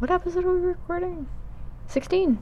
What 0.00 0.10
episode 0.10 0.46
are 0.46 0.54
we 0.54 0.60
recording? 0.60 1.28
16. 1.88 2.38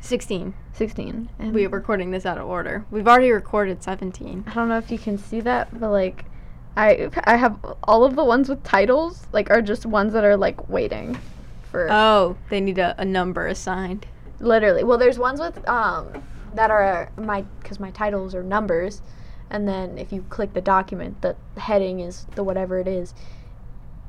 16. 0.00 0.54
16. 0.72 1.28
And 1.40 1.52
We're 1.52 1.68
recording 1.68 2.12
this 2.12 2.24
out 2.24 2.38
of 2.38 2.46
order. 2.46 2.84
We've 2.92 3.08
already 3.08 3.32
recorded 3.32 3.82
17. 3.82 4.44
I 4.46 4.54
don't 4.54 4.68
know 4.68 4.78
if 4.78 4.88
you 4.88 4.98
can 4.98 5.18
see 5.18 5.40
that, 5.40 5.80
but 5.80 5.90
like, 5.90 6.24
I 6.76 7.10
I 7.24 7.34
have 7.34 7.58
all 7.82 8.04
of 8.04 8.14
the 8.14 8.22
ones 8.22 8.48
with 8.48 8.62
titles 8.62 9.26
like 9.32 9.50
are 9.50 9.60
just 9.60 9.84
ones 9.84 10.12
that 10.12 10.22
are 10.22 10.36
like 10.36 10.68
waiting 10.68 11.18
for 11.72 11.90
Oh, 11.90 12.36
they 12.50 12.60
need 12.60 12.78
a, 12.78 12.94
a 12.98 13.04
number 13.04 13.48
assigned. 13.48 14.06
literally. 14.38 14.84
Well, 14.84 14.96
there's 14.96 15.18
ones 15.18 15.40
with 15.40 15.68
um 15.68 16.22
that 16.54 16.70
are 16.70 17.10
my 17.16 17.42
because 17.60 17.80
my 17.80 17.90
titles 17.90 18.32
are 18.32 18.44
numbers, 18.44 19.02
and 19.50 19.66
then 19.66 19.98
if 19.98 20.12
you 20.12 20.24
click 20.30 20.52
the 20.52 20.60
document, 20.60 21.20
the 21.20 21.34
heading 21.56 21.98
is 21.98 22.26
the 22.36 22.44
whatever 22.44 22.78
it 22.78 22.86
is. 22.86 23.12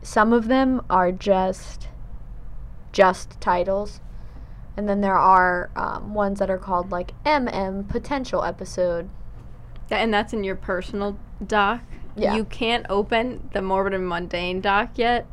Some 0.03 0.31
of 0.31 0.47
them 0.47 0.85
are 0.91 1.11
just 1.11 1.87
just 2.93 3.41
titles, 3.41 3.99
and 4.77 4.87
then 4.87 5.01
there 5.01 5.17
are 5.17 5.69
um, 5.75 6.13
ones 6.13 6.39
that 6.39 6.49
are 6.49 6.57
called 6.57 6.91
like 6.91 7.11
MM 7.25 7.89
potential 7.89 8.43
episode. 8.43 9.09
That, 9.89 9.97
and 9.97 10.13
that's 10.13 10.31
in 10.31 10.43
your 10.43 10.55
personal 10.55 11.19
doc. 11.45 11.81
Yeah. 12.15 12.35
You 12.35 12.45
can't 12.45 12.85
open 12.89 13.49
the 13.53 13.61
morbid 13.61 13.93
and 13.93 14.07
mundane 14.07 14.61
doc 14.61 14.91
yet. 14.95 15.25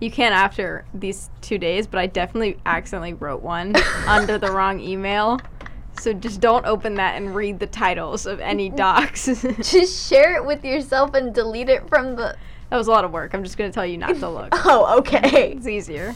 You 0.00 0.10
can't 0.10 0.34
after 0.34 0.84
these 0.94 1.30
two 1.40 1.58
days, 1.58 1.86
but 1.86 1.98
I 1.98 2.06
definitely 2.06 2.58
accidentally 2.64 3.14
wrote 3.14 3.42
one 3.42 3.74
under 4.06 4.38
the 4.38 4.50
wrong 4.50 4.80
email. 4.80 5.40
So 6.00 6.12
just 6.12 6.40
don't 6.40 6.64
open 6.64 6.94
that 6.94 7.16
and 7.16 7.34
read 7.34 7.58
the 7.58 7.66
titles 7.66 8.26
of 8.26 8.40
any 8.40 8.68
docs. 8.84 9.26
Just 9.62 10.08
share 10.08 10.36
it 10.36 10.44
with 10.44 10.64
yourself 10.64 11.14
and 11.14 11.34
delete 11.34 11.68
it 11.68 11.88
from 11.88 12.14
the. 12.14 12.36
That 12.70 12.76
was 12.76 12.86
a 12.86 12.92
lot 12.92 13.04
of 13.04 13.10
work. 13.10 13.34
I'm 13.34 13.42
just 13.42 13.56
gonna 13.56 13.72
tell 13.72 13.86
you 13.86 13.96
not 13.96 14.14
to 14.16 14.28
look. 14.28 14.50
Oh, 14.52 14.98
okay. 14.98 15.52
It's 15.52 15.66
easier. 15.66 16.14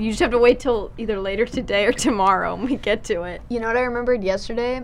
You 0.00 0.10
just 0.10 0.20
have 0.20 0.30
to 0.30 0.38
wait 0.38 0.60
till 0.60 0.92
either 0.96 1.20
later 1.20 1.44
today 1.44 1.84
or 1.84 1.92
tomorrow 1.92 2.54
when 2.54 2.66
we 2.66 2.76
get 2.76 3.04
to 3.04 3.22
it. 3.22 3.42
You 3.48 3.60
know 3.60 3.66
what 3.66 3.76
I 3.76 3.82
remembered 3.82 4.24
yesterday 4.24 4.82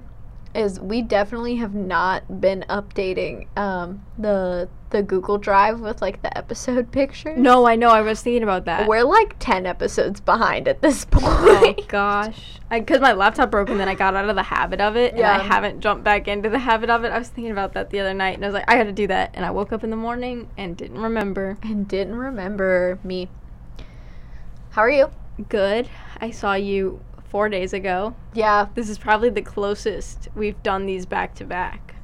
is 0.55 0.81
we 0.81 1.03
definitely 1.03 1.56
have 1.56 1.75
not 1.75 2.41
been 2.41 2.64
updating 2.69 3.47
um, 3.59 4.03
the 4.19 4.69
the 4.91 5.03
Google 5.03 5.37
Drive 5.37 5.81
with 5.81 6.00
like 6.00 6.22
the 6.22 6.37
episode 6.37 6.92
pictures. 6.92 7.39
No, 7.39 7.67
I 7.67 7.77
know. 7.77 7.89
I 7.89 8.03
was 8.03 8.22
thinking 8.22 8.42
about 8.42 8.67
that. 8.67 8.87
We're 8.87 9.05
like 9.05 9.37
10 9.39 9.67
episodes 9.67 10.20
behind 10.20 10.69
at 10.69 10.81
this 10.81 11.05
point. 11.05 11.27
oh 11.28 11.61
point. 11.64 11.89
gosh, 11.89 12.61
because 12.70 13.00
my 13.00 13.12
laptop 13.12 13.50
broke 13.50 13.69
and 13.69 13.81
then 13.81 13.89
I 13.89 13.94
got 13.94 14.14
out 14.14 14.28
of 14.28 14.37
the 14.37 14.42
habit 14.42 14.81
of 14.81 14.97
it, 14.97 15.14
and 15.14 15.25
I 15.25 15.42
haven't 15.42 15.81
jumped 15.81 16.05
back 16.05 16.28
into 16.28 16.48
the 16.48 16.59
habit 16.59 16.89
of 16.89 17.05
it. 17.05 17.11
I 17.11 17.19
was 17.19 17.28
thinking 17.28 17.53
about 17.53 17.72
that 17.75 17.91
the 17.91 18.00
other 18.00 18.14
night, 18.14 18.37
and 18.37 18.44
I 18.44 18.48
was 18.48 18.55
like, 18.55 18.70
I 18.70 18.77
got 18.77 18.84
to 18.84 18.92
do 18.92 19.06
that, 19.09 19.31
and 19.34 19.44
I 19.44 19.50
woke 19.50 19.72
up 19.72 19.83
in 19.83 19.91
the 19.91 19.97
morning 19.97 20.48
and 20.56 20.77
didn't 20.77 20.98
remember. 20.98 21.59
and 21.62 21.89
didn't 21.89 22.17
remember 22.17 22.98
me. 23.03 23.28
How 24.77 24.82
are 24.82 24.91
you? 24.91 25.10
Good. 25.48 25.88
I 26.20 26.30
saw 26.30 26.52
you 26.52 27.00
four 27.30 27.48
days 27.48 27.72
ago. 27.72 28.14
Yeah. 28.34 28.69
This 28.74 28.91
is 28.91 28.98
probably 28.98 29.30
the 29.30 29.41
closest 29.41 30.28
we've 30.34 30.62
done 30.62 30.84
these 30.84 31.06
back 31.06 31.34
to 31.36 31.46
back. 31.46 31.94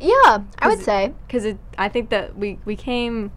Yeah, 0.00 0.38
I 0.58 0.68
would 0.68 0.82
say. 0.82 1.12
Because 1.26 1.44
it, 1.44 1.58
I 1.76 1.90
think 1.90 2.08
that 2.08 2.34
we 2.34 2.58
we 2.64 2.76
came 2.76 3.30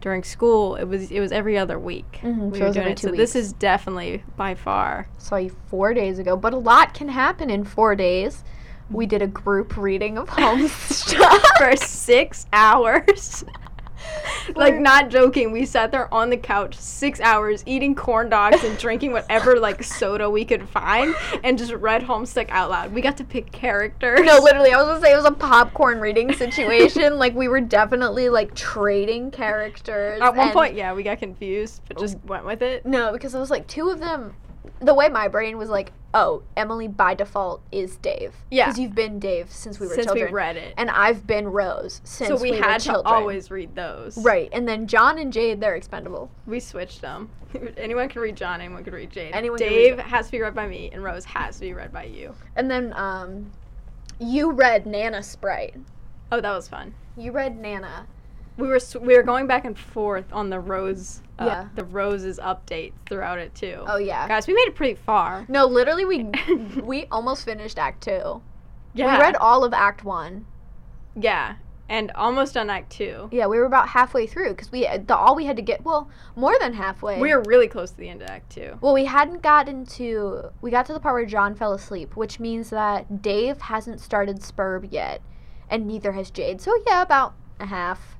during 0.00 0.22
school. 0.22 0.76
It 0.76 0.84
was 0.84 1.10
it 1.10 1.18
was 1.18 1.32
every 1.32 1.58
other 1.58 1.80
week. 1.80 2.20
Mhm, 2.22 2.50
we 2.52 2.58
so 2.60 2.66
were 2.68 2.72
doing 2.72 2.88
it. 2.90 2.98
two 2.98 3.08
So 3.08 3.12
this 3.16 3.34
is 3.34 3.52
definitely 3.52 4.22
by 4.36 4.54
far. 4.54 5.08
Saw 5.18 5.34
you 5.38 5.56
four 5.66 5.92
days 5.92 6.20
ago, 6.20 6.36
but 6.36 6.52
a 6.54 6.58
lot 6.58 6.94
can 6.94 7.08
happen 7.08 7.50
in 7.50 7.64
four 7.64 7.96
days. 7.96 8.44
We 8.88 9.06
did 9.06 9.20
a 9.20 9.26
group 9.26 9.76
reading 9.76 10.16
of 10.16 10.28
Homestuck. 10.30 11.42
for 11.58 11.74
six 11.74 12.46
hours. 12.52 13.44
like 14.54 14.78
not 14.78 15.08
joking, 15.08 15.52
we 15.52 15.64
sat 15.64 15.90
there 15.90 16.12
on 16.12 16.30
the 16.30 16.36
couch 16.36 16.76
six 16.76 17.20
hours 17.20 17.62
eating 17.66 17.94
corn 17.94 18.28
dogs 18.28 18.62
and 18.64 18.78
drinking 18.78 19.12
whatever 19.12 19.58
like 19.58 19.82
soda 19.82 20.28
we 20.28 20.44
could 20.44 20.68
find 20.68 21.14
and 21.42 21.58
just 21.58 21.72
read 21.72 22.02
Homestuck 22.02 22.48
out 22.50 22.70
loud. 22.70 22.92
We 22.92 23.00
got 23.00 23.16
to 23.18 23.24
pick 23.24 23.50
characters. 23.52 24.20
No, 24.24 24.38
literally, 24.38 24.72
I 24.72 24.78
was 24.78 24.86
gonna 24.86 25.00
say 25.00 25.12
it 25.12 25.16
was 25.16 25.24
a 25.24 25.32
popcorn 25.32 26.00
reading 26.00 26.32
situation. 26.32 27.18
like 27.18 27.34
we 27.34 27.48
were 27.48 27.60
definitely 27.60 28.28
like 28.28 28.54
trading 28.54 29.30
characters. 29.30 30.20
At 30.20 30.34
one 30.34 30.52
point, 30.52 30.74
yeah, 30.74 30.92
we 30.92 31.02
got 31.02 31.18
confused, 31.18 31.82
but 31.88 31.98
just 31.98 32.16
oh. 32.16 32.26
went 32.26 32.44
with 32.44 32.62
it. 32.62 32.86
No, 32.86 33.12
because 33.12 33.34
it 33.34 33.38
was 33.38 33.50
like 33.50 33.66
two 33.66 33.90
of 33.90 34.00
them. 34.00 34.34
The 34.80 34.94
way 34.94 35.08
my 35.08 35.28
brain 35.28 35.58
was 35.58 35.68
like, 35.68 35.92
oh, 36.14 36.42
Emily 36.56 36.88
by 36.88 37.14
default 37.14 37.62
is 37.70 37.96
Dave. 37.98 38.34
Yeah. 38.50 38.66
Because 38.66 38.78
you've 38.78 38.94
been 38.94 39.18
Dave 39.18 39.50
since 39.50 39.78
we 39.78 39.86
were 39.86 39.94
Since 39.94 40.06
children. 40.06 40.28
we 40.28 40.34
read 40.34 40.56
it. 40.56 40.74
And 40.76 40.90
I've 40.90 41.26
been 41.26 41.48
Rose 41.48 42.00
since 42.04 42.28
so 42.28 42.36
we, 42.36 42.52
we, 42.52 42.56
had 42.58 42.78
to 42.80 42.86
children. 42.86 43.14
always 43.14 43.50
read 43.50 43.74
those. 43.74 44.16
Right, 44.18 44.48
and 44.52 44.66
then 44.66 44.86
John 44.86 45.18
and 45.18 45.32
Jade, 45.32 45.60
they're 45.60 45.76
expendable. 45.76 46.30
We 46.46 46.60
switched 46.60 47.00
them. 47.00 47.28
anyone 47.76 48.08
can 48.08 48.22
read 48.22 48.36
John, 48.36 48.60
anyone 48.60 48.82
can 48.82 48.94
read 48.94 49.10
Jade. 49.10 49.32
Anyone 49.34 49.58
Dave 49.58 49.98
has 49.98 50.26
to 50.26 50.32
be 50.32 50.40
read 50.40 50.54
by 50.54 50.66
me, 50.66 50.90
and 50.92 51.04
Rose 51.04 51.24
has 51.26 51.56
to 51.56 51.60
be 51.60 51.74
read 51.74 51.92
by 51.92 52.04
you. 52.04 52.34
And 52.56 52.70
then 52.70 52.92
um, 52.96 53.50
you 54.18 54.52
read 54.52 54.86
Nana 54.86 55.22
Sprite. 55.22 55.76
Oh, 56.32 56.40
that 56.40 56.52
was 56.52 56.66
fun. 56.68 56.94
You 57.16 57.32
read 57.32 57.58
Nana. 57.58 58.06
We 58.56 58.68
were 58.68 58.78
sw- 58.80 58.96
we 58.96 59.16
were 59.16 59.22
going 59.22 59.46
back 59.46 59.64
and 59.64 59.78
forth 59.78 60.32
on 60.32 60.48
the 60.50 60.58
rose, 60.60 61.20
uh, 61.38 61.44
Yeah. 61.44 61.68
the 61.74 61.84
roses 61.84 62.38
updates 62.42 62.92
throughout 63.08 63.38
it 63.38 63.54
too. 63.54 63.84
Oh 63.86 63.98
yeah. 63.98 64.26
Guys, 64.28 64.46
we 64.46 64.54
made 64.54 64.68
it 64.68 64.74
pretty 64.74 64.94
far. 64.94 65.44
No, 65.48 65.66
literally, 65.66 66.04
we 66.04 66.24
we 66.82 67.06
almost 67.10 67.44
finished 67.44 67.78
Act 67.78 68.02
Two. 68.02 68.40
Yeah, 68.94 69.16
We 69.16 69.22
read 69.22 69.36
all 69.36 69.62
of 69.64 69.74
Act 69.74 70.04
One. 70.04 70.46
yeah, 71.14 71.56
and 71.88 72.10
almost 72.12 72.54
done 72.54 72.70
Act 72.70 72.90
Two. 72.90 73.28
Yeah, 73.30 73.46
we 73.46 73.58
were 73.58 73.66
about 73.66 73.88
halfway 73.88 74.26
through 74.26 74.50
because 74.50 74.72
we 74.72 74.88
the 75.06 75.14
all 75.14 75.36
we 75.36 75.44
had 75.44 75.56
to 75.56 75.62
get 75.62 75.84
well 75.84 76.08
more 76.34 76.56
than 76.58 76.72
halfway. 76.72 77.20
We 77.20 77.34
were 77.34 77.42
really 77.42 77.68
close 77.68 77.90
to 77.90 77.96
the 77.98 78.08
end 78.08 78.22
of 78.22 78.28
Act 78.30 78.48
Two. 78.50 78.78
well, 78.80 78.94
we 78.94 79.04
hadn't 79.04 79.42
gotten 79.42 79.84
to 79.86 80.50
we 80.62 80.70
got 80.70 80.86
to 80.86 80.94
the 80.94 81.00
part 81.00 81.14
where 81.14 81.26
John 81.26 81.54
fell 81.54 81.74
asleep, 81.74 82.16
which 82.16 82.40
means 82.40 82.70
that 82.70 83.20
Dave 83.20 83.60
hasn't 83.60 84.00
started 84.00 84.38
Sburb 84.40 84.88
yet, 84.90 85.20
and 85.68 85.86
neither 85.86 86.12
has 86.12 86.30
Jade. 86.30 86.62
So 86.62 86.72
yeah, 86.86 87.02
about 87.02 87.34
a 87.60 87.66
half. 87.66 88.15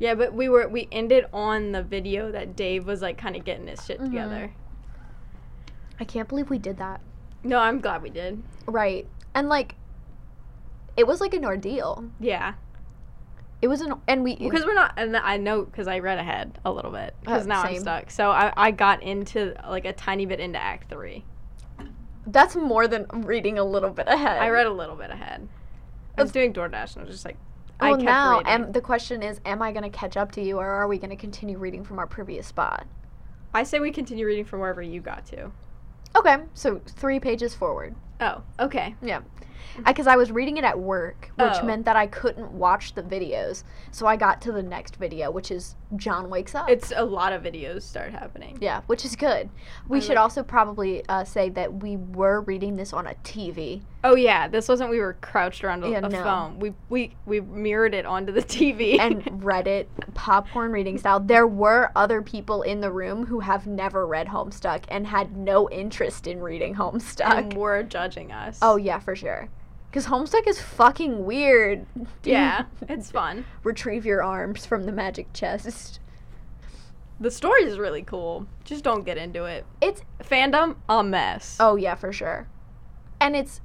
Yeah, 0.00 0.14
but 0.16 0.32
we 0.34 0.48
were 0.48 0.66
we 0.66 0.88
ended 0.90 1.26
on 1.32 1.70
the 1.72 1.82
video 1.82 2.32
that 2.32 2.56
Dave 2.56 2.86
was 2.86 3.00
like 3.02 3.16
kind 3.18 3.36
of 3.36 3.44
getting 3.44 3.68
his 3.68 3.84
shit 3.84 4.00
Mhm. 4.00 4.06
together. 4.06 4.52
I 6.00 6.04
can't 6.04 6.26
believe 6.28 6.48
we 6.50 6.58
did 6.58 6.78
that. 6.78 7.00
No, 7.44 7.58
I'm 7.58 7.80
glad 7.80 8.02
we 8.02 8.10
did. 8.10 8.42
Right, 8.66 9.06
and 9.34 9.48
like, 9.48 9.74
it 10.96 11.06
was 11.06 11.20
like 11.20 11.34
an 11.34 11.44
ordeal. 11.44 12.04
Yeah, 12.18 12.54
It 13.62 13.68
was 13.68 13.82
an 13.82 13.92
and 14.08 14.24
we 14.24 14.36
because 14.36 14.64
we're 14.64 14.72
not, 14.74 14.94
and 14.96 15.14
I 15.16 15.36
know 15.36 15.64
because 15.66 15.86
I 15.86 15.98
read 15.98 16.18
ahead 16.18 16.58
a 16.64 16.72
little 16.72 16.90
bit 16.90 17.14
because 17.20 17.44
Uh, 17.44 17.48
now 17.48 17.62
I'm 17.62 17.76
stuck. 17.78 18.10
So 18.10 18.30
I 18.30 18.52
I 18.56 18.70
got 18.70 19.02
into 19.02 19.54
like 19.68 19.84
a 19.84 19.92
tiny 19.92 20.24
bit 20.24 20.40
into 20.40 20.58
Act 20.58 20.88
Three. 20.88 21.24
that's 22.26 22.54
more 22.56 22.86
than 22.88 23.06
reading 23.24 23.58
a 23.58 23.64
little 23.64 23.90
bit 23.90 24.06
ahead. 24.08 24.40
I 24.40 24.48
read 24.48 24.66
a 24.66 24.72
little 24.72 24.96
bit 24.96 25.10
ahead. 25.10 25.46
I 26.16 26.22
was 26.22 26.32
doing 26.32 26.52
DoorDash 26.54 26.96
and 26.96 27.02
I 27.04 27.06
was 27.06 27.14
just 27.16 27.24
like, 27.24 27.36
Well, 27.80 27.92
kept 27.96 28.02
now 28.04 28.38
reading. 28.38 28.52
am, 28.52 28.72
the 28.72 28.80
question 28.80 29.22
is, 29.22 29.40
am 29.44 29.62
I 29.62 29.72
going 29.72 29.82
to 29.84 29.90
catch 29.90 30.16
up 30.16 30.32
to 30.32 30.42
you, 30.42 30.58
or 30.58 30.66
are 30.66 30.88
we 30.88 30.98
going 30.98 31.10
to 31.10 31.16
continue 31.16 31.58
reading 31.58 31.84
from 31.84 31.98
our 31.98 32.06
previous 32.06 32.46
spot? 32.46 32.86
I 33.54 33.62
say 33.64 33.80
we 33.80 33.90
continue 33.90 34.26
reading 34.26 34.44
from 34.44 34.60
wherever 34.60 34.82
you 34.82 35.00
got 35.00 35.26
to. 35.26 35.50
Okay, 36.16 36.36
so 36.54 36.80
three 36.86 37.20
pages 37.20 37.54
forward. 37.54 37.94
Oh, 38.20 38.42
okay. 38.58 38.94
Yeah, 39.00 39.20
because 39.86 40.06
I 40.06 40.16
was 40.16 40.30
reading 40.32 40.56
it 40.56 40.64
at 40.64 40.78
work, 40.78 41.30
which 41.36 41.52
Oh. 41.60 41.64
meant 41.64 41.84
that 41.84 41.96
I 41.96 42.06
couldn't 42.06 42.50
watch 42.52 42.94
the 42.94 43.02
videos. 43.02 43.62
So 43.92 44.06
I 44.06 44.16
got 44.16 44.40
to 44.42 44.52
the 44.52 44.62
next 44.62 44.96
video, 44.96 45.30
which 45.30 45.50
is 45.50 45.76
John 45.96 46.28
wakes 46.28 46.54
up. 46.54 46.68
It's 46.68 46.92
a 46.94 47.04
lot 47.04 47.32
of 47.32 47.42
videos 47.42 47.82
start 47.82 48.10
happening. 48.12 48.58
yeah, 48.60 48.82
which 48.88 49.04
is 49.04 49.14
good. 49.16 49.48
We 49.88 49.98
I 49.98 50.00
should 50.00 50.08
like- 50.16 50.18
also 50.18 50.42
probably 50.42 51.06
uh, 51.08 51.24
say 51.24 51.48
that 51.50 51.74
we 51.82 51.96
were 51.96 52.40
reading 52.42 52.76
this 52.76 52.92
on 52.92 53.06
a 53.06 53.14
TV. 53.22 53.82
Oh 54.02 54.14
yeah, 54.14 54.48
this 54.48 54.66
wasn't 54.66 54.88
we 54.90 54.98
were 54.98 55.12
crouched 55.20 55.62
around 55.62 55.84
a, 55.84 55.90
Yeah, 55.90 55.98
a 55.98 56.08
no. 56.08 56.22
phone. 56.22 56.58
We 56.58 56.72
we 56.88 57.14
we 57.26 57.40
mirrored 57.40 57.92
it 57.94 58.06
onto 58.06 58.32
the 58.32 58.42
TV. 58.42 58.98
and 58.98 59.44
read 59.44 59.66
it 59.66 59.88
popcorn 60.14 60.72
reading 60.72 60.96
style. 60.96 61.20
There 61.20 61.46
were 61.46 61.90
other 61.94 62.22
people 62.22 62.62
in 62.62 62.80
the 62.80 62.90
room 62.90 63.26
who 63.26 63.40
have 63.40 63.66
never 63.66 64.06
read 64.06 64.28
Homestuck 64.28 64.84
and 64.88 65.06
had 65.06 65.36
no 65.36 65.68
interest 65.68 66.26
in 66.26 66.40
reading 66.40 66.74
Homestuck. 66.76 67.30
and 67.38 67.52
were 67.54 67.82
judging 67.82 68.32
us. 68.32 68.58
oh 68.62 68.76
yeah, 68.76 68.98
for 69.00 69.14
sure. 69.14 69.48
Cause 69.92 70.06
Homestuck 70.06 70.46
is 70.46 70.60
fucking 70.60 71.24
weird. 71.26 71.84
yeah, 72.24 72.64
it's 72.88 73.10
fun. 73.10 73.44
Retrieve 73.64 74.06
your 74.06 74.22
arms 74.22 74.64
from 74.64 74.84
the 74.84 74.92
magic 74.92 75.32
chest. 75.34 75.98
The 77.18 77.30
story 77.30 77.64
is 77.64 77.78
really 77.78 78.02
cool. 78.02 78.46
Just 78.64 78.82
don't 78.82 79.04
get 79.04 79.18
into 79.18 79.44
it. 79.44 79.66
It's 79.82 80.00
Fandom 80.22 80.76
a 80.88 81.04
mess. 81.04 81.58
oh 81.60 81.76
yeah, 81.76 81.96
for 81.96 82.12
sure. 82.14 82.48
And 83.20 83.36
it's 83.36 83.60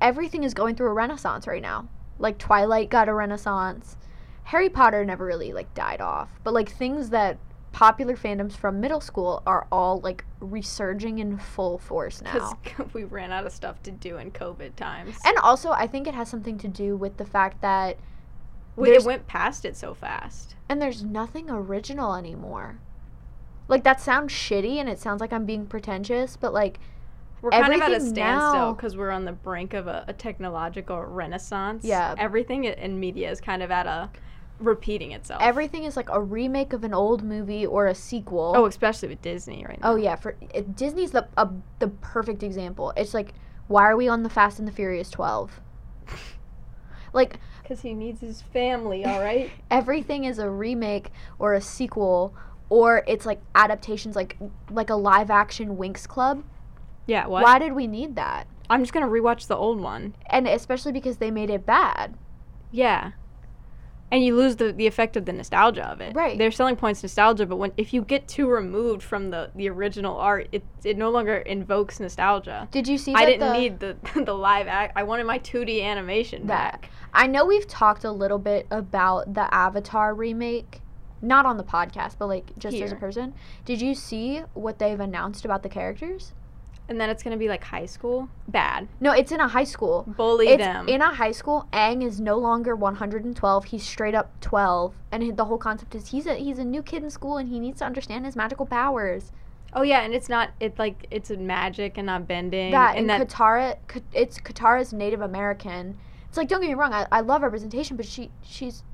everything 0.00 0.44
is 0.44 0.54
going 0.54 0.74
through 0.74 0.88
a 0.88 0.94
renaissance 0.94 1.46
right 1.46 1.62
now. 1.62 1.88
Like 2.18 2.38
Twilight 2.38 2.90
got 2.90 3.08
a 3.08 3.14
renaissance. 3.14 3.96
Harry 4.44 4.68
Potter 4.68 5.04
never 5.04 5.24
really 5.24 5.52
like 5.52 5.72
died 5.74 6.00
off, 6.00 6.30
but 6.44 6.54
like 6.54 6.70
things 6.70 7.10
that 7.10 7.38
popular 7.72 8.16
fandoms 8.16 8.52
from 8.54 8.80
middle 8.80 9.02
school 9.02 9.42
are 9.46 9.66
all 9.70 10.00
like 10.00 10.24
resurging 10.40 11.18
in 11.18 11.36
full 11.36 11.76
force 11.76 12.22
now. 12.22 12.58
Because 12.62 12.86
we 12.94 13.04
ran 13.04 13.32
out 13.32 13.44
of 13.44 13.52
stuff 13.52 13.82
to 13.82 13.90
do 13.90 14.16
in 14.16 14.30
COVID 14.30 14.76
times. 14.76 15.16
And 15.26 15.36
also, 15.38 15.72
I 15.72 15.86
think 15.86 16.06
it 16.06 16.14
has 16.14 16.28
something 16.28 16.56
to 16.58 16.68
do 16.68 16.96
with 16.96 17.18
the 17.18 17.26
fact 17.26 17.60
that 17.60 17.98
we, 18.76 18.90
it 18.90 19.04
went 19.04 19.26
past 19.26 19.64
it 19.64 19.76
so 19.76 19.92
fast. 19.94 20.54
and 20.68 20.80
there's 20.80 21.02
nothing 21.02 21.50
original 21.50 22.14
anymore. 22.14 22.78
Like 23.68 23.84
that 23.84 24.00
sounds 24.00 24.32
shitty 24.32 24.76
and 24.76 24.88
it 24.88 24.98
sounds 24.98 25.20
like 25.20 25.32
I'm 25.32 25.44
being 25.44 25.66
pretentious, 25.66 26.36
but 26.36 26.54
like 26.54 26.78
We're 27.42 27.50
kind 27.50 27.74
of 27.74 27.80
at 27.80 27.92
a 27.92 28.00
standstill 28.00 28.72
because 28.72 28.96
we're 28.96 29.10
on 29.10 29.24
the 29.24 29.32
brink 29.32 29.74
of 29.74 29.86
a, 29.86 30.04
a 30.08 30.12
technological 30.12 31.02
renaissance. 31.04 31.84
Yeah. 31.84 32.14
Everything 32.18 32.64
in 32.64 32.98
media 32.98 33.30
is 33.30 33.40
kind 33.40 33.62
of 33.62 33.70
at 33.70 33.86
a 33.86 34.10
repeating 34.58 35.12
itself. 35.12 35.42
everything 35.42 35.84
is 35.84 35.98
like 35.98 36.08
a 36.08 36.18
remake 36.18 36.72
of 36.72 36.82
an 36.82 36.94
old 36.94 37.22
movie 37.22 37.66
or 37.66 37.88
a 37.88 37.94
sequel. 37.94 38.54
oh, 38.56 38.64
especially 38.64 39.06
with 39.06 39.20
Disney 39.20 39.64
right 39.68 39.78
oh, 39.82 39.88
now. 39.88 39.92
Oh 39.92 39.96
yeah, 39.96 40.16
for 40.16 40.34
it, 40.54 40.74
Disney's 40.74 41.10
the 41.10 41.28
a, 41.36 41.48
the 41.78 41.88
perfect 41.88 42.42
example. 42.42 42.92
It's 42.96 43.12
like 43.12 43.34
why 43.68 43.84
are 43.84 43.96
we 43.96 44.08
on 44.08 44.22
the 44.22 44.30
Fast 44.30 44.58
and 44.58 44.66
the 44.66 44.72
Furious 44.72 45.10
12? 45.10 45.60
Like 47.12 47.40
Because 47.62 47.80
he 47.80 47.94
needs 47.94 48.20
his 48.20 48.42
family, 48.42 49.06
all 49.06 49.20
right? 49.20 49.50
everything 49.70 50.24
is 50.24 50.38
a 50.38 50.50
remake 50.50 51.10
or 51.38 51.54
a 51.54 51.62
sequel 51.62 52.34
or 52.68 53.04
it's 53.06 53.24
like 53.24 53.40
adaptations 53.54 54.16
like 54.16 54.36
like 54.70 54.90
a 54.90 54.94
live 54.94 55.30
action 55.30 55.76
Winx 55.76 56.06
Club. 56.06 56.42
Yeah, 57.06 57.26
what? 57.26 57.42
Why 57.42 57.58
did 57.58 57.72
we 57.72 57.86
need 57.86 58.16
that? 58.16 58.46
I'm 58.68 58.82
just 58.82 58.92
going 58.92 59.06
to 59.06 59.10
rewatch 59.12 59.46
the 59.46 59.56
old 59.56 59.80
one. 59.80 60.14
And 60.26 60.48
especially 60.48 60.92
because 60.92 61.18
they 61.18 61.30
made 61.30 61.50
it 61.50 61.64
bad. 61.64 62.14
Yeah. 62.72 63.12
And 64.10 64.24
you 64.24 64.36
lose 64.36 64.56
the, 64.56 64.72
the 64.72 64.86
effect 64.86 65.16
of 65.16 65.24
the 65.24 65.32
nostalgia 65.32 65.84
of 65.86 66.00
it. 66.00 66.14
Right. 66.14 66.38
Their 66.38 66.52
selling 66.52 66.76
point's 66.76 67.02
nostalgia, 67.02 67.44
but 67.46 67.56
when 67.56 67.72
if 67.76 67.92
you 67.92 68.02
get 68.02 68.28
too 68.28 68.48
removed 68.48 69.02
from 69.02 69.30
the, 69.30 69.50
the 69.56 69.68
original 69.68 70.16
art, 70.16 70.48
it, 70.52 70.62
it 70.84 70.96
no 70.96 71.10
longer 71.10 71.36
invokes 71.38 71.98
nostalgia. 71.98 72.68
Did 72.70 72.86
you 72.86 72.98
see 72.98 73.14
I 73.14 73.24
didn't 73.24 73.48
the- 73.48 73.58
need 73.58 73.80
the 73.80 73.96
the 74.24 74.34
live 74.34 74.68
act. 74.68 74.92
I 74.96 75.02
wanted 75.02 75.26
my 75.26 75.38
2D 75.40 75.82
animation 75.82 76.46
that. 76.46 76.82
back. 76.82 76.90
I 77.12 77.26
know 77.26 77.44
we've 77.44 77.66
talked 77.66 78.04
a 78.04 78.12
little 78.12 78.38
bit 78.38 78.66
about 78.70 79.34
the 79.34 79.52
Avatar 79.52 80.14
remake, 80.14 80.82
not 81.20 81.44
on 81.46 81.56
the 81.56 81.64
podcast, 81.64 82.16
but 82.18 82.26
like 82.26 82.56
just 82.58 82.76
as 82.76 82.92
a 82.92 82.96
person. 82.96 83.34
Did 83.64 83.80
you 83.80 83.94
see 83.94 84.42
what 84.54 84.78
they've 84.78 85.00
announced 85.00 85.44
about 85.44 85.62
the 85.64 85.68
characters? 85.68 86.32
And 86.88 87.00
then 87.00 87.10
it's 87.10 87.22
gonna 87.22 87.36
be 87.36 87.48
like 87.48 87.64
high 87.64 87.86
school. 87.86 88.28
Bad. 88.48 88.86
No, 89.00 89.12
it's 89.12 89.32
in 89.32 89.40
a 89.40 89.48
high 89.48 89.64
school. 89.64 90.04
Bully 90.16 90.48
it's 90.48 90.62
them. 90.62 90.88
in 90.88 91.02
a 91.02 91.12
high 91.12 91.32
school. 91.32 91.66
Aang 91.72 92.04
is 92.04 92.20
no 92.20 92.38
longer 92.38 92.76
112. 92.76 93.64
He's 93.64 93.82
straight 93.82 94.14
up 94.14 94.40
12, 94.40 94.94
and 95.10 95.36
the 95.36 95.44
whole 95.44 95.58
concept 95.58 95.94
is 95.94 96.08
he's 96.08 96.26
a 96.26 96.34
he's 96.34 96.58
a 96.58 96.64
new 96.64 96.82
kid 96.82 97.02
in 97.02 97.10
school 97.10 97.38
and 97.38 97.48
he 97.48 97.58
needs 97.58 97.80
to 97.80 97.84
understand 97.84 98.24
his 98.24 98.36
magical 98.36 98.66
powers. 98.66 99.32
oh 99.74 99.82
yeah, 99.82 100.02
and 100.02 100.14
it's 100.14 100.28
not. 100.28 100.50
it's 100.60 100.78
like 100.78 101.06
it's 101.10 101.30
a 101.30 101.36
magic 101.36 101.98
and 101.98 102.06
not 102.06 102.28
bending. 102.28 102.70
that 102.70 102.96
and 102.96 103.10
and 103.10 103.20
that 103.20 103.28
Katara, 103.28 103.76
it's 104.12 104.38
Katara's 104.38 104.92
Native 104.92 105.22
American. 105.22 105.96
It's 106.28 106.36
like 106.36 106.48
don't 106.48 106.60
get 106.60 106.68
me 106.68 106.74
wrong, 106.74 106.92
I, 106.92 107.06
I 107.10 107.20
love 107.20 107.42
representation, 107.42 107.96
but 107.96 108.06
she 108.06 108.30
she's 108.42 108.84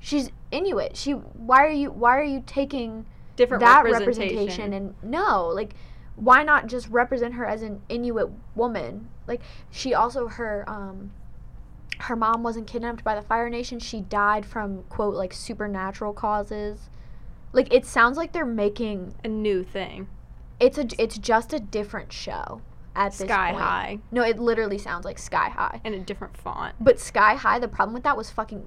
she's 0.00 0.30
Inuit. 0.50 0.96
She 0.96 1.12
why 1.12 1.64
are 1.64 1.70
you 1.70 1.90
why 1.90 2.18
are 2.18 2.24
you 2.24 2.42
taking 2.46 3.06
different 3.36 3.60
that 3.60 3.84
representation. 3.84 4.26
representation 4.26 4.72
and 4.72 4.94
no 5.02 5.48
like 5.48 5.74
why 6.16 6.42
not 6.42 6.66
just 6.66 6.88
represent 6.88 7.34
her 7.34 7.46
as 7.46 7.62
an 7.62 7.82
Inuit 7.88 8.30
woman? 8.54 9.08
Like 9.26 9.40
she 9.70 9.94
also 9.94 10.28
her 10.28 10.64
um 10.68 11.12
her 12.00 12.16
mom 12.16 12.42
wasn't 12.42 12.66
kidnapped 12.66 13.04
by 13.04 13.14
the 13.14 13.22
Fire 13.22 13.50
Nation. 13.50 13.78
She 13.78 14.00
died 14.00 14.46
from 14.46 14.84
quote 14.84 15.14
like 15.14 15.32
supernatural 15.32 16.12
causes. 16.12 16.88
Like 17.52 17.72
it 17.72 17.84
sounds 17.86 18.16
like 18.16 18.32
they're 18.32 18.44
making 18.46 19.14
a 19.24 19.28
new 19.28 19.62
thing. 19.62 20.08
it's 20.58 20.78
a 20.78 20.86
it's 20.98 21.18
just 21.18 21.52
a 21.52 21.60
different 21.60 22.12
show 22.12 22.60
at 22.94 23.12
this 23.12 23.28
Sky 23.28 23.50
point. 23.50 23.62
High 23.62 23.98
No, 24.10 24.22
it 24.22 24.38
literally 24.38 24.78
sounds 24.78 25.04
like 25.04 25.18
Sky 25.18 25.48
High. 25.48 25.80
and 25.84 25.94
a 25.94 25.98
different 26.00 26.36
font. 26.36 26.74
But 26.80 26.98
Sky 27.00 27.34
High, 27.34 27.58
the 27.58 27.68
problem 27.68 27.94
with 27.94 28.02
that 28.04 28.16
was 28.16 28.30
fucking 28.30 28.66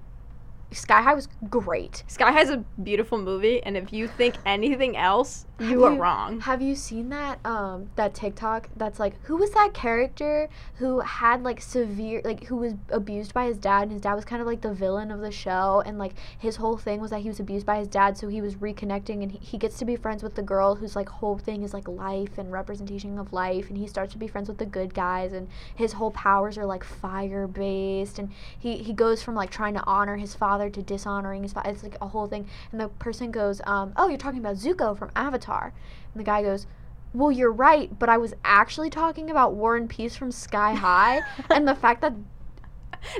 Sky 0.72 1.02
High 1.02 1.14
was 1.14 1.28
great. 1.50 2.04
Sky 2.08 2.32
High's 2.32 2.50
a 2.50 2.58
beautiful 2.82 3.20
movie, 3.20 3.62
and 3.62 3.78
if 3.78 3.94
you 3.94 4.08
think 4.08 4.36
anything 4.46 4.98
else, 4.98 5.46
Have 5.60 5.70
you 5.70 5.84
are 5.86 5.94
you- 5.94 6.02
wrong. 6.02 6.40
Have 6.42 6.62
you 6.64 6.76
seen 6.76 7.10
that 7.10 7.40
um 7.46 7.90
that 7.96 8.16
TikTok 8.16 8.70
that's 8.76 9.00
like 9.00 9.14
who 9.26 9.38
was 9.38 9.52
that 9.52 9.72
character 9.74 10.50
who 10.78 11.02
had 11.02 11.44
like 11.44 11.62
severe 11.62 12.22
like 12.26 12.46
who 12.46 12.56
was 12.56 12.74
abused 12.90 13.36
by 13.36 13.46
his 13.46 13.58
dad 13.60 13.84
and 13.84 13.92
his 13.92 14.02
dad 14.02 14.16
was 14.16 14.26
kind 14.26 14.42
of 14.42 14.48
like 14.48 14.62
the 14.62 14.74
villain 14.74 15.12
of 15.12 15.20
the 15.22 15.32
show 15.32 15.84
and 15.86 16.00
like 16.00 16.14
his 16.40 16.56
whole 16.56 16.78
thing 16.78 17.00
was 17.00 17.12
that 17.12 17.20
he 17.20 17.30
was 17.30 17.40
abused 17.40 17.68
by 17.68 17.78
his 17.78 17.88
dad 17.88 18.18
so 18.18 18.28
he 18.28 18.42
was 18.42 18.56
reconnecting 18.56 19.22
and 19.22 19.32
he, 19.32 19.38
he 19.38 19.58
gets 19.60 19.78
to 19.78 19.86
be 19.86 19.96
friends 19.96 20.24
with 20.24 20.34
the 20.34 20.42
girl 20.42 20.74
whose 20.74 20.96
like 20.96 21.08
whole 21.08 21.38
thing 21.38 21.62
is 21.62 21.72
like 21.74 21.88
life 21.88 22.40
and 22.40 22.52
representation 22.52 23.20
of 23.20 23.32
life 23.32 23.70
and 23.70 23.78
he 23.78 23.86
starts 23.86 24.12
to 24.12 24.18
be 24.18 24.28
friends 24.28 24.50
with 24.50 24.58
the 24.58 24.66
good 24.66 24.92
guys 24.96 25.34
and 25.34 25.48
his 25.76 25.94
whole 25.94 26.12
powers 26.12 26.58
are 26.58 26.66
like 26.66 26.84
fire 26.84 27.46
based 27.46 28.18
and 28.18 28.32
he 28.58 28.78
he 28.78 28.92
goes 28.92 29.22
from 29.22 29.36
like 29.36 29.52
trying 29.52 29.76
to 29.76 29.84
honor 29.86 30.18
his 30.18 30.34
father 30.34 30.68
to 30.68 30.82
dishonoring 30.82 31.44
his 31.44 31.54
father 31.54 31.70
it's 31.70 31.84
like 31.84 31.98
a 32.02 32.08
whole 32.08 32.26
thing 32.26 32.48
and 32.72 32.82
the 32.82 32.88
person 32.88 33.30
goes 33.30 33.62
um 33.66 33.94
oh 33.98 34.08
you're 34.08 34.18
talking 34.18 34.40
about 34.40 34.56
Zuko 34.56 34.98
from 34.98 35.12
Avatar 35.16 35.43
and 35.48 36.20
the 36.20 36.24
guy 36.24 36.42
goes 36.42 36.66
well 37.14 37.32
you're 37.32 37.52
right 37.52 37.98
but 38.00 38.10
I 38.10 38.18
was 38.18 38.34
actually 38.44 38.90
talking 38.90 39.30
about 39.30 39.54
Warren 39.54 39.88
Peace 39.88 40.16
from 40.16 40.32
Sky 40.32 40.74
High 40.86 41.22
and 41.50 41.68
the 41.68 41.76
fact 41.76 42.02
that 42.02 42.14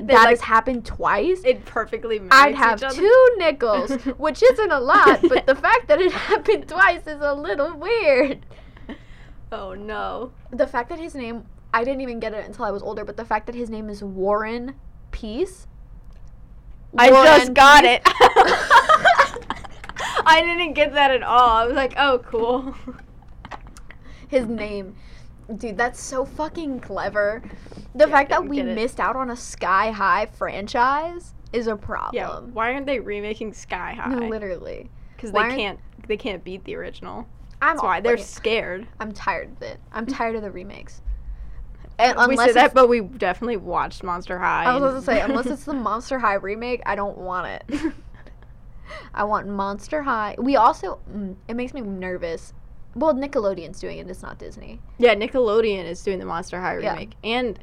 that 0.00 0.14
like, 0.14 0.28
has 0.30 0.40
happened 0.40 0.86
twice 0.86 1.42
it 1.44 1.64
perfectly 1.66 2.18
mimics 2.18 2.34
I'd 2.36 2.54
have 2.54 2.80
two 2.92 3.28
nickels 3.36 3.90
which 4.18 4.42
isn't 4.42 4.70
a 4.72 4.80
lot 4.80 5.20
but 5.28 5.46
the 5.46 5.54
fact 5.54 5.88
that 5.88 6.00
it 6.00 6.10
happened 6.30 6.68
twice 6.68 7.06
is 7.06 7.20
a 7.20 7.34
little 7.34 7.76
weird 7.76 8.46
Oh 9.52 9.74
no. 9.74 10.32
the 10.50 10.66
fact 10.66 10.88
that 10.88 10.98
his 10.98 11.14
name 11.14 11.44
I 11.72 11.84
didn't 11.84 12.00
even 12.00 12.18
get 12.20 12.32
it 12.34 12.44
until 12.46 12.64
I 12.64 12.70
was 12.70 12.82
older, 12.84 13.04
but 13.04 13.16
the 13.16 13.24
fact 13.24 13.46
that 13.46 13.54
his 13.56 13.68
name 13.68 13.90
is 13.90 14.02
Warren 14.02 14.74
Peace. 15.10 15.66
I 16.96 17.10
Warren 17.10 17.26
just 17.26 17.52
got 17.54 17.82
Peace- 17.82 18.00
it. 18.04 19.08
I 20.26 20.40
didn't 20.42 20.74
get 20.74 20.92
that 20.94 21.10
at 21.10 21.22
all. 21.22 21.50
I 21.50 21.66
was 21.66 21.74
like, 21.74 21.94
oh, 21.96 22.18
cool. 22.18 22.74
His 24.28 24.46
name. 24.46 24.96
Dude, 25.56 25.76
that's 25.76 26.00
so 26.00 26.24
fucking 26.24 26.80
clever. 26.80 27.42
The 27.94 28.06
Yeah, 28.06 28.12
fact 28.12 28.30
that 28.30 28.46
we 28.46 28.62
missed 28.62 28.98
out 28.98 29.14
on 29.16 29.30
a 29.30 29.36
Sky 29.36 29.90
High 29.90 30.26
franchise 30.26 31.34
is 31.52 31.66
a 31.66 31.76
problem. 31.76 32.14
Yeah. 32.14 32.40
Why 32.52 32.72
aren't 32.72 32.86
they 32.86 32.98
remaking 33.00 33.52
Sky 33.52 33.94
High? 33.94 34.14
No, 34.14 34.28
literally. 34.28 34.90
Because 35.16 35.32
they 35.32 35.40
can't. 35.40 35.78
They 36.06 36.16
can't 36.16 36.42
beat 36.44 36.64
the 36.64 36.76
original. 36.76 37.26
I'm 37.62 37.76
That's 37.76 37.82
why 37.82 38.00
they're 38.00 38.18
scared. 38.18 38.86
I'm 39.00 39.12
tired 39.12 39.52
of 39.52 39.62
it. 39.62 39.78
I'm 39.92 40.06
tired 40.06 40.36
of 40.36 40.42
the 40.42 40.50
remakes. 40.50 41.00
And 41.98 42.16
we 42.18 42.24
unless 42.24 42.48
say 42.48 42.52
that, 42.54 42.74
but 42.74 42.88
we 42.88 43.00
definitely 43.00 43.56
watched 43.56 44.02
Monster 44.02 44.38
High. 44.38 44.64
I 44.64 44.74
was 44.74 44.82
about 44.82 44.98
to 44.98 45.02
say, 45.04 45.20
unless 45.20 45.46
it's 45.50 45.64
the 45.64 45.74
Monster 45.74 46.18
High 46.18 46.34
remake, 46.34 46.82
I 46.86 46.96
don't 46.96 47.18
want 47.18 47.46
it. 47.70 47.92
I 49.14 49.24
want 49.24 49.46
Monster 49.48 50.02
High. 50.02 50.34
We 50.38 50.56
also, 50.56 51.00
mm, 51.12 51.36
it 51.48 51.54
makes 51.54 51.72
me 51.74 51.80
nervous. 51.80 52.52
Well, 52.94 53.14
Nickelodeon's 53.14 53.80
doing 53.80 53.98
it. 53.98 54.08
It's 54.08 54.22
not 54.22 54.38
Disney. 54.38 54.80
Yeah, 54.98 55.14
Nickelodeon 55.14 55.84
is 55.84 56.02
doing 56.02 56.18
the 56.18 56.24
Monster 56.26 56.60
High 56.60 56.78
Yeah. 56.78 56.92
remake, 56.92 57.14
and 57.24 57.58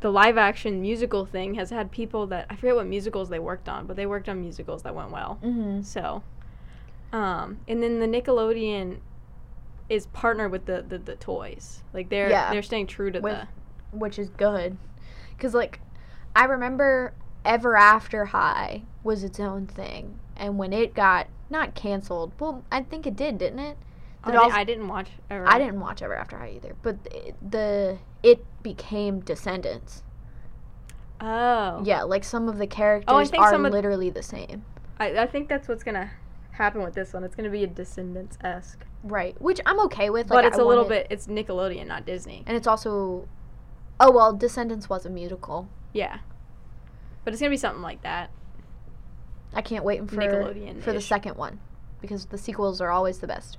the 0.00 0.10
live 0.10 0.38
action 0.38 0.80
musical 0.80 1.26
thing 1.26 1.54
has 1.56 1.70
had 1.70 1.90
people 1.90 2.26
that 2.28 2.46
I 2.48 2.56
forget 2.56 2.74
what 2.76 2.86
musicals 2.86 3.28
they 3.28 3.38
worked 3.38 3.68
on, 3.68 3.86
but 3.86 3.96
they 3.96 4.06
worked 4.06 4.28
on 4.28 4.40
musicals 4.40 4.82
that 4.84 4.94
went 4.94 5.10
well. 5.10 5.38
Mm-hmm. 5.42 5.82
So, 5.82 6.22
um, 7.12 7.58
and 7.68 7.82
then 7.82 7.98
the 8.00 8.06
Nickelodeon 8.06 8.98
is 9.88 10.06
partnered 10.06 10.52
with 10.52 10.66
the, 10.66 10.84
the, 10.88 10.98
the 10.98 11.16
toys. 11.16 11.82
Like 11.92 12.08
they're 12.08 12.30
Yeah. 12.30 12.50
they're 12.52 12.62
staying 12.62 12.86
true 12.86 13.10
to 13.10 13.20
With- 13.20 13.32
the 13.92 13.96
Which 13.96 14.18
is 14.18 14.30
good, 14.30 14.76
because 15.36 15.52
like, 15.52 15.80
I 16.36 16.44
remember 16.44 17.12
Ever 17.44 17.76
After 17.76 18.26
High 18.26 18.82
was 19.02 19.24
its 19.24 19.40
own 19.40 19.66
thing, 19.66 20.18
and 20.40 20.58
when 20.58 20.72
it 20.72 20.94
got 20.94 21.28
not 21.50 21.74
canceled, 21.74 22.32
well, 22.40 22.64
I 22.72 22.82
think 22.82 23.06
it 23.06 23.14
did, 23.14 23.38
didn't 23.38 23.60
it? 23.60 23.76
I, 24.24 24.30
Did 24.30 24.36
di- 24.36 24.42
also- 24.42 24.56
I 24.56 24.64
didn't 24.64 24.88
watch. 24.88 25.08
Ever. 25.30 25.46
I 25.48 25.58
didn't 25.58 25.80
watch 25.80 26.02
Ever 26.02 26.14
After 26.14 26.38
High 26.38 26.54
either, 26.56 26.74
but 26.82 26.96
it, 27.10 27.36
the 27.48 27.98
it 28.22 28.44
became 28.62 29.20
Descendants. 29.20 30.02
Oh. 31.20 31.82
Yeah, 31.84 32.02
like 32.02 32.24
some 32.24 32.48
of 32.48 32.58
the 32.58 32.64
oh, 32.64 32.68
characters 32.68 33.30
think 33.30 33.42
are 33.42 33.58
literally 33.58 34.10
the 34.10 34.22
same. 34.22 34.64
I, 34.98 35.18
I 35.18 35.26
think 35.26 35.48
that's 35.48 35.68
what's 35.68 35.84
gonna 35.84 36.10
happen 36.52 36.82
with 36.82 36.94
this 36.94 37.12
one. 37.12 37.24
It's 37.24 37.34
gonna 37.34 37.50
be 37.50 37.64
a 37.64 37.66
Descendants 37.66 38.38
esque, 38.42 38.84
Right, 39.02 39.40
which 39.40 39.60
I'm 39.66 39.80
okay 39.80 40.10
with. 40.10 40.28
but 40.28 40.44
it's 40.44 40.58
I 40.58 40.62
a 40.62 40.64
little 40.64 40.84
bit. 40.84 41.06
It's 41.10 41.26
Nickelodeon, 41.26 41.86
not 41.86 42.04
Disney. 42.06 42.42
and 42.46 42.56
it's 42.56 42.66
also, 42.66 43.28
oh 43.98 44.10
well, 44.10 44.32
Descendants 44.34 44.88
was 44.88 45.04
a 45.06 45.10
musical. 45.10 45.68
Yeah. 45.92 46.18
But 47.24 47.32
it's 47.34 47.40
gonna 47.40 47.50
be 47.50 47.56
something 47.56 47.82
like 47.82 48.02
that. 48.02 48.30
I 49.54 49.62
can't 49.62 49.84
wait 49.84 50.08
for 50.08 50.16
Nickelodeon-ish. 50.16 50.84
for 50.84 50.92
the 50.92 51.00
second 51.00 51.36
one, 51.36 51.60
because 52.00 52.26
the 52.26 52.38
sequels 52.38 52.80
are 52.80 52.90
always 52.90 53.18
the 53.18 53.26
best. 53.26 53.58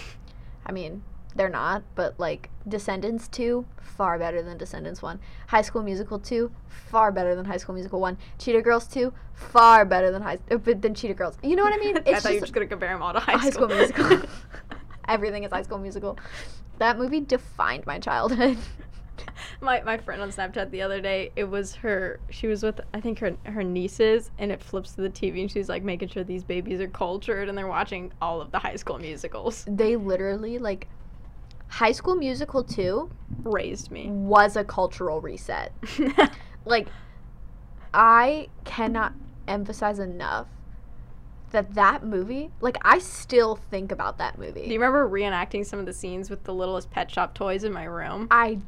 I 0.66 0.72
mean, 0.72 1.02
they're 1.34 1.48
not, 1.48 1.82
but 1.94 2.18
like 2.18 2.50
Descendants 2.66 3.28
2, 3.28 3.64
far 3.80 4.18
better 4.18 4.42
than 4.42 4.58
Descendants 4.58 5.02
1. 5.02 5.20
High 5.48 5.62
School 5.62 5.82
Musical 5.82 6.18
2, 6.18 6.50
far 6.68 7.12
better 7.12 7.34
than 7.34 7.44
High 7.44 7.56
School 7.56 7.74
Musical 7.74 8.00
1. 8.00 8.18
Cheetah 8.38 8.62
Girls 8.62 8.86
2, 8.88 9.12
far 9.32 9.84
better 9.84 10.10
than 10.10 10.22
High 10.22 10.38
uh, 10.50 10.56
but 10.56 10.82
than 10.82 10.94
Cheetah 10.94 11.14
Girls. 11.14 11.36
You 11.42 11.56
know 11.56 11.62
what 11.62 11.72
I 11.72 11.78
mean? 11.78 11.96
I 12.06 12.18
thought 12.18 12.32
you 12.32 12.38
were 12.38 12.46
just 12.46 12.52
gonna 12.52 12.66
compare 12.66 12.92
them 12.92 13.02
all 13.02 13.12
to 13.12 13.20
High, 13.20 13.36
High 13.36 13.50
School 13.50 13.68
Musical. 13.68 14.22
Everything 15.08 15.44
is 15.44 15.52
High 15.52 15.62
School 15.62 15.78
Musical. 15.78 16.18
That 16.78 16.98
movie 16.98 17.20
defined 17.20 17.86
my 17.86 17.98
childhood. 17.98 18.58
my 19.60 19.82
my 19.82 19.96
friend 19.98 20.22
on 20.22 20.30
Snapchat 20.30 20.70
the 20.70 20.82
other 20.82 21.00
day, 21.00 21.32
it 21.36 21.44
was 21.44 21.74
her. 21.76 22.20
She 22.30 22.46
was 22.46 22.62
with 22.62 22.80
I 22.94 23.00
think 23.00 23.18
her 23.20 23.36
her 23.44 23.62
nieces, 23.62 24.30
and 24.38 24.50
it 24.50 24.62
flips 24.62 24.92
to 24.92 25.02
the 25.02 25.10
TV, 25.10 25.40
and 25.40 25.50
she's 25.50 25.68
like 25.68 25.82
making 25.82 26.08
sure 26.08 26.24
these 26.24 26.44
babies 26.44 26.80
are 26.80 26.88
cultured, 26.88 27.48
and 27.48 27.56
they're 27.56 27.66
watching 27.66 28.12
all 28.20 28.40
of 28.40 28.50
the 28.50 28.58
High 28.58 28.76
School 28.76 28.98
Musicals. 28.98 29.64
they 29.68 29.96
literally 29.96 30.58
like 30.58 30.88
High 31.68 31.92
School 31.92 32.16
Musical 32.16 32.64
2 32.64 33.10
Raised 33.44 33.90
me. 33.90 34.08
was 34.10 34.56
a 34.56 34.64
cultural 34.64 35.20
reset. 35.20 35.72
like 36.64 36.88
I 37.94 38.48
cannot 38.64 39.14
emphasize 39.46 39.98
enough 39.98 40.46
that 41.50 41.74
that 41.74 42.04
movie, 42.04 42.50
like 42.60 42.76
I 42.82 42.98
still 42.98 43.56
think 43.70 43.92
about 43.92 44.18
that 44.18 44.38
movie. 44.38 44.62
Do 44.64 44.72
you 44.72 44.80
remember 44.80 45.08
reenacting 45.08 45.66
some 45.66 45.78
of 45.78 45.86
the 45.86 45.92
scenes 45.92 46.30
with 46.30 46.44
the 46.44 46.54
littlest 46.54 46.90
pet 46.90 47.10
shop 47.10 47.34
toys 47.34 47.64
in 47.64 47.72
my 47.72 47.84
room? 47.84 48.28
I 48.30 48.58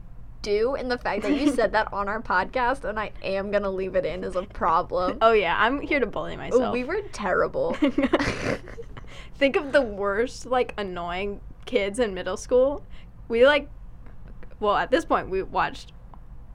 do, 0.43 0.75
and 0.75 0.91
the 0.91 0.99
fact 0.99 1.23
that 1.23 1.33
you 1.33 1.53
said 1.55 1.73
that 1.73 1.93
on 1.93 2.09
our 2.09 2.21
podcast, 2.21 2.85
and 2.85 2.99
I 2.99 3.13
am 3.23 3.51
gonna 3.51 3.71
leave 3.71 3.95
it 3.95 4.05
in 4.05 4.25
is 4.25 4.37
a 4.37 4.43
problem. 4.43 5.19
Oh 5.23 5.33
yeah, 5.33 5.57
I'm 5.59 5.81
here 5.81 6.01
to 6.01 6.07
bully 6.07 6.37
myself. 6.37 6.73
we 6.73 6.85
were 6.85 7.01
terrible. 7.13 7.75
Think 9.37 9.57
of 9.57 9.73
the 9.73 9.83
worst, 9.83 10.47
like 10.47 10.75
annoying 10.77 11.41
kids 11.65 11.99
in 11.99 12.15
middle 12.15 12.37
school. 12.37 12.85
We 13.29 13.47
like, 13.47 13.69
well, 14.61 14.77
at 14.77 14.91
this 14.91 15.05
point 15.05 15.31
we 15.31 15.43
watched 15.43 15.93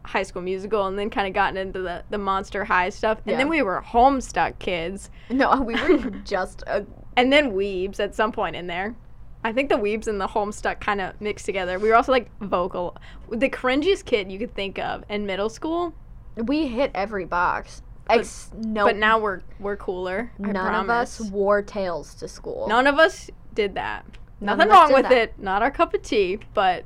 High 0.06 0.24
School 0.24 0.42
Musical 0.42 0.88
and 0.88 0.98
then 0.98 1.10
kind 1.10 1.28
of 1.28 1.34
gotten 1.34 1.58
into 1.58 1.82
the 1.82 2.04
the 2.10 2.18
Monster 2.18 2.66
High 2.66 2.90
stuff, 2.90 3.20
and 3.26 3.40
then 3.40 3.50
we 3.50 3.62
were 3.62 3.84
Homestuck 3.86 4.60
kids, 4.60 5.10
no, 5.30 5.62
we 5.62 5.76
were 5.76 6.10
just 6.24 6.64
a 6.68 6.86
and 7.16 7.34
then 7.34 7.52
Weebs 7.54 8.00
at 8.00 8.16
some 8.16 8.32
point 8.32 8.56
in 8.56 8.68
there. 8.68 8.96
I 9.44 9.54
think 9.54 9.70
the 9.70 9.76
Weebs 9.76 10.08
and 10.08 10.20
the 10.20 10.28
Homestuck 10.28 10.80
kind 10.80 11.00
of 11.00 11.20
mixed 11.22 11.46
together. 11.46 11.80
We 11.80 11.90
were 11.90 11.96
also 11.96 12.12
like 12.12 12.30
vocal, 12.40 12.98
the 13.30 13.50
cringiest 13.50 14.06
kid 14.06 14.32
you 14.32 14.40
could 14.40 14.54
think 14.56 14.78
of 14.80 15.04
in 15.10 15.26
middle 15.26 15.50
school. 15.50 15.94
we 16.36 16.68
hit 16.68 16.92
every 16.94 17.26
box. 17.26 17.82
Ex- 18.10 18.52
no, 18.58 18.86
But 18.86 18.96
now 18.96 19.20
we're 19.20 19.42
we're 19.60 19.76
cooler. 19.78 20.32
I 20.44 20.52
none 20.52 20.76
of 20.76 20.90
us 20.90 21.20
wore 21.20 21.62
tails 21.62 22.16
to 22.16 22.28
school. 22.28 22.68
None 22.68 22.88
of 22.88 23.00
us 23.00 23.30
did 23.54 23.76
that. 23.76 24.06
None 24.40 24.58
Nothing 24.58 24.72
wrong 24.72 24.94
with 24.94 25.04
that. 25.04 25.12
it. 25.12 25.40
Not 25.40 25.62
our 25.62 25.72
cup 25.72 25.94
of 25.94 26.02
tea, 26.04 26.40
but 26.54 26.86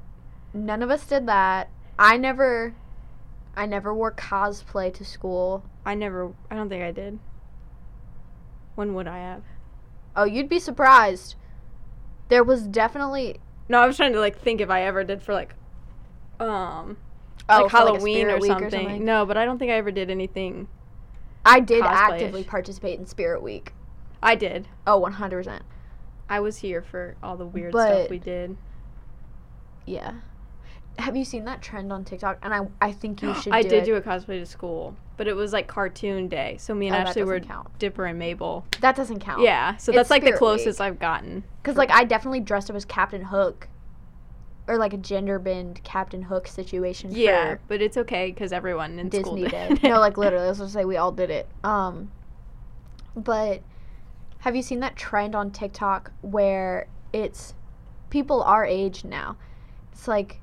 None 0.54 0.82
of 0.82 0.90
us 0.90 1.06
did 1.06 1.28
that. 1.28 1.70
I 2.00 2.18
never, 2.18 2.74
I 3.56 3.66
never 3.66 3.94
wore 3.94 4.12
cosplay 4.12 4.94
to 4.96 5.06
school. 5.06 5.64
I 5.86 5.94
never. 5.96 6.34
I 6.50 6.56
don't 6.56 6.70
think 6.70 6.84
I 6.84 6.92
did. 6.92 7.20
When 8.76 8.94
would 8.96 9.08
I 9.08 9.20
have? 9.20 9.44
Oh, 10.16 10.24
you'd 10.24 10.50
be 10.50 10.60
surprised. 10.60 11.36
There 12.32 12.46
was 12.46 12.66
definitely 12.66 13.42
No, 13.68 13.80
I 13.80 13.86
was 13.86 13.98
trying 13.98 14.14
to 14.14 14.20
like 14.22 14.40
think 14.40 14.62
if 14.62 14.70
I 14.70 14.84
ever 14.84 15.04
did 15.04 15.22
for 15.22 15.34
like, 15.34 15.54
um, 16.40 16.96
oh, 17.50 17.64
like 17.64 17.70
for, 17.70 17.78
a 17.78 17.80
Halloween 17.80 18.28
Spirit 18.28 18.42
or, 18.42 18.48
something. 18.48 19.04
No, 19.04 19.26
but 19.26 19.36
I 19.36 19.44
don't 19.44 19.60
think 19.60 19.70
I 19.70 19.76
ever 19.76 19.92
did 19.92 20.10
anything. 20.10 20.70
I 21.46 21.60
did 21.60 21.84
Cosplay-ish. 21.84 21.92
actively 22.14 22.44
participate 22.46 23.00
in 23.00 23.06
Spirit 23.06 23.44
Week. 23.44 23.74
I 24.24 24.36
did. 24.36 24.70
Oh, 24.88 24.94
Oh, 24.94 24.98
one 25.00 25.12
hundred 25.14 25.40
percent. 25.44 25.64
I 26.30 26.40
was 26.40 26.60
here 26.60 26.82
for 26.82 27.16
all 27.22 27.36
the 27.36 27.46
weird 27.46 27.74
But- 27.74 27.94
stuff 27.98 28.10
we 28.10 28.18
did. 28.20 28.56
Yeah. 29.86 30.14
Have 31.00 31.18
you 31.18 31.26
seen 31.26 31.44
that 31.46 31.62
trend 31.62 31.92
on 31.92 32.06
TikTok? 32.06 32.38
And 32.44 32.54
I, 32.54 32.68
I 32.80 32.92
think 32.94 33.22
you 33.22 33.34
should. 33.42 33.52
I 33.52 33.62
do 33.62 33.68
did 33.70 33.84
it. 33.84 33.86
do 33.88 33.96
a 33.96 34.02
cosplay 34.02 34.40
to 34.40 34.46
school, 34.46 34.96
but 35.22 35.28
it 35.28 35.36
was 35.36 35.54
like 35.54 35.68
cartoon 35.68 36.28
day. 36.28 36.58
So 36.60 36.74
me 36.74 36.88
and 36.88 36.96
Oh, 36.96 37.00
Ashley 37.02 37.24
were 37.24 37.40
count. 37.40 37.68
Dipper 37.78 38.08
and 38.08 38.18
Mabel. 38.18 38.66
That 38.80 38.96
doesn't 38.96 39.20
count. 39.20 39.44
Yeah, 39.44 39.78
so 39.78 39.92
It's 39.92 39.96
that's 39.98 40.10
like 40.10 40.24
the 40.24 40.32
closest 40.32 40.80
Week. 40.80 40.88
I've 40.88 40.98
gotten. 40.98 41.44
Because 41.62 41.78
like 41.78 41.92
I 41.92 42.06
definitely 42.06 42.40
dressed 42.40 42.72
up 42.72 42.76
as 42.76 42.86
Captain 42.86 43.22
Hook, 43.22 43.68
or 44.68 44.80
like 44.80 44.94
a 44.94 44.98
gender 44.98 45.38
bend 45.38 45.84
Captain 45.84 46.24
Hook 46.24 46.48
situation. 46.48 47.12
Yeah, 47.14 47.58
but 47.68 47.84
it's 47.84 47.98
okay 47.98 48.32
because 48.32 48.52
everyone 48.52 48.98
in 48.98 49.12
school 49.12 49.36
Disney 49.36 49.48
did. 49.48 49.80
did. 49.80 49.84
no, 49.92 50.00
like 50.00 50.18
literally, 50.18 50.48
let's 50.48 50.58
just 50.58 50.74
say 50.74 50.86
we 50.86 50.98
all 50.98 51.12
did 51.12 51.30
it. 51.30 51.48
Um, 51.64 52.12
but 53.16 53.62
have 54.40 54.56
you 54.56 54.64
seen 54.64 54.80
that 54.80 54.96
trend 54.96 55.36
on 55.36 55.52
TikTok 55.52 56.12
where 56.22 56.88
it's 57.14 57.54
people 58.10 58.42
our 58.42 58.66
age 58.66 59.04
now? 59.04 59.38
It's 59.92 60.08
like 60.08 60.41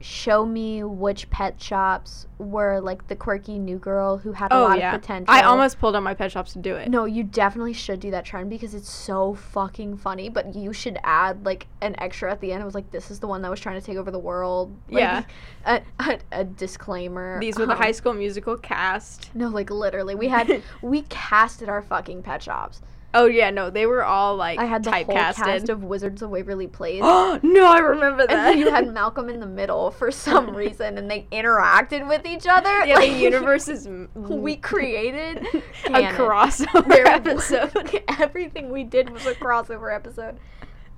show 0.00 0.46
me 0.46 0.84
which 0.84 1.28
pet 1.30 1.60
shops 1.60 2.26
were 2.38 2.78
like 2.80 3.08
the 3.08 3.16
quirky 3.16 3.58
new 3.58 3.78
girl 3.78 4.16
who 4.18 4.30
had 4.32 4.52
a 4.52 4.54
oh 4.54 4.62
lot 4.62 4.78
yeah, 4.78 4.94
of 4.94 5.00
potential. 5.00 5.34
I 5.34 5.42
almost 5.42 5.80
pulled 5.80 5.96
out 5.96 6.04
my 6.04 6.14
pet 6.14 6.30
shops 6.30 6.52
to 6.52 6.60
do 6.60 6.76
it. 6.76 6.88
No, 6.88 7.04
you 7.04 7.24
definitely 7.24 7.72
should 7.72 7.98
do 7.98 8.12
that 8.12 8.24
trend 8.24 8.48
because 8.48 8.74
it's 8.74 8.88
so 8.90 9.34
fucking 9.34 9.96
funny. 9.96 10.28
But 10.28 10.54
you 10.54 10.72
should 10.72 10.98
add 11.02 11.44
like 11.44 11.66
an 11.80 11.96
extra 11.98 12.30
at 12.30 12.40
the 12.40 12.52
end. 12.52 12.62
It 12.62 12.64
was 12.64 12.76
like, 12.76 12.90
"This 12.92 13.10
is 13.10 13.18
the 13.18 13.26
one 13.26 13.42
that 13.42 13.50
was 13.50 13.58
trying 13.58 13.80
to 13.80 13.84
take 13.84 13.96
over 13.96 14.10
the 14.12 14.18
world." 14.20 14.72
Like, 14.88 15.00
Yeah. 15.00 15.24
a, 15.66 15.82
a, 15.98 16.18
a 16.30 16.44
disclaimer. 16.44 17.40
These 17.40 17.58
were 17.58 17.66
the 17.66 17.72
Um, 17.72 17.78
High 17.78 17.92
School 17.92 18.14
Musical 18.14 18.56
cast. 18.56 19.34
No, 19.34 19.48
like 19.48 19.70
literally, 19.70 20.14
we 20.14 20.28
had 20.28 20.62
we 20.82 21.02
casted 21.08 21.68
our 21.68 21.82
fucking 21.82 22.22
pet 22.22 22.42
shops. 22.42 22.82
Oh 23.14 23.24
yeah, 23.24 23.48
no, 23.50 23.70
they 23.70 23.86
were 23.86 24.04
all 24.04 24.36
like 24.36 24.58
I 24.58 24.66
had 24.66 24.84
the 24.84 24.90
whole 24.90 25.04
cast 25.04 25.70
of 25.70 25.82
Wizards 25.82 26.20
of 26.20 26.28
Waverly 26.28 26.66
Place. 26.66 27.00
Oh 27.02 27.40
no, 27.42 27.66
I 27.66 27.78
remember 27.78 28.26
that. 28.26 28.36
And 28.36 28.46
then 28.46 28.58
you 28.58 28.70
had 28.70 28.86
Malcolm 28.92 29.30
in 29.30 29.40
the 29.40 29.46
middle 29.46 29.90
for 29.90 30.10
some 30.10 30.54
reason, 30.56 30.98
and 30.98 31.10
they 31.10 31.26
interacted 31.32 32.06
with 32.06 32.26
each 32.26 32.46
other. 32.46 32.84
yeah, 32.84 32.96
like, 32.96 33.10
the 33.10 33.18
universe 33.18 33.68
is 33.68 33.88
we 34.14 34.56
created 34.56 35.38
a 35.86 36.02
crossover 36.12 37.06
episode. 37.06 38.02
Everything 38.18 38.70
we 38.70 38.84
did 38.84 39.08
was 39.08 39.24
a 39.24 39.34
crossover 39.34 39.94
episode. 39.94 40.38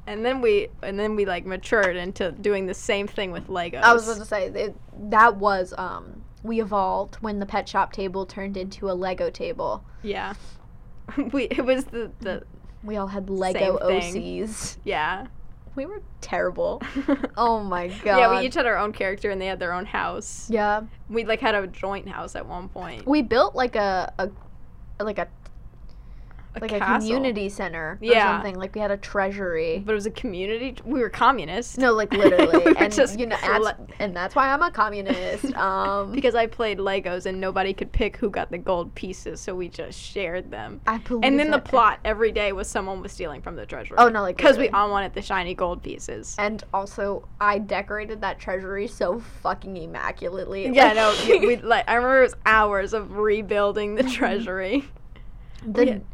and 0.08 0.24
then 0.24 0.40
we 0.40 0.66
and 0.82 0.98
then 0.98 1.14
we 1.14 1.24
like 1.24 1.46
matured 1.46 1.94
into 1.94 2.32
doing 2.32 2.66
the 2.66 2.74
same 2.74 3.06
thing 3.06 3.30
with 3.30 3.46
Legos. 3.46 3.82
I 3.82 3.92
was 3.92 4.08
about 4.08 4.18
to 4.18 4.24
say 4.24 4.46
it, 4.48 4.76
that 5.10 5.36
was 5.36 5.72
um 5.78 6.22
we 6.42 6.60
evolved 6.60 7.16
when 7.16 7.38
the 7.38 7.46
pet 7.46 7.68
shop 7.68 7.92
table 7.92 8.26
turned 8.26 8.56
into 8.56 8.90
a 8.90 8.94
Lego 8.94 9.30
table. 9.30 9.84
yeah. 10.02 10.34
we 11.32 11.44
it 11.44 11.64
was 11.64 11.84
the 11.86 12.10
the 12.20 12.42
We 12.82 12.96
all 12.96 13.06
had 13.08 13.28
Lego. 13.30 13.78
OCs. 13.78 14.78
yeah. 14.84 15.26
We 15.76 15.86
were 15.86 16.02
terrible. 16.20 16.82
Oh 17.36 17.60
my 17.60 17.88
god. 17.88 18.04
Yeah, 18.18 18.38
we 18.38 18.46
each 18.46 18.54
had 18.54 18.66
our 18.66 18.76
own 18.76 18.92
character 18.92 19.30
and 19.30 19.40
they 19.40 19.46
had 19.46 19.58
their 19.60 19.72
own 19.72 19.86
house. 19.86 20.48
Yeah. 20.50 20.82
We 21.08 21.24
like 21.24 21.40
had 21.40 21.54
a 21.54 21.66
joint 21.68 22.08
house 22.08 22.34
at 22.36 22.44
one 22.46 22.68
point. 22.68 23.06
We 23.06 23.22
built 23.22 23.54
like 23.54 23.76
a, 23.76 24.12
a 24.18 24.30
like 25.02 25.18
a 25.18 25.28
A 26.56 26.60
like 26.60 26.72
a 26.72 26.80
community 26.80 27.48
center 27.48 27.98
or 28.02 28.12
something. 28.12 28.56
Like 28.56 28.74
we 28.74 28.80
had 28.80 28.90
a 28.90 28.96
treasury. 28.96 29.82
But 29.84 29.92
it 29.92 29.94
was 29.94 30.06
a 30.06 30.10
community. 30.10 30.76
We 30.84 31.00
were 31.00 31.08
communists. 31.08 31.78
No, 31.78 31.92
like 31.92 32.12
literally. 32.12 32.64
We 32.64 32.76
and 32.76 32.92
just 32.92 33.18
you 33.20 33.26
know 33.26 33.36
that's, 33.40 33.78
and 34.00 34.16
that's 34.16 34.34
why 34.34 34.52
I'm 34.52 34.62
a 34.62 34.70
communist. 34.70 35.54
Um 35.60 36.12
because 36.12 36.34
I 36.34 36.46
played 36.46 36.78
Legos 36.78 37.26
and 37.26 37.40
nobody 37.40 37.74
could 37.74 37.92
pick 37.92 38.16
who 38.16 38.30
got 38.30 38.50
the 38.50 38.58
gold 38.58 38.94
pieces, 38.94 39.40
so 39.40 39.54
we 39.54 39.68
just 39.68 39.98
shared 39.98 40.50
them. 40.50 40.80
I 40.86 40.98
believe 40.98 41.24
And 41.24 41.38
then 41.38 41.50
the 41.50 41.58
plot 41.58 42.00
every 42.04 42.32
day 42.32 42.52
was 42.52 42.66
someone 42.68 43.02
was 43.02 43.12
stealing 43.12 43.42
from 43.42 43.56
the 43.56 43.66
treasury. 43.66 43.96
Oh, 43.98 44.08
no, 44.08 44.22
like, 44.22 44.36
because 44.36 44.56
we 44.56 44.68
all 44.70 44.90
wanted 44.90 45.14
the 45.14 45.22
shiny 45.22 45.54
gold 45.54 45.82
pieces. 45.82 46.34
And 46.38 46.64
also, 46.72 47.28
I 47.40 47.58
decorated 47.58 48.20
that 48.22 48.38
treasury 48.38 48.86
so 48.86 49.20
fucking 49.42 49.76
immaculately. 49.76 50.68
yeah, 50.72 50.92
Like, 50.92 50.96
no, 50.96 51.14
we 51.28 51.46
we, 51.46 51.56
like 51.56 51.88
I 51.88 51.94
remember 51.94 52.20
it 52.20 52.22
was 52.22 52.36
hours 52.46 52.92
of 52.92 53.16
rebuilding 53.16 53.94
the 53.94 54.04
treasury, 54.04 54.84
the, 55.66 55.86
had 55.86 56.04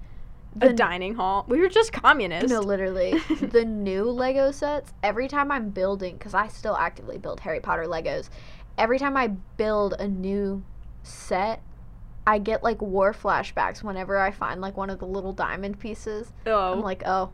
the 0.61 0.71
a 0.71 0.73
dining 0.73 1.15
hall. 1.15 1.45
We 1.49 1.61
were 1.61 1.69
just 1.69 1.93
communists. 1.93 2.51
No, 2.51 2.61
literally. 2.61 3.19
the 3.41 3.65
new 3.65 4.05
Lego 4.05 4.51
sets, 4.51 4.93
every 5.03 5.29
time 5.29 5.51
I'm 5.53 5.71
building, 5.71 6.17
because 6.17 6.35
I 6.35 6.49
still 6.49 6.77
actively 6.77 7.19
build 7.19 7.41
Harry 7.41 7.61
Potter 7.61 7.85
Legos, 7.85 8.29
every 8.79 8.99
time 8.99 9.17
I 9.17 9.29
build 9.29 9.95
a 9.99 10.09
new 10.09 10.63
set, 11.03 11.63
I 12.27 12.39
get 12.39 12.63
like 12.63 12.83
war 12.83 13.13
flashbacks 13.13 13.83
whenever 13.83 14.19
I 14.19 14.31
find 14.33 14.61
like 14.61 14.77
one 14.77 14.91
of 14.91 14.99
the 14.99 15.07
little 15.07 15.33
diamond 15.33 15.79
pieces. 15.79 16.33
oh, 16.47 16.73
I'm 16.73 16.81
like, 16.81 17.03
oh, 17.07 17.31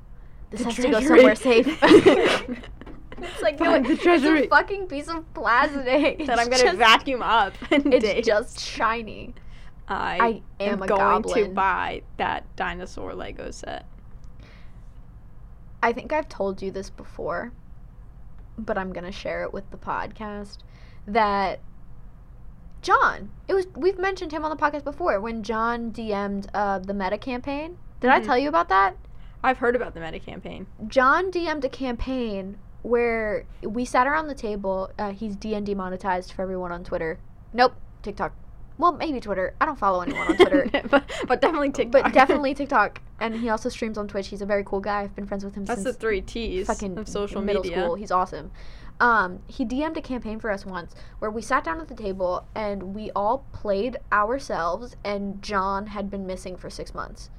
this 0.51 0.61
The 0.61 0.67
has 0.67 0.77
to 0.77 0.91
go 0.91 1.01
somewhere 1.01 1.35
safe. 1.35 1.67
it's 1.83 3.41
like, 3.43 3.59
no, 3.61 3.81
the 3.81 3.93
it's 3.93 4.05
a 4.25 4.49
fucking 4.49 4.87
piece 4.89 5.09
of 5.09 5.33
plastic. 5.35 6.19
that 6.27 6.39
I'm 6.39 6.49
gonna 6.51 6.63
just- 6.63 6.77
vacuum 6.77 7.23
up. 7.23 7.55
And 7.71 7.93
It's 7.95 8.05
dig. 8.05 8.25
just 8.25 8.61
shiny. 8.61 9.35
I, 9.89 10.43
I 10.61 10.65
am 10.65 10.83
am 10.83 10.89
going 10.89 11.23
to 11.25 11.49
buy 11.49 12.03
that 12.17 12.45
dinosaur 12.57 13.15
Lego 13.15 13.51
set. 13.51 13.85
I 15.83 15.93
think 15.93 16.13
I've 16.13 16.29
told 16.29 16.63
you 16.63 16.71
this 16.71 16.91
before, 16.91 17.53
but 18.57 18.79
I'm 18.79 18.93
gonna 18.93 19.13
share 19.13 19.43
it 19.43 19.53
with 19.53 19.69
the 19.71 19.77
podcast. 19.77 20.59
That 21.07 21.61
John, 22.81 23.31
it 23.49 23.55
was 23.55 23.67
we've 23.75 23.99
mentioned 23.99 24.33
him 24.33 24.45
on 24.45 24.51
the 24.51 24.57
podcast 24.57 24.85
before 24.85 25.21
when 25.21 25.43
John 25.43 25.91
DM'd 25.91 26.49
uh, 26.55 26.79
the 26.79 26.95
Meta 26.95 27.19
campaign. 27.19 27.77
Did 28.01 28.11
I 28.11 28.21
Mhm. 28.21 28.25
tell 28.25 28.39
you 28.39 28.49
about 28.49 28.69
that? 28.69 28.97
I've 29.45 29.59
heard 29.59 29.75
about 29.75 29.95
the 29.95 30.01
meta 30.01 30.21
campaign. 30.21 30.67
John 30.87 31.33
DM'd 31.33 31.65
a 31.65 31.69
campaign 31.69 32.59
where 32.83 33.45
we 33.63 33.85
sat 33.85 34.07
around 34.07 34.29
the 34.29 34.35
table. 34.35 34.91
Uh, 34.99 35.11
he's 35.11 35.37
DN 35.37 35.65
monetized 35.75 36.33
for 36.33 36.43
everyone 36.43 36.71
on 36.71 36.85
Twitter. 36.85 37.19
Nope, 37.53 37.75
TikTok. 38.03 38.33
Well, 38.83 38.91
maybe 38.91 39.21
Twitter. 39.21 39.55
I 39.61 39.67
don't 39.67 39.79
follow 39.79 40.01
anyone 40.01 40.27
on 40.27 40.37
Twitter. 40.37 40.69
but, 40.91 41.09
but 41.29 41.41
definitely 41.41 41.71
TikTok. 41.71 42.03
But 42.03 42.13
definitely 42.13 42.53
TikTok. 42.63 43.01
And 43.21 43.33
he 43.37 43.49
also 43.49 43.69
streams 43.69 43.97
on 43.97 44.09
Twitch. 44.09 44.27
He's 44.27 44.43
a 44.43 44.47
very 44.47 44.65
cool 44.65 44.81
guy. 44.81 45.03
I've 45.03 45.15
been 45.15 45.25
friends 45.25 45.45
with 45.45 45.55
him 45.55 45.65
That's 45.65 45.85
the 45.85 45.91
since 45.91 45.99
three 45.99 46.21
T's 46.21 46.67
fucking 46.67 46.99
of 46.99 47.09
social 47.09 47.43
middle 47.43 47.63
media. 47.63 47.79
school. 47.79 47.95
He's 47.95 48.11
awesome. 48.11 48.51
Um, 48.99 49.39
he 49.47 49.65
DM'd 49.65 49.97
a 49.99 50.03
campaign 50.03 50.41
for 50.41 50.51
us 50.51 50.67
once 50.67 50.97
where 51.21 51.31
we 51.31 51.43
sat 51.43 51.63
down 51.63 51.81
at 51.81 51.87
the 51.87 51.95
table 51.95 52.49
and 52.57 52.93
we 52.93 53.13
all 53.15 53.47
played 53.53 53.99
ourselves, 54.11 54.97
and 55.05 55.41
John 55.41 55.87
had 55.87 56.11
been 56.11 56.27
missing 56.27 56.57
for 56.57 56.69
six 56.69 56.93
months. 56.93 57.31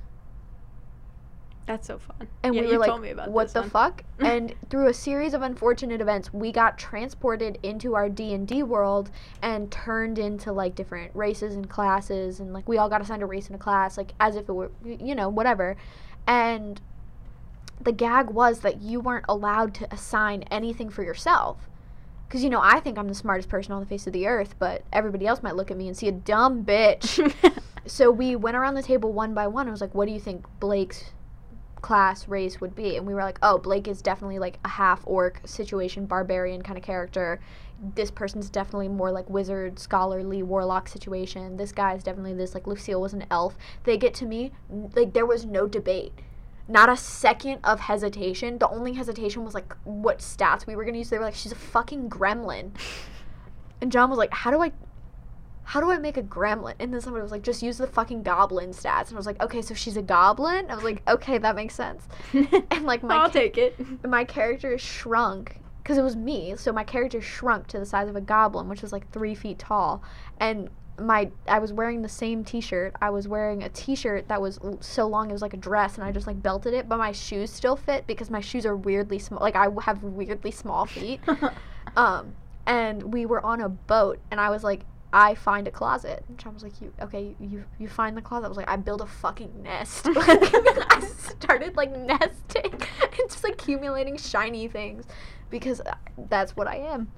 That's 1.65 1.87
so 1.87 1.97
fun. 1.97 2.27
And 2.43 2.53
yeah, 2.53 2.61
we 2.61 2.67
you 2.67 2.73
were 2.73 2.79
like, 2.79 2.89
told 2.89 3.01
me 3.01 3.11
about 3.11 3.29
"What 3.29 3.53
the 3.53 3.61
one. 3.61 3.69
fuck?" 3.69 4.03
and 4.19 4.53
through 4.69 4.87
a 4.87 4.93
series 4.93 5.33
of 5.33 5.41
unfortunate 5.41 6.01
events, 6.01 6.33
we 6.33 6.51
got 6.51 6.77
transported 6.77 7.57
into 7.63 7.95
our 7.95 8.09
D 8.09 8.33
and 8.33 8.47
D 8.47 8.63
world 8.63 9.11
and 9.41 9.71
turned 9.71 10.19
into 10.19 10.51
like 10.51 10.75
different 10.75 11.11
races 11.15 11.55
and 11.55 11.69
classes, 11.69 12.39
and 12.39 12.53
like 12.53 12.67
we 12.67 12.77
all 12.77 12.89
got 12.89 13.01
assigned 13.01 13.23
a 13.23 13.25
race 13.25 13.47
and 13.47 13.55
a 13.55 13.59
class, 13.59 13.97
like 13.97 14.13
as 14.19 14.35
if 14.35 14.49
it 14.49 14.53
were, 14.53 14.71
you 14.83 15.15
know, 15.15 15.29
whatever. 15.29 15.77
And 16.27 16.81
the 17.81 17.91
gag 17.91 18.29
was 18.29 18.59
that 18.59 18.81
you 18.81 18.99
weren't 18.99 19.25
allowed 19.27 19.73
to 19.75 19.93
assign 19.93 20.43
anything 20.43 20.89
for 20.89 21.03
yourself. 21.03 21.69
Because, 22.27 22.43
you 22.43 22.49
know, 22.49 22.61
I 22.61 22.79
think 22.79 22.97
I'm 22.97 23.07
the 23.07 23.13
smartest 23.13 23.49
person 23.49 23.73
on 23.73 23.79
the 23.79 23.85
face 23.85 24.07
of 24.07 24.13
the 24.13 24.25
earth, 24.25 24.55
but 24.57 24.83
everybody 24.91 25.27
else 25.27 25.43
might 25.43 25.55
look 25.55 25.69
at 25.69 25.77
me 25.77 25.87
and 25.87 25.95
see 25.95 26.07
a 26.07 26.11
dumb 26.11 26.65
bitch. 26.65 27.31
so 27.85 28.09
we 28.09 28.35
went 28.35 28.57
around 28.57 28.73
the 28.73 28.81
table 28.81 29.13
one 29.13 29.33
by 29.33 29.45
one. 29.47 29.67
I 29.67 29.71
was 29.71 29.81
like, 29.81 29.93
what 29.93 30.07
do 30.07 30.13
you 30.13 30.19
think 30.19 30.45
Blake's 30.59 31.11
class 31.83 32.27
race 32.27 32.59
would 32.59 32.73
be? 32.73 32.97
And 32.97 33.05
we 33.05 33.13
were 33.13 33.21
like, 33.21 33.37
oh, 33.43 33.59
Blake 33.59 33.87
is 33.87 34.01
definitely 34.01 34.39
like 34.39 34.57
a 34.65 34.69
half 34.69 35.03
orc 35.05 35.41
situation, 35.45 36.07
barbarian 36.07 36.63
kind 36.63 36.77
of 36.77 36.83
character. 36.83 37.39
This 37.95 38.09
person's 38.09 38.49
definitely 38.49 38.87
more 38.87 39.11
like 39.11 39.29
wizard, 39.29 39.77
scholarly, 39.77 40.41
warlock 40.41 40.87
situation. 40.87 41.57
This 41.57 41.71
guy's 41.71 42.01
definitely 42.01 42.33
this, 42.33 42.55
like 42.55 42.65
Lucille 42.65 43.01
was 43.01 43.13
an 43.13 43.25
elf. 43.29 43.55
They 43.83 43.97
get 43.97 44.15
to 44.15 44.25
me, 44.25 44.51
like, 44.95 45.13
there 45.13 45.27
was 45.27 45.45
no 45.45 45.67
debate 45.67 46.13
not 46.65 46.87
a 46.87 46.95
second 46.95 47.59
of 47.65 47.77
hesitation. 47.77 48.57
The 48.57 48.69
only 48.69 48.93
hesitation 48.93 49.43
was 49.43 49.53
like 49.53 49.75
what 49.83 50.19
stats 50.19 50.65
we 50.65 50.77
were 50.77 50.85
gonna 50.85 50.97
use. 50.97 51.09
They 51.09 51.17
were 51.17 51.25
like, 51.25 51.35
she's 51.35 51.51
a 51.51 51.55
fucking 51.55 52.09
gremlin. 52.09 52.71
And 53.81 53.91
John 53.91 54.09
was 54.09 54.17
like, 54.17 54.33
how 54.33 54.49
do 54.49 54.61
I 54.61 54.71
how 55.65 55.79
do 55.79 55.89
I 55.91 55.97
make 55.97 56.17
a 56.17 56.23
gremlin? 56.23 56.73
And 56.79 56.93
then 56.93 57.01
somebody 57.01 57.21
was 57.23 57.31
like, 57.31 57.41
just 57.41 57.63
use 57.63 57.77
the 57.77 57.87
fucking 57.87 58.23
goblin 58.23 58.71
stats. 58.71 59.07
And 59.07 59.13
I 59.13 59.17
was 59.17 59.25
like, 59.25 59.41
okay, 59.41 59.61
so 59.61 59.73
she's 59.73 59.97
a 59.97 60.01
goblin? 60.01 60.69
I 60.69 60.75
was 60.75 60.83
like, 60.83 61.01
okay, 61.07 61.37
that 61.37 61.55
makes 61.55 61.75
sense. 61.75 62.07
And 62.71 62.85
like 62.85 63.03
my 63.03 63.15
I'll 63.15 63.27
ca- 63.27 63.33
take 63.33 63.57
it. 63.57 63.75
my 64.07 64.23
character 64.23 64.77
shrunk 64.77 65.57
because 65.81 65.97
it 65.97 66.03
was 66.03 66.15
me. 66.15 66.55
So 66.57 66.71
my 66.71 66.83
character 66.83 67.21
shrunk 67.21 67.67
to 67.67 67.79
the 67.79 67.85
size 67.85 68.07
of 68.09 68.15
a 68.15 68.21
goblin, 68.21 68.67
which 68.69 68.81
was 68.81 68.91
like 68.91 69.09
three 69.11 69.35
feet 69.35 69.59
tall. 69.59 70.01
And 70.39 70.69
my 70.99 71.29
I 71.47 71.59
was 71.59 71.73
wearing 71.73 72.01
the 72.01 72.09
same 72.09 72.43
T-shirt. 72.43 72.95
I 73.01 73.09
was 73.09 73.27
wearing 73.27 73.63
a 73.63 73.69
T-shirt 73.69 74.27
that 74.27 74.41
was 74.41 74.59
l- 74.63 74.77
so 74.81 75.07
long 75.07 75.29
it 75.29 75.33
was 75.33 75.41
like 75.41 75.53
a 75.53 75.57
dress, 75.57 75.95
and 75.95 76.03
I 76.03 76.11
just 76.11 76.27
like 76.27 76.41
belted 76.41 76.73
it. 76.73 76.87
But 76.87 76.97
my 76.97 77.11
shoes 77.11 77.51
still 77.51 77.75
fit 77.75 78.05
because 78.05 78.29
my 78.29 78.41
shoes 78.41 78.65
are 78.65 78.75
weirdly 78.75 79.19
small. 79.19 79.39
Like 79.41 79.55
I 79.55 79.67
have 79.81 80.03
weirdly 80.03 80.51
small 80.51 80.85
feet. 80.85 81.19
um, 81.97 82.33
and 82.65 83.11
we 83.13 83.25
were 83.25 83.43
on 83.45 83.61
a 83.61 83.69
boat, 83.69 84.19
and 84.31 84.39
I 84.41 84.49
was 84.49 84.63
like. 84.63 84.81
I 85.13 85.35
find 85.35 85.67
a 85.67 85.71
closet. 85.71 86.25
And 86.27 86.39
John 86.39 86.55
was 86.55 86.63
like, 86.63 86.81
"You 86.81 86.91
okay? 86.99 87.35
You 87.39 87.63
you, 87.77 87.87
find 87.87 88.17
the 88.17 88.21
closet." 88.21 88.47
I 88.47 88.49
was 88.49 88.57
like, 88.57 88.69
"I 88.69 88.75
build 88.77 88.99
a 88.99 89.05
fucking 89.05 89.61
nest." 89.61 90.07
I 90.15 91.07
started 91.17 91.77
like 91.77 91.95
nesting 91.95 92.71
and 92.73 93.29
just 93.29 93.45
accumulating 93.45 94.17
shiny 94.17 94.67
things 94.67 95.05
because 95.51 95.81
that's 96.17 96.55
what 96.55 96.67
I 96.67 96.77
am. 96.77 97.11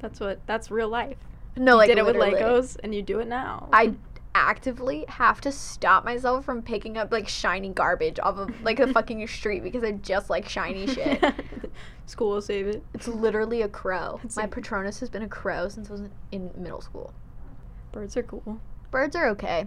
That's 0.00 0.20
what. 0.20 0.46
That's 0.46 0.70
real 0.70 0.90
life. 0.90 1.16
No, 1.56 1.72
you 1.72 1.78
like 1.78 1.88
did 1.88 1.98
it 1.98 2.04
with. 2.04 2.16
Legos, 2.16 2.76
and 2.84 2.94
you 2.94 3.00
do 3.00 3.20
it 3.20 3.26
now. 3.26 3.70
I 3.72 3.94
actively 4.34 5.06
have 5.08 5.40
to 5.40 5.50
stop 5.50 6.04
myself 6.04 6.44
from 6.44 6.62
picking 6.62 6.96
up 6.96 7.10
like 7.10 7.26
shiny 7.26 7.70
garbage 7.70 8.18
off 8.20 8.36
of 8.36 8.62
like 8.62 8.76
the 8.76 8.86
fucking 8.92 9.26
street 9.28 9.62
because 9.62 9.82
I 9.82 9.92
just 9.92 10.28
like 10.28 10.46
shiny 10.46 10.86
shit. 10.86 11.24
School 12.06 12.32
will 12.32 12.42
save 12.42 12.66
it. 12.66 12.84
It's 12.92 13.08
literally 13.08 13.62
a 13.62 13.68
crow. 13.68 14.20
It's 14.22 14.36
My 14.36 14.46
Patronus 14.46 15.00
has 15.00 15.08
been 15.08 15.22
a 15.22 15.28
crow 15.28 15.68
since 15.68 15.88
I 15.88 15.92
was 15.92 16.02
in 16.32 16.50
middle 16.54 16.82
school. 16.82 17.14
Birds 17.92 18.16
are 18.16 18.22
cool. 18.22 18.60
Birds 18.90 19.16
are 19.16 19.28
okay. 19.30 19.66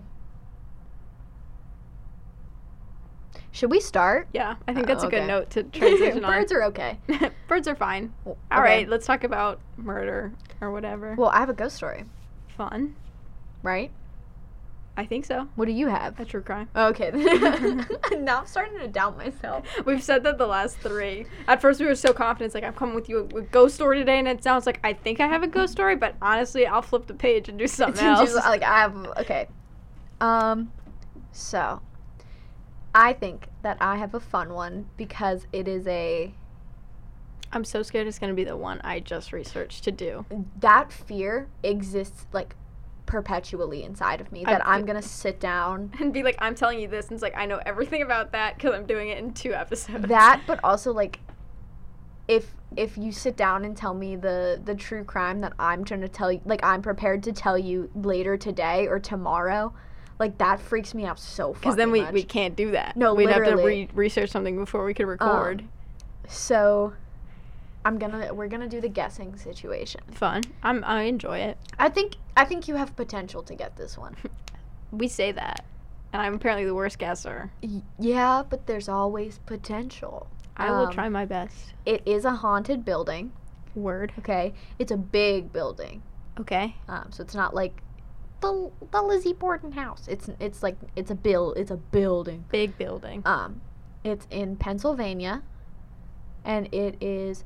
Should 3.52 3.70
we 3.70 3.80
start? 3.80 4.28
Yeah, 4.34 4.56
I 4.68 4.74
think 4.74 4.86
Oh, 4.88 4.88
that's 4.88 5.04
a 5.04 5.08
okay. 5.08 5.20
good 5.20 5.28
note 5.28 5.50
to 5.52 5.64
transition 5.80 6.22
Birds 6.24 6.52
on. 6.52 6.58
are 6.58 6.64
okay. 6.66 6.98
Birds 7.48 7.68
are 7.68 7.76
fine. 7.76 8.14
All 8.26 8.34
okay. 8.52 8.60
right, 8.60 8.90
let's 8.90 9.06
talk 9.06 9.24
about 9.24 9.60
murder 9.78 10.32
or 10.60 10.72
whatever. 10.72 11.16
Well, 11.16 11.30
I 11.30 11.38
have 11.40 11.50
a 11.50 11.54
ghost 11.54 11.76
story, 11.76 12.06
Fun. 12.58 12.96
right? 13.62 13.92
I 14.96 15.06
think 15.06 15.26
so. 15.26 15.48
What 15.56 15.66
do 15.66 15.72
you 15.72 15.88
have? 15.88 16.20
A 16.20 16.26
true 16.26 16.42
crime. 16.42 16.70
Okay. 16.76 17.10
now 18.20 18.42
I'm 18.42 18.46
starting 18.46 18.78
to 18.80 18.88
doubt 18.88 19.18
myself. 19.18 19.66
We've 19.86 20.04
said 20.04 20.24
that 20.24 20.38
the 20.38 20.46
last 20.46 20.78
three. 20.78 21.26
At 21.48 21.62
first, 21.62 21.80
we 21.80 21.88
were 21.88 21.96
so 21.96 22.14
confident. 22.14 22.48
It's 22.50 22.56
like, 22.56 22.64
I'm 22.64 22.74
coming 22.74 22.94
with 22.94 23.10
you 23.10 23.28
with 23.32 23.50
ghost 23.50 23.74
story 23.74 23.98
today, 23.98 24.20
and 24.20 24.28
it 24.28 24.44
sounds 24.44 24.68
like 24.68 24.80
I 24.84 24.94
think 24.94 25.20
I 25.20 25.28
have 25.28 25.42
a 25.42 25.48
ghost 25.48 25.72
story, 25.74 25.96
but 25.96 26.16
honestly, 26.22 26.68
I'll 26.68 26.84
flip 26.84 27.08
the 27.08 27.16
page 27.16 27.50
and 27.50 27.58
do 27.58 27.66
something 27.82 28.06
else. 28.06 28.36
like 28.36 28.62
I 28.62 28.80
have 28.82 28.96
okay. 29.18 29.48
Um 30.22 30.72
so 31.32 31.82
I 32.94 33.14
think 33.14 33.48
that 33.64 33.78
I 33.82 33.98
have 33.98 34.14
a 34.14 34.20
fun 34.20 34.54
one 34.54 34.90
because 34.98 35.48
it 35.52 35.68
is 35.68 35.88
a 35.88 36.36
I'm 37.52 37.64
so 37.66 37.82
scared 37.82 38.06
it's 38.08 38.20
gonna 38.20 38.34
be 38.36 38.44
the 38.44 38.58
one 38.58 38.80
I 38.84 39.00
just 39.00 39.34
researched 39.34 39.84
to 39.86 39.92
do. 39.92 40.26
that 40.60 40.94
fear 40.94 41.48
exists 41.64 42.28
like 42.32 42.56
perpetually 43.06 43.84
inside 43.84 44.22
of 44.22 44.32
me 44.32 44.44
that 44.46 44.66
I'm 44.66 44.86
going 44.86 45.02
to 45.02 45.08
sit 45.08 45.40
down 45.40 45.92
And 46.00 46.14
be 46.14 46.24
like, 46.24 46.36
I'm 46.40 46.56
telling 46.56 46.80
you 46.80 46.88
this, 46.88 47.06
and 47.08 47.14
it's 47.14 47.22
like, 47.22 47.36
I 47.38 47.46
know 47.46 47.60
everything 47.66 48.02
about 48.02 48.32
that 48.32 48.56
because 48.58 48.74
I'm 48.74 48.86
doing 48.86 49.10
it 49.10 49.18
in 49.18 49.34
two 49.34 49.54
episodes. 49.54 50.08
that 50.08 50.42
but 50.48 50.60
also 50.64 50.92
like 50.94 51.20
if 52.28 52.56
if 52.78 52.98
you 52.98 53.12
sit 53.12 53.36
down 53.36 53.66
and 53.66 53.76
tell 53.76 53.94
me 53.94 54.16
the 54.16 54.60
the 54.64 54.74
true 54.74 55.04
crime 55.04 55.42
that 55.42 55.54
I'm 55.60 55.84
trying 55.84 56.02
to 56.02 56.08
tell 56.08 56.32
you 56.32 56.42
like 56.46 56.64
I'm 56.64 56.82
prepared 56.82 57.22
to 57.24 57.34
tell 57.34 57.58
you 57.58 57.90
later 57.96 58.38
today 58.38 58.88
or 58.88 58.98
tomorrow 59.00 59.74
like 60.20 60.38
that 60.38 60.62
freaks 60.62 60.94
me 60.94 61.06
out 61.06 61.20
so 61.20 61.48
fucking 61.54 61.60
Because 61.62 61.76
then 61.76 61.92
we, 61.92 62.02
much. 62.02 62.14
we 62.14 62.24
can't 62.24 62.56
do 62.56 62.72
that. 62.72 62.96
No, 62.96 63.14
We'd 63.14 63.30
have 63.30 63.44
to 63.46 63.56
re- 63.58 63.90
research 63.94 64.30
something 64.30 64.56
before 64.56 64.86
we 64.86 64.94
could 64.94 65.08
record. 65.08 65.62
Um, 65.62 65.70
so 66.30 66.94
I'm 67.86 67.98
gonna 67.98 68.34
we're 68.34 68.48
gonna 68.48 68.70
do 68.70 68.80
the 68.82 68.90
guessing 68.90 69.36
situation. 69.38 70.02
Fun. 70.12 70.44
I'm 70.64 70.84
I 70.86 71.04
enjoy 71.04 71.40
it. 71.40 71.58
I 71.80 71.90
think 71.90 72.16
I 72.38 72.46
think 72.46 72.68
you 72.68 72.76
have 72.76 72.96
potential 72.96 73.44
to 73.44 73.56
get 73.56 73.76
this 73.76 73.98
one. 73.98 74.16
We 74.92 75.08
say 75.08 75.32
that, 75.32 75.66
and 76.14 76.22
I'm 76.22 76.36
apparently 76.36 76.66
the 76.66 76.76
worst 76.76 77.00
guesser. 77.00 77.52
Y- 77.64 77.82
yeah, 77.98 78.44
but 78.48 78.68
there's 78.68 78.88
always 78.88 79.40
potential. 79.48 80.28
I 80.56 80.70
will 80.70 80.86
Um, 80.86 80.94
try 80.94 81.10
my 81.10 81.26
best. 81.26 81.74
It 81.84 82.04
is 82.06 82.26
a 82.26 82.32
haunted 82.36 82.86
building. 82.86 83.32
Word. 83.74 84.14
Okay, 84.20 84.54
it's 84.78 84.92
a 84.92 84.98
big 84.98 85.52
building. 85.52 86.04
Okay. 86.40 86.76
Um, 86.88 87.08
so 87.12 87.24
it's 87.24 87.34
not 87.34 87.56
like 87.56 87.82
the 88.42 88.70
the 88.92 89.02
Lizzie 89.02 89.34
Borden 89.34 89.72
house. 89.72 90.08
It's 90.08 90.30
it's 90.40 90.62
like 90.62 90.78
it's 90.96 91.10
a 91.10 91.16
bill. 91.16 91.54
It's 91.54 91.72
a 91.72 91.78
building. 91.78 92.46
Big 92.52 92.78
building. 92.78 93.24
Um, 93.26 93.62
it's 94.04 94.28
in 94.30 94.58
Pennsylvania, 94.58 95.42
and 96.46 96.72
it 96.72 97.02
is 97.02 97.44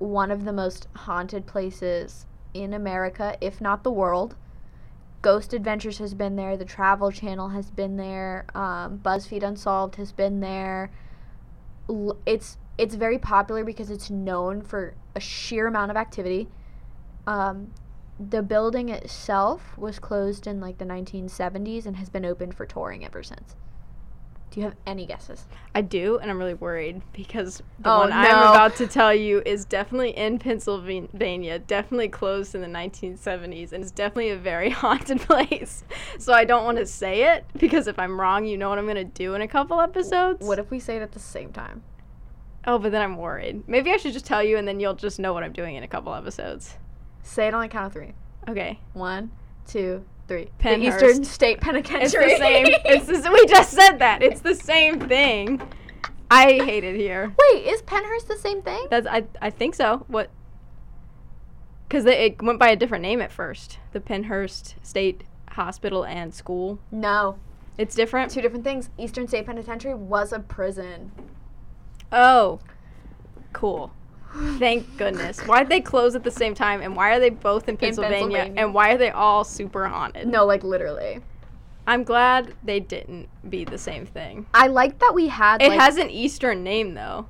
one 0.00 0.30
of 0.30 0.44
the 0.44 0.52
most 0.52 0.88
haunted 0.96 1.46
places 1.46 2.26
in 2.54 2.72
America, 2.74 3.36
if 3.40 3.60
not 3.60 3.84
the 3.84 3.90
world. 3.92 4.34
Ghost 5.22 5.52
Adventures 5.52 5.98
has 5.98 6.14
been 6.14 6.36
there. 6.36 6.56
The 6.56 6.64
Travel 6.64 7.12
Channel 7.12 7.50
has 7.50 7.70
been 7.70 7.96
there. 7.96 8.46
Um, 8.54 8.98
BuzzFeed 8.98 9.42
Unsolved 9.42 9.96
has 9.96 10.10
been 10.10 10.40
there. 10.40 10.90
It's 12.24 12.56
it's 12.78 12.94
very 12.94 13.18
popular 13.18 13.62
because 13.62 13.90
it's 13.90 14.08
known 14.08 14.62
for 14.62 14.94
a 15.14 15.20
sheer 15.20 15.66
amount 15.66 15.90
of 15.90 15.98
activity. 15.98 16.48
Um, 17.26 17.72
the 18.18 18.42
building 18.42 18.88
itself 18.88 19.76
was 19.76 19.98
closed 19.98 20.46
in 20.46 20.60
like 20.60 20.78
the 20.78 20.86
1970s 20.86 21.84
and 21.84 21.96
has 21.96 22.08
been 22.08 22.24
open 22.24 22.52
for 22.52 22.64
touring 22.64 23.04
ever 23.04 23.22
since. 23.22 23.54
Do 24.50 24.58
you 24.58 24.66
have 24.66 24.74
any 24.84 25.06
guesses? 25.06 25.44
I 25.76 25.80
do, 25.80 26.18
and 26.18 26.28
I'm 26.28 26.36
really 26.38 26.54
worried 26.54 27.02
because 27.12 27.62
the 27.78 27.88
Oh, 27.90 27.98
one 27.98 28.12
I'm 28.12 28.36
about 28.36 28.74
to 28.76 28.88
tell 28.88 29.14
you 29.14 29.42
is 29.46 29.64
definitely 29.64 30.10
in 30.10 30.40
Pennsylvania, 30.40 31.60
definitely 31.60 32.08
closed 32.08 32.56
in 32.56 32.60
the 32.60 32.66
1970s, 32.66 33.72
and 33.72 33.82
it's 33.82 33.92
definitely 33.92 34.30
a 34.30 34.36
very 34.36 34.70
haunted 34.82 35.20
place. 35.20 35.84
So 36.18 36.32
I 36.32 36.44
don't 36.44 36.64
want 36.64 36.78
to 36.78 36.86
say 36.86 37.32
it 37.32 37.44
because 37.56 37.86
if 37.86 37.96
I'm 37.98 38.20
wrong, 38.20 38.44
you 38.44 38.58
know 38.58 38.68
what 38.68 38.78
I'm 38.78 38.88
gonna 38.88 39.04
do 39.04 39.34
in 39.34 39.42
a 39.42 39.48
couple 39.48 39.80
episodes. 39.80 40.44
What 40.44 40.58
if 40.58 40.70
we 40.70 40.80
say 40.80 40.96
it 40.96 41.02
at 41.02 41.12
the 41.12 41.20
same 41.20 41.52
time? 41.52 41.84
Oh, 42.66 42.78
but 42.78 42.90
then 42.90 43.02
I'm 43.02 43.16
worried. 43.16 43.68
Maybe 43.68 43.92
I 43.92 43.98
should 43.98 44.12
just 44.12 44.26
tell 44.26 44.42
you, 44.42 44.58
and 44.58 44.66
then 44.66 44.80
you'll 44.80 44.94
just 44.94 45.20
know 45.20 45.32
what 45.32 45.44
I'm 45.44 45.52
doing 45.52 45.76
in 45.76 45.82
a 45.84 45.88
couple 45.88 46.12
episodes. 46.12 46.76
Say 47.22 47.46
it 47.46 47.54
on 47.54 47.62
the 47.62 47.68
count 47.68 47.86
of 47.86 47.92
three. 47.92 48.14
Okay. 48.48 48.80
One, 48.94 49.30
two, 49.66 50.04
three. 50.30 50.48
Pennhurst. 50.60 51.00
The 51.00 51.06
Eastern 51.08 51.24
State 51.24 51.60
Penitentiary. 51.60 52.24
It's 52.26 52.38
the 52.38 52.44
same. 52.46 52.66
It's 52.84 53.06
the, 53.24 53.30
we 53.32 53.46
just 53.46 53.72
said 53.72 53.98
that. 53.98 54.22
It's 54.22 54.40
the 54.40 54.54
same 54.54 55.00
thing. 55.00 55.60
I 56.30 56.52
hate 56.52 56.84
it 56.84 56.94
here. 56.94 57.34
Wait, 57.36 57.66
is 57.66 57.82
Pennhurst 57.82 58.28
the 58.28 58.38
same 58.38 58.62
thing? 58.62 58.86
That's 58.88 59.08
I 59.08 59.24
I 59.42 59.50
think 59.50 59.74
so. 59.74 60.04
What? 60.06 60.30
Because 61.88 62.06
it 62.06 62.40
went 62.40 62.60
by 62.60 62.68
a 62.68 62.76
different 62.76 63.02
name 63.02 63.20
at 63.20 63.32
first. 63.32 63.78
The 63.92 63.98
Pennhurst 63.98 64.74
State 64.86 65.24
Hospital 65.50 66.04
and 66.04 66.32
School. 66.32 66.78
No, 66.92 67.36
It's 67.76 67.96
different. 67.96 68.30
two 68.30 68.40
different 68.40 68.62
things. 68.62 68.90
Eastern 68.96 69.26
State 69.26 69.46
Penitentiary 69.46 69.94
was 69.94 70.32
a 70.32 70.38
prison. 70.38 71.10
Oh, 72.12 72.60
cool. 73.52 73.92
Thank 74.58 74.96
goodness. 74.96 75.40
Why 75.40 75.60
did 75.60 75.68
they 75.68 75.80
close 75.80 76.14
at 76.14 76.24
the 76.24 76.30
same 76.30 76.54
time? 76.54 76.82
And 76.82 76.94
why 76.94 77.10
are 77.10 77.20
they 77.20 77.30
both 77.30 77.68
in 77.68 77.76
Pennsylvania? 77.76 78.18
Pennsylvania. 78.20 78.62
And 78.62 78.74
why 78.74 78.92
are 78.92 78.98
they 78.98 79.10
all 79.10 79.44
super 79.44 79.86
haunted? 79.88 80.28
No, 80.28 80.44
like 80.44 80.62
literally. 80.62 81.20
I'm 81.86 82.04
glad 82.04 82.54
they 82.62 82.80
didn't 82.80 83.28
be 83.48 83.64
the 83.64 83.78
same 83.78 84.06
thing. 84.06 84.46
I 84.54 84.68
like 84.68 84.98
that 85.00 85.12
we 85.14 85.28
had. 85.28 85.60
It 85.62 85.70
like, 85.70 85.80
has 85.80 85.96
an 85.96 86.10
Eastern 86.10 86.62
name 86.62 86.94
though. 86.94 87.26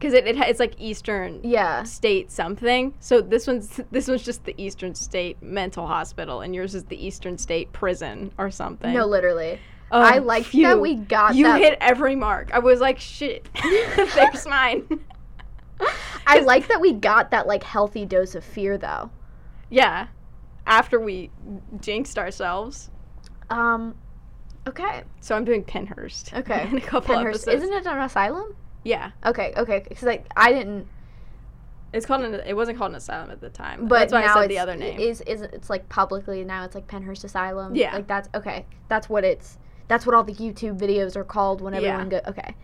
Cause 0.00 0.12
it, 0.12 0.26
it 0.26 0.36
it's 0.36 0.60
like 0.60 0.74
Eastern 0.78 1.40
Yeah. 1.44 1.84
State 1.84 2.30
something. 2.30 2.92
So 3.00 3.20
this 3.20 3.46
one's 3.46 3.80
this 3.90 4.08
one's 4.08 4.22
just 4.22 4.44
the 4.44 4.54
Eastern 4.60 4.94
State 4.94 5.40
Mental 5.42 5.86
Hospital, 5.86 6.40
and 6.40 6.54
yours 6.54 6.74
is 6.74 6.84
the 6.84 7.06
Eastern 7.06 7.38
State 7.38 7.72
Prison 7.72 8.32
or 8.36 8.50
something. 8.50 8.92
No, 8.92 9.06
literally. 9.06 9.60
Oh, 9.92 10.00
I 10.00 10.18
like 10.18 10.50
that 10.50 10.80
we 10.80 10.96
got 10.96 11.36
You 11.36 11.44
that. 11.44 11.60
hit 11.60 11.78
every 11.80 12.16
mark. 12.16 12.50
I 12.52 12.58
was 12.58 12.80
like, 12.80 12.98
shit. 12.98 13.48
There's 14.14 14.46
mine. 14.46 14.86
I 16.26 16.40
like 16.40 16.68
that 16.68 16.80
we 16.80 16.92
got 16.92 17.30
that 17.30 17.46
like 17.46 17.62
healthy 17.62 18.04
dose 18.06 18.34
of 18.34 18.44
fear 18.44 18.78
though. 18.78 19.10
yeah. 19.70 20.08
After 20.66 20.98
we 20.98 21.30
jinxed 21.80 22.16
ourselves. 22.18 22.90
Um. 23.50 23.94
Okay. 24.66 25.02
So 25.20 25.36
I'm 25.36 25.44
doing 25.44 25.62
Pennhurst. 25.62 26.32
Okay. 26.38 26.66
in 26.68 26.78
a 26.78 26.80
couple 26.80 27.14
Pennhurst. 27.14 27.28
episodes. 27.28 27.62
Isn't 27.62 27.74
it 27.76 27.86
an 27.86 27.98
asylum? 28.00 28.56
Yeah. 28.82 29.10
Okay. 29.26 29.52
Okay. 29.58 29.84
Because 29.86 30.04
like 30.04 30.26
I 30.36 30.52
didn't. 30.54 30.86
It's 31.92 32.06
called 32.06 32.22
an. 32.24 32.34
It 32.46 32.54
wasn't 32.54 32.78
called 32.78 32.92
an 32.92 32.96
asylum 32.96 33.30
at 33.30 33.42
the 33.42 33.50
time. 33.50 33.86
But 33.88 33.98
that's 33.98 34.12
why 34.14 34.22
now 34.22 34.30
I 34.30 34.34
said 34.34 34.44
it's, 34.44 34.48
the 34.54 34.58
other 34.58 34.74
name. 34.76 34.98
Is 34.98 35.20
is 35.22 35.42
it's 35.42 35.68
like 35.68 35.86
publicly 35.90 36.42
now 36.44 36.64
it's 36.64 36.74
like 36.74 36.86
Pennhurst 36.86 37.24
Asylum. 37.24 37.74
Yeah. 37.76 37.94
Like 37.94 38.06
that's 38.06 38.30
okay. 38.34 38.64
That's 38.88 39.08
what 39.10 39.22
it's. 39.22 39.58
That's 39.86 40.06
what 40.06 40.14
all 40.14 40.24
the 40.24 40.32
YouTube 40.34 40.78
videos 40.78 41.14
are 41.14 41.24
called 41.24 41.60
when 41.60 41.74
Yeah. 41.74 41.80
everyone 41.80 42.08
go. 42.08 42.20
Okay. 42.26 42.54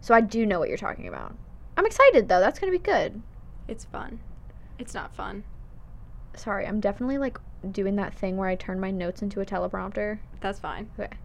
So 0.00 0.14
I 0.14 0.20
do 0.20 0.46
know 0.46 0.60
what 0.60 0.68
you're 0.68 0.78
talking 0.78 1.08
about. 1.08 1.34
I'm 1.78 1.86
excited 1.86 2.28
though. 2.28 2.40
That's 2.40 2.58
gonna 2.58 2.72
be 2.72 2.78
good. 2.78 3.22
It's 3.68 3.84
fun. 3.84 4.18
It's 4.80 4.94
not 4.94 5.14
fun. 5.14 5.44
Sorry, 6.34 6.66
I'm 6.66 6.80
definitely 6.80 7.18
like 7.18 7.38
doing 7.70 7.94
that 7.96 8.14
thing 8.14 8.36
where 8.36 8.48
I 8.48 8.56
turn 8.56 8.80
my 8.80 8.90
notes 8.90 9.22
into 9.22 9.40
a 9.40 9.46
teleprompter. 9.46 10.18
That's 10.40 10.58
fine. 10.58 10.90
Okay. 10.98 11.16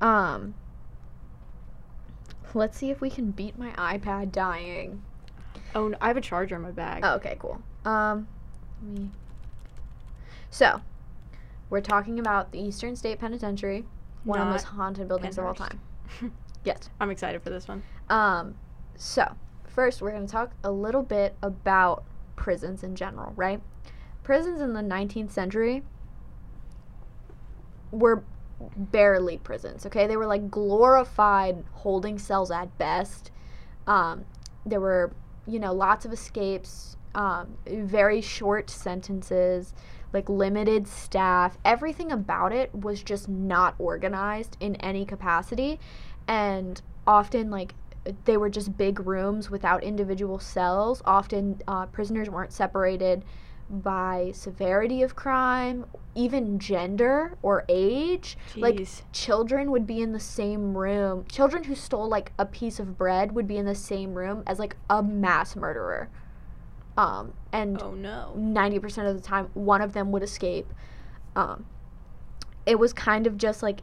Um. 0.00 0.54
Let's 2.54 2.78
see 2.78 2.90
if 2.90 3.02
we 3.02 3.10
can 3.10 3.32
beat 3.32 3.58
my 3.58 3.70
iPad 3.72 4.32
dying. 4.32 5.02
Oh, 5.74 5.88
no, 5.88 5.98
I 6.00 6.08
have 6.08 6.16
a 6.16 6.22
charger 6.22 6.56
in 6.56 6.62
my 6.62 6.70
bag. 6.70 7.02
Oh, 7.02 7.14
okay, 7.16 7.36
cool. 7.38 7.62
Um, 7.84 8.28
let 8.82 8.98
me. 8.98 9.10
So, 10.50 10.80
we're 11.70 11.80
talking 11.80 12.18
about 12.18 12.52
the 12.52 12.60
Eastern 12.60 12.94
State 12.94 13.18
Penitentiary, 13.18 13.86
one 14.24 14.38
of 14.38 14.46
the 14.46 14.52
most 14.52 14.64
haunted 14.64 15.08
buildings 15.08 15.38
of 15.38 15.44
all 15.44 15.54
time. 15.54 15.80
Yes. 16.64 16.88
I'm 17.00 17.10
excited 17.10 17.42
for 17.42 17.50
this 17.50 17.66
one. 17.66 17.82
Um, 18.08 18.54
so 18.94 19.34
first 19.72 20.02
we're 20.02 20.10
going 20.10 20.26
to 20.26 20.32
talk 20.32 20.52
a 20.62 20.70
little 20.70 21.02
bit 21.02 21.34
about 21.42 22.04
prisons 22.36 22.82
in 22.82 22.94
general, 22.94 23.32
right? 23.36 23.60
Prisons 24.22 24.60
in 24.60 24.74
the 24.74 24.80
19th 24.80 25.30
century 25.30 25.82
were 27.90 28.22
barely 28.76 29.38
prisons, 29.38 29.86
okay? 29.86 30.06
They 30.06 30.16
were 30.16 30.26
like 30.26 30.50
glorified 30.50 31.64
holding 31.72 32.18
cells 32.18 32.50
at 32.50 32.76
best. 32.78 33.30
Um, 33.86 34.24
there 34.64 34.80
were, 34.80 35.12
you 35.46 35.58
know, 35.58 35.72
lots 35.72 36.04
of 36.04 36.12
escapes, 36.12 36.96
um, 37.14 37.56
very 37.66 38.20
short 38.20 38.70
sentences, 38.70 39.74
like 40.12 40.28
limited 40.28 40.86
staff. 40.86 41.58
Everything 41.64 42.12
about 42.12 42.52
it 42.52 42.74
was 42.74 43.02
just 43.02 43.28
not 43.28 43.74
organized 43.78 44.56
in 44.60 44.76
any 44.76 45.04
capacity. 45.04 45.80
And 46.28 46.80
often, 47.06 47.50
like, 47.50 47.74
they 48.24 48.36
were 48.36 48.50
just 48.50 48.76
big 48.76 49.00
rooms 49.00 49.50
without 49.50 49.82
individual 49.82 50.38
cells. 50.38 51.02
Often, 51.04 51.62
uh, 51.68 51.86
prisoners 51.86 52.28
weren't 52.28 52.52
separated 52.52 53.24
by 53.70 54.32
severity 54.34 55.02
of 55.02 55.16
crime, 55.16 55.86
even 56.14 56.58
gender 56.58 57.38
or 57.42 57.64
age. 57.68 58.36
Like, 58.56 58.76
children 59.12 59.70
would 59.70 59.86
be 59.86 60.00
in 60.00 60.12
the 60.12 60.20
same 60.20 60.76
room. 60.76 61.24
Children 61.26 61.64
who 61.64 61.74
stole 61.74 62.08
like 62.08 62.32
a 62.38 62.44
piece 62.44 62.78
of 62.78 62.98
bread 62.98 63.32
would 63.32 63.46
be 63.46 63.56
in 63.56 63.64
the 63.64 63.74
same 63.74 64.14
room 64.14 64.42
as 64.46 64.58
like 64.58 64.76
a 64.90 65.02
mass 65.02 65.56
murderer. 65.56 66.10
Um, 66.98 67.32
and 67.52 67.80
Oh 67.80 67.92
no. 67.92 68.34
90% 68.36 69.08
of 69.08 69.16
the 69.16 69.22
time 69.22 69.48
one 69.54 69.80
of 69.80 69.94
them 69.94 70.12
would 70.12 70.22
escape. 70.22 70.66
Um, 71.34 71.64
it 72.66 72.78
was 72.78 72.92
kind 72.92 73.26
of 73.26 73.38
just 73.38 73.62
like 73.62 73.80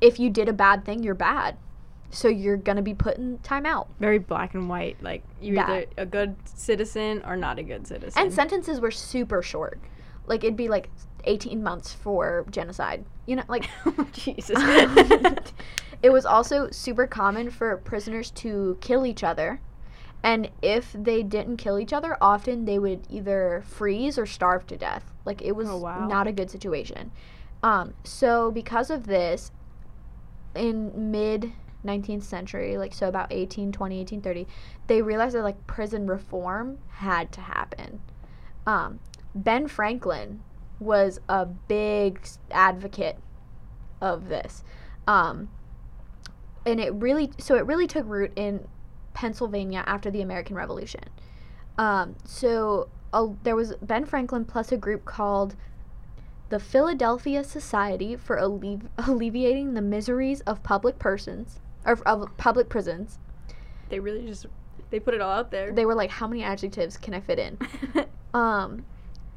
if 0.00 0.20
you 0.20 0.28
did 0.30 0.48
a 0.48 0.52
bad 0.52 0.84
thing, 0.84 1.02
you're 1.02 1.14
bad. 1.14 1.56
So 2.10 2.28
you're 2.28 2.56
going 2.56 2.76
to 2.76 2.82
be 2.82 2.94
put 2.94 3.18
in 3.18 3.38
timeout. 3.38 3.86
Very 4.00 4.18
black 4.18 4.54
and 4.54 4.68
white. 4.68 4.96
Like 5.02 5.22
you're 5.40 5.56
That. 5.56 5.68
either 5.70 5.86
a 5.98 6.06
good 6.06 6.36
citizen 6.46 7.22
or 7.26 7.36
not 7.36 7.58
a 7.58 7.62
good 7.62 7.86
citizen. 7.86 8.20
And 8.22 8.32
sentences 8.32 8.80
were 8.80 8.90
super 8.90 9.42
short. 9.42 9.78
Like 10.26 10.42
it'd 10.44 10.56
be 10.56 10.68
like 10.68 10.90
18 11.24 11.62
months 11.62 11.92
for 11.92 12.46
genocide. 12.50 13.04
You 13.26 13.36
know, 13.36 13.42
like 13.48 13.68
Jesus. 14.12 14.58
it 16.02 16.10
was 16.10 16.24
also 16.24 16.70
super 16.70 17.06
common 17.06 17.50
for 17.50 17.76
prisoners 17.76 18.30
to 18.32 18.78
kill 18.80 19.04
each 19.04 19.22
other. 19.22 19.60
And 20.22 20.50
if 20.62 20.92
they 20.94 21.22
didn't 21.22 21.58
kill 21.58 21.78
each 21.78 21.92
other, 21.92 22.16
often 22.20 22.64
they 22.64 22.78
would 22.78 23.06
either 23.08 23.62
freeze 23.66 24.18
or 24.18 24.26
starve 24.26 24.66
to 24.68 24.76
death. 24.76 25.04
Like 25.24 25.42
it 25.42 25.52
was 25.52 25.68
Oh, 25.68 25.76
wow. 25.76 26.06
not 26.08 26.26
a 26.26 26.32
good 26.32 26.50
situation. 26.50 27.12
Um, 27.62 27.94
so 28.04 28.50
because 28.50 28.90
of 28.90 29.06
this, 29.06 29.50
in 30.54 31.10
mid 31.10 31.52
19th 31.88 32.22
century, 32.22 32.76
like 32.76 32.94
so 32.94 33.08
about 33.08 33.30
1820, 33.30 33.98
1830, 33.98 34.46
they 34.86 35.02
realized 35.02 35.34
that 35.34 35.42
like 35.42 35.66
prison 35.66 36.06
reform 36.06 36.78
had 36.88 37.32
to 37.32 37.40
happen. 37.40 38.00
Um, 38.66 39.00
ben 39.34 39.66
Franklin 39.68 40.42
was 40.80 41.20
a 41.28 41.46
big 41.46 42.20
advocate 42.50 43.18
of 44.00 44.28
this. 44.28 44.62
Um, 45.06 45.48
and 46.66 46.80
it 46.80 46.92
really, 46.94 47.30
so 47.38 47.56
it 47.56 47.66
really 47.66 47.86
took 47.86 48.06
root 48.06 48.32
in 48.36 48.66
Pennsylvania 49.14 49.82
after 49.86 50.10
the 50.10 50.20
American 50.20 50.54
Revolution. 50.54 51.02
Um, 51.78 52.16
so 52.24 52.88
there 53.42 53.56
was 53.56 53.74
Ben 53.80 54.04
Franklin 54.04 54.44
plus 54.44 54.70
a 54.70 54.76
group 54.76 55.04
called 55.04 55.56
the 56.50 56.58
Philadelphia 56.58 57.44
Society 57.44 58.16
for 58.16 58.36
Allevi- 58.36 58.88
Alleviating 59.06 59.74
the 59.74 59.82
Miseries 59.82 60.40
of 60.42 60.62
Public 60.62 60.98
Persons, 60.98 61.60
or 61.88 61.98
of 62.06 62.36
public 62.36 62.68
prisons. 62.68 63.18
they 63.88 63.98
really 64.00 64.26
just 64.26 64.46
they 64.90 65.00
put 65.00 65.12
it 65.14 65.20
all 65.20 65.32
out 65.32 65.50
there. 65.50 65.70
They 65.72 65.84
were 65.84 65.94
like, 65.94 66.10
how 66.10 66.26
many 66.26 66.42
adjectives 66.42 66.96
can 66.96 67.12
I 67.14 67.20
fit 67.20 67.38
in? 67.38 67.58
um, 68.34 68.84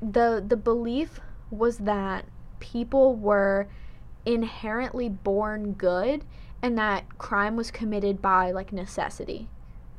the 0.01 0.43
the 0.45 0.55
belief 0.57 1.19
was 1.49 1.77
that 1.79 2.25
people 2.59 3.15
were 3.15 3.67
inherently 4.25 5.09
born 5.09 5.73
good 5.73 6.23
and 6.61 6.77
that 6.77 7.17
crime 7.17 7.55
was 7.55 7.71
committed 7.71 8.21
by 8.21 8.51
like 8.51 8.71
necessity 8.71 9.49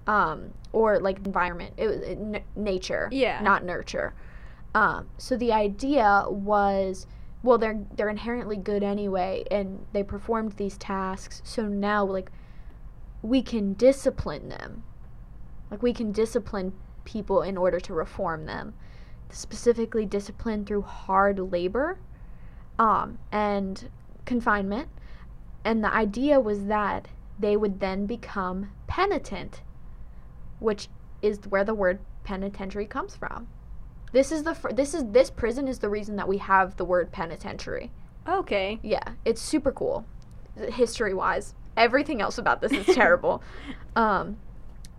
um, 0.06 0.52
or 0.72 0.98
like 1.00 1.18
environment 1.26 1.74
it 1.76 1.88
was 1.88 2.00
n- 2.02 2.42
nature 2.56 3.08
Yeah. 3.12 3.40
not 3.42 3.64
nurture 3.64 4.14
um, 4.74 5.08
so 5.18 5.36
the 5.36 5.52
idea 5.52 6.24
was 6.28 7.06
well 7.42 7.58
they're 7.58 7.84
they're 7.96 8.08
inherently 8.08 8.56
good 8.56 8.82
anyway 8.84 9.44
and 9.50 9.84
they 9.92 10.04
performed 10.04 10.52
these 10.52 10.78
tasks 10.78 11.42
so 11.44 11.66
now 11.66 12.04
like 12.04 12.30
we 13.22 13.42
can 13.42 13.74
discipline 13.74 14.48
them. 14.48 14.82
Like 15.70 15.82
we 15.82 15.92
can 15.92 16.12
discipline 16.12 16.72
people 17.04 17.42
in 17.42 17.56
order 17.56 17.80
to 17.80 17.94
reform 17.94 18.46
them. 18.46 18.74
Specifically 19.30 20.04
discipline 20.04 20.64
through 20.64 20.82
hard 20.82 21.38
labor 21.38 21.98
um, 22.78 23.18
and 23.30 23.88
confinement. 24.24 24.88
And 25.64 25.82
the 25.82 25.92
idea 25.92 26.40
was 26.40 26.66
that 26.66 27.08
they 27.38 27.56
would 27.56 27.80
then 27.80 28.06
become 28.06 28.70
penitent 28.86 29.62
which 30.62 30.88
is 31.20 31.38
where 31.48 31.64
the 31.64 31.74
word 31.74 31.98
penitentiary 32.24 32.86
comes 32.86 33.16
from. 33.16 33.48
This 34.12 34.30
is 34.30 34.44
the 34.44 34.54
fir- 34.54 34.72
this 34.72 34.94
is 34.94 35.04
this 35.10 35.30
prison 35.30 35.66
is 35.68 35.80
the 35.80 35.88
reason 35.88 36.16
that 36.16 36.28
we 36.28 36.38
have 36.38 36.76
the 36.76 36.84
word 36.84 37.12
penitentiary. 37.12 37.90
Okay. 38.28 38.78
yeah 38.82 39.02
it's 39.24 39.42
super 39.42 39.72
cool 39.72 40.06
history 40.70 41.12
wise 41.12 41.54
everything 41.76 42.20
else 42.20 42.38
about 42.38 42.60
this 42.60 42.72
is 42.72 42.86
terrible 42.94 43.42
um 43.96 44.36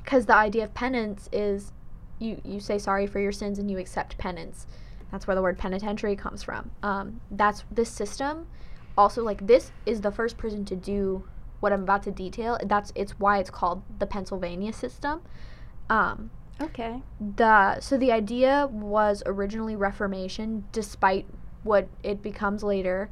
because 0.03 0.25
the 0.25 0.35
idea 0.35 0.63
of 0.63 0.73
penance 0.73 1.29
is 1.31 1.71
you 2.19 2.41
you 2.43 2.59
say 2.59 2.77
sorry 2.77 3.07
for 3.07 3.19
your 3.19 3.31
sins 3.31 3.59
and 3.59 3.69
you 3.69 3.77
accept 3.77 4.17
penance 4.17 4.67
that's 5.11 5.27
where 5.27 5.35
the 5.35 5.41
word 5.41 5.57
penitentiary 5.57 6.15
comes 6.15 6.43
from 6.43 6.71
um 6.81 7.19
that's 7.31 7.63
this 7.71 7.89
system 7.89 8.47
also 8.97 9.23
like 9.23 9.45
this 9.47 9.71
is 9.85 10.01
the 10.01 10.11
first 10.11 10.37
prison 10.37 10.65
to 10.65 10.75
do 10.75 11.23
what 11.63 11.71
I'm 11.71 11.83
about 11.83 12.03
to 12.03 12.11
detail. 12.11 12.59
That's 12.65 12.91
it's 12.93 13.17
why 13.19 13.39
it's 13.39 13.49
called 13.49 13.83
the 13.97 14.05
Pennsylvania 14.05 14.73
system. 14.73 15.21
Um, 15.89 16.29
Okay. 16.61 17.01
the 17.35 17.79
so 17.79 17.97
the 17.97 18.11
idea 18.11 18.67
was 18.69 19.23
originally 19.25 19.75
reformation 19.75 20.65
despite 20.71 21.25
what 21.63 21.87
it 22.03 22.21
becomes 22.21 22.61
later 22.63 23.09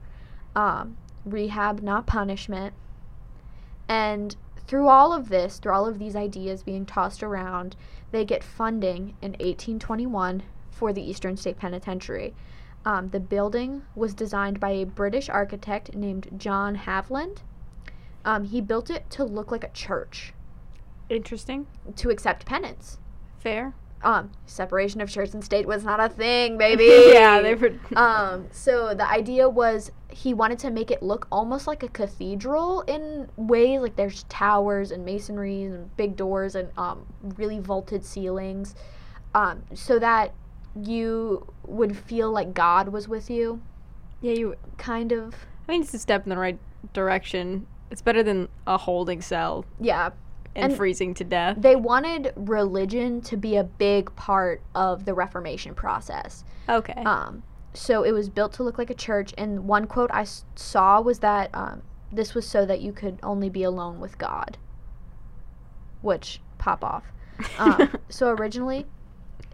um, 0.56 0.96
rehab 1.26 1.82
not 1.82 2.06
punishment 2.06 2.74
and 3.92 4.38
through 4.68 4.88
all 4.88 5.12
of 5.12 5.28
this 5.28 5.60
through 5.60 5.74
all 5.74 5.86
of 5.86 6.00
these 6.00 6.16
ideas 6.16 6.64
being 6.64 6.86
tossed 6.86 7.22
around 7.22 7.76
they 8.12 8.24
get 8.24 8.42
funding 8.44 9.16
in 9.22 9.32
1821 9.34 10.42
for 10.72 10.94
the 10.94 11.02
eastern 11.02 11.36
state 11.36 11.58
penitentiary 11.58 12.34
um, 12.86 13.10
the 13.10 13.20
building 13.20 13.84
was 13.94 14.14
designed 14.14 14.60
by 14.62 14.70
a 14.70 14.86
british 14.86 15.28
architect 15.30 15.94
named 15.94 16.30
john 16.38 16.78
Haviland. 16.78 17.40
um, 18.24 18.46
he 18.46 18.62
built 18.62 18.90
it 18.90 19.10
to 19.10 19.26
look 19.26 19.52
like 19.52 19.64
a 19.66 19.70
church 19.72 20.34
Interesting. 21.10 21.68
to 21.98 22.10
accept 22.10 22.46
penance 22.46 22.98
Fair. 23.40 23.74
um 24.04 24.32
separation 24.46 25.02
of 25.02 25.10
church 25.10 25.34
and 25.34 25.44
state 25.44 25.68
was 25.68 25.84
not 25.84 26.00
a 26.00 26.08
thing 26.08 26.58
baby 26.66 27.12
yeah, 27.12 27.42
they 27.42 27.56
were. 27.56 27.74
um 27.98 28.48
so 28.52 28.94
the 28.96 29.08
idea 29.10 29.50
was 29.50 29.92
he 30.14 30.34
wanted 30.34 30.60
to 30.60 30.70
make 30.70 30.92
it 30.92 31.02
look 31.02 31.28
almost 31.32 31.68
like 31.68 31.84
a 31.84 31.88
cathedral 31.88 32.82
in 32.82 33.28
ways 33.38 33.80
like 33.82 33.96
there's 33.96 34.24
towers 34.24 34.92
and 34.92 35.06
masonry 35.06 35.64
and 35.64 35.96
big 35.98 36.16
doors 36.16 36.56
and 36.56 36.70
um 36.78 37.06
really 37.38 37.60
vaulted 37.60 38.04
ceilings 38.06 38.76
um 39.36 39.64
so 39.74 39.98
that 40.00 40.34
you 40.82 41.46
would 41.66 41.96
feel 41.98 42.32
like 42.32 42.54
god 42.54 42.90
was 42.90 43.08
with 43.08 43.30
you 43.30 43.62
yeah, 44.22 44.34
you. 44.34 44.56
kind 44.78 45.12
of 45.12 45.34
I 45.68 45.72
mean, 45.74 45.82
it's 45.82 45.94
a 45.94 46.00
step 46.00 46.24
in 46.26 46.30
the 46.30 46.38
right 46.38 46.60
direction. 46.94 47.66
It's 47.90 48.02
better 48.02 48.22
than 48.24 48.50
a 48.68 48.78
holding 48.78 49.22
cell 49.22 49.66
yeah 49.80 50.12
and, 50.56 50.66
And- 50.72 50.76
freezing 50.78 51.14
to 51.16 51.24
death. 51.24 51.58
they 51.60 51.76
wanted 51.76 52.34
religion 52.36 53.22
to 53.22 53.38
be 53.38 53.56
a 53.56 53.64
big 53.64 54.14
part 54.16 54.62
of 54.76 55.06
the 55.06 55.14
reformation 55.14 55.74
process 55.76 56.44
Okay. 56.70 57.02
Um, 57.06 57.44
so 57.74 58.04
it 58.04 58.12
was 58.12 58.30
built 58.30 58.54
to 58.54 58.64
look 58.64 58.78
like 58.78 58.90
a 58.90 58.96
church, 58.96 59.34
and 59.38 59.68
one 59.68 59.88
quote 59.88 60.10
I 60.14 60.22
s- 60.22 60.46
saw 60.56 61.02
was 61.02 61.20
that 61.20 61.50
um, 61.54 61.84
this 62.12 62.34
was 62.34 62.48
so 62.48 62.66
that 62.66 62.82
you 62.82 62.92
could 62.92 63.20
only 63.24 63.50
be 63.50 63.64
alone 63.64 64.00
with 64.00 64.18
God, 64.18 64.58
which 66.02 66.42
pop 66.58 66.84
off. 66.84 67.06
Um, 67.58 67.92
so 68.10 68.30
originally, 68.30 68.86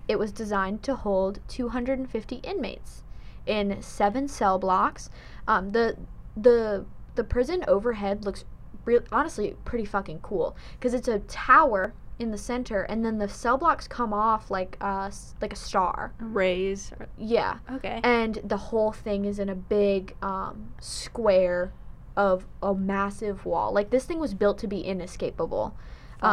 it 0.07 0.17
was 0.17 0.31
designed 0.31 0.83
to 0.83 0.95
hold 0.95 1.39
250 1.47 2.35
inmates 2.37 3.03
in 3.45 3.81
seven 3.81 4.27
cell 4.27 4.57
blocks. 4.59 5.09
Um, 5.47 5.71
the 5.71 5.97
the 6.35 6.85
the 7.15 7.23
prison 7.23 7.63
overhead 7.67 8.25
looks 8.25 8.45
re- 8.85 8.99
honestly 9.11 9.55
pretty 9.65 9.85
fucking 9.85 10.19
cool 10.19 10.55
because 10.73 10.93
it's 10.93 11.07
a 11.07 11.19
tower 11.19 11.93
in 12.19 12.31
the 12.31 12.37
center, 12.37 12.81
and 12.83 13.05
then 13.05 13.17
the 13.19 13.29
cell 13.29 13.57
blocks 13.57 13.87
come 13.87 14.11
off 14.13 14.49
like 14.49 14.77
uh 14.81 15.09
like 15.41 15.53
a 15.53 15.57
star. 15.57 16.13
Rays. 16.19 16.91
Yeah, 17.17 17.59
Okay. 17.71 17.99
and 18.03 18.35
the 18.43 18.57
whole 18.57 18.91
thing 18.91 19.25
is 19.25 19.37
in 19.39 19.49
a 19.49 19.55
big 19.55 20.15
um, 20.21 20.69
square 20.79 21.71
of 22.15 22.45
a 22.63 22.73
massive 22.73 23.45
wall. 23.45 23.71
Like 23.71 23.91
this 23.91 24.05
thing 24.05 24.19
was 24.19 24.33
built 24.33 24.57
to 24.59 24.67
be 24.67 24.81
inescapable, 24.81 25.75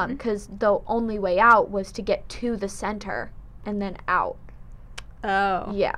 because 0.08 0.46
the 0.46 0.80
only 0.86 1.18
way 1.18 1.38
out 1.38 1.70
was 1.70 1.92
to 1.92 2.02
get 2.02 2.26
to 2.30 2.56
the 2.56 2.68
center 2.68 3.30
and 3.66 3.80
then 3.82 3.96
out. 4.08 4.36
oh. 5.22 5.70
Yeah. 5.72 5.94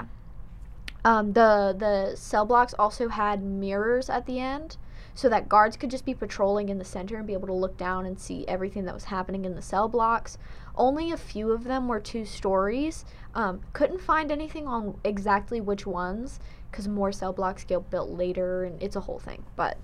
Um, 1.05 1.35
the 1.35 1.73
the 1.79 2.17
cell 2.17 2.45
blocks 2.45 2.75
also 2.77 3.09
had 3.09 3.41
mirrors 3.41 4.11
at 4.11 4.27
the 4.27 4.41
end, 4.41 4.77
so 5.17 5.31
that 5.31 5.49
guards 5.49 5.79
could 5.79 5.91
just 5.91 6.05
be 6.05 6.13
patrolling 6.13 6.69
in 6.69 6.77
the 6.77 6.85
center 6.85 7.17
and 7.17 7.27
be 7.27 7.33
able 7.33 7.47
to 7.47 7.55
look 7.55 7.79
down 7.79 8.05
and 8.05 8.21
see 8.21 8.47
everything 8.47 8.85
that 8.85 8.93
was 8.93 9.05
happening 9.05 9.47
in 9.47 9.55
the 9.55 9.63
cell 9.63 9.89
blocks. 9.89 10.37
Only 10.77 11.11
a 11.11 11.17
few 11.17 11.53
of 11.53 11.65
them 11.65 11.89
were 11.89 12.01
two 12.01 12.27
stories. 12.27 13.07
Um, 13.35 13.63
couldn't 13.73 14.03
find 14.03 14.31
anything 14.31 14.67
on 14.67 15.01
exactly 15.05 15.59
which 15.59 15.87
ones, 15.87 16.39
because 16.71 16.87
more 16.87 17.13
cell 17.13 17.33
blocks 17.33 17.65
get 17.65 17.89
built 17.89 18.11
later, 18.11 18.65
and 18.65 18.81
it's 18.83 18.95
a 18.95 19.01
whole 19.01 19.19
thing. 19.19 19.43
But, 19.57 19.79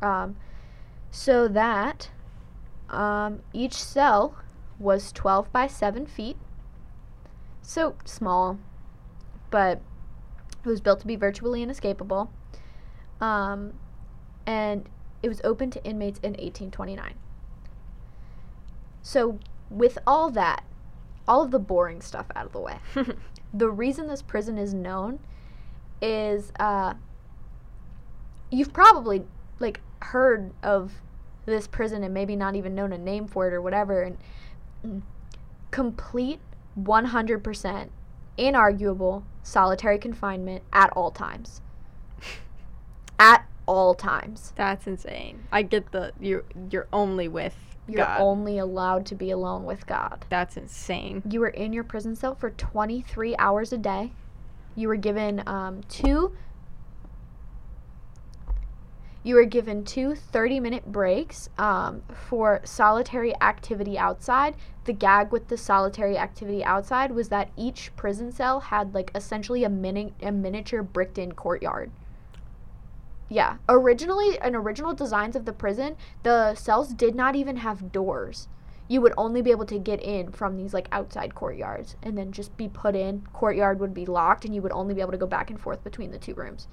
um, 0.00 0.36
so 1.10 1.48
that, 1.48 2.08
um, 2.88 3.42
each 3.52 3.74
cell 3.74 4.36
was 4.78 5.12
12 5.12 5.52
by 5.52 5.66
7 5.66 6.06
feet. 6.06 6.38
So 7.60 7.94
small, 8.06 8.58
but 9.50 9.82
it 10.64 10.68
was 10.68 10.80
built 10.80 11.00
to 11.00 11.06
be 11.06 11.16
virtually 11.16 11.62
inescapable. 11.62 12.30
Um, 13.20 13.74
and 14.48 14.88
it 15.22 15.28
was 15.28 15.42
open 15.44 15.70
to 15.70 15.84
inmates 15.84 16.18
in 16.20 16.30
1829. 16.30 17.12
So, 19.02 19.38
with 19.68 19.98
all 20.06 20.30
that, 20.30 20.64
all 21.28 21.42
of 21.42 21.50
the 21.50 21.58
boring 21.58 22.00
stuff 22.00 22.26
out 22.34 22.46
of 22.46 22.52
the 22.52 22.60
way, 22.60 22.78
the 23.52 23.68
reason 23.68 24.06
this 24.06 24.22
prison 24.22 24.56
is 24.56 24.72
known 24.72 25.18
is 26.00 26.50
uh, 26.58 26.94
you've 28.50 28.72
probably 28.72 29.24
like 29.58 29.82
heard 30.00 30.50
of 30.62 30.92
this 31.44 31.66
prison 31.66 32.02
and 32.02 32.14
maybe 32.14 32.34
not 32.34 32.56
even 32.56 32.74
known 32.74 32.92
a 32.94 32.98
name 32.98 33.26
for 33.26 33.48
it 33.48 33.52
or 33.52 33.60
whatever 33.60 34.02
and 34.02 34.16
mm, 34.86 35.02
complete 35.70 36.40
100% 36.80 37.88
inarguable 38.38 39.24
solitary 39.42 39.98
confinement 39.98 40.62
at 40.72 40.90
all 40.92 41.10
times 41.10 41.60
at 43.18 43.47
all 43.68 43.94
times 43.94 44.52
That's 44.56 44.86
insane. 44.86 45.44
I 45.52 45.62
get 45.62 45.92
the 45.92 46.12
you're 46.18 46.44
you're 46.70 46.88
only 46.92 47.28
with 47.28 47.54
you're 47.86 48.04
God. 48.04 48.20
only 48.20 48.58
allowed 48.58 49.06
to 49.06 49.14
be 49.14 49.30
alone 49.30 49.64
with 49.64 49.86
god 49.86 50.24
That's 50.30 50.56
insane. 50.56 51.22
you 51.30 51.40
were 51.40 51.48
in 51.48 51.72
your 51.72 51.84
prison 51.84 52.16
cell 52.16 52.34
for 52.34 52.50
23 52.50 53.36
hours 53.36 53.72
a 53.72 53.78
day 53.78 54.12
you 54.74 54.88
were 54.88 54.96
given 54.96 55.42
um, 55.46 55.82
two 55.88 56.34
you 59.24 59.34
were 59.34 59.44
given 59.44 59.84
two 59.84 60.14
30 60.14 60.60
minute 60.60 60.90
breaks 60.90 61.50
um, 61.58 62.02
for 62.28 62.60
solitary 62.64 63.34
activity 63.42 63.98
outside 63.98 64.54
the 64.84 64.92
gag 64.92 65.30
with 65.32 65.48
the 65.48 65.56
solitary 65.58 66.16
activity 66.16 66.64
outside 66.64 67.10
was 67.12 67.28
that 67.28 67.50
each 67.56 67.94
prison 67.96 68.32
cell 68.32 68.60
had 68.60 68.94
like 68.94 69.10
essentially 69.14 69.64
a 69.64 69.68
mini 69.68 70.12
a 70.22 70.32
miniature 70.32 70.82
bricked 70.82 71.18
in 71.18 71.32
courtyard 71.32 71.90
yeah 73.28 73.56
originally 73.68 74.38
in 74.42 74.54
original 74.54 74.94
designs 74.94 75.36
of 75.36 75.44
the 75.44 75.52
prison 75.52 75.96
the 76.22 76.54
cells 76.54 76.94
did 76.94 77.14
not 77.14 77.36
even 77.36 77.56
have 77.58 77.92
doors 77.92 78.48
you 78.90 79.02
would 79.02 79.12
only 79.18 79.42
be 79.42 79.50
able 79.50 79.66
to 79.66 79.78
get 79.78 80.00
in 80.02 80.32
from 80.32 80.56
these 80.56 80.72
like 80.72 80.88
outside 80.92 81.34
courtyards 81.34 81.94
and 82.02 82.16
then 82.16 82.32
just 82.32 82.56
be 82.56 82.68
put 82.68 82.96
in 82.96 83.20
courtyard 83.34 83.78
would 83.80 83.92
be 83.92 84.06
locked 84.06 84.44
and 84.46 84.54
you 84.54 84.62
would 84.62 84.72
only 84.72 84.94
be 84.94 85.00
able 85.02 85.12
to 85.12 85.18
go 85.18 85.26
back 85.26 85.50
and 85.50 85.60
forth 85.60 85.84
between 85.84 86.10
the 86.10 86.18
two 86.18 86.34
rooms 86.34 86.66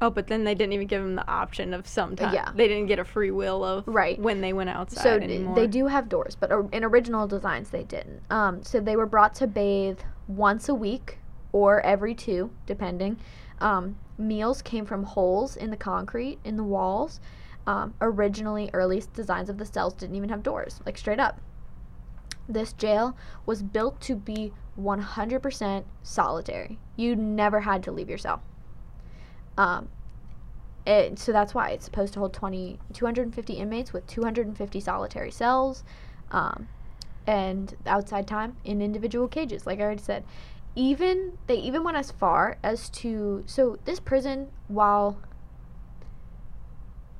Oh, 0.00 0.10
but 0.10 0.28
then 0.28 0.44
they 0.44 0.54
didn't 0.54 0.74
even 0.74 0.86
give 0.86 1.02
them 1.02 1.16
the 1.16 1.28
option 1.28 1.74
of 1.74 1.88
sometime. 1.88 2.32
yeah. 2.32 2.52
They 2.54 2.68
didn't 2.68 2.86
get 2.86 3.00
a 3.00 3.04
free 3.04 3.32
will 3.32 3.64
of 3.64 3.82
Right. 3.88 4.16
when 4.16 4.40
they 4.40 4.52
went 4.52 4.70
outside 4.70 5.02
so 5.02 5.16
anymore. 5.16 5.56
they 5.56 5.66
do 5.66 5.88
have 5.88 6.08
doors 6.08 6.36
but 6.36 6.52
in 6.72 6.84
original 6.84 7.26
designs 7.26 7.70
they 7.70 7.82
didn't 7.82 8.22
um, 8.30 8.62
so 8.62 8.78
they 8.78 8.94
were 8.94 9.06
brought 9.06 9.34
to 9.36 9.48
bathe 9.48 9.98
once 10.28 10.68
a 10.68 10.74
week 10.74 11.18
or 11.50 11.80
every 11.80 12.14
two 12.14 12.50
depending 12.64 13.18
um, 13.60 13.96
meals 14.16 14.62
came 14.62 14.84
from 14.84 15.04
holes 15.04 15.56
in 15.56 15.70
the 15.70 15.76
concrete 15.76 16.38
in 16.44 16.56
the 16.56 16.64
walls. 16.64 17.20
Um, 17.66 17.94
originally 18.00 18.70
earliest 18.72 19.12
designs 19.12 19.50
of 19.50 19.58
the 19.58 19.66
cells 19.66 19.92
didn't 19.92 20.16
even 20.16 20.30
have 20.30 20.42
doors 20.42 20.80
like 20.86 20.96
straight 20.96 21.20
up. 21.20 21.40
This 22.48 22.72
jail 22.72 23.14
was 23.44 23.62
built 23.62 24.00
to 24.02 24.16
be 24.16 24.54
100% 24.80 25.84
solitary. 26.02 26.78
You 26.96 27.14
never 27.14 27.60
had 27.60 27.82
to 27.82 27.92
leave 27.92 28.08
your 28.08 28.16
cell. 28.16 28.42
Um, 29.58 29.88
it, 30.86 31.18
so 31.18 31.32
that's 31.32 31.52
why 31.52 31.70
it's 31.70 31.84
supposed 31.84 32.14
to 32.14 32.20
hold 32.20 32.32
20, 32.32 32.78
250 32.94 33.52
inmates 33.52 33.92
with 33.92 34.06
250 34.06 34.80
solitary 34.80 35.30
cells 35.30 35.84
um, 36.30 36.68
and 37.26 37.76
outside 37.86 38.26
time 38.26 38.56
in 38.64 38.80
individual 38.80 39.28
cages 39.28 39.66
like 39.66 39.78
i 39.78 39.82
already 39.82 40.02
said 40.02 40.24
even 40.74 41.38
they 41.46 41.56
even 41.56 41.82
went 41.82 41.96
as 41.96 42.10
far 42.10 42.58
as 42.62 42.88
to 42.90 43.42
so 43.46 43.78
this 43.84 44.00
prison 44.00 44.48
while 44.68 45.20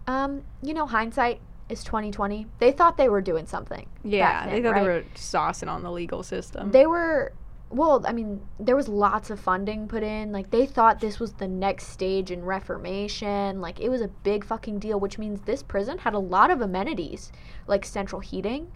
um 0.06 0.42
you 0.62 0.72
know 0.72 0.86
hindsight 0.86 1.40
is 1.68 1.84
2020 1.84 2.46
they 2.60 2.72
thought 2.72 2.96
they 2.96 3.08
were 3.08 3.20
doing 3.20 3.46
something 3.46 3.88
yeah, 4.04 4.44
back 4.44 4.50
they 4.50 4.62
thought 4.62 4.72
right? 4.72 4.82
they 4.82 4.88
were 4.88 5.04
saucing 5.14 5.68
on 5.68 5.82
the 5.82 5.90
legal 5.90 6.22
system. 6.22 6.70
they 6.70 6.86
were 6.86 7.32
well 7.70 8.02
i 8.06 8.12
mean 8.12 8.40
there 8.58 8.76
was 8.76 8.88
lots 8.88 9.28
of 9.28 9.38
funding 9.38 9.86
put 9.86 10.02
in 10.02 10.32
like 10.32 10.50
they 10.50 10.64
thought 10.64 11.00
this 11.00 11.20
was 11.20 11.34
the 11.34 11.48
next 11.48 11.88
stage 11.88 12.30
in 12.30 12.42
reformation 12.42 13.60
like 13.60 13.78
it 13.80 13.90
was 13.90 14.00
a 14.00 14.08
big 14.08 14.44
fucking 14.44 14.78
deal 14.78 14.98
which 14.98 15.18
means 15.18 15.42
this 15.42 15.62
prison 15.62 15.98
had 15.98 16.14
a 16.14 16.18
lot 16.18 16.50
of 16.50 16.62
amenities 16.62 17.30
like 17.66 17.84
central 17.84 18.20
heating 18.20 18.72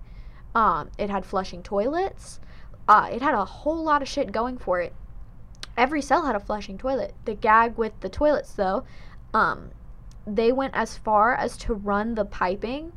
um, 0.55 0.91
it 0.99 1.09
had 1.09 1.25
flushing 1.25 1.63
toilets 1.63 2.39
uh, 2.89 3.09
it 3.13 3.23
had 3.23 3.35
a 3.35 3.45
whole 3.45 3.83
lot 3.83 4.03
of 4.03 4.09
shit 4.09 4.33
going 4.33 4.59
for 4.59 4.81
it 4.81 4.93
every 5.77 6.03
cell 6.03 6.27
had 6.27 6.37
a 6.37 6.41
flushing 6.41 6.77
toilet 6.77 7.15
the 7.25 7.35
gag 7.35 7.77
with 7.77 7.93
the 8.01 8.09
toilets 8.09 8.53
though 8.53 8.85
um, 9.35 9.71
they 10.27 10.53
went 10.53 10.75
as 10.75 10.99
far 10.99 11.35
as 11.35 11.57
to 11.57 11.75
run 11.75 12.15
the 12.15 12.25
piping 12.25 12.93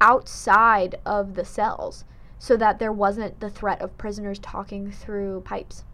outside 0.00 0.96
of 1.06 1.34
the 1.34 1.44
cells 1.44 2.04
so 2.38 2.56
that 2.56 2.78
there 2.78 2.92
wasn't 2.92 3.40
the 3.40 3.50
threat 3.50 3.80
of 3.80 3.96
prisoners 3.96 4.38
talking 4.38 4.90
through 4.90 5.40
pipes. 5.42 5.84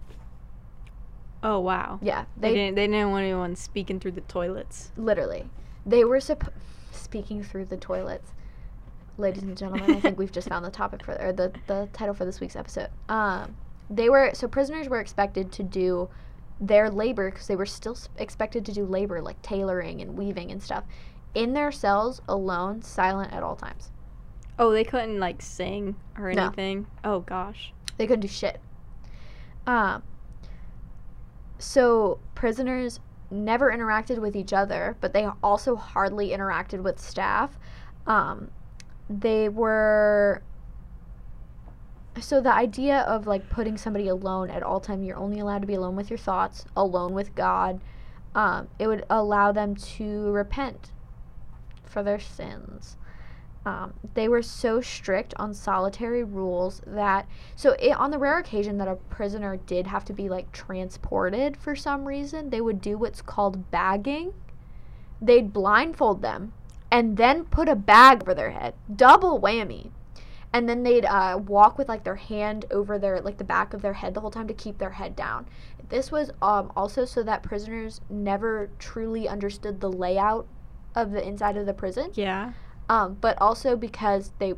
Oh 1.43 1.61
wow. 1.61 1.99
Yeah, 2.03 2.25
They, 2.37 2.49
they, 2.49 2.55
didn't. 2.55 2.75
They 2.75 2.87
didn't 2.87 3.11
want 3.11 3.23
anyone 3.25 3.57
speaking 3.57 4.01
through 4.01 4.13
the 4.13 4.21
toilets. 4.23 4.91
literally 4.97 5.49
they 5.87 6.05
were 6.05 6.19
supp- 6.19 6.53
speaking 6.91 7.43
through 7.43 7.67
the 7.67 7.77
toilets. 7.77 8.33
Ladies 9.21 9.43
and 9.43 9.57
gentlemen, 9.57 9.91
I 9.97 10.01
think 10.01 10.19
we've 10.19 10.33
just 10.33 10.49
found 10.49 10.65
the 10.65 10.71
topic 10.71 11.05
for 11.05 11.13
or 11.21 11.33
the 11.33 11.53
the 11.67 11.89
title 11.93 12.15
for 12.15 12.25
this 12.25 12.41
week's 12.41 12.57
episode. 12.57 12.89
Um, 13.09 13.55
they 13.91 14.09
were 14.09 14.31
so 14.33 14.49
prisoners 14.49 14.89
were 14.89 14.99
expected 15.01 15.53
to 15.53 15.63
do 15.63 16.09
their 16.61 16.91
labor 16.91 17.31
because 17.31 17.47
they 17.47 17.57
were 17.57 17.67
still 17.67 17.97
expected 18.17 18.65
to 18.67 18.73
do 18.73 18.85
labor 18.85 19.21
like 19.21 19.41
tailoring 19.43 20.01
and 20.01 20.17
weaving 20.17 20.51
and 20.51 20.63
stuff 20.63 20.85
in 21.35 21.53
their 21.53 21.71
cells 21.71 22.23
alone, 22.29 22.83
silent 22.83 23.33
at 23.33 23.43
all 23.43 23.57
times. 23.57 23.91
Oh, 24.59 24.73
they 24.73 24.85
couldn't 24.85 25.19
like 25.21 25.43
sing 25.43 25.97
or 26.19 26.33
No. 26.33 26.47
anything. 26.47 26.87
Oh 27.05 27.21
gosh. 27.21 27.73
They 27.99 28.07
couldn't 28.07 28.21
do 28.23 28.29
shit. 28.29 28.59
Um, 29.67 30.03
so 31.59 32.19
prisoners 32.35 33.01
never 33.31 33.71
interacted 33.71 34.19
with 34.19 34.35
each 34.35 34.53
other, 34.55 34.97
but 35.01 35.13
they 35.13 35.29
also 35.43 35.77
hardly 35.77 36.31
interacted 36.31 36.83
with 36.83 36.99
staff. 36.99 37.59
Um, 38.07 38.51
they 39.11 39.49
were. 39.49 40.43
So 42.21 42.41
the 42.41 42.53
idea 42.53 43.01
of 43.01 43.27
like 43.27 43.49
putting 43.49 43.77
somebody 43.77 44.09
alone 44.09 44.51
at 44.51 44.63
all 44.63 44.81
time, 44.81 45.03
you're 45.03 45.17
only 45.17 45.41
allowed 45.41 45.63
to 45.63 45.67
be 45.67 45.75
alone 45.75 45.97
with 45.97 46.11
your 46.11 46.19
thoughts, 46.19 46.65
alone 46.77 47.13
with 47.13 47.35
God. 47.35 47.81
Um, 48.35 48.69
it 48.79 48.87
would 48.87 49.05
allow 49.11 49.51
them 49.53 49.75
to 49.75 50.31
repent 50.31 50.93
for 51.85 52.03
their 52.03 52.21
sins. 52.21 52.97
Um, 53.67 53.95
they 54.15 54.29
were 54.29 54.43
so 54.43 54.81
strict 54.81 55.35
on 55.37 55.53
solitary 55.53 56.25
rules 56.25 56.81
that 56.87 57.29
so 57.57 57.73
it, 57.73 57.93
on 57.93 58.11
the 58.11 58.19
rare 58.19 58.39
occasion 58.39 58.79
that 58.79 58.89
a 58.89 58.97
prisoner 58.97 59.57
did 59.57 59.87
have 59.87 60.05
to 60.07 60.13
be 60.13 60.29
like 60.29 60.51
transported 60.53 61.57
for 61.57 61.77
some 61.77 62.07
reason, 62.07 62.51
they 62.51 62.61
would 62.61 62.81
do 62.81 62.97
what's 62.97 63.21
called 63.21 63.71
bagging. 63.71 64.33
They'd 65.21 65.53
blindfold 65.53 66.23
them 66.23 66.53
and 66.91 67.17
then 67.17 67.45
put 67.45 67.69
a 67.69 67.77
bag 67.77 68.23
over 68.23 68.35
their 68.35 68.51
head, 68.51 68.75
double 68.95 69.41
whammy. 69.41 69.91
And 70.53 70.69
then 70.69 70.83
they'd 70.83 71.05
uh, 71.05 71.39
walk 71.39 71.79
with 71.79 71.89
like 71.89 72.03
their 72.03 72.17
hand 72.17 72.65
over 72.73 72.99
their 72.99 73.21
like 73.21 73.39
the 73.39 73.45
back 73.45 73.73
of 73.73 73.83
their 73.83 73.93
head 73.93 74.15
the 74.15 74.21
whole 74.21 74.33
time 74.33 74.49
to 74.49 74.55
keep 74.55 74.79
their 74.79 74.91
head 74.91 75.15
down. 75.15 75.47
This 75.89 76.11
was 76.11 76.31
um, 76.43 76.73
also 76.77 77.05
so 77.05 77.23
that 77.23 77.43
prisoners 77.45 78.01
never 78.11 78.71
truly 78.79 79.29
understood 79.29 79.81
the 79.81 79.91
layout 79.91 80.47
of 80.95 81.13
the 81.13 81.25
inside 81.27 81.57
of 81.57 81.67
the 81.67 81.73
prison 81.73 82.11
Yeah. 82.15 82.53
um, 82.89 83.17
but 83.21 83.41
also 83.41 83.77
because 83.77 84.33
they 84.41 84.55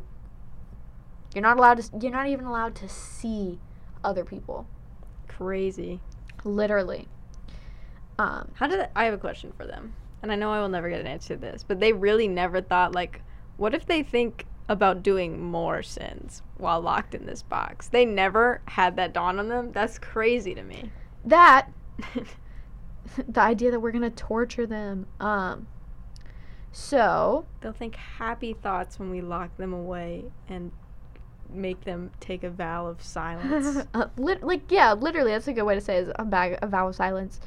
you're 1.34 1.42
not 1.42 1.58
allowed 1.58 1.78
to 1.82 1.90
you're 2.00 2.10
not 2.10 2.26
even 2.28 2.46
allowed 2.46 2.74
to 2.76 2.88
see 2.88 3.58
other 4.02 4.24
people 4.24 4.66
Crazy. 5.28 6.00
literally 6.42 7.06
um, 8.18 8.50
How 8.54 8.66
did 8.66 8.88
I 8.96 9.04
have 9.04 9.12
a 9.14 9.18
question 9.18 9.52
for 9.58 9.66
them? 9.66 9.94
And 10.22 10.30
I 10.30 10.36
know 10.36 10.52
I 10.52 10.60
will 10.60 10.68
never 10.68 10.88
get 10.88 11.00
an 11.00 11.06
answer 11.06 11.34
to 11.34 11.40
this, 11.40 11.64
but 11.66 11.80
they 11.80 11.92
really 11.92 12.28
never 12.28 12.60
thought 12.60 12.94
like, 12.94 13.22
what 13.56 13.74
if 13.74 13.86
they 13.86 14.02
think 14.02 14.46
about 14.68 15.02
doing 15.02 15.42
more 15.42 15.82
sins 15.82 16.42
while 16.56 16.80
locked 16.80 17.14
in 17.14 17.26
this 17.26 17.42
box? 17.42 17.88
They 17.88 18.04
never 18.04 18.60
had 18.66 18.96
that 18.96 19.12
dawn 19.12 19.38
on 19.38 19.48
them. 19.48 19.72
That's 19.72 19.98
crazy 19.98 20.54
to 20.54 20.62
me. 20.62 20.90
that 21.24 21.68
the 23.28 23.40
idea 23.40 23.70
that 23.70 23.80
we're 23.80 23.92
gonna 23.92 24.10
torture 24.10 24.66
them 24.66 25.06
um, 25.20 25.66
so 26.70 27.44
They'll 27.60 27.72
think 27.72 27.96
happy 27.96 28.54
thoughts 28.54 28.98
when 28.98 29.10
we 29.10 29.20
lock 29.20 29.56
them 29.56 29.72
away 29.72 30.24
and 30.48 30.72
make 31.52 31.84
them 31.84 32.10
take 32.18 32.44
a 32.44 32.50
vow 32.50 32.86
of 32.86 33.02
silence. 33.02 33.86
uh, 33.94 34.06
lit- 34.16 34.42
like 34.42 34.70
yeah 34.70 34.92
literally 34.92 35.32
that's 35.32 35.48
a 35.48 35.52
good 35.52 35.64
way 35.64 35.74
to 35.74 35.80
say 35.80 35.98
it, 35.98 36.08
is 36.08 36.12
a, 36.16 36.24
bag, 36.24 36.58
a 36.62 36.66
vow 36.66 36.88
of 36.88 36.94
silence 36.94 37.40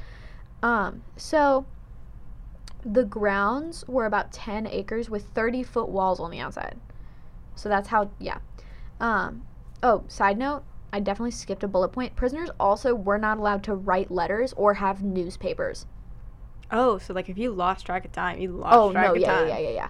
um, 0.62 1.02
so 1.16 1.66
the 2.86 3.04
grounds 3.04 3.84
were 3.88 4.06
about 4.06 4.32
10 4.32 4.66
acres 4.68 5.10
with 5.10 5.24
30 5.30 5.64
foot 5.64 5.88
walls 5.88 6.20
on 6.20 6.30
the 6.30 6.38
outside. 6.38 6.78
So 7.56 7.68
that's 7.68 7.88
how 7.88 8.10
yeah. 8.18 8.38
Um, 9.00 9.42
oh 9.82 10.04
side 10.08 10.38
note 10.38 10.62
i 10.92 11.00
definitely 11.00 11.32
skipped 11.32 11.64
a 11.64 11.68
bullet 11.68 11.88
point. 11.88 12.16
Prisoners 12.16 12.48
also 12.58 12.94
were 12.94 13.18
not 13.18 13.38
allowed 13.38 13.62
to 13.64 13.74
write 13.74 14.10
letters 14.10 14.54
or 14.56 14.74
have 14.74 15.02
newspapers. 15.02 15.84
Oh, 16.70 16.98
so 16.98 17.12
like 17.12 17.28
if 17.28 17.36
you 17.36 17.52
lost 17.52 17.84
track 17.84 18.04
of 18.04 18.12
time, 18.12 18.38
you 18.38 18.52
lost 18.52 18.74
oh 18.74 18.92
track 18.92 19.06
no 19.06 19.14
of 19.14 19.20
yeah, 19.20 19.26
time. 19.26 19.48
yeah 19.48 19.58
yeah 19.58 19.68
yeah. 19.68 19.74
Yeah 19.74 19.88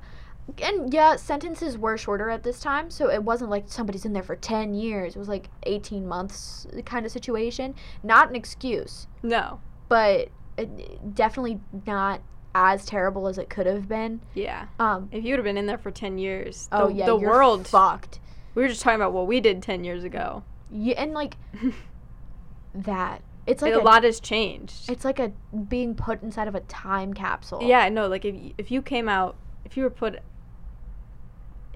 and 0.62 0.92
yeah 0.94 1.16
sentences 1.16 1.76
were 1.76 1.96
shorter 1.98 2.30
at 2.30 2.44
this 2.44 2.60
time 2.60 2.88
so 2.88 3.10
it 3.10 3.20
wasn't 3.20 3.50
like 3.50 3.64
somebody's 3.66 4.04
in 4.04 4.12
there 4.12 4.22
for 4.22 4.36
10 4.36 4.74
years. 4.74 5.16
It 5.16 5.18
was 5.18 5.28
like 5.28 5.50
18 5.64 6.06
months 6.06 6.66
kind 6.84 7.04
of 7.04 7.12
situation. 7.12 7.74
Not 8.02 8.28
an 8.28 8.36
excuse. 8.36 9.06
No. 9.22 9.60
but 9.88 10.28
definitely 11.14 11.60
not 11.86 12.20
as 12.58 12.86
terrible 12.86 13.28
as 13.28 13.36
it 13.36 13.50
could 13.50 13.66
have 13.66 13.86
been 13.86 14.20
Yeah. 14.34 14.68
um 14.80 15.08
If 15.12 15.24
you 15.24 15.32
would 15.32 15.38
have 15.40 15.44
been 15.44 15.58
in 15.58 15.66
there 15.66 15.76
for 15.76 15.90
10 15.90 16.16
years, 16.16 16.68
the, 16.70 16.82
oh 16.84 16.88
yeah 16.88 17.04
the 17.06 17.14
world. 17.16 17.66
fucked 17.68 18.18
we 18.54 18.62
were 18.62 18.68
just 18.68 18.80
talking 18.80 18.96
about 18.96 19.12
what 19.12 19.26
we 19.26 19.40
did 19.40 19.62
10 19.62 19.84
years 19.84 20.04
ago. 20.04 20.42
yeah 20.70 20.94
and 20.96 21.12
like 21.12 21.36
that 22.74 23.20
it's 23.46 23.62
like 23.62 23.74
a 23.74 23.78
a, 23.78 23.82
lot 23.82 24.02
has 24.04 24.18
changed. 24.20 24.90
it's 24.90 25.04
like 25.04 25.18
a 25.18 25.28
being 25.68 25.94
put 25.94 26.22
inside 26.22 26.48
of 26.48 26.54
a 26.54 26.60
time 26.60 27.12
capsule 27.14 27.62
Yeah, 27.62 27.88
no, 27.90 28.08
like 28.08 28.24
if 28.24 28.34
y- 28.34 28.52
if 28.58 28.70
you 28.70 28.80
came 28.82 29.08
out, 29.08 29.36
if 29.64 29.76
you 29.76 29.82
were 29.84 29.90
put 29.90 30.18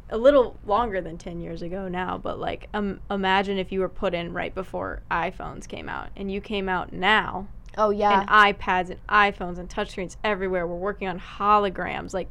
a 0.08 0.18
little 0.18 0.58
longer 0.66 1.00
than 1.00 1.16
10 1.18 1.40
years 1.40 1.62
ago 1.62 1.86
now, 1.86 2.18
but 2.18 2.40
like 2.40 2.68
um, 2.74 2.98
imagine 3.10 3.58
if 3.58 3.70
you 3.70 3.78
were 3.80 3.88
put 3.88 4.14
in 4.14 4.32
right 4.32 4.52
before 4.54 5.02
iPhones 5.10 5.68
came 5.68 5.88
out 5.88 6.08
and 6.16 6.32
you 6.32 6.40
came 6.40 6.68
out 6.68 6.92
now 6.92 7.46
oh 7.78 7.90
yeah 7.90 8.20
and 8.20 8.28
iPads 8.28 8.90
and 8.90 9.06
iPhones 9.09 9.59
and 9.59 9.68
touchscreens 9.68 10.16
everywhere. 10.24 10.66
We're 10.66 10.76
working 10.76 11.09
on 11.09 11.20
holograms 11.20 12.12
like 12.14 12.30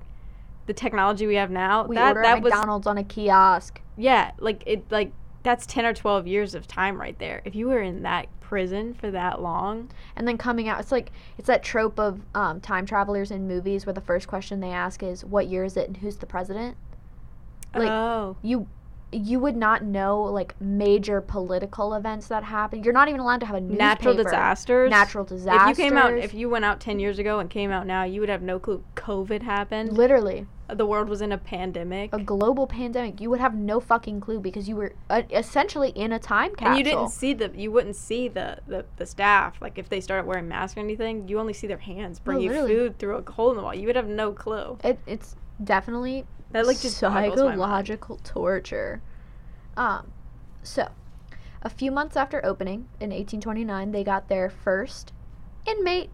the 0.66 0.74
technology 0.74 1.26
we 1.26 1.36
have 1.36 1.52
now. 1.52 1.86
we 1.86 1.96
that 1.96 2.10
order 2.10 2.22
that 2.22 2.38
at 2.38 2.44
was 2.44 2.52
McDonald's 2.52 2.88
on 2.88 2.98
a 2.98 3.04
kiosk 3.04 3.82
yeah, 4.00 4.32
like 4.40 4.64
it 4.66 4.90
like 4.90 5.12
that's 5.44 5.66
10 5.66 5.86
or 5.86 5.94
12 5.94 6.26
years 6.26 6.56
of 6.56 6.68
time 6.68 7.00
right 7.00 7.20
there. 7.20 7.42
If 7.44 7.54
you 7.54 7.68
were 7.68 7.82
in 7.82 8.04
that 8.04 8.28
prison 8.40 8.94
for 8.94 9.12
that 9.12 9.42
long, 9.42 9.92
and 10.16 10.26
then 10.28 10.38
coming 10.38 10.70
out 10.70 10.80
it's 10.80 10.92
like 10.92 11.12
it's 11.38 11.48
that 11.48 11.64
trope 11.64 12.00
of 12.00 12.22
um, 12.34 12.62
time 12.62 12.86
travelers 12.86 13.30
in 13.30 13.46
movies 13.46 13.86
where 13.86 13.94
the 13.94 14.02
first 14.02 14.28
question 14.30 14.62
they 14.62 14.72
ask 14.72 15.04
is 15.04 15.26
what 15.26 15.48
year 15.48 15.66
is 15.66 15.76
it 15.76 15.88
and 15.88 15.98
who's 15.98 16.16
the 16.16 16.26
president 16.26 16.78
Like, 17.76 17.90
oh, 17.90 18.38
you 18.42 18.68
you 19.12 19.40
would 19.40 19.56
not 19.56 19.84
know 19.84 20.22
like 20.22 20.60
major 20.62 21.22
political 21.22 21.94
events 21.94 22.28
that 22.28 22.44
happen 22.44 22.84
you're 22.84 22.94
not 22.94 23.08
even 23.08 23.20
allowed 23.20 23.40
to 23.40 23.46
have 23.46 23.56
a 23.56 23.62
newspaper. 23.62 23.84
natural 23.84 24.16
disasters. 24.16 24.90
natural 24.90 25.26
disasters 25.26 25.72
If 25.72 25.78
you 25.78 25.84
came 25.84 25.98
out, 25.98 26.14
if 26.18 26.34
you 26.34 26.50
went 26.50 26.66
out 26.66 26.80
10 26.80 27.00
years 27.00 27.18
ago 27.20 27.40
and 27.40 27.50
came 27.50 27.72
out 27.72 27.88
now, 27.88 28.04
you 28.04 28.20
would 28.20 28.30
have 28.30 28.42
no 28.42 28.60
clue 28.60 28.84
COVID 28.96 29.42
happened. 29.42 29.98
literally 29.98 30.46
the 30.68 30.86
world 30.86 31.10
was 31.10 31.22
in 31.22 31.32
a 31.32 31.38
pandemic. 31.38 32.14
a 32.14 32.20
global 32.20 32.68
pandemic 32.68 33.20
you 33.20 33.30
would 33.30 33.40
have 33.40 33.56
no 33.56 33.80
fucking 33.80 34.22
clue 34.22 34.40
because 34.40 34.70
you 34.70 34.76
were 34.76 34.94
uh, 35.10 35.24
essentially 35.32 35.90
in 35.90 36.12
a 36.14 36.20
time 36.20 36.52
capsule 36.52 36.68
and 36.68 36.78
you 36.78 36.84
didn't 36.84 37.10
see 37.10 37.34
the, 37.34 37.52
you 37.56 37.72
wouldn't 37.72 37.96
see 37.96 38.28
the, 38.28 38.60
the, 38.68 38.86
the 38.98 39.06
staff. 39.06 39.60
Like 39.62 39.80
if 39.80 39.90
they 39.90 40.02
started 40.02 40.28
wearing 40.28 40.48
masks 40.48 40.78
or 40.78 40.82
anything, 40.82 41.28
you 41.28 41.40
only 41.40 41.54
see 41.54 41.66
their 41.66 41.78
hands 41.78 42.20
bring 42.20 42.42
you 42.42 42.52
food 42.52 43.00
through 43.00 43.16
a 43.18 43.32
hole 43.32 43.50
in 43.50 43.58
the 43.58 43.64
wall. 43.64 43.74
You 43.74 43.88
would 43.88 43.96
have 43.96 44.08
no 44.08 44.32
clue. 44.32 44.78
it, 44.84 45.00
it's 45.08 45.36
definitely 45.64 46.26
That 46.52 46.66
like 46.66 46.80
just 46.80 47.00
boggles 47.02 47.38
my 47.38 47.44
mind. 47.44 47.60
psychological 47.60 48.18
torture. 48.24 49.02
Um, 49.78 50.12
so, 50.64 50.90
a 51.62 51.70
few 51.70 51.92
months 51.92 52.18
after 52.18 52.44
opening 52.46 52.88
in 53.00 53.12
1829, 53.12 53.92
they 53.92 54.04
got 54.04 54.30
their 54.30 54.50
first 54.50 55.14
inmate. 55.66 56.10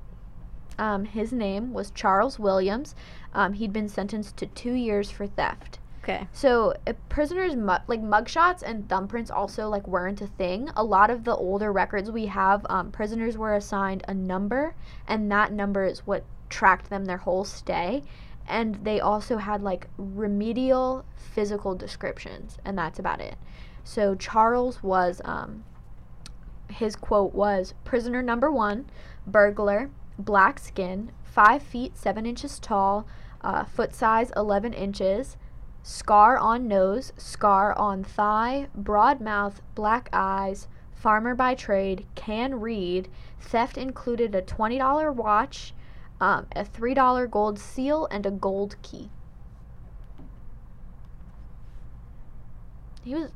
Um, 0.78 1.06
his 1.06 1.32
name 1.32 1.74
was 1.74 1.92
Charles 1.92 2.38
Williams. 2.38 2.96
Um, 3.34 3.54
he'd 3.54 3.72
been 3.72 3.88
sentenced 3.88 4.36
to 4.38 4.46
two 4.46 4.74
years 4.74 5.10
for 5.10 5.26
theft. 5.26 5.80
Okay. 6.04 6.28
So 6.34 6.74
uh, 6.86 6.94
prisoners 7.10 7.56
mu- 7.56 7.78
like 7.88 8.02
mugshots 8.02 8.62
and 8.62 8.88
thumbprints 8.88 9.32
also 9.32 9.68
like 9.70 9.88
weren't 9.88 10.22
a 10.22 10.28
thing. 10.28 10.70
A 10.76 10.84
lot 10.84 11.10
of 11.10 11.24
the 11.24 11.36
older 11.36 11.72
records 11.72 12.12
we 12.12 12.28
have, 12.28 12.64
um, 12.70 12.92
prisoners 12.92 13.38
were 13.38 13.56
assigned 13.56 14.04
a 14.08 14.14
number, 14.14 14.76
and 15.08 15.32
that 15.32 15.52
number 15.52 15.84
is 15.84 16.06
what 16.06 16.24
tracked 16.50 16.92
them 16.92 17.06
their 17.06 17.18
whole 17.18 17.44
stay. 17.44 18.04
And 18.48 18.76
they 18.84 19.00
also 19.00 19.38
had 19.38 19.62
like 19.62 19.88
remedial 19.98 21.06
physical 21.16 21.76
descriptions, 21.76 22.58
and 22.64 22.78
that's 22.78 23.00
about 23.00 23.22
it. 23.22 23.36
So 23.84 24.16
Charles 24.16 24.82
was, 24.84 25.22
um, 25.26 25.64
his 26.70 26.96
quote 26.96 27.34
was 27.34 27.74
prisoner 27.84 28.22
number 28.22 28.52
one, 28.52 28.86
burglar, 29.28 29.90
black 30.18 30.60
skin, 30.60 31.12
five 31.24 31.62
feet 31.62 31.98
seven 31.98 32.26
inches 32.26 32.60
tall, 32.60 33.06
uh, 33.42 33.64
foot 33.64 33.94
size 33.94 34.32
11 34.36 34.74
inches, 34.74 35.38
scar 35.84 36.38
on 36.38 36.68
nose, 36.68 37.14
scar 37.18 37.78
on 37.78 38.04
thigh, 38.04 38.68
broad 38.74 39.22
mouth, 39.22 39.62
black 39.76 40.10
eyes, 40.12 40.68
farmer 40.94 41.36
by 41.36 41.54
trade, 41.54 42.06
can 42.16 42.60
read, 42.60 43.08
theft 43.40 43.78
included 43.78 44.34
a 44.34 44.42
$20 44.42 45.14
watch, 45.14 45.74
um, 46.22 46.48
a 46.56 46.64
$3 46.64 47.30
gold 47.30 47.60
seal, 47.60 48.08
and 48.12 48.26
a 48.26 48.32
gold 48.32 48.76
key. 48.82 49.10
He 53.04 53.14
was 53.14 53.32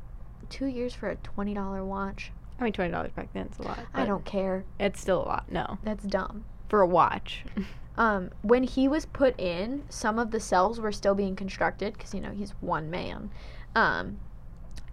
two 0.48 0.66
years 0.66 0.94
for 0.94 1.08
a 1.08 1.16
$20 1.16 1.86
watch. 1.86 2.32
I 2.58 2.64
mean, 2.64 2.72
twenty 2.74 2.90
dollars 2.90 3.12
back 3.12 3.32
then 3.32 3.48
is 3.50 3.58
a 3.58 3.62
lot. 3.62 3.78
I 3.94 4.04
don't 4.04 4.24
care. 4.24 4.64
It's 4.78 5.00
still 5.00 5.22
a 5.22 5.24
lot. 5.24 5.50
No, 5.50 5.78
That's 5.82 6.04
dumb. 6.04 6.44
for 6.68 6.80
a 6.82 6.86
watch. 6.86 7.44
Um, 7.96 8.30
when 8.40 8.62
he 8.62 8.88
was 8.88 9.04
put 9.04 9.38
in, 9.38 9.82
some 9.90 10.18
of 10.18 10.30
the 10.30 10.40
cells 10.40 10.80
were 10.80 10.92
still 10.92 11.14
being 11.14 11.36
constructed 11.36 11.92
because 11.92 12.14
you 12.14 12.20
know 12.20 12.30
he's 12.30 12.52
one 12.60 12.88
man, 12.88 13.30
um, 13.74 14.20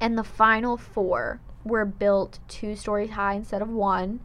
and 0.01 0.17
the 0.17 0.25
final 0.25 0.75
four 0.75 1.39
were 1.63 1.85
built 1.85 2.39
two 2.49 2.75
stories 2.75 3.11
high 3.11 3.35
instead 3.35 3.61
of 3.61 3.69
one. 3.69 4.19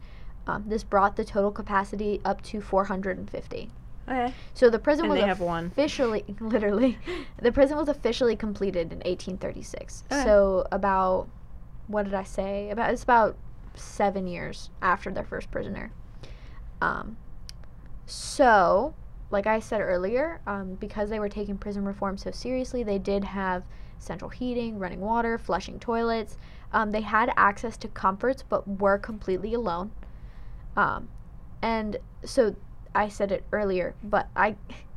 Um, 0.47 0.65
this 0.67 0.83
brought 0.83 1.15
the 1.15 1.23
total 1.23 1.51
capacity 1.51 2.19
up 2.25 2.41
to 2.43 2.59
450. 2.61 3.71
okay. 4.09 4.33
So 4.53 4.69
the 4.69 4.79
prison 4.79 5.05
And 5.05 5.11
was 5.13 5.21
they 5.21 5.27
have 5.27 5.39
one. 5.39 5.67
officially, 5.67 6.25
literally, 6.39 6.97
the 7.41 7.51
prison 7.51 7.77
was 7.77 7.87
officially 7.87 8.35
completed 8.35 8.91
in 8.91 8.97
1836. 8.99 10.03
Okay. 10.11 10.23
So 10.23 10.65
about, 10.71 11.27
what 11.87 12.03
did 12.03 12.13
I 12.13 12.23
say? 12.23 12.69
About 12.71 12.91
it's 12.91 13.03
about 13.03 13.37
seven 13.75 14.27
years 14.27 14.69
after 14.81 15.11
their 15.11 15.23
first 15.23 15.49
prisoner. 15.49 15.91
Um, 16.81 17.15
so, 18.05 18.93
like 19.31 19.47
I 19.47 19.59
said 19.59 19.81
earlier, 19.81 20.41
um, 20.45 20.75
because 20.75 21.09
they 21.09 21.19
were 21.19 21.29
taking 21.29 21.57
prison 21.57 21.85
reform 21.85 22.17
so 22.17 22.31
seriously, 22.31 22.83
they 22.83 22.99
did 22.99 23.23
have 23.23 23.63
central 23.99 24.29
heating, 24.29 24.77
running 24.77 24.99
water, 24.99 25.37
flushing 25.37 25.79
toilets. 25.79 26.37
Um, 26.73 26.91
they 26.91 27.01
had 27.01 27.31
access 27.37 27.77
to 27.77 27.87
comforts, 27.87 28.43
but 28.47 28.67
were 28.67 28.97
completely 28.97 29.53
alone. 29.53 29.91
Um, 30.75 31.07
and 31.61 31.97
so 32.25 32.55
I 32.95 33.07
said 33.09 33.31
it 33.31 33.43
earlier, 33.51 33.95
but 34.03 34.27
I 34.35 34.55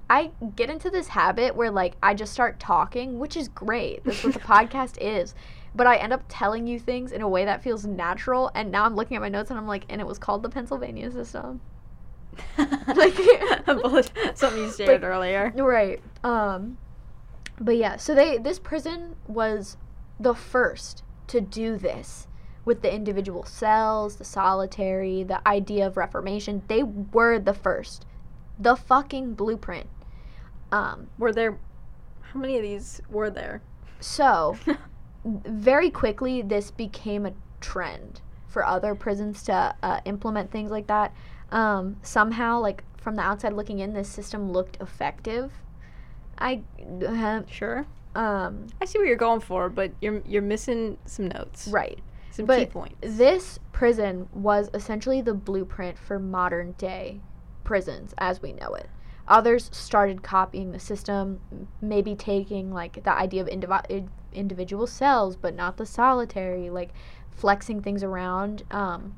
I 0.08 0.30
get 0.54 0.70
into 0.70 0.88
this 0.90 1.08
habit 1.08 1.56
where 1.56 1.70
like 1.70 1.96
I 2.02 2.14
just 2.14 2.32
start 2.32 2.60
talking, 2.60 3.18
which 3.18 3.36
is 3.36 3.48
great. 3.48 4.04
That's 4.04 4.22
what 4.24 4.34
the 4.34 4.40
podcast 4.54 4.98
is. 5.00 5.34
But 5.74 5.86
I 5.86 5.96
end 5.96 6.12
up 6.12 6.22
telling 6.28 6.66
you 6.66 6.78
things 6.78 7.12
in 7.12 7.20
a 7.22 7.28
way 7.28 7.44
that 7.44 7.62
feels 7.62 7.84
natural 7.84 8.50
and 8.54 8.70
now 8.70 8.84
I'm 8.84 8.94
looking 8.96 9.16
at 9.16 9.20
my 9.20 9.28
notes 9.28 9.50
and 9.50 9.58
I'm 9.58 9.66
like 9.66 9.84
and 9.88 10.00
it 10.00 10.06
was 10.06 10.18
called 10.18 10.42
the 10.42 10.48
Pennsylvania 10.48 11.10
system. 11.10 11.60
Like- 12.58 13.14
something 14.34 14.62
you 14.62 14.70
Like- 14.86 15.02
earlier. 15.02 15.52
Right. 15.56 16.00
Um 16.24 16.78
but 17.60 17.76
yeah, 17.76 17.96
so 17.96 18.14
they 18.14 18.38
this 18.38 18.58
prison 18.58 19.16
was 19.26 19.76
the 20.20 20.34
first 20.34 21.02
to 21.28 21.40
do 21.40 21.76
this 21.76 22.26
with 22.66 22.82
the 22.82 22.92
individual 22.94 23.44
cells, 23.44 24.16
the 24.16 24.24
solitary, 24.24 25.22
the 25.22 25.40
idea 25.48 25.86
of 25.86 25.96
reformation. 25.96 26.62
They 26.68 26.82
were 26.82 27.38
the 27.38 27.54
first. 27.54 28.04
The 28.58 28.76
fucking 28.76 29.34
blueprint. 29.34 29.86
Um 30.70 31.06
Were 31.16 31.32
there? 31.32 31.58
How 32.20 32.40
many 32.40 32.56
of 32.56 32.62
these 32.62 33.00
were 33.08 33.30
there? 33.30 33.62
so 33.98 34.54
very 35.24 35.90
quickly 35.90 36.42
this 36.42 36.70
became 36.70 37.24
a 37.24 37.32
trend 37.62 38.20
for 38.46 38.62
other 38.64 38.94
prisons 38.94 39.42
to 39.42 39.74
uh, 39.82 40.00
implement 40.04 40.50
things 40.50 40.70
like 40.70 40.86
that 40.86 41.14
um, 41.50 41.96
somehow 42.02 42.60
like 42.60 42.84
from 42.98 43.14
the 43.16 43.22
outside 43.22 43.54
looking 43.54 43.78
in 43.78 43.94
this 43.94 44.06
system 44.08 44.52
looked 44.52 44.76
effective 44.82 45.50
i 46.38 46.60
uh, 47.08 47.40
Sure. 47.50 47.86
um, 48.14 48.66
I 48.82 48.84
see 48.84 48.98
what 48.98 49.06
you're 49.08 49.16
going 49.16 49.40
for, 49.40 49.70
but 49.70 49.92
you're 50.02 50.20
you're 50.26 50.42
missing 50.42 50.98
some 51.06 51.28
notes. 51.28 51.68
right 51.68 51.98
Some 52.37 52.47
key 52.47 52.64
but 52.64 52.70
points. 52.70 52.97
this 53.01 53.59
prison 53.72 54.28
was 54.32 54.70
essentially 54.74 55.20
the 55.20 55.34
blueprint 55.34 55.99
for 55.99 56.18
modern 56.18 56.72
day 56.72 57.20
prisons 57.64 58.14
as 58.18 58.41
we 58.43 58.53
know 58.53 58.74
it 58.74 58.89
others 59.28 59.68
started 59.72 60.22
copying 60.22 60.70
the 60.72 60.78
system 60.78 61.41
maybe 61.80 62.14
taking 62.14 62.72
like 62.72 63.03
the 63.03 63.12
idea 63.12 63.43
of 63.43 63.49
indivi- 63.49 64.09
individual 64.32 64.87
cells 64.87 65.34
but 65.37 65.55
not 65.55 65.76
the 65.76 65.87
solitary 65.87 66.70
like 66.70 66.91
flexing 67.30 67.82
things 67.82 68.03
around 68.05 68.62
um 68.70 69.16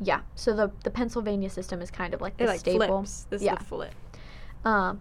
yeah 0.00 0.20
so 0.34 0.54
the 0.54 0.70
the 0.84 0.90
pennsylvania 0.90 1.48
system 1.48 1.80
is 1.80 1.90
kind 1.90 2.12
of 2.12 2.20
like 2.20 2.36
the 2.36 2.44
it 2.44 2.48
like 2.48 2.60
staple 2.60 2.86
flips. 2.86 3.26
This 3.30 3.40
Yeah. 3.42 3.52
is 3.54 3.58
the 3.60 3.64
flip. 3.64 3.94
um, 4.64 5.00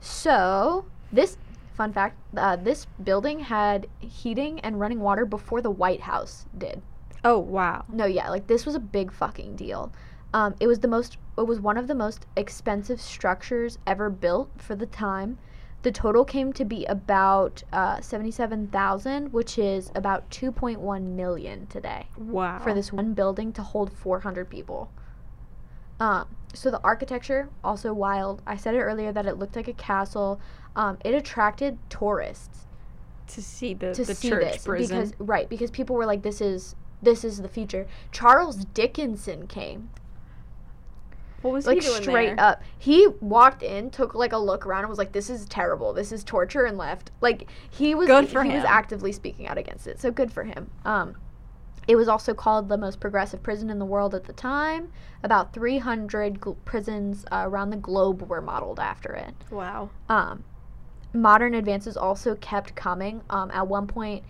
so 0.00 0.84
this 1.12 1.36
fun 1.74 1.92
fact: 1.92 2.16
uh, 2.36 2.56
this 2.56 2.86
building 3.02 3.40
had 3.40 3.86
heating 3.98 4.60
and 4.60 4.80
running 4.80 5.00
water 5.00 5.26
before 5.26 5.60
the 5.60 5.70
White 5.70 6.02
House 6.02 6.46
did. 6.56 6.82
Oh 7.24 7.38
wow. 7.38 7.84
No, 7.92 8.04
yeah, 8.06 8.30
like 8.30 8.46
this 8.46 8.64
was 8.66 8.74
a 8.74 8.80
big 8.80 9.12
fucking 9.12 9.56
deal. 9.56 9.92
Um, 10.32 10.54
it 10.60 10.66
was 10.66 10.80
the 10.80 10.88
most. 10.88 11.18
It 11.38 11.46
was 11.46 11.60
one 11.60 11.76
of 11.76 11.86
the 11.86 11.94
most 11.94 12.26
expensive 12.36 13.00
structures 13.00 13.78
ever 13.86 14.10
built 14.10 14.50
for 14.58 14.74
the 14.74 14.86
time. 14.86 15.38
The 15.82 15.92
total 15.92 16.24
came 16.24 16.52
to 16.54 16.64
be 16.64 16.84
about 16.86 17.62
uh, 17.72 18.00
seventy-seven 18.00 18.68
thousand, 18.68 19.32
which 19.32 19.58
is 19.58 19.90
about 19.94 20.30
two 20.30 20.50
point 20.50 20.80
one 20.80 21.14
million 21.14 21.66
today 21.66 22.06
Wow. 22.16 22.58
for 22.58 22.72
this 22.72 22.92
one 22.92 23.12
building 23.14 23.52
to 23.52 23.62
hold 23.62 23.92
400 23.92 24.48
people. 24.48 24.90
Um, 26.00 26.26
so 26.54 26.70
the 26.70 26.80
architecture 26.82 27.48
also 27.62 27.92
wild. 27.92 28.42
I 28.46 28.56
said 28.56 28.74
it 28.74 28.80
earlier 28.80 29.12
that 29.12 29.26
it 29.26 29.38
looked 29.38 29.56
like 29.56 29.68
a 29.68 29.72
castle. 29.74 30.40
Um, 30.76 30.98
it 31.04 31.14
attracted 31.14 31.78
tourists 31.88 32.66
to 33.28 33.42
see 33.42 33.74
the 33.74 33.94
to 33.94 34.04
the 34.04 34.14
see 34.14 34.28
church 34.28 34.52
this 34.52 34.64
prison. 34.64 34.96
because 34.98 35.12
right 35.18 35.48
because 35.48 35.70
people 35.70 35.96
were 35.96 36.06
like, 36.06 36.22
"This 36.22 36.40
is 36.40 36.74
this 37.02 37.24
is 37.24 37.40
the 37.42 37.48
future." 37.48 37.86
Charles 38.12 38.64
Dickinson 38.66 39.46
came 39.46 39.90
what 41.44 41.52
was 41.52 41.66
like 41.66 41.82
he 41.82 41.86
doing 41.86 42.02
straight 42.02 42.36
there? 42.36 42.40
up. 42.40 42.62
He 42.78 43.06
walked 43.20 43.62
in, 43.62 43.90
took 43.90 44.14
like 44.14 44.32
a 44.32 44.38
look 44.38 44.64
around, 44.64 44.80
and 44.80 44.88
was 44.88 44.98
like, 44.98 45.12
"This 45.12 45.28
is 45.28 45.44
terrible. 45.44 45.92
This 45.92 46.10
is 46.10 46.24
torture," 46.24 46.64
and 46.64 46.78
left. 46.78 47.10
Like 47.20 47.50
he 47.70 47.94
was 47.94 48.06
Good 48.06 48.30
for 48.30 48.42
he 48.42 48.54
was 48.54 48.64
actively 48.64 49.12
speaking 49.12 49.46
out 49.46 49.58
against 49.58 49.86
it. 49.86 50.00
So 50.00 50.10
good 50.10 50.32
for 50.32 50.44
him. 50.44 50.70
Um, 50.86 51.16
it 51.86 51.96
was 51.96 52.08
also 52.08 52.32
called 52.32 52.70
the 52.70 52.78
most 52.78 52.98
progressive 52.98 53.42
prison 53.42 53.68
in 53.68 53.78
the 53.78 53.84
world 53.84 54.14
at 54.14 54.24
the 54.24 54.32
time. 54.32 54.90
About 55.22 55.52
300 55.52 56.40
gl- 56.40 56.56
prisons 56.64 57.26
uh, 57.30 57.42
around 57.46 57.68
the 57.70 57.76
globe 57.76 58.22
were 58.22 58.40
modeled 58.40 58.80
after 58.80 59.12
it. 59.12 59.34
Wow. 59.50 59.90
Um, 60.08 60.44
modern 61.14 61.54
advances 61.54 61.96
also 61.96 62.34
kept 62.36 62.74
coming. 62.74 63.22
Um, 63.30 63.50
at 63.52 63.66
one 63.66 63.86
point, 63.86 64.24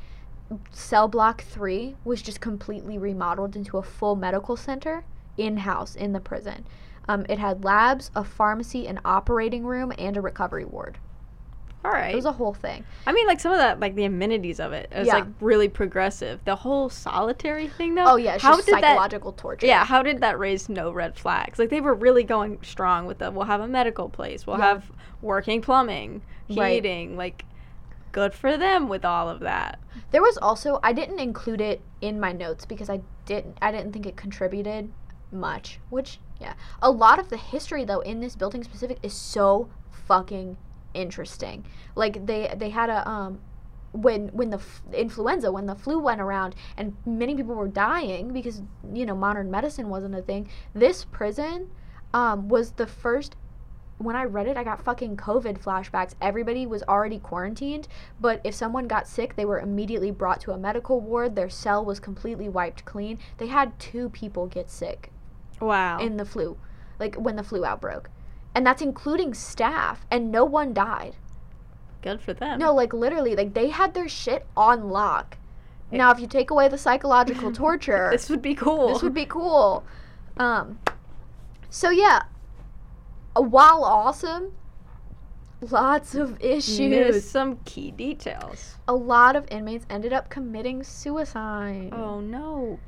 cell 0.71 1.09
block 1.09 1.43
three 1.43 1.97
was 2.05 2.23
just 2.23 2.41
completely 2.41 2.99
remodeled 2.99 3.57
into 3.57 3.79
a 3.79 3.83
full 3.83 4.15
medical 4.17 4.57
center 4.57 5.05
in 5.37 5.57
house 5.59 5.97
in 5.97 6.13
the 6.13 6.21
prison. 6.21 6.65
Um, 7.09 7.27
it 7.29 7.39
had 7.39 7.65
labs, 7.65 8.11
a 8.15 8.25
pharmacy, 8.25 8.87
an 8.87 9.01
operating 9.05 9.65
room, 9.65 9.93
and 9.99 10.17
a 10.17 10.21
recovery 10.21 10.65
ward. 10.65 10.99
All 11.85 11.91
right. 11.91 12.13
It 12.13 12.17
was 12.17 12.25
a 12.25 12.33
whole 12.33 12.55
thing. 12.55 12.83
I 13.07 13.13
mean, 13.13 13.27
like 13.27 13.41
some 13.41 13.53
of 13.53 13.59
that, 13.59 13.79
like 13.79 13.95
the 13.95 14.05
amenities 14.05 14.59
of 14.59 14.73
it, 14.73 14.89
it 14.91 15.01
was 15.01 15.09
Yeah. 15.09 15.17
like 15.17 15.27
really 15.41 15.69
progressive. 15.69 16.41
The 16.47 16.57
whole 16.57 16.89
solitary 16.89 17.69
thing, 17.69 17.95
though. 17.95 18.13
Oh 18.13 18.17
yeah, 18.17 18.39
how 18.39 18.55
just 18.57 18.67
did 18.67 18.77
that? 18.77 18.81
psychological 18.83 19.33
torture. 19.33 19.67
Yeah, 19.67 19.85
how 19.85 20.03
did 20.03 20.23
that 20.23 20.39
raise 20.39 20.71
no 20.71 20.93
red 20.93 21.19
flags? 21.19 21.59
Like 21.59 21.69
they 21.69 21.83
were 21.83 21.93
really 21.93 22.25
going 22.25 22.59
strong 22.63 23.05
with 23.05 23.19
the. 23.19 23.31
We'll 23.31 23.45
have 23.45 23.61
a 23.61 23.69
medical 23.69 24.09
place. 24.09 24.47
We'll 24.47 24.57
Yeah. 24.59 24.65
have 24.69 24.91
working 25.25 25.61
plumbing, 25.61 26.23
Right. 26.51 26.75
heating. 26.75 27.17
Like, 27.17 27.45
good 28.13 28.35
for 28.35 28.57
them 28.57 28.89
with 28.89 29.05
all 29.05 29.29
of 29.29 29.41
that. 29.41 29.81
There 30.13 30.23
was 30.23 30.37
also 30.39 30.79
I 30.83 30.93
didn't 30.93 31.19
include 31.19 31.61
it 31.61 31.81
in 32.01 32.21
my 32.21 32.33
notes 32.33 32.65
because 32.65 32.89
I 32.89 33.01
didn't 33.27 33.59
I 33.61 33.73
didn't 33.73 33.93
think 33.93 34.07
it 34.07 34.17
contributed 34.17 34.93
much. 35.33 35.81
Which 35.91 36.21
yeah, 36.41 36.55
a 36.83 36.91
lot 36.91 37.19
of 37.19 37.29
the 37.31 37.37
history 37.37 37.85
though 37.85 38.01
in 38.01 38.21
this 38.21 38.37
building 38.37 38.63
specific 38.63 38.99
is 39.03 39.15
so 39.15 39.69
fucking 39.91 40.57
interesting. 40.93 41.65
Like 41.97 42.27
they 42.27 42.55
they 42.57 42.71
had 42.71 42.91
a 42.91 43.09
um 43.09 43.41
when 43.93 44.29
when 44.29 44.51
the 44.51 44.59
f- 44.59 44.83
influenza 44.93 45.51
when 45.53 45.67
the 45.67 45.75
flu 45.75 45.99
went 45.99 46.21
around 46.21 46.55
and 46.77 46.97
many 47.07 47.35
people 47.35 47.55
were 47.55 47.69
dying 47.69 48.33
because 48.33 48.63
you 48.93 49.07
know 49.07 49.15
modern 49.15 49.51
medicine 49.51 49.89
wasn't 49.89 50.15
a 50.15 50.23
thing. 50.23 50.49
This 50.75 51.05
prison 51.05 51.69
um 52.13 52.49
was 52.49 52.73
the 52.73 52.87
first 52.87 53.35
when 54.05 54.17
I 54.17 54.25
read 54.25 54.47
it, 54.47 54.57
I 54.57 54.65
got 54.65 54.83
fucking 54.85 55.17
COVID 55.17 55.61
flashbacks. 55.61 56.15
Everybody 56.21 56.67
was 56.67 56.83
already 56.85 57.19
quarantined, 57.19 57.89
but 58.21 58.41
if 58.45 58.55
someone 58.55 58.87
got 58.87 59.09
sick, 59.09 59.35
they 59.37 59.45
were 59.45 59.59
immediately 59.61 60.11
brought 60.11 60.41
to 60.43 60.53
a 60.53 60.59
medical 60.59 61.01
ward. 61.01 61.35
Their 61.37 61.51
cell 61.51 61.85
was 61.85 61.99
completely 62.01 62.49
wiped 62.49 62.85
clean. 62.85 63.19
They 63.39 63.47
had 63.49 63.79
two 63.79 64.09
people 64.11 64.47
get 64.47 64.71
sick 64.71 65.11
Wow. 65.61 65.99
in 65.99 66.17
the 66.17 66.25
flu, 66.25 66.57
like 66.99 67.15
when 67.17 67.37
the 67.37 67.43
flu 67.43 67.65
outbroke. 67.65 68.11
And 68.55 68.65
that's 68.67 68.83
including 68.83 69.35
staff, 69.35 70.07
and 70.11 70.31
no 70.31 70.45
one 70.45 70.73
died. 70.75 71.17
good 72.03 72.21
for 72.21 72.33
them. 72.35 72.59
No, 72.59 72.73
like 72.75 72.93
literally, 72.93 73.35
like 73.35 73.55
they 73.55 73.69
had 73.71 73.95
their 73.95 74.09
shit 74.09 74.47
on 74.57 74.91
lock. 74.91 75.39
Now, 75.91 76.11
if 76.11 76.19
you 76.21 76.27
take 76.27 76.51
away 76.51 76.69
the 76.69 76.79
psychological 76.79 77.53
torture, 77.65 78.09
this 78.13 78.29
would 78.29 78.43
be 78.43 78.55
cool. 78.55 78.89
this 78.93 79.03
would 79.03 79.15
be 79.15 79.27
cool. 79.27 79.85
Um, 80.37 80.79
so 81.71 81.91
yeah, 81.91 82.23
while 83.43 83.85
awesome, 83.85 84.53
lots 85.71 86.15
of 86.15 86.41
issues. 86.43 86.79
News, 86.79 87.29
some 87.29 87.59
key 87.65 87.91
details. 87.91 88.77
A 88.89 88.95
lot 88.95 89.37
of 89.37 89.47
inmates 89.51 89.87
ended 89.91 90.13
up 90.13 90.29
committing 90.31 90.83
suicide. 90.83 91.91
Oh 91.93 92.21
no. 92.21 92.79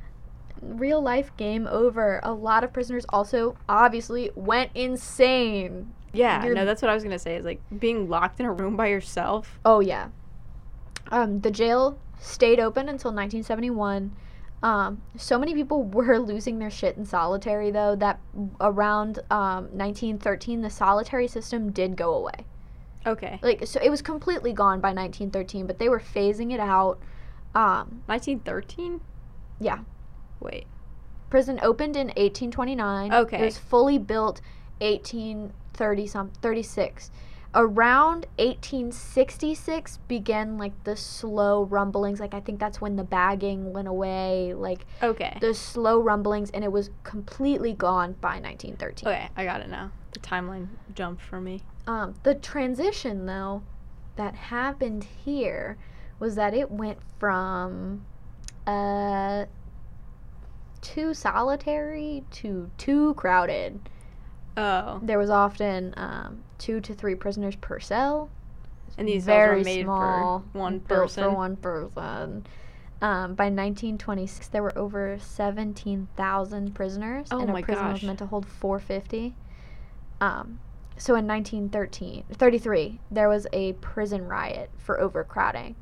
real 0.61 1.01
life 1.01 1.35
game 1.37 1.67
over. 1.67 2.19
A 2.23 2.33
lot 2.33 2.63
of 2.63 2.73
prisoners 2.73 3.05
also 3.09 3.55
obviously 3.69 4.31
went 4.35 4.71
insane. 4.73 5.93
Yeah, 6.13 6.41
You're- 6.43 6.55
no, 6.55 6.65
that's 6.65 6.81
what 6.81 6.89
I 6.89 6.95
was 6.95 7.03
gonna 7.03 7.19
say. 7.19 7.35
Is 7.35 7.45
like 7.45 7.61
being 7.79 8.09
locked 8.09 8.39
in 8.39 8.45
a 8.45 8.51
room 8.51 8.75
by 8.75 8.87
yourself. 8.87 9.59
Oh 9.65 9.79
yeah. 9.81 10.09
Um, 11.11 11.41
the 11.41 11.51
jail 11.51 11.99
stayed 12.19 12.59
open 12.59 12.89
until 12.89 13.11
1971. 13.11 14.11
Um, 14.63 15.01
so 15.15 15.37
many 15.37 15.53
people 15.53 15.83
were 15.97 16.19
losing 16.19 16.59
their 16.59 16.71
shit 16.71 16.97
in 16.97 17.05
solitary 17.05 17.71
though 17.71 17.95
that 17.97 18.19
around 18.59 19.19
um, 19.29 19.65
1913 19.77 20.61
the 20.61 20.69
solitary 20.69 21.27
system 21.27 21.71
did 21.71 21.95
go 21.95 22.13
away. 22.13 22.45
Okay. 23.05 23.39
Like 23.41 23.65
so 23.65 23.79
it 23.81 23.89
was 23.89 24.01
completely 24.01 24.53
gone 24.53 24.79
by 24.79 24.89
1913, 24.89 25.65
but 25.67 25.79
they 25.79 25.89
were 25.89 25.99
phasing 25.99 26.53
it 26.53 26.59
out. 26.59 26.99
Um, 27.55 28.03
1913. 28.07 29.01
yeah. 29.59 29.79
Wait. 30.39 30.67
Prison 31.29 31.59
opened 31.61 31.95
in 31.95 32.07
1829. 32.07 33.13
Okay. 33.13 33.41
It 33.41 33.45
was 33.45 33.57
fully 33.57 33.97
built 33.97 34.41
1830 34.79 36.07
some 36.07 36.29
36. 36.41 37.11
Around 37.55 38.27
1866 38.37 39.97
began 40.07 40.57
like 40.57 40.83
the 40.83 40.95
slow 40.95 41.63
rumblings. 41.63 42.19
Like 42.19 42.33
I 42.33 42.39
think 42.39 42.59
that's 42.59 42.79
when 42.81 42.95
the 42.95 43.03
bagging 43.03 43.73
went 43.73 43.87
away. 43.87 44.53
Like 44.53 44.85
Okay. 45.01 45.37
the 45.41 45.53
slow 45.53 45.99
rumblings, 45.99 46.49
and 46.51 46.63
it 46.63 46.71
was 46.71 46.89
completely 47.03 47.73
gone 47.73 48.13
by 48.21 48.39
1913. 48.39 49.07
Okay, 49.07 49.29
I 49.35 49.45
got 49.45 49.61
it 49.61 49.69
now. 49.69 49.91
The 50.11 50.19
timeline 50.19 50.67
jumped 50.93 51.21
for 51.21 51.39
me. 51.41 51.63
Um, 51.87 52.15
the 52.23 52.35
transition 52.35 53.25
though 53.25 53.63
that 54.17 54.35
happened 54.35 55.05
here 55.25 55.77
was 56.19 56.35
that 56.35 56.53
it 56.53 56.69
went 56.71 56.97
from 57.19 58.05
uh 58.65 59.45
too 60.81 61.13
solitary 61.13 62.23
to 62.31 62.69
too 62.77 63.13
crowded. 63.15 63.79
Oh. 64.57 64.99
There 65.03 65.19
was 65.19 65.29
often 65.29 65.93
um, 65.97 66.43
two 66.57 66.81
to 66.81 66.93
three 66.93 67.15
prisoners 67.15 67.55
per 67.55 67.79
cell. 67.79 68.29
And 68.97 69.07
these 69.07 69.25
cells 69.25 69.37
very 69.37 69.57
were 69.59 69.63
made 69.63 69.83
small, 69.83 70.39
for 70.51 70.57
one 70.59 70.79
built 70.79 71.01
person. 71.01 71.23
for 71.23 71.31
one 71.31 71.55
person. 71.55 72.47
Um, 72.99 73.35
by 73.35 73.45
1926, 73.45 74.47
there 74.47 74.63
were 74.63 74.75
over 74.75 75.19
17,000 75.19 76.73
prisoners, 76.73 77.27
Oh 77.29 77.41
and 77.41 77.55
a 77.55 77.61
prison 77.61 77.91
was 77.91 78.01
meant 78.01 78.17
to 78.19 78.25
hold 78.25 78.47
450. 78.47 79.35
Um, 80.19 80.59
so 80.97 81.13
in 81.13 81.27
1913, 81.27 82.23
33, 82.33 82.99
there 83.11 83.29
was 83.29 83.45
a 83.53 83.73
prison 83.73 84.27
riot 84.27 84.71
for 84.79 84.99
overcrowding, 84.99 85.75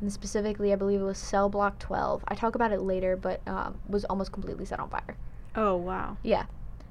and 0.00 0.12
specifically, 0.12 0.72
I 0.72 0.76
believe 0.76 1.00
it 1.00 1.04
was 1.04 1.18
cell 1.18 1.48
block 1.48 1.80
12. 1.80 2.24
I 2.28 2.36
talk 2.36 2.54
about 2.54 2.70
it 2.70 2.80
later, 2.82 3.16
but 3.16 3.40
um, 3.48 3.80
was 3.88 4.04
almost 4.04 4.30
completely 4.30 4.64
set 4.64 4.78
on 4.78 4.88
fire. 4.90 5.16
Oh 5.56 5.74
wow. 5.74 6.18
Yeah. 6.22 6.44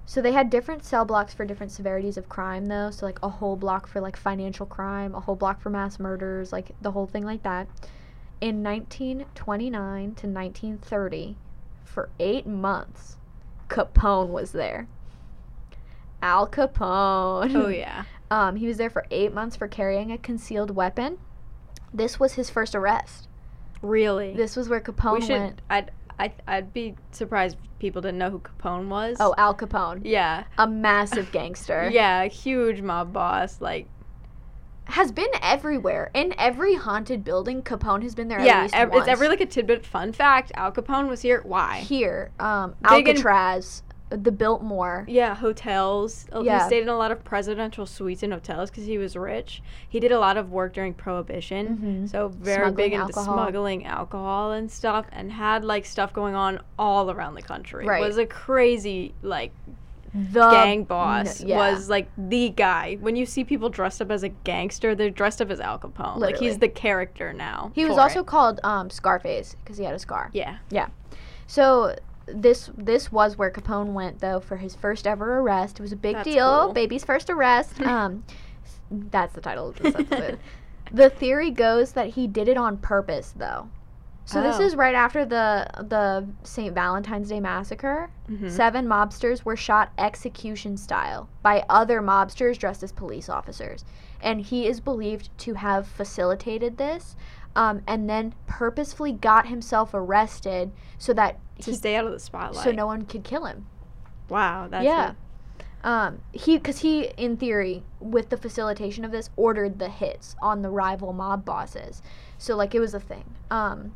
So 0.10 0.24
they 0.24 0.32
had 0.32 0.49
different 0.49 0.84
cell 0.84 1.05
blocks 1.05 1.36
for 1.36 1.45
different 1.45 1.72
severities 1.72 2.18
of 2.18 2.28
crime 2.28 2.66
though. 2.66 2.89
So 2.89 3.05
like 3.05 3.20
a 3.22 3.30
whole 3.30 3.55
block 3.55 3.86
for 3.86 4.01
like 4.01 4.18
financial 4.18 4.66
crime, 4.66 5.14
a 5.14 5.20
whole 5.20 5.36
block 5.36 5.62
for 5.62 5.70
mass 5.70 5.99
murders, 5.99 6.51
like 6.51 6.72
the 6.82 6.89
whole 6.89 7.05
thing 7.05 7.24
like 7.24 7.43
that. 7.43 7.68
In 8.41 8.64
1929 8.64 10.16
to 10.16 10.28
1930, 10.28 11.36
for 11.84 12.10
8 12.20 12.47
months, 12.47 13.18
Capone 13.68 14.30
was 14.30 14.51
there. 14.51 14.88
Al 16.24 16.47
Capone. 16.47 17.55
Oh 17.55 17.68
yeah. 17.68 18.05
Um, 18.32 18.55
he 18.55 18.66
was 18.66 18.78
there 18.78 18.89
for 18.89 19.05
8 19.12 19.32
months 19.32 19.55
for 19.55 19.68
carrying 19.68 20.12
a 20.12 20.18
concealed 20.18 20.72
weapon. 20.72 21.20
This 21.93 22.20
was 22.20 22.34
his 22.34 22.49
first 22.49 22.74
arrest. 22.74 23.28
Really. 23.84 24.34
This 24.34 24.55
was 24.55 24.70
where 24.70 24.82
Capone 24.82 25.20
we 25.20 25.22
should. 25.22 25.39
went. 25.39 25.62
I'd. 25.70 25.91
I'd. 26.20 26.34
I'd 26.47 26.74
be 26.74 26.95
surprised 27.11 27.57
if 27.63 27.80
people 27.80 28.01
didn't 28.01 28.17
know 28.17 28.30
who 28.30 28.39
Capone 28.39 28.88
was. 28.89 29.17
Oh, 29.20 29.34
Al 29.38 29.55
Capone. 29.55 30.01
Yeah. 30.03 30.43
A 30.57 30.67
massive 30.67 31.32
gangster. 31.32 31.89
Yeah. 31.93 32.26
Huge 32.26 32.82
mob 32.82 33.13
boss. 33.13 33.61
Like. 33.61 33.88
has 34.86 35.11
been 35.11 35.30
everywhere. 35.41 36.09
In 36.13 36.34
every 36.38 36.76
haunted 36.76 37.24
building, 37.24 37.61
Capone 37.61 38.01
has 38.03 38.15
been 38.15 38.28
there 38.28 38.41
yeah. 38.41 38.67
ev- 38.74 38.89
it's 38.93 39.07
every 39.07 39.28
like 39.28 39.41
a 39.41 39.45
tidbit 39.45 39.86
fun 39.86 40.11
fact. 40.13 40.51
Al 40.55 40.72
Capone 40.72 41.07
was 41.07 41.22
here. 41.22 41.41
Why? 41.45 41.80
Here, 41.80 42.32
um, 42.39 42.76
Big 42.89 43.07
Alcatraz, 43.07 43.84
the 44.10 44.32
Biltmore. 44.32 45.05
Yeah, 45.07 45.36
hotels. 45.36 46.26
Oh, 46.32 46.41
Yeah. 46.41 46.60
He 46.62 46.66
stayed 46.66 46.82
in 46.82 46.89
a 46.89 46.97
lot 46.97 47.12
of 47.12 47.24
presidential 47.24 47.86
suites 47.86 48.24
and 48.24 48.34
hotels 48.34 48.72
because 48.72 48.86
he 48.86 48.97
was 48.97 49.16
rich. 49.16 49.62
He 49.88 49.99
did 49.99 50.12
a 50.12 50.20
lot 50.20 50.36
of 50.38 50.51
work 50.51 50.74
during 50.74 50.93
Prohibition, 50.95 52.05
Mhm. 52.07 52.10
so 52.10 52.30
very 52.30 52.57
Smuggling 52.66 52.76
big 52.76 52.93
into 52.93 53.05
alcohol. 53.05 53.34
smuggling 53.36 53.86
alcohol 53.86 54.51
and 54.51 54.72
stuff, 54.72 55.05
and 55.12 55.32
had 55.32 55.64
like 55.64 55.86
stuff 55.86 56.12
going 56.12 56.34
on 56.36 56.60
all 56.80 57.12
around 57.12 57.36
the 57.36 57.41
country. 57.43 57.86
Right. 57.86 58.01
Was 58.01 58.18
a 58.18 58.26
crazy 58.26 59.14
like 59.22 59.51
The 60.12 60.49
gang 60.49 60.86
boss. 60.86 61.41
yeah. 61.43 61.57
Was 61.57 61.88
like 61.88 62.10
the 62.18 62.49
guy. 62.49 62.97
When 62.99 63.16
you 63.16 63.28
see 63.28 63.43
people 63.43 63.70
dressed 63.70 64.01
up 64.01 64.10
as 64.10 64.24
a 64.24 64.30
gangster, 64.30 64.95
they're 64.95 65.12
dressed 65.12 65.39
up 65.39 65.51
as 65.51 65.60
Al 65.60 65.78
Capone. 65.78 66.18
Like 66.18 66.38
he's 66.38 66.57
the 66.57 66.68
character 66.68 67.32
now. 67.32 67.72
He 67.76 67.86
was 67.86 67.95
also 67.95 68.22
it. 68.22 68.26
called 68.26 68.60
um, 68.64 68.89
Scarface 68.89 69.55
because 69.64 69.78
he 69.78 69.84
had 69.84 69.93
a 69.93 69.99
scar. 69.99 70.32
Yeah. 70.34 70.57
Yeah. 70.72 70.88
So 71.45 71.95
this 72.34 72.69
this 72.77 73.11
was 73.11 73.38
where 73.38 73.51
Capone 73.51 73.93
went 73.93 74.19
though 74.19 74.39
for 74.39 74.57
his 74.57 74.75
first 74.75 75.05
ever 75.07 75.39
arrest. 75.39 75.80
It 75.80 75.82
was 75.82 75.91
a 75.91 75.95
big 75.97 76.15
That's 76.15 76.27
deal. 76.30 76.65
cool. 76.65 76.73
Baby's 76.73 77.03
first 77.03 77.30
arrest. 77.30 77.80
um, 77.86 78.23
that's 78.91 79.34
the 79.34 79.41
title 79.41 79.69
of 79.69 79.75
this 79.77 79.95
episode. 79.95 80.39
the 80.91 81.09
theory 81.09 81.51
goes 81.51 81.91
that 81.93 82.07
he 82.09 82.27
did 82.27 82.47
it 82.47 82.57
on 82.57 82.77
purpose 82.77 83.34
though. 83.36 83.69
So 84.25 84.43
this 84.43 84.57
Oh. 84.59 84.61
is 84.63 84.75
right 84.75 84.93
after 84.93 85.25
the 85.25 85.67
the 85.80 86.27
St. 86.43 86.73
Valentine's 86.75 87.30
Day 87.30 87.39
massacre. 87.39 88.11
Mhm. 88.30 88.49
Seven 88.51 88.86
mobsters 88.88 89.43
were 89.43 89.55
shot 89.55 89.91
execution 89.97 90.77
style 90.77 91.30
by 91.41 91.65
other 91.67 91.99
mobsters 92.01 92.57
dressed 92.59 92.84
as 92.84 92.91
police 92.91 93.27
officers. 93.27 93.86
And 94.21 94.41
he 94.41 94.67
is 94.67 94.80
believed 94.82 95.36
to 95.39 95.55
have 95.55 95.88
facilitated 95.88 96.77
this 96.77 97.15
um, 97.55 97.82
and 97.88 98.07
then 98.07 98.36
purposefully 98.45 99.13
got 99.13 99.47
himself 99.47 99.91
arrested 99.95 100.71
so 100.99 101.13
that 101.13 101.39
To 101.62 101.72
he, 101.72 101.78
stay 101.78 101.95
out 101.95 102.05
of 102.05 102.12
the 102.12 102.20
spotlight. 102.20 102.64
so 102.64 102.72
no 102.72 102.86
one 102.86 103.05
could 103.05 103.24
kill 103.24 103.45
him. 103.45 103.68
Wow. 104.30 104.68
That's 104.70 104.86
yeah. 104.86 105.14
Um, 105.84 106.20
he, 106.34 106.57
because 106.57 106.80
he, 106.80 107.05
in 107.16 107.38
theory, 107.38 107.84
with 107.99 108.30
the 108.30 108.38
facilitation 108.38 109.05
of 109.05 109.12
this, 109.12 109.30
ordered 109.36 109.80
the 109.80 109.89
hits 109.89 110.36
on 110.41 110.62
the 110.62 110.70
rival 110.70 111.14
mob 111.14 111.45
bosses. 111.45 112.01
So, 112.38 112.55
like, 112.55 112.76
it 112.76 112.80
was 112.80 112.93
a 112.93 112.99
thing. 112.99 113.24
Um, 113.49 113.93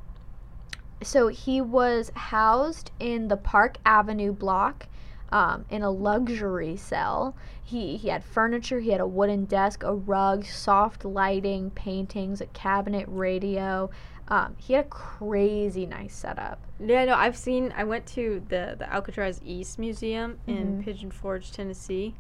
so 1.02 1.28
he 1.28 1.60
was 1.62 2.12
housed 2.16 2.92
in 3.00 3.28
the 3.28 3.38
Park 3.38 3.78
Avenue 3.86 4.32
block 4.32 4.88
um, 5.32 5.66
in 5.70 5.82
a 5.82 5.90
luxury 5.90 6.78
cell. 6.78 7.36
He, 7.62 7.98
he 7.98 8.10
had 8.10 8.24
furniture, 8.24 8.80
he 8.80 8.92
had 8.92 9.02
a 9.02 9.08
wooden 9.08 9.46
desk, 9.46 9.84
a 9.84 9.94
rug, 9.94 10.46
soft 10.46 11.04
lighting, 11.04 11.72
paintings, 11.72 12.40
a 12.40 12.46
cabinet, 12.48 13.06
radio. 13.10 13.90
Um, 14.30 14.56
he 14.58 14.74
had 14.74 14.86
a 14.86 14.88
crazy 14.90 15.86
nice 15.86 16.16
setup. 16.16 16.60
Yeah, 16.80 17.06
no, 17.06 17.16
I've 17.16 17.38
seen. 17.38 17.74
I 17.76 17.84
went 17.84 18.06
to 18.08 18.42
the 18.50 18.76
the 18.78 18.92
Alcatraz 18.92 19.42
East 19.44 19.78
Museum 19.80 20.40
in 20.48 20.78
Mhm. 20.80 20.84
Pigeon 20.86 21.12
Forge, 21.12 21.52
Tennessee. 21.52 22.16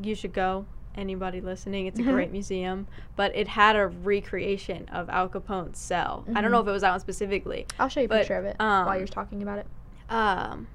You 0.00 0.14
should 0.14 0.32
go. 0.32 0.66
Anybody 0.94 1.40
listening, 1.40 1.86
it's 1.86 1.98
a 1.98 2.02
great 2.14 2.32
museum. 2.32 2.86
But 3.16 3.34
it 3.34 3.48
had 3.48 3.76
a 3.76 3.86
recreation 3.86 4.88
of 4.90 5.08
Al 5.08 5.28
Capone's 5.28 5.78
cell. 5.78 6.24
I 6.34 6.40
don't 6.40 6.50
know 6.50 6.60
if 6.60 6.66
it 6.66 6.70
was 6.72 6.82
that 6.82 6.90
one 6.90 7.00
specifically. 7.00 7.66
I'll 7.78 7.88
show 7.88 8.00
you 8.00 8.06
a 8.06 8.08
But, 8.08 8.18
picture 8.20 8.36
of 8.36 8.44
it 8.44 8.56
while 8.58 8.88
um, 8.90 8.98
you're 8.98 9.06
talking 9.06 9.42
about 9.42 9.58
it. 9.58 9.66
Um, 10.10 10.66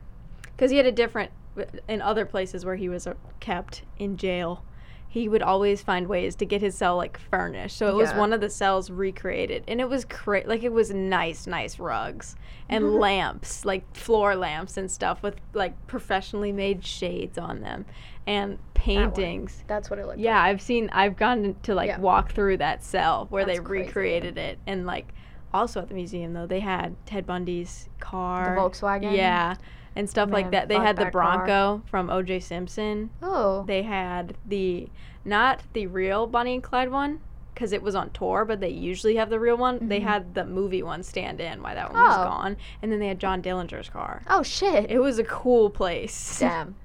because 0.55 0.71
he 0.71 0.77
had 0.77 0.85
a 0.85 0.91
different 0.91 1.31
in 1.87 2.01
other 2.01 2.25
places 2.25 2.65
where 2.65 2.75
he 2.77 2.89
was 2.89 3.05
uh, 3.05 3.13
kept 3.39 3.83
in 3.99 4.17
jail. 4.17 4.63
He 5.13 5.29
would 5.29 5.43
always 5.43 5.83
find 5.83 6.07
ways 6.07 6.35
to 6.37 6.45
get 6.45 6.61
his 6.61 6.73
cell 6.73 6.97
like 6.97 7.19
furnished. 7.19 7.77
So 7.77 7.87
it 7.87 7.93
was 7.93 8.11
one 8.15 8.33
of 8.33 8.41
the 8.41 8.49
cells 8.49 8.89
recreated, 8.89 9.63
and 9.67 9.79
it 9.79 9.87
was 9.87 10.05
great. 10.05 10.47
Like 10.47 10.63
it 10.63 10.73
was 10.73 10.89
nice, 10.91 11.45
nice 11.45 11.77
rugs 11.77 12.35
and 12.67 12.83
mm-hmm. 12.83 12.97
lamps, 12.97 13.63
like 13.63 13.95
floor 13.95 14.35
lamps 14.35 14.75
and 14.75 14.89
stuff 14.89 15.21
with 15.21 15.35
like 15.53 15.75
professionally 15.85 16.51
made 16.51 16.83
shades 16.83 17.37
on 17.37 17.61
them, 17.61 17.85
and 18.25 18.57
paintings. 18.73 19.63
That's 19.67 19.91
what 19.91 19.99
it 19.99 20.07
looked 20.07 20.17
like. 20.17 20.25
Yeah, 20.25 20.41
I've 20.41 20.63
seen. 20.63 20.89
I've 20.91 21.15
gone 21.15 21.57
to 21.61 21.75
like 21.75 21.89
Yeah. 21.89 21.99
walk 21.99 22.31
through 22.31 22.57
that 22.57 22.83
cell 22.83 23.27
where 23.29 23.45
That's 23.45 23.59
they 23.59 23.63
crazy. 23.63 23.85
recreated 23.85 24.39
it, 24.39 24.57
and 24.65 24.87
like 24.87 25.13
also 25.53 25.79
at 25.79 25.89
the 25.89 25.93
museum 25.93 26.33
though 26.33 26.47
they 26.47 26.61
had 26.61 26.95
Ted 27.05 27.27
Bundy's 27.27 27.87
car, 27.99 28.55
the 28.55 28.61
Volkswagen? 28.61 29.15
yeah, 29.15 29.57
and 29.95 30.09
stuff 30.09 30.29
like 30.31 30.51
that. 30.51 30.67
They 30.67 30.75
had 30.75 30.95
the 30.95 31.05
that 31.05 31.13
car. 31.13 31.45
Bronco 31.45 31.81
from 31.89 32.09
O.J. 32.09 32.39
Simpson. 32.41 33.09
Oh. 33.21 33.63
They 33.67 33.83
had 33.83 34.35
the 34.45 34.89
not 35.25 35.61
the 35.73 35.87
real 35.87 36.27
Bonnie 36.27 36.55
and 36.55 36.63
Clyde 36.63 36.91
one 36.91 37.21
because 37.53 37.71
it 37.71 37.81
was 37.83 37.93
on 37.95 38.09
tour, 38.11 38.43
but 38.45 38.59
they 38.59 38.69
usually 38.69 39.15
have 39.15 39.29
the 39.29 39.39
real 39.39 39.55
one. 39.55 39.87
They 39.87 39.99
Mhm. 39.99 40.03
had 40.03 40.33
the 40.33 40.43
movie 40.45 40.81
one 40.83 41.03
stand 41.03 41.39
in 41.39 41.61
while 41.61 41.75
that 41.75 41.93
one 41.93 42.01
was 42.01 42.17
Oh. 42.17 42.23
gone, 42.23 42.57
and 42.81 42.91
then 42.91 42.99
they 42.99 43.07
had 43.07 43.19
John 43.19 43.41
Dillinger's 43.41 43.89
car. 43.89 44.23
oh 44.29 44.41
shit. 44.43 44.89
It 44.89 44.99
was 44.99 45.19
a 45.19 45.23
cool 45.23 45.69
place. 45.69 46.39
Damn. 46.41 46.75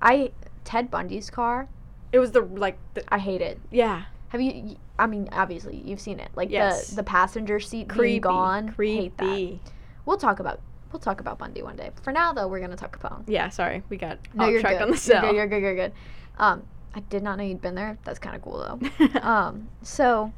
I 0.00 0.32
Ted 0.64 0.90
Bundy's 0.90 1.30
car. 1.30 1.68
It 2.12 2.18
was 2.18 2.32
the 2.32 2.42
like 2.42 2.78
the, 2.94 3.02
I 3.12 3.18
hate 3.18 3.40
it. 3.40 3.58
yeah 3.70 4.02
Have 4.28 4.40
you? 4.40 4.76
I 4.98 5.06
mean, 5.06 5.28
obviously 5.32 5.76
you've 5.84 6.00
seen 6.00 6.20
it. 6.20 6.28
Like 6.36 6.50
Yes. 6.50 6.88
the 6.90 6.96
the 6.96 7.02
passenger 7.04 7.58
seat 7.58 7.88
being 7.88 7.98
creepy 7.98 8.20
gone. 8.20 8.68
Hate 8.68 9.16
that. 9.16 9.24
creepy. 9.24 9.60
We'll 10.04 10.18
talk 10.18 10.38
about 10.40 10.60
we'll 10.92 11.00
talk 11.00 11.20
about 11.20 11.38
Bundy 11.38 11.62
one 11.62 11.76
day. 11.76 11.90
For 12.02 12.12
now, 12.12 12.32
though, 12.32 12.48
we're 12.48 12.60
gonna 12.60 12.76
talk 12.76 12.98
Capone. 12.98 13.24
Yeah, 13.26 13.48
sorry, 13.48 13.82
we 13.88 13.96
got 13.96 14.18
No, 14.34 14.44
off 14.44 14.50
you're 14.50 14.60
track 14.60 14.78
good. 14.78 14.82
on 14.82 14.90
the 14.90 15.02
You're 15.06 15.20
good. 15.20 15.34
You're 15.36 15.46
good. 15.46 15.62
You're 15.62 15.74
good. 15.74 15.92
Um, 16.38 16.62
I 16.94 17.00
did 17.00 17.22
not 17.22 17.38
know 17.38 17.44
you'd 17.44 17.62
been 17.62 17.74
there. 17.74 17.98
That's 18.04 18.18
kind 18.18 18.36
of 18.36 18.42
cool 18.42 18.58
though. 18.80 19.20
um, 19.20 19.68
so 19.82 20.32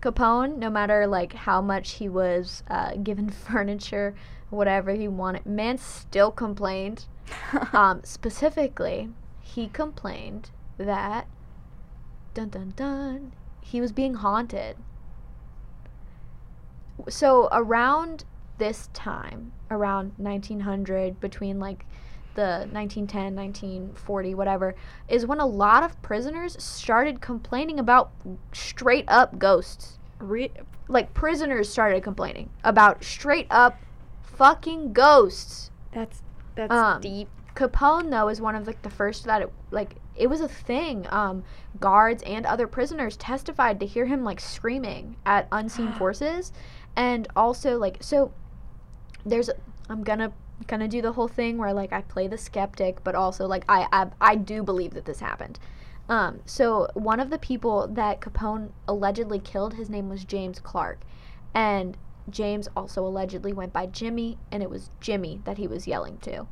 Capone, 0.00 0.56
no 0.56 0.70
matter 0.70 1.06
like 1.06 1.32
how 1.32 1.60
much 1.60 1.92
he 1.92 2.08
was 2.08 2.62
uh, 2.68 2.94
given 2.96 3.30
furniture, 3.30 4.14
whatever 4.50 4.92
he 4.92 5.08
wanted, 5.08 5.46
man 5.46 5.78
still 5.78 6.30
complained. 6.30 7.06
um, 7.72 8.00
specifically, 8.04 9.10
he 9.40 9.68
complained 9.68 10.50
that 10.78 11.26
dun 12.34 12.48
dun 12.48 12.72
dun 12.76 13.32
he 13.68 13.80
was 13.80 13.92
being 13.92 14.14
haunted. 14.14 14.76
So 17.08 17.48
around 17.52 18.24
this 18.56 18.88
time, 18.94 19.52
around 19.70 20.12
1900, 20.16 21.20
between 21.20 21.58
like 21.58 21.84
the 22.34 22.68
1910, 22.70 23.34
1940, 23.34 24.34
whatever, 24.34 24.74
is 25.08 25.26
when 25.26 25.40
a 25.40 25.46
lot 25.46 25.82
of 25.82 26.00
prisoners 26.02 26.56
started 26.62 27.20
complaining 27.20 27.78
about 27.78 28.10
straight 28.52 29.04
up 29.08 29.38
ghosts. 29.38 29.98
Re- 30.20 30.52
Like 30.88 31.14
prisoners 31.14 31.68
started 31.68 32.02
complaining 32.02 32.50
about 32.64 33.02
straight 33.04 33.46
up 33.50 33.78
fucking 34.22 34.92
ghosts. 34.92 35.70
that's 35.92 36.22
that's 36.54 36.72
Um, 36.72 37.00
deep. 37.00 37.28
Capone 37.54 38.10
though 38.10 38.28
is 38.28 38.40
one 38.40 38.54
of 38.54 38.66
like 38.68 38.82
the 38.82 38.90
first 38.90 39.24
that 39.24 39.42
it, 39.42 39.52
like 39.72 39.96
it 40.14 40.28
was 40.28 40.40
a 40.40 40.48
thing. 40.48 41.06
Um, 41.10 41.42
guards 41.80 42.22
and 42.24 42.46
other 42.46 42.68
prisoners 42.68 43.16
testified 43.16 43.80
to 43.80 43.86
hear 43.86 44.06
him 44.06 44.22
like 44.22 44.38
screaming 44.40 45.16
at 45.26 45.48
unseen 45.50 45.92
forces, 45.98 46.52
and 46.94 47.26
also 47.34 47.76
like 47.76 47.98
so. 48.00 48.32
There's 49.28 49.50
I'm 49.88 50.02
gonna 50.02 50.32
gonna 50.66 50.88
do 50.88 51.00
the 51.02 51.12
whole 51.12 51.28
thing 51.28 51.58
where 51.58 51.72
like 51.72 51.92
I 51.92 52.02
play 52.02 52.28
the 52.28 52.38
skeptic, 52.38 53.02
but 53.04 53.14
also 53.14 53.46
like 53.46 53.64
I 53.68 53.86
I, 53.92 54.06
I 54.20 54.34
do 54.36 54.62
believe 54.62 54.94
that 54.94 55.04
this 55.04 55.20
happened. 55.20 55.58
Um, 56.08 56.40
so 56.46 56.88
one 56.94 57.20
of 57.20 57.28
the 57.30 57.38
people 57.38 57.86
that 57.88 58.20
Capone 58.20 58.70
allegedly 58.86 59.38
killed, 59.38 59.74
his 59.74 59.90
name 59.90 60.08
was 60.08 60.24
James 60.24 60.58
Clark, 60.58 61.00
and 61.54 61.96
James 62.30 62.68
also 62.76 63.06
allegedly 63.06 63.52
went 63.52 63.72
by 63.72 63.86
Jimmy, 63.86 64.38
and 64.50 64.62
it 64.62 64.70
was 64.70 64.90
Jimmy 65.00 65.40
that 65.44 65.58
he 65.58 65.66
was 65.66 65.86
yelling 65.86 66.16
to. 66.18 66.46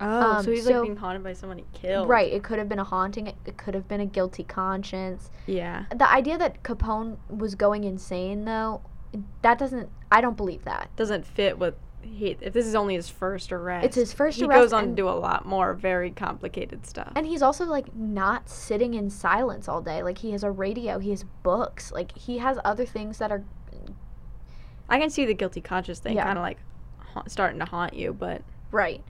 Oh, 0.00 0.32
um, 0.32 0.44
so 0.44 0.50
he's 0.50 0.64
so- 0.64 0.72
like 0.72 0.82
being 0.82 0.96
haunted 0.96 1.22
by 1.22 1.32
someone 1.32 1.58
he 1.58 1.64
killed. 1.72 2.08
Right. 2.08 2.32
It 2.32 2.42
could 2.42 2.58
have 2.58 2.68
been 2.68 2.80
a 2.80 2.84
haunting. 2.84 3.28
It, 3.28 3.36
it 3.46 3.56
could 3.56 3.74
have 3.74 3.86
been 3.86 4.00
a 4.00 4.06
guilty 4.06 4.42
conscience. 4.42 5.30
Yeah. 5.46 5.84
The 5.94 6.10
idea 6.10 6.38
that 6.38 6.62
Capone 6.64 7.18
was 7.28 7.54
going 7.54 7.84
insane, 7.84 8.44
though, 8.44 8.82
that 9.42 9.58
doesn't. 9.58 9.88
I 10.10 10.20
don't 10.20 10.36
believe 10.36 10.64
that. 10.64 10.90
Doesn't 10.96 11.24
fit 11.24 11.58
with 11.58 11.74
he. 12.04 12.36
If 12.40 12.52
this 12.52 12.66
is 12.66 12.74
only 12.74 12.94
his 12.94 13.08
first 13.08 13.52
arrest, 13.52 13.84
It's 13.86 13.96
his 13.96 14.12
first 14.12 14.38
he 14.38 14.44
arrest 14.44 14.60
goes 14.60 14.72
on 14.72 14.88
to 14.88 14.94
do 14.94 15.08
a 15.08 15.10
lot 15.10 15.46
more 15.46 15.74
very 15.74 16.10
complicated 16.10 16.86
stuff. 16.86 17.12
And 17.16 17.26
he's 17.26 17.42
also 17.42 17.64
like 17.64 17.94
not 17.94 18.48
sitting 18.48 18.94
in 18.94 19.10
silence 19.10 19.68
all 19.68 19.80
day. 19.82 20.02
Like 20.02 20.18
he 20.18 20.30
has 20.32 20.44
a 20.44 20.50
radio. 20.50 20.98
He 20.98 21.10
has 21.10 21.24
books. 21.42 21.90
Like 21.92 22.16
he 22.16 22.38
has 22.38 22.58
other 22.64 22.84
things 22.86 23.18
that 23.18 23.30
are. 23.32 23.44
I 24.88 24.98
can 24.98 25.10
see 25.10 25.24
the 25.24 25.34
guilty 25.34 25.60
conscience 25.60 26.00
thing 26.00 26.16
Yeah. 26.16 26.24
kind 26.24 26.38
of 26.38 26.42
like 26.42 26.58
ha- 26.98 27.22
starting 27.26 27.58
to 27.60 27.64
haunt 27.64 27.94
you, 27.94 28.12
but 28.12 28.42
Right. 28.70 29.02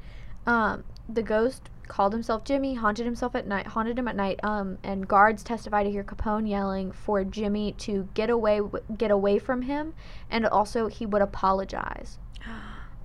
Um, 0.47 0.84
the 1.09 1.22
ghost 1.22 1.68
called 1.88 2.12
himself 2.12 2.43
Jimmy, 2.45 2.74
haunted 2.74 3.05
himself 3.05 3.34
at 3.34 3.47
night, 3.47 3.66
haunted 3.66 3.99
him 3.99 4.09
at 4.09 4.16
night. 4.16 4.40
Um, 4.43 4.78
and 4.82 5.07
guards 5.07 5.43
testified 5.43 5.84
to 5.86 5.90
hear 5.93 6.03
Capone 6.05 6.49
yelling 6.49 6.90
for 6.93 7.22
Jimmy 7.24 7.72
to 7.78 8.09
get 8.14 8.30
away, 8.30 8.59
w- 8.59 8.84
get 8.97 9.11
away 9.11 9.38
from 9.38 9.62
him, 9.62 9.95
and 10.30 10.47
also 10.47 10.86
he 10.86 11.05
would 11.07 11.20
apologize. 11.22 12.18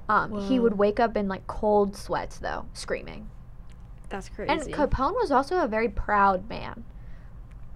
Um, 0.10 0.48
he 0.48 0.60
would 0.60 0.78
wake 0.78 1.00
up 1.00 1.18
in 1.18 1.28
like 1.28 1.46
cold 1.48 1.96
sweats 1.96 2.38
though, 2.40 2.66
screaming. 2.74 3.30
that's 4.10 4.30
crazy. 4.30 4.50
And 4.52 4.62
Capone 4.74 5.14
was 5.16 5.32
also 5.32 5.58
a 5.62 5.68
very 5.68 5.90
proud 5.90 6.48
man. 6.50 6.86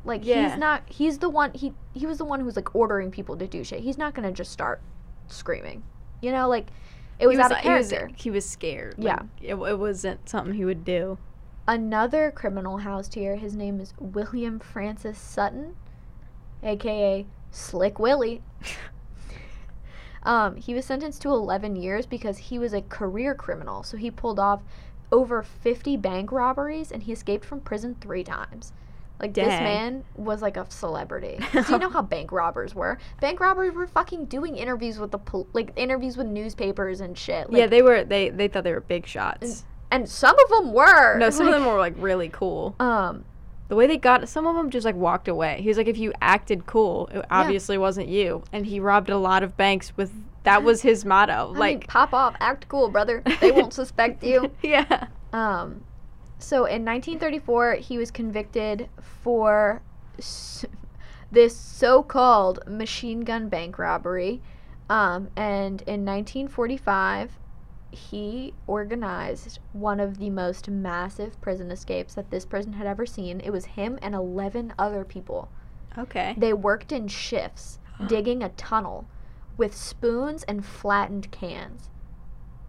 Like 0.05 0.25
Yeah. 0.25 0.49
he's 0.49 0.57
not. 0.57 0.83
He's 0.87 1.17
the 1.19 1.29
one. 1.29 1.51
He 1.53 1.73
he 1.93 2.05
was 2.07 2.17
the 2.19 2.25
one 2.25 2.39
who 2.39 2.45
was 2.45 2.55
like 2.55 2.73
ordering 2.73 3.11
people 3.11 3.35
to 3.37 3.47
do 3.47 3.63
shit. 3.63 3.81
He's 3.81 3.97
not 3.97 4.13
gonna 4.13 4.31
just 4.31 4.51
start 4.51 4.81
screaming. 5.27 5.83
You 6.21 6.31
know, 6.31 6.47
like 6.47 6.67
it 7.19 7.27
was, 7.27 7.35
he 7.37 7.41
out 7.43 7.51
of 7.51 7.57
he 7.57 7.69
was- 7.69 7.89
character. 7.89 8.11
He 8.15 8.31
was, 8.31 8.45
scared. 8.49 8.95
Yeah. 8.97 9.15
Like, 9.15 9.25
it, 9.41 9.55
it 9.55 9.77
wasn't 9.79 10.27
something 10.29 10.53
he 10.55 10.65
would 10.65 10.83
do. 10.85 11.17
another 11.67 12.31
criminal 12.31 12.77
housed 12.77 13.13
here. 13.13 13.35
His 13.35 13.55
name 13.55 13.79
is 13.79 13.93
William 13.99 14.57
Francis 14.59 15.19
Sutton, 15.19 15.75
aka 16.63 17.25
Slick 17.51 17.99
Willie. 17.99 18.41
um, 20.23 20.55
he 20.55 20.73
was 20.73 20.85
sentenced 20.85 21.21
to 21.23 21.29
11 21.29 21.75
years 21.75 22.05
because 22.05 22.37
he 22.37 22.59
was 22.59 22.73
a 22.73 22.81
career 22.81 23.33
criminal. 23.35 23.83
So 23.83 23.97
he 23.97 24.11
pulled 24.11 24.39
off 24.39 24.61
over 25.11 25.43
50 25.43 25.97
bank 25.97 26.31
robberies 26.31 26.91
and 26.91 27.03
he 27.03 27.11
escaped 27.11 27.45
from 27.45 27.59
prison 27.59 27.95
three 27.99 28.23
times. 28.23 28.73
Like 29.19 29.35
this 29.35 29.45
man 29.47 30.03
was 30.15 30.41
like 30.41 30.57
a 30.57 30.65
celebrity. 30.69 31.39
so 31.53 31.73
you 31.73 31.77
know 31.77 31.89
how 31.89 32.01
bank 32.01 32.31
robbers 32.31 32.73
were? 32.73 32.97
Bank 33.19 33.39
robbers 33.39 33.73
were 33.73 33.85
fucking 33.85 34.25
doing 34.25 34.55
interviews 34.55 34.97
with 34.97 35.11
the 35.11 35.19
pol- 35.19 35.47
like 35.53 35.71
interviews 35.75 36.17
with 36.17 36.25
newspapers 36.25 37.01
and 37.01 37.15
shit. 37.15 37.51
Like, 37.51 37.59
yeah, 37.59 37.67
they 37.67 37.83
were. 37.83 38.03
They 38.03 38.29
they 38.29 38.47
thought 38.47 38.63
they 38.63 38.73
were 38.73 38.81
big 38.81 39.05
shots. 39.05 39.63
and 39.91 40.09
some 40.09 40.35
of 40.39 40.49
them 40.49 40.73
were. 40.73 41.19
No, 41.19 41.29
some 41.29 41.45
of 41.45 41.53
them 41.53 41.65
were 41.65 41.77
like 41.77 41.93
really 41.97 42.29
cool. 42.29 42.75
Um, 42.79 43.23
The 43.71 43.77
way 43.77 43.87
they 43.87 43.95
got 43.95 44.27
some 44.27 44.45
of 44.47 44.57
them 44.57 44.69
just 44.69 44.83
like 44.83 44.97
walked 44.97 45.29
away. 45.29 45.61
He 45.61 45.69
was 45.69 45.77
like, 45.77 45.87
if 45.87 45.97
you 45.97 46.11
acted 46.21 46.65
cool, 46.65 47.07
it 47.13 47.23
obviously 47.31 47.77
wasn't 47.77 48.09
you. 48.09 48.43
And 48.51 48.65
he 48.65 48.81
robbed 48.81 49.09
a 49.09 49.17
lot 49.17 49.43
of 49.43 49.55
banks 49.55 49.95
with 49.95 50.11
that 50.43 50.61
was 50.61 50.81
his 50.81 51.05
motto. 51.05 51.31
I 51.31 51.51
mean, 51.51 51.57
like, 51.57 51.87
pop 51.87 52.13
off, 52.13 52.35
act 52.41 52.67
cool, 52.67 52.89
brother. 52.89 53.23
They 53.39 53.49
won't 53.53 53.71
suspect 53.73 54.25
you. 54.25 54.51
yeah. 54.61 55.07
Um, 55.31 55.85
so 56.37 56.65
in 56.65 56.83
1934, 56.83 57.75
he 57.75 57.97
was 57.97 58.11
convicted 58.11 58.89
for 58.99 59.81
s- 60.19 60.65
this 61.31 61.55
so-called 61.55 62.67
machine 62.67 63.21
gun 63.21 63.47
bank 63.47 63.79
robbery. 63.79 64.41
Um, 64.89 65.29
and 65.37 65.81
in 65.83 66.03
1945, 66.03 67.37
he 67.91 68.53
organized 68.67 69.59
one 69.73 69.99
of 69.99 70.17
the 70.17 70.29
most 70.29 70.69
massive 70.69 71.39
prison 71.41 71.71
escapes 71.71 72.13
that 72.15 72.31
this 72.31 72.45
prison 72.45 72.73
had 72.73 72.87
ever 72.87 73.05
seen. 73.05 73.39
It 73.41 73.51
was 73.51 73.65
him 73.65 73.99
and 74.01 74.15
11 74.15 74.73
other 74.79 75.03
people. 75.03 75.49
Okay. 75.97 76.33
They 76.37 76.53
worked 76.53 76.91
in 76.91 77.07
shifts, 77.07 77.79
digging 78.07 78.41
a 78.41 78.49
tunnel 78.49 79.07
with 79.57 79.75
spoons 79.75 80.43
and 80.43 80.65
flattened 80.65 81.31
cans. 81.31 81.89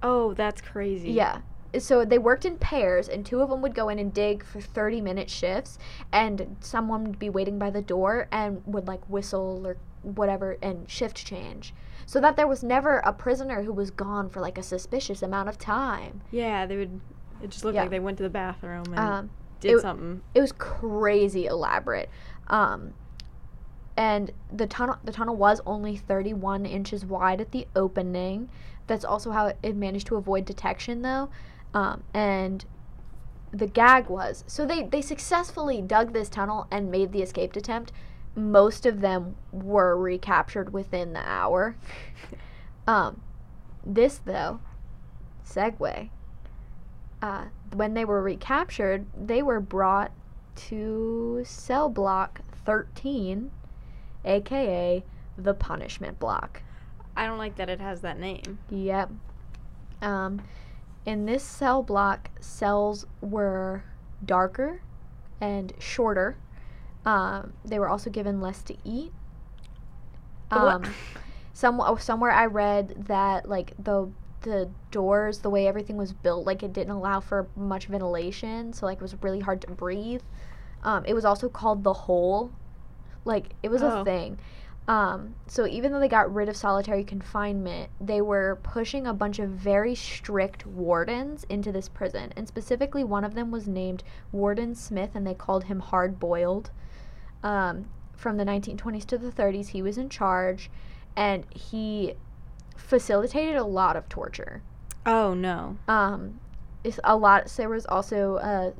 Oh, 0.03 0.35
that's 0.35 0.61
crazy. 0.61 1.13
Yeah. 1.13 1.43
So 1.79 2.05
they 2.05 2.19
worked 2.19 2.45
in 2.45 2.59
pairs, 2.59 3.09
and 3.09 3.25
two 3.25 3.41
of 3.41 3.49
them 3.49 3.63
would 3.63 3.75
go 3.75 3.89
in 3.89 3.99
and 3.99 4.13
dig 4.13 4.45
for 4.45 4.61
30 4.61 5.01
minute 5.01 5.31
shifts, 5.31 5.79
and 6.13 6.57
someone 6.61 7.05
would 7.05 7.19
be 7.19 7.31
waiting 7.31 7.59
by 7.59 7.71
the 7.71 7.81
door 7.81 8.29
and 8.31 8.63
would 8.67 8.87
like 8.87 9.09
whistle 9.09 9.67
or 9.67 9.79
whatever 10.03 10.59
and 10.61 10.91
shift 10.91 11.25
change. 11.25 11.73
So 12.07 12.21
that 12.21 12.37
there 12.37 12.47
was 12.47 12.63
never 12.63 12.99
a 12.99 13.13
prisoner 13.13 13.63
who 13.63 13.73
was 13.73 13.91
gone 13.91 14.29
for 14.29 14.41
like 14.41 14.59
a 14.59 14.63
suspicious 14.63 15.23
amount 15.23 15.49
of 15.49 15.59
time. 15.59 16.21
Yeah, 16.31 16.67
they 16.67 16.77
would. 16.77 17.01
It 17.43 17.51
just 17.51 17.65
looked 17.65 17.75
Yeah. 17.75 17.83
like 17.83 17.91
they 17.91 18.01
went 18.01 18.17
to 18.19 18.23
the 18.23 18.31
bathroom 18.31 18.85
and 18.89 18.99
Um, 18.99 19.31
did 19.61 19.73
it- 19.77 19.81
something. 19.81 20.23
it 20.35 20.41
was 20.41 20.53
crazy 20.53 21.47
elaborate. 21.47 22.09
Um, 22.49 22.95
and 23.97 24.31
the 24.53 24.67
tunnel 24.67 24.97
the 25.05 25.13
tunnel 25.13 25.37
was 25.37 25.61
only 25.67 25.97
31 25.97 26.65
inches 26.67 27.05
wide 27.05 27.41
at 27.41 27.51
the 27.53 27.67
opening. 27.77 28.49
That's 28.87 29.05
also 29.05 29.31
how 29.33 29.53
it, 29.63 29.77
managed 29.77 30.07
to 30.09 30.17
avoid 30.17 30.45
detection 30.45 31.03
though. 31.03 31.29
Um, 31.75 32.03
and 32.15 32.65
the 33.53 33.67
gag 33.67 34.09
was 34.09 34.45
so 34.47 34.65
they 34.65 34.83
they 34.85 35.03
successfully 35.03 35.83
dug 35.83 36.13
this 36.15 36.29
tunnel 36.31 36.67
and 36.71 36.91
made 36.91 37.13
the 37.13 37.23
escape 37.23 37.55
attempt. 37.55 37.93
Most 38.35 38.87
of 38.87 39.01
them 39.01 39.37
were 39.53 39.97
recaptured 39.97 40.73
within 40.73 41.13
the 41.13 41.29
hour. 41.29 41.77
um, 42.87 43.21
this 43.85 44.21
though, 44.25 44.61
segue. 45.47 46.09
Uh, 47.21 47.45
when 47.75 47.95
they 47.95 48.05
were 48.05 48.23
recaptured, 48.23 49.07
they 49.17 49.43
were 49.43 49.61
brought 49.61 50.13
to 50.55 51.43
cell 51.45 51.89
block 51.89 52.41
13, 52.65 53.51
aka 54.25 55.05
the 55.39 55.55
punishment 55.55 56.19
block. 56.19 56.63
I 57.17 57.27
don't 57.27 57.39
like 57.39 57.57
that 57.57 57.69
it 57.69 57.81
has 57.81 58.01
that 58.01 58.19
name. 58.19 58.59
Yep. 58.71 59.11
Um, 60.01 60.43
in 61.05 61.27
this 61.27 61.43
cell 61.43 61.83
block, 61.83 62.31
cells 62.41 63.07
were 63.21 63.85
darker 64.25 64.83
and 65.41 65.73
shorter. 65.79 66.37
Um, 67.05 67.53
they 67.65 67.79
were 67.79 67.89
also 67.89 68.11
given 68.11 68.41
less 68.41 68.63
to 68.65 68.77
eat. 68.85 69.13
Um, 70.51 70.85
some, 71.53 71.81
oh, 71.81 71.97
somewhere 71.97 72.31
I 72.31 72.47
read 72.47 73.07
that 73.07 73.49
like 73.49 73.73
the 73.83 74.11
the 74.43 74.69
doors, 74.91 75.39
the 75.39 75.51
way 75.51 75.69
everything 75.69 75.97
was 75.97 76.13
built, 76.13 76.45
like 76.45 76.63
it 76.65 76.73
didn't 76.73 76.91
allow 76.93 77.21
for 77.21 77.47
much 77.57 77.87
ventilation, 77.87 78.73
so 78.73 78.87
like 78.87 78.97
it 78.99 79.03
was 79.03 79.15
really 79.23 79.41
hard 79.41 79.61
to 79.63 79.71
breathe. 79.71 80.21
Um, 80.83 81.05
it 81.07 81.15
was 81.15 81.25
also 81.25 81.49
called 81.49 81.85
the 81.85 81.93
hole. 81.93 82.51
Like 83.25 83.55
it 83.63 83.71
was 83.71 83.83
Oh. 83.83 84.01
a 84.01 84.05
thing. 84.05 84.39
Um, 84.89 85.37
so 85.47 85.67
even 85.67 85.93
though 85.93 86.01
they 86.01 86.09
got 86.09 86.33
rid 86.33 86.49
of 86.49 86.57
solitary 86.57 87.05
confinement, 87.05 87.91
they 88.01 88.21
were 88.21 88.59
pushing 88.63 89.07
a 89.07 89.15
bunch 89.15 89.39
of 89.39 89.51
very 89.51 89.95
strict 89.95 90.67
wardens 90.67 91.45
into 91.49 91.71
this 91.71 91.89
prison. 91.89 92.33
And 92.37 92.49
specifically, 92.49 93.05
one 93.05 93.25
of 93.25 93.35
them 93.35 93.51
was 93.51 93.69
named 93.69 94.03
Warden 94.33 94.75
Smith, 94.75 95.11
and 95.15 95.27
they 95.27 95.35
called 95.35 95.65
him 95.65 95.81
hard 95.81 96.19
boiled. 96.19 96.71
Um, 97.43 97.87
from 98.17 98.37
the 98.37 98.45
1920s 98.45 99.05
to 99.07 99.19
the 99.19 99.31
30s, 99.31 99.69
he 99.69 99.83
was 99.83 99.99
in 99.99 100.09
charge, 100.09 100.71
and 101.17 101.47
he 101.55 102.15
facilitated 102.77 103.57
a 103.57 103.65
lot 103.65 103.97
of 103.97 104.09
torture. 104.09 104.63
Oh 105.07 105.35
no. 105.35 105.77
Um, 105.89 106.41
it's 106.85 107.01
a 107.05 107.17
lot. 107.17 107.49
So 107.51 107.63
there 107.63 107.69
was 107.69 107.87
also 107.87 108.37
uh, 108.37 108.73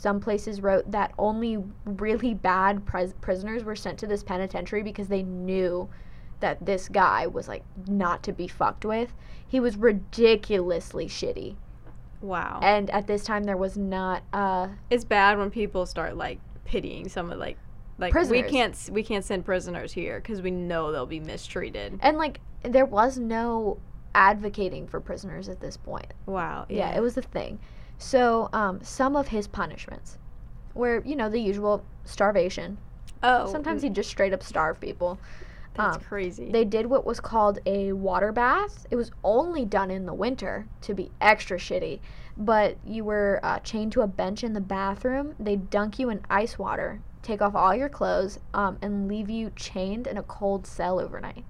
some 0.00 0.18
places 0.18 0.62
wrote 0.62 0.90
that 0.90 1.12
only 1.18 1.58
really 1.84 2.32
bad 2.32 2.86
pres- 2.86 3.12
prisoners 3.20 3.62
were 3.64 3.76
sent 3.76 3.98
to 3.98 4.06
this 4.06 4.22
penitentiary 4.22 4.82
because 4.82 5.08
they 5.08 5.22
knew 5.22 5.90
that 6.40 6.64
this 6.64 6.88
guy 6.88 7.26
was 7.26 7.48
like 7.48 7.62
not 7.86 8.22
to 8.22 8.32
be 8.32 8.48
fucked 8.48 8.86
with. 8.86 9.12
He 9.46 9.60
was 9.60 9.76
ridiculously 9.76 11.06
shitty, 11.06 11.56
Wow. 12.22 12.60
and 12.62 12.88
at 12.90 13.06
this 13.06 13.24
time 13.24 13.44
there 13.44 13.58
was 13.58 13.76
not. 13.76 14.22
Uh, 14.32 14.68
it's 14.88 15.04
bad 15.04 15.36
when 15.36 15.50
people 15.50 15.84
start 15.84 16.16
like 16.16 16.40
pitying 16.64 17.06
some 17.10 17.30
of 17.30 17.38
like 17.38 17.58
like 17.98 18.10
Prisoners. 18.12 18.42
we 18.44 18.48
can't 18.48 18.88
we 18.92 19.02
can't 19.02 19.24
send 19.24 19.44
prisoners 19.44 19.92
here 19.92 20.18
because 20.18 20.40
we 20.40 20.50
know 20.50 20.92
they'll 20.92 21.04
be 21.04 21.20
mistreated. 21.20 21.98
and 22.00 22.16
like 22.16 22.40
there 22.62 22.86
was 22.86 23.18
no 23.18 23.76
advocating 24.14 24.86
for 24.88 24.98
prisoners 24.98 25.46
at 25.50 25.60
this 25.60 25.76
point. 25.76 26.06
Wow. 26.24 26.64
Yeah, 26.70 26.96
it 26.96 27.00
was 27.02 27.18
a 27.18 27.22
thing. 27.22 27.58
So 28.00 28.48
um, 28.54 28.80
some 28.82 29.14
of 29.14 29.28
his 29.28 29.46
punishments 29.46 30.16
were, 30.72 31.02
you 31.04 31.14
know, 31.14 31.28
the 31.28 31.38
usual 31.38 31.84
starvation. 32.04 32.78
Oh. 33.22 33.52
Sometimes 33.52 33.82
he'd 33.82 33.94
just 33.94 34.08
straight 34.08 34.32
up 34.32 34.42
starve 34.42 34.80
people. 34.80 35.20
that's 35.74 35.96
um, 35.96 36.02
crazy. 36.02 36.50
They 36.50 36.64
did 36.64 36.86
what 36.86 37.04
was 37.04 37.20
called 37.20 37.58
a 37.66 37.92
water 37.92 38.32
bath. 38.32 38.86
It 38.90 38.96
was 38.96 39.10
only 39.22 39.66
done 39.66 39.90
in 39.90 40.06
the 40.06 40.14
winter 40.14 40.66
to 40.80 40.94
be 40.94 41.10
extra 41.20 41.58
shitty. 41.58 42.00
But 42.38 42.78
you 42.86 43.04
were 43.04 43.38
uh, 43.42 43.58
chained 43.58 43.92
to 43.92 44.00
a 44.00 44.06
bench 44.06 44.42
in 44.42 44.54
the 44.54 44.62
bathroom. 44.62 45.34
They'd 45.38 45.68
dunk 45.68 45.98
you 45.98 46.08
in 46.08 46.24
ice 46.30 46.58
water, 46.58 47.02
take 47.22 47.42
off 47.42 47.54
all 47.54 47.74
your 47.74 47.90
clothes, 47.90 48.38
um, 48.54 48.78
and 48.80 49.08
leave 49.08 49.28
you 49.28 49.52
chained 49.56 50.06
in 50.06 50.16
a 50.16 50.22
cold 50.22 50.66
cell 50.66 50.98
overnight. 50.98 51.44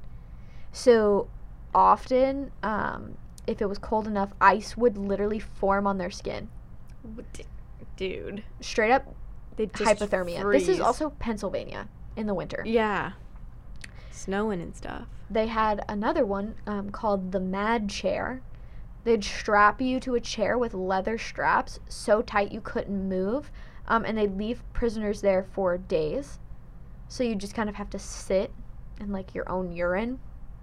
So 0.72 1.28
often, 1.72 2.50
um, 2.64 3.16
if 3.50 3.60
it 3.60 3.66
was 3.66 3.78
cold 3.78 4.06
enough, 4.06 4.30
ice 4.40 4.76
would 4.76 4.96
literally 4.96 5.40
form 5.40 5.86
on 5.86 5.98
their 5.98 6.10
skin. 6.10 6.48
D- 7.32 7.44
Dude. 7.96 8.44
Straight 8.60 8.92
up 8.92 9.14
hypothermia. 9.58 10.50
This 10.52 10.68
is 10.68 10.80
also 10.80 11.10
Pennsylvania 11.18 11.88
in 12.16 12.26
the 12.26 12.34
winter. 12.34 12.62
Yeah. 12.64 13.12
Snowing 14.10 14.60
and 14.62 14.74
stuff. 14.74 15.06
they 15.28 15.46
had 15.48 15.84
another 15.88 16.24
one 16.24 16.54
um, 16.66 16.90
called 16.90 17.32
the 17.32 17.40
Mad 17.40 17.88
Chair. 17.90 18.42
They'd 19.04 19.24
strap 19.24 19.80
you 19.80 19.98
to 20.00 20.14
a 20.14 20.20
chair 20.20 20.58
with 20.58 20.74
leather 20.74 21.16
straps 21.18 21.80
so 21.88 22.20
tight 22.22 22.52
you 22.52 22.60
couldn't 22.60 23.08
move, 23.08 23.50
um, 23.88 24.04
and 24.04 24.16
they'd 24.18 24.36
leave 24.36 24.62
prisoners 24.72 25.20
there 25.22 25.42
for 25.52 25.78
days. 25.78 26.38
So 27.08 27.24
you 27.24 27.34
just 27.34 27.54
kind 27.54 27.68
of 27.68 27.74
have 27.76 27.90
to 27.90 27.98
sit 27.98 28.52
in 29.00 29.10
like 29.10 29.34
your 29.34 29.48
own 29.48 29.72
urine. 29.72 30.20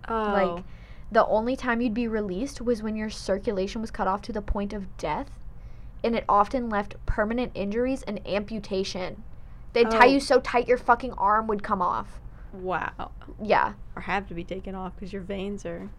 Oh. 0.08 0.54
Like 0.56 0.64
the 1.12 1.26
only 1.28 1.55
time 1.55 1.82
you'd 1.82 1.93
be 1.93 2.08
released 2.08 2.62
was 2.62 2.84
when 2.84 2.95
your 2.95 3.10
circulation 3.10 3.82
was 3.82 3.91
cut 3.91 4.08
off 4.08 4.22
to 4.24 4.34
the 4.34 4.41
point 4.41 4.74
of 4.74 4.97
death, 4.97 5.30
and 6.03 6.16
it 6.16 6.26
often 6.28 6.70
left 6.70 6.95
permanent 7.05 7.51
injuries 7.55 8.03
and 8.03 8.26
amputation. 8.28 9.24
They'd 9.74 9.89
tie 9.91 10.05
Oh. 10.05 10.10
you 10.10 10.20
so 10.20 10.39
tight 10.39 10.68
your 10.68 10.78
fucking 10.78 11.14
arm 11.14 11.47
would 11.47 11.64
come 11.64 11.82
off. 11.82 12.20
wow. 12.53 13.12
Yeah. 13.41 13.74
Or 13.95 14.01
have 14.03 14.28
to 14.30 14.34
be 14.34 14.43
taken 14.43 14.74
off 14.76 14.95
because 14.95 15.12
your 15.14 15.22
veins 15.22 15.66
are 15.66 15.89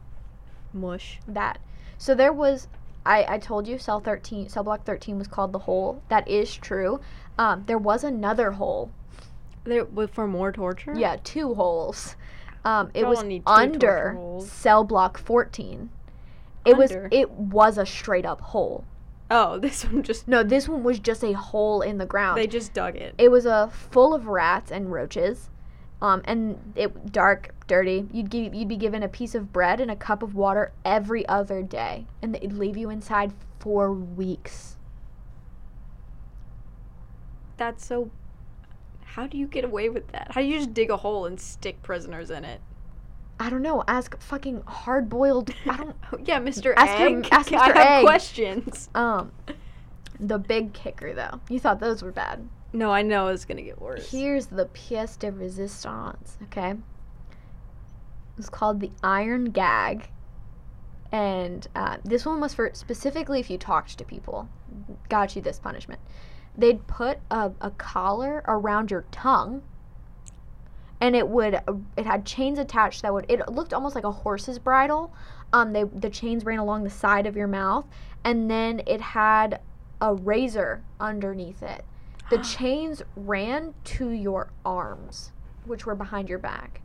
mush. 0.72 1.20
that. 1.28 1.58
So 1.98 2.14
there 2.14 2.32
was, 2.32 2.68
I, 3.04 3.24
I 3.34 3.38
told 3.38 3.66
you 3.68 3.78
cell 3.78 4.00
13, 4.00 4.48
cell 4.48 4.64
block 4.64 4.84
13 4.84 5.18
was 5.18 5.28
called 5.28 5.52
the 5.52 5.58
hole. 5.60 6.02
That 6.08 6.26
is 6.28 6.54
true. 6.56 7.00
Um, 7.38 7.64
there 7.66 7.78
was 7.78 8.02
another 8.04 8.52
hole. 8.52 8.90
There 9.64 9.86
for 10.08 10.26
more 10.26 10.50
torture. 10.52 10.94
Yeah, 10.96 11.16
two 11.22 11.54
holes. 11.54 12.16
Um, 12.64 12.90
it 12.94 13.06
was 13.06 13.22
need 13.22 13.46
two 13.46 13.52
torture 13.52 14.10
under 14.10 14.44
cell 14.44 14.84
block 14.84 15.18
14. 15.18 15.90
It 16.64 16.76
was 16.76 16.92
it 17.10 17.30
was 17.30 17.78
a 17.78 17.86
straight 17.86 18.26
up 18.26 18.40
hole. 18.40 18.84
Oh, 19.30 19.58
this 19.64 19.84
one 19.84 20.02
just 20.02 20.26
No, 20.28 20.42
this 20.42 20.68
one 20.68 20.82
was 20.82 20.98
just 20.98 21.22
a 21.22 21.32
hole 21.32 21.82
in 21.82 21.98
the 21.98 22.06
ground. 22.06 22.38
they 22.38 22.46
just 22.46 22.72
dug 22.74 22.96
it. 22.96 23.14
it 23.18 23.30
was 23.30 23.46
a 23.46 23.68
full 23.72 24.14
of 24.14 24.26
rats 24.26 24.70
and 24.70 24.92
roaches. 24.92 25.50
Um, 26.00 26.22
and 26.26 26.72
it 26.76 27.10
dark, 27.12 27.54
dirty. 27.66 28.06
You'd 28.12 28.30
give, 28.30 28.54
you'd 28.54 28.68
be 28.68 28.76
given 28.76 29.02
a 29.02 29.08
piece 29.08 29.34
of 29.34 29.52
bread 29.52 29.80
and 29.80 29.90
a 29.90 29.96
cup 29.96 30.22
of 30.22 30.34
water 30.36 30.70
every 30.84 31.26
other 31.26 31.60
day, 31.60 32.06
and 32.22 32.32
they'd 32.32 32.52
leave 32.52 32.76
you 32.76 32.88
inside 32.88 33.32
for 33.58 33.92
weeks. 33.92 34.76
That's 37.56 37.84
so. 37.84 38.10
How 39.14 39.26
do 39.26 39.36
you 39.38 39.46
get 39.46 39.64
away 39.64 39.88
with 39.88 40.08
that? 40.12 40.28
How 40.32 40.40
do 40.40 40.46
you 40.46 40.56
just 40.58 40.74
dig 40.74 40.90
a 40.90 40.96
hole 40.96 41.26
and 41.26 41.40
stick 41.40 41.82
prisoners 41.82 42.30
in 42.30 42.44
it? 42.44 42.60
I 43.40 43.50
don't 43.50 43.62
know. 43.62 43.84
Ask 43.88 44.18
fucking 44.20 44.62
hard 44.66 45.08
boiled. 45.08 45.50
I 45.66 45.76
don't. 45.76 45.96
Yeah, 46.26 46.40
Mr. 46.40 46.74
Ask 46.76 47.00
Egg. 47.00 47.12
him- 47.12 47.24
ask 47.30 47.52
I 47.52 47.56
Mr. 47.56 47.74
have 47.74 47.76
Egg. 47.76 48.04
questions. 48.04 48.88
Um, 48.94 49.32
the 50.20 50.38
big 50.38 50.72
kicker 50.72 51.14
though. 51.14 51.40
You 51.48 51.58
thought 51.60 51.80
those 51.80 52.02
were 52.02 52.12
bad. 52.12 52.48
No, 52.72 52.90
I 52.92 53.02
know 53.02 53.28
it's 53.28 53.44
gonna 53.44 53.62
get 53.62 53.80
worse. 53.80 54.10
Here's 54.10 54.46
the 54.46 54.66
pièce 54.66 55.18
de 55.18 55.30
résistance. 55.32 56.36
Okay. 56.44 56.74
It's 58.36 58.48
called 58.50 58.80
the 58.80 58.90
iron 59.02 59.46
gag, 59.46 60.10
and 61.10 61.66
uh, 61.74 61.96
this 62.04 62.24
one 62.26 62.40
was 62.40 62.54
for 62.54 62.70
specifically 62.74 63.40
if 63.40 63.48
you 63.50 63.58
talked 63.58 63.96
to 63.98 64.04
people. 64.04 64.48
Got 65.08 65.34
you 65.34 65.42
this 65.42 65.58
punishment. 65.58 66.00
They'd 66.58 66.84
put 66.88 67.18
a, 67.30 67.52
a 67.60 67.70
collar 67.70 68.42
around 68.48 68.90
your 68.90 69.04
tongue, 69.12 69.62
and 71.00 71.14
it 71.14 71.28
would 71.28 71.60
it 71.96 72.04
had 72.04 72.26
chains 72.26 72.58
attached 72.58 73.02
that 73.02 73.14
would 73.14 73.26
it 73.28 73.48
looked 73.48 73.72
almost 73.72 73.94
like 73.94 74.04
a 74.04 74.10
horse's 74.10 74.58
bridle. 74.58 75.12
Um, 75.52 75.72
they 75.72 75.84
the 75.84 76.10
chains 76.10 76.44
ran 76.44 76.58
along 76.58 76.82
the 76.82 76.90
side 76.90 77.26
of 77.26 77.36
your 77.36 77.46
mouth, 77.46 77.86
and 78.24 78.50
then 78.50 78.82
it 78.88 79.00
had 79.00 79.60
a 80.00 80.14
razor 80.14 80.82
underneath 80.98 81.62
it. 81.62 81.84
The 82.28 82.38
chains 82.42 83.02
ran 83.14 83.74
to 83.84 84.10
your 84.10 84.50
arms, 84.64 85.30
which 85.64 85.86
were 85.86 85.94
behind 85.94 86.28
your 86.28 86.40
back, 86.40 86.80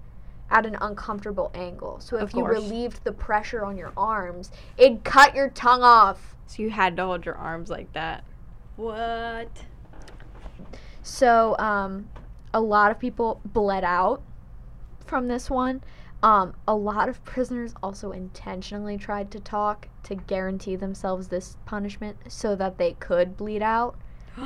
at 0.51 0.67
an 0.67 0.77
uncomfortable 0.81 1.49
angle. 1.55 1.99
So 1.99 2.17
if 2.17 2.35
you 2.35 2.45
relieved 2.45 3.03
the 3.03 3.11
pressure 3.11 3.65
on 3.65 3.75
your 3.75 3.91
arms, 3.97 4.51
it'd 4.77 5.03
cut 5.03 5.35
your 5.35 5.49
tongue 5.49 5.81
off. 5.81 6.35
So 6.45 6.61
you 6.61 6.69
had 6.69 6.95
to 6.97 7.05
hold 7.05 7.25
your 7.25 7.35
arms 7.35 7.71
like 7.71 7.91
that. 7.93 8.23
What? 8.75 9.49
So 11.03 11.57
um, 11.59 12.09
a 12.53 12.61
lot 12.61 12.91
of 12.91 12.99
people 12.99 13.41
bled 13.45 13.83
out 13.83 14.21
from 15.05 15.27
this 15.27 15.49
one. 15.49 15.83
Um, 16.23 16.53
a 16.67 16.73
lot 16.73 17.09
of 17.09 17.23
prisoners 17.25 17.73
also 17.83 18.11
intentionally 18.11 18.97
tried 18.97 19.29
to 19.31 19.41
talk 19.41 19.89
to 20.03 20.15
guarantee 20.15 20.77
themselves 20.77 21.27
this 21.27 21.57
punishment 21.65 22.17
so 22.29 22.55
that 22.55 22.77
they 22.77 22.93
could 22.93 23.35
bleed 23.35 23.61
out. 23.61 23.95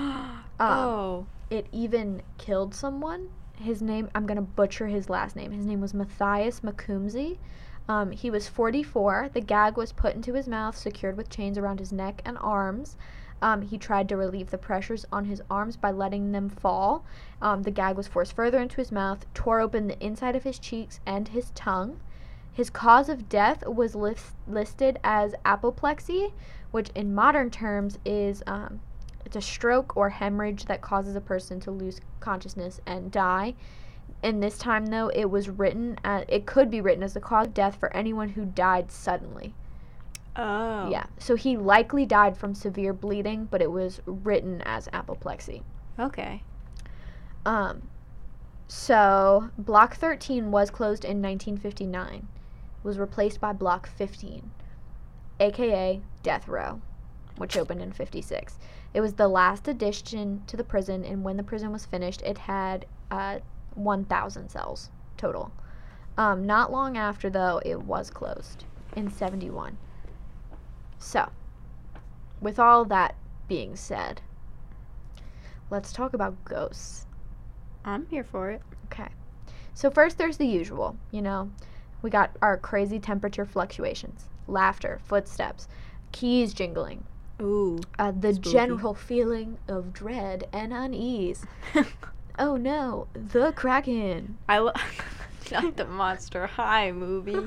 oh. 0.60 1.28
it 1.52 1.68
even 1.72 2.24
killed 2.40 2.74
someone. 2.74 3.30
His 3.58 3.82
name, 3.82 4.10
I'm 4.16 4.26
going 4.26 4.38
to 4.38 4.42
butcher 4.42 4.88
his 4.88 5.10
last 5.10 5.36
name. 5.36 5.52
His 5.52 5.66
name 5.66 5.80
was 5.80 5.94
Matthias 5.94 6.62
Maccumsey. 6.62 7.38
Um, 7.88 8.12
he 8.12 8.30
was 8.30 8.48
44. 8.48 9.30
The 9.34 9.42
gag 9.42 9.78
was 9.78 9.92
put 9.92 10.16
into 10.16 10.34
his 10.34 10.48
mouth, 10.48 10.76
secured 10.76 11.16
with 11.16 11.30
chains 11.30 11.58
around 11.58 11.80
his 11.80 11.92
neck 11.92 12.22
and 12.26 12.38
arms. 12.40 12.98
Um, 13.42 13.62
he 13.62 13.78
tried 13.78 14.10
to 14.10 14.18
relieve 14.18 14.50
the 14.50 14.58
pressures 14.58 15.06
on 15.12 15.26
his 15.26 15.42
arms 15.50 15.78
by 15.78 15.92
letting 15.92 16.32
them 16.32 16.50
fall. 16.50 17.06
Um, 17.42 17.64
the 17.64 17.72
gag 17.72 17.96
was 17.96 18.08
forced 18.08 18.34
further 18.34 18.60
into 18.60 18.78
his 18.78 18.92
mouth, 18.92 19.26
tore 19.34 19.60
open 19.60 19.88
the 19.88 20.04
inside 20.04 20.36
of 20.36 20.44
his 20.44 20.60
cheeks 20.60 21.00
and 21.06 21.28
his 21.28 21.52
tongue. 21.52 22.00
His 22.52 22.72
cause 22.72 23.08
of 23.08 23.30
death 23.30 23.68
was 23.68 23.94
lis- 23.94 24.34
listed 24.48 25.00
as 25.04 25.36
apoplexy, 25.46 26.34
which 26.72 26.90
in 26.96 27.14
modern 27.14 27.52
terms 27.52 28.00
is 28.04 28.42
um, 28.48 28.80
it's 29.28 29.36
a 29.36 29.42
stroke 29.42 29.96
or 29.96 30.10
hemorrhage 30.10 30.66
that 30.66 30.82
causes 30.82 31.16
a 31.16 31.22
person 31.22 31.60
to 31.60 31.70
lose 31.70 32.00
consciousness 32.20 32.82
and 32.86 33.12
die. 33.12 33.56
In 34.24 34.40
this 34.40 34.58
time, 34.58 34.88
though, 34.88 35.10
it 35.10 35.26
was 35.26 35.50
written, 35.50 36.00
as, 36.04 36.26
it 36.28 36.46
could 36.46 36.72
be 36.72 36.82
written 36.82 37.04
as 37.04 37.14
the 37.14 37.20
cause 37.20 37.48
of 37.48 37.54
death 37.54 37.76
for 37.76 37.96
anyone 37.96 38.30
who 38.30 38.46
died 38.46 38.90
suddenly. 38.90 39.54
Oh. 40.38 40.90
Yeah. 40.90 41.08
So 41.18 41.36
he 41.36 41.58
likely 41.58 42.06
died 42.06 42.38
from 42.38 42.54
severe 42.54 42.94
bleeding, 42.94 43.48
but 43.50 43.62
it 43.62 43.72
was 43.72 44.02
written 44.06 44.62
as 44.62 44.88
apoplexy. 44.94 45.64
Okay. 46.00 46.44
Um, 47.46 47.90
so 48.68 49.50
Block 49.58 49.96
13 49.96 50.52
was 50.52 50.70
closed 50.70 51.04
in 51.04 51.22
1959. 51.22 52.28
Was 52.84 53.00
replaced 53.00 53.42
by 53.42 53.52
Block 53.52 53.88
15, 53.88 54.52
aka 55.40 56.02
Death 56.24 56.48
Row, 56.48 56.82
which 57.38 57.58
opened 57.58 57.82
in 57.82 57.92
56. 57.92 58.60
It 58.94 59.02
was 59.02 59.14
the 59.14 59.28
last 59.28 59.68
addition 59.68 60.44
to 60.48 60.56
the 60.56 60.64
prison, 60.64 61.04
and 61.04 61.24
when 61.24 61.38
the 61.38 61.44
prison 61.44 61.72
was 61.72 61.86
finished, 61.86 62.22
it 62.22 62.38
had 62.38 62.86
uh, 63.12 63.40
1,000 63.76 64.50
cells 64.50 64.90
total. 65.18 65.52
Um, 66.18 66.46
not 66.46 66.72
long 66.72 66.98
after, 66.98 67.30
though, 67.30 67.62
it 67.66 67.82
was 67.82 68.10
closed 68.10 68.66
in 68.96 69.12
71. 69.12 69.78
So, 71.00 71.30
with 72.42 72.60
all 72.60 72.86
that 72.86 73.16
being 73.48 73.76
said, 73.76 74.22
let's 75.70 75.92
talk 75.92 76.14
about 76.14 76.44
ghosts. 76.46 77.06
I'm 77.86 78.06
here 78.08 78.24
for 78.24 78.50
it. 78.52 78.62
Okay. 78.86 79.10
So, 79.74 79.90
first, 79.90 80.18
there's 80.18 80.38
the 80.38 80.48
usual, 80.48 80.98
you 81.12 81.22
know, 81.22 81.52
we 82.02 82.10
got 82.10 82.36
our 82.42 82.58
crazy 82.58 83.00
temperature 83.00 83.46
fluctuations, 83.46 84.26
laughter, 84.48 85.00
footsteps, 85.04 85.68
keys 86.12 86.54
jingling, 86.54 87.04
Ooh. 87.42 87.80
uh, 88.00 88.12
the 88.12 88.34
Spooky. 88.34 88.52
general 88.52 88.94
feeling 88.94 89.58
of 89.68 89.94
dread 89.94 90.48
and 90.52 90.74
unease. 90.74 91.46
oh 92.40 92.56
no, 92.56 93.08
the 93.14 93.52
Kraken. 93.52 94.38
I 94.48 94.60
love 94.60 94.76
not 95.52 95.78
the 95.78 95.86
Monster 95.86 96.48
High 96.48 96.92
movie. 96.92 97.38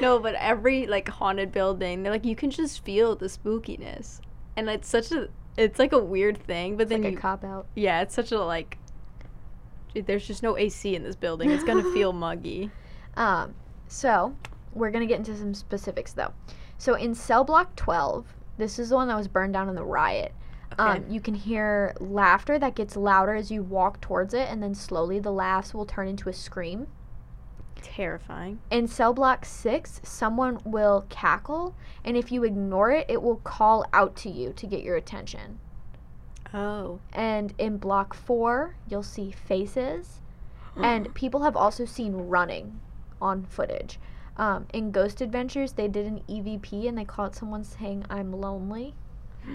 no, 0.00 0.18
but 0.18 0.34
every 0.36 0.86
like 0.86 1.08
haunted 1.08 1.52
building, 1.52 2.02
they're 2.02 2.12
like 2.12 2.24
you 2.24 2.36
can 2.36 2.50
just 2.50 2.84
feel 2.84 3.16
the 3.16 3.26
spookiness, 3.26 4.20
and 4.56 4.68
it's 4.68 4.88
such 4.88 5.12
a 5.12 5.28
it's 5.56 5.78
like 5.78 5.92
a 5.92 5.98
weird 5.98 6.36
thing. 6.38 6.76
But 6.76 6.82
It's 6.84 6.90
then 6.90 7.02
like 7.02 7.12
you 7.12 7.18
a 7.18 7.20
cop 7.20 7.44
out. 7.44 7.66
yeah, 7.74 8.00
it's 8.02 8.14
such 8.14 8.32
a 8.32 8.42
like. 8.42 8.78
There's 9.94 10.26
just 10.26 10.42
no 10.42 10.58
AC 10.58 10.94
in 10.96 11.04
this 11.04 11.14
building. 11.16 11.50
It's 11.50 11.62
gonna 11.64 11.84
feel 11.92 12.12
muggy. 12.24 12.70
Um, 13.16 13.54
so 13.86 14.34
we're 14.72 14.90
gonna 14.90 15.06
get 15.06 15.18
into 15.18 15.36
some 15.36 15.54
specifics 15.54 16.12
though. 16.12 16.32
So 16.78 16.94
in 16.94 17.14
cell 17.14 17.44
block 17.44 17.76
12, 17.76 18.26
this 18.58 18.78
is 18.80 18.88
the 18.88 18.96
one 18.96 19.06
that 19.08 19.16
was 19.16 19.28
burned 19.28 19.52
down 19.52 19.68
in 19.68 19.76
the 19.76 19.84
riot. 19.84 20.34
Okay. 20.72 20.82
Um, 20.82 21.04
you 21.08 21.20
can 21.20 21.34
hear 21.34 21.94
laughter 22.00 22.58
that 22.58 22.74
gets 22.74 22.96
louder 22.96 23.36
as 23.36 23.52
you 23.52 23.62
walk 23.62 24.00
towards 24.00 24.34
it, 24.34 24.48
and 24.50 24.60
then 24.60 24.74
slowly 24.74 25.20
the 25.20 25.30
laughs 25.30 25.72
will 25.72 25.86
turn 25.86 26.08
into 26.08 26.28
a 26.28 26.32
scream. 26.32 26.88
Terrifying. 27.84 28.60
In 28.70 28.88
cell 28.88 29.12
block 29.12 29.44
6, 29.44 30.00
someone 30.02 30.58
will 30.64 31.04
cackle, 31.10 31.74
and 32.02 32.16
if 32.16 32.32
you 32.32 32.42
ignore 32.42 32.90
it, 32.90 33.04
it 33.10 33.22
will 33.22 33.36
call 33.36 33.84
out 33.92 34.16
to 34.16 34.30
you 34.30 34.54
to 34.54 34.66
get 34.66 34.82
your 34.82 34.96
attention. 34.96 35.58
Oh. 36.54 36.98
And 37.12 37.52
in 37.58 37.76
block 37.76 38.14
4, 38.14 38.74
you'll 38.88 39.02
see 39.02 39.30
faces, 39.30 40.22
and 40.76 41.14
people 41.14 41.42
have 41.42 41.56
also 41.56 41.84
seen 41.84 42.14
running 42.14 42.80
on 43.20 43.44
footage. 43.44 43.98
Um, 44.38 44.66
in 44.72 44.90
Ghost 44.90 45.20
Adventures, 45.20 45.74
they 45.74 45.86
did 45.86 46.06
an 46.06 46.22
EVP 46.26 46.88
and 46.88 46.96
they 46.96 47.04
caught 47.04 47.36
someone 47.36 47.64
saying, 47.64 48.06
I'm 48.08 48.32
lonely. 48.32 48.94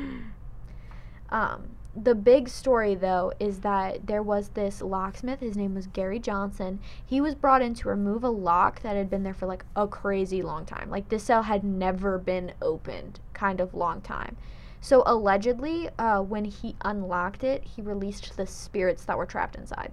Um, 1.32 1.76
the 1.96 2.16
big 2.16 2.50
story, 2.50 2.96
though, 2.96 3.34
is 3.40 3.60
that 3.60 4.06
there 4.08 4.22
was 4.22 4.50
this 4.50 4.82
locksmith. 4.82 5.40
His 5.40 5.58
name 5.58 5.74
was 5.74 5.88
Gary 5.88 6.20
Johnson. 6.20 6.80
He 7.04 7.20
was 7.20 7.36
brought 7.36 7.62
in 7.62 7.74
to 7.76 7.90
remove 7.90 8.24
a 8.24 8.30
lock 8.30 8.82
that 8.82 8.96
had 8.96 9.10
been 9.10 9.24
there 9.24 9.34
for 9.34 9.48
like 9.48 9.66
a 9.76 9.88
crazy 9.88 10.42
long 10.42 10.66
time. 10.66 10.90
Like 10.90 11.10
this 11.10 11.24
cell 11.24 11.44
had 11.44 11.64
never 11.64 12.18
been 12.18 12.54
opened, 12.62 13.20
kind 13.34 13.60
of 13.60 13.74
long 13.74 14.02
time. 14.02 14.38
So 14.82 15.04
allegedly, 15.06 15.90
uh, 15.98 16.22
when 16.22 16.46
he 16.46 16.76
unlocked 16.82 17.44
it, 17.44 17.64
he 17.64 17.82
released 17.82 18.38
the 18.38 18.48
spirits 18.48 19.04
that 19.06 19.18
were 19.18 19.26
trapped 19.26 19.56
inside. 19.56 19.92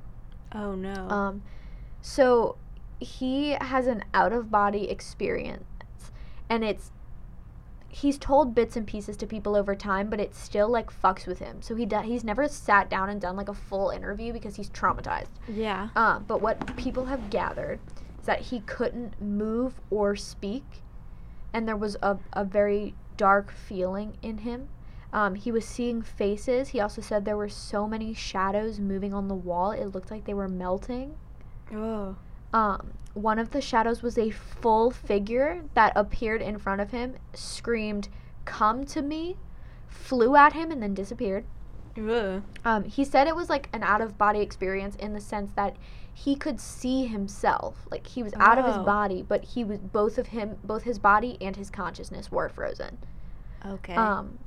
Oh 0.52 0.74
no. 0.74 1.08
Um, 1.08 1.42
so 2.02 2.56
he 3.00 3.56
has 3.60 3.86
an 3.86 4.04
out 4.14 4.32
of 4.32 4.50
body 4.50 4.88
experience, 4.88 5.64
and 6.48 6.62
it's 6.62 6.92
he's 8.02 8.18
told 8.18 8.54
bits 8.54 8.76
and 8.76 8.86
pieces 8.86 9.16
to 9.16 9.26
people 9.26 9.56
over 9.56 9.74
time, 9.74 10.10
but 10.10 10.20
it 10.20 10.34
still 10.34 10.68
like 10.68 10.90
fucks 11.02 11.26
with 11.26 11.38
him. 11.38 11.62
So 11.62 11.74
he 11.74 11.86
do- 11.86 12.00
he's 12.00 12.24
never 12.24 12.46
sat 12.46 12.90
down 12.90 13.08
and 13.08 13.18
done 13.20 13.36
like 13.36 13.48
a 13.48 13.54
full 13.54 13.88
interview 13.88 14.34
because 14.34 14.56
he's 14.56 14.68
traumatized. 14.68 15.30
yeah. 15.48 15.88
Uh, 15.96 16.18
but 16.18 16.42
what 16.42 16.76
people 16.76 17.06
have 17.06 17.30
gathered 17.30 17.80
is 18.20 18.26
that 18.26 18.40
he 18.42 18.60
couldn't 18.60 19.20
move 19.20 19.80
or 19.90 20.14
speak, 20.14 20.64
and 21.54 21.66
there 21.66 21.76
was 21.76 21.96
a, 22.02 22.18
a 22.34 22.44
very 22.44 22.94
dark 23.16 23.50
feeling 23.50 24.18
in 24.20 24.38
him. 24.38 24.68
Um, 25.12 25.34
he 25.36 25.50
was 25.50 25.64
seeing 25.64 26.02
faces. 26.02 26.68
He 26.68 26.80
also 26.80 27.00
said 27.00 27.24
there 27.24 27.36
were 27.38 27.48
so 27.48 27.88
many 27.88 28.12
shadows 28.12 28.78
moving 28.78 29.14
on 29.14 29.28
the 29.28 29.34
wall, 29.34 29.70
it 29.70 29.86
looked 29.86 30.10
like 30.10 30.26
they 30.26 30.34
were 30.34 30.48
melting. 30.48 31.16
Oh. 31.72 32.16
Um, 32.56 32.92
one 33.12 33.38
of 33.38 33.50
the 33.50 33.60
shadows 33.60 34.02
was 34.02 34.16
a 34.16 34.30
full 34.30 34.90
figure 34.90 35.62
that 35.74 35.92
appeared 35.94 36.40
in 36.40 36.58
front 36.58 36.80
of 36.80 36.90
him, 36.90 37.16
screamed, 37.34 38.08
Come 38.46 38.84
to 38.86 39.02
me, 39.02 39.36
flew 39.88 40.36
at 40.36 40.52
him, 40.54 40.70
and 40.70 40.82
then 40.82 40.94
disappeared. 40.94 41.44
Ugh. 41.98 42.42
Um, 42.64 42.84
he 42.84 43.04
said 43.04 43.26
it 43.26 43.36
was 43.36 43.50
like 43.50 43.68
an 43.72 43.82
out 43.82 44.00
of 44.00 44.16
body 44.16 44.40
experience 44.40 44.96
in 44.96 45.12
the 45.12 45.20
sense 45.20 45.52
that 45.52 45.76
he 46.14 46.34
could 46.34 46.60
see 46.60 47.06
himself. 47.06 47.86
Like 47.90 48.06
he 48.06 48.22
was 48.22 48.32
out 48.36 48.58
of 48.58 48.64
his 48.64 48.76
Oh. 48.76 48.84
body, 48.84 49.22
but 49.26 49.44
he 49.44 49.64
was 49.64 49.78
both 49.78 50.16
of 50.16 50.28
him, 50.28 50.56
both 50.64 50.84
his 50.84 50.98
body 50.98 51.36
and 51.40 51.56
his 51.56 51.68
consciousness 51.70 52.30
were 52.32 52.48
frozen. 52.48 52.96
Okay. 53.66 53.94
Um, 53.94 54.38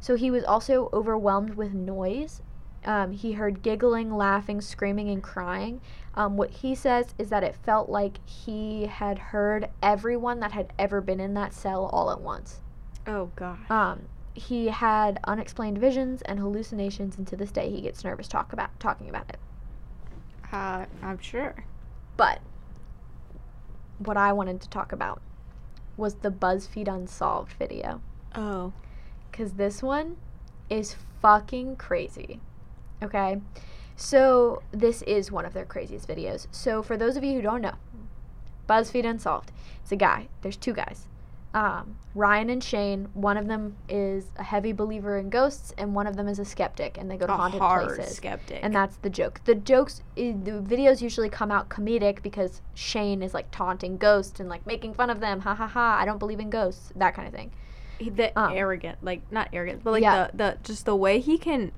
so 0.00 0.14
he 0.14 0.30
was 0.30 0.44
also 0.44 0.90
overwhelmed 0.92 1.54
with 1.54 1.72
noise. 1.72 2.42
Um, 2.84 3.12
he 3.12 3.32
heard 3.32 3.62
giggling, 3.62 4.14
laughing, 4.14 4.60
screaming, 4.60 5.08
and 5.10 5.22
crying. 5.22 5.80
Um, 6.16 6.36
what 6.36 6.50
he 6.50 6.74
says 6.74 7.14
is 7.18 7.28
that 7.28 7.42
it 7.44 7.54
felt 7.54 7.88
like 7.90 8.26
he 8.26 8.86
had 8.86 9.18
heard 9.18 9.68
everyone 9.82 10.40
that 10.40 10.52
had 10.52 10.72
ever 10.78 11.00
been 11.00 11.20
in 11.20 11.34
that 11.34 11.52
cell 11.52 11.86
all 11.92 12.10
at 12.10 12.20
once. 12.20 12.60
oh 13.06 13.30
gosh. 13.36 13.58
Um, 13.70 14.02
he 14.34 14.68
had 14.68 15.18
unexplained 15.24 15.78
visions 15.78 16.22
and 16.22 16.38
hallucinations, 16.38 17.16
and 17.18 17.26
to 17.26 17.36
this 17.36 17.50
day 17.50 17.70
he 17.70 17.80
gets 17.80 18.04
nervous 18.04 18.28
talk 18.28 18.52
about 18.52 18.78
talking 18.80 19.08
about 19.08 19.28
it. 19.28 19.38
Uh, 20.52 20.86
I'm 21.02 21.18
sure. 21.18 21.64
But 22.16 22.40
what 23.98 24.16
I 24.16 24.32
wanted 24.32 24.60
to 24.62 24.68
talk 24.68 24.92
about 24.92 25.20
was 25.96 26.16
the 26.16 26.30
BuzzFeed 26.30 26.88
Unsolved 26.88 27.52
video. 27.54 28.00
Oh. 28.34 28.72
because 29.30 29.52
this 29.54 29.82
one 29.82 30.16
is 30.68 30.96
fucking 31.22 31.76
crazy. 31.76 32.40
Okay? 33.02 33.40
So, 33.96 34.62
this 34.72 35.00
is 35.02 35.32
one 35.32 35.46
of 35.46 35.54
their 35.54 35.64
craziest 35.64 36.06
videos. 36.06 36.46
So, 36.50 36.82
for 36.82 36.96
those 36.96 37.16
of 37.16 37.24
you 37.24 37.32
who 37.34 37.42
don't 37.42 37.62
know, 37.62 37.74
BuzzFeed 38.68 39.06
Unsolved. 39.06 39.52
It's 39.82 39.92
a 39.92 39.96
guy. 39.96 40.28
There's 40.42 40.56
two 40.56 40.72
guys. 40.74 41.06
Um, 41.54 41.96
Ryan 42.14 42.50
and 42.50 42.62
Shane. 42.62 43.08
One 43.14 43.38
of 43.38 43.46
them 43.46 43.76
is 43.88 44.26
a 44.36 44.42
heavy 44.42 44.72
believer 44.72 45.16
in 45.16 45.30
ghosts, 45.30 45.72
and 45.78 45.94
one 45.94 46.06
of 46.06 46.14
them 46.16 46.28
is 46.28 46.38
a 46.38 46.44
skeptic, 46.44 46.98
and 46.98 47.10
they 47.10 47.16
go 47.16 47.26
to 47.26 47.32
A 47.32 47.36
haunted 47.36 47.60
hard 47.60 47.86
places. 47.96 48.16
skeptic. 48.16 48.58
And 48.62 48.74
that's 48.74 48.96
the 48.96 49.08
joke. 49.08 49.40
The 49.46 49.54
jokes, 49.54 50.02
the 50.16 50.32
videos 50.34 51.00
usually 51.00 51.30
come 51.30 51.50
out 51.50 51.70
comedic 51.70 52.22
because 52.22 52.60
Shane 52.74 53.22
is 53.22 53.32
like 53.32 53.50
taunting 53.50 53.96
ghosts 53.96 54.38
and 54.40 54.50
like 54.50 54.66
making 54.66 54.92
fun 54.92 55.08
of 55.08 55.20
them. 55.20 55.40
Ha 55.40 55.54
ha 55.54 55.66
ha! 55.66 55.96
I 55.98 56.04
don't 56.04 56.18
believe 56.18 56.40
in 56.40 56.50
ghosts. 56.50 56.92
That 56.96 57.14
kind 57.14 57.26
of 57.28 57.32
thing. 57.32 57.50
He- 57.98 58.10
the 58.10 58.38
Um, 58.38 58.52
arrogant, 58.52 58.98
like 59.02 59.22
not 59.32 59.48
arrogant, 59.54 59.82
but 59.82 59.92
like 59.92 60.02
Yeah. 60.02 60.28
the 60.32 60.36
the 60.36 60.58
just 60.62 60.84
the 60.84 60.96
way 60.96 61.18
he 61.20 61.38
can. 61.38 61.72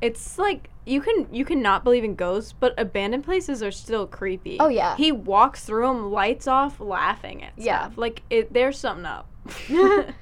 It's 0.00 0.38
like 0.38 0.68
you 0.84 1.00
can 1.00 1.26
you 1.32 1.44
can 1.44 1.62
not 1.62 1.84
believe 1.84 2.04
in 2.04 2.14
ghosts, 2.14 2.52
but 2.58 2.74
abandoned 2.78 3.24
places 3.24 3.62
are 3.62 3.70
still 3.70 4.06
creepy. 4.06 4.56
Oh, 4.60 4.68
yeah. 4.68 4.96
He 4.96 5.12
walks 5.12 5.64
through 5.64 5.86
them, 5.86 6.10
lights 6.10 6.46
off, 6.46 6.80
laughing 6.80 7.44
at 7.44 7.52
Yeah. 7.56 7.80
stuff. 7.86 7.98
Like 7.98 8.22
it, 8.30 8.52
there's 8.52 8.78
something 8.78 9.06
up. 9.06 9.28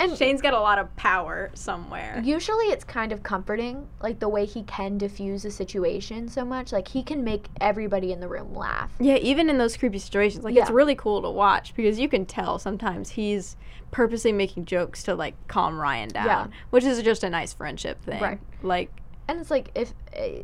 And- 0.00 0.16
Shane's 0.16 0.40
got 0.40 0.54
a 0.54 0.60
lot 0.60 0.78
of 0.78 0.94
power 0.94 1.50
somewhere. 1.54 2.22
Usually 2.24 2.66
it's 2.66 2.84
kind 2.84 3.10
of 3.10 3.24
comforting, 3.24 3.88
like 4.00 4.20
the 4.20 4.28
way 4.28 4.44
he 4.44 4.62
can 4.62 4.96
diffuse 4.96 5.44
a 5.44 5.50
situation 5.50 6.28
so 6.28 6.44
much. 6.44 6.70
Like 6.70 6.86
he 6.86 7.02
can 7.02 7.24
make 7.24 7.46
everybody 7.60 8.12
in 8.12 8.20
the 8.20 8.28
room 8.28 8.54
laugh. 8.54 8.92
Yeah, 9.00 9.16
even 9.16 9.50
in 9.50 9.58
those 9.58 9.76
creepy 9.76 9.98
situations, 9.98 10.44
like 10.44 10.54
it's 10.54 10.70
really 10.70 10.94
cool 10.94 11.20
to 11.22 11.30
watch 11.30 11.74
because 11.74 11.98
you 11.98 12.08
can 12.08 12.26
tell 12.26 12.60
sometimes 12.60 13.10
he's 13.10 13.56
purposely 13.90 14.30
making 14.30 14.66
jokes 14.66 15.02
to 15.02 15.16
like 15.16 15.34
calm 15.48 15.76
Ryan 15.80 16.10
down, 16.10 16.26
Yeah. 16.26 16.46
which 16.70 16.84
is 16.84 17.02
just 17.02 17.24
a 17.24 17.30
nice 17.30 17.52
friendship 17.52 18.00
thing. 18.04 18.20
Right. 18.22 18.38
Like, 18.62 18.92
And 19.28 19.40
it's 19.40 19.50
like 19.50 19.70
if 19.74 19.92
uh, 20.18 20.42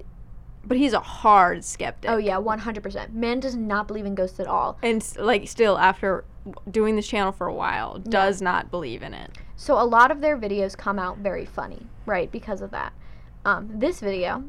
but 0.66 0.76
he's 0.76 0.92
a 0.92 1.00
hard 1.00 1.64
skeptic. 1.64 2.10
oh 2.10 2.16
yeah, 2.16 2.36
100%. 2.36 3.12
Man 3.12 3.40
does 3.40 3.56
not 3.56 3.86
believe 3.86 4.06
in 4.06 4.14
ghosts 4.14 4.40
at 4.40 4.46
all. 4.46 4.78
and 4.82 5.06
like 5.18 5.48
still 5.48 5.78
after 5.78 6.24
doing 6.70 6.96
this 6.96 7.06
channel 7.06 7.32
for 7.32 7.46
a 7.46 7.54
while, 7.54 7.98
does 7.98 8.40
not 8.40 8.70
believe 8.70 9.02
in 9.02 9.14
it. 9.14 9.30
So 9.56 9.80
a 9.80 9.84
lot 9.84 10.10
of 10.10 10.20
their 10.20 10.36
videos 10.38 10.76
come 10.76 10.98
out 10.98 11.18
very 11.18 11.44
funny, 11.44 11.86
right? 12.06 12.30
Because 12.30 12.60
of 12.60 12.70
that. 12.70 12.92
Um, 13.44 13.70
this 13.74 14.00
video 14.00 14.44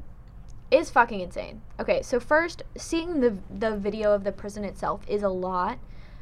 is 0.71 0.89
fucking 0.89 1.19
insane. 1.19 1.61
Okay, 1.79 2.01
so 2.01 2.19
first, 2.19 2.63
seeing 2.77 3.21
the 3.21 3.37
the 3.49 3.75
video 3.75 4.13
of 4.13 4.23
the 4.23 4.31
prison 4.31 4.63
itself 4.63 5.01
is 5.07 5.23
a 5.23 5.29
lot. 5.29 5.79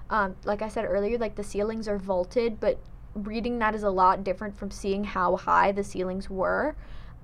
Um, 0.10 0.36
like 0.44 0.62
I 0.62 0.68
said 0.68 0.86
earlier, 0.86 1.18
like 1.18 1.36
the 1.36 1.44
ceilings 1.44 1.88
are 1.88 1.98
vaulted, 1.98 2.60
but 2.60 2.80
reading 3.16 3.60
that 3.60 3.76
is 3.76 3.84
a 3.84 3.90
lot 3.90 4.24
different 4.24 4.58
from 4.58 4.72
seeing 4.72 5.04
how 5.04 5.38
high 5.38 5.72
the 5.72 5.84
ceilings 5.84 6.30
were. 6.30 6.76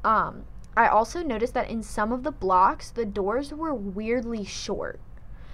Um, 0.03 0.45
I 0.79 0.87
also 0.87 1.21
noticed 1.21 1.53
that 1.55 1.69
in 1.69 1.83
some 1.83 2.13
of 2.13 2.23
the 2.23 2.31
blocks, 2.31 2.89
the 2.89 3.05
doors 3.05 3.53
were 3.53 3.73
weirdly 3.73 4.45
short. 4.45 5.01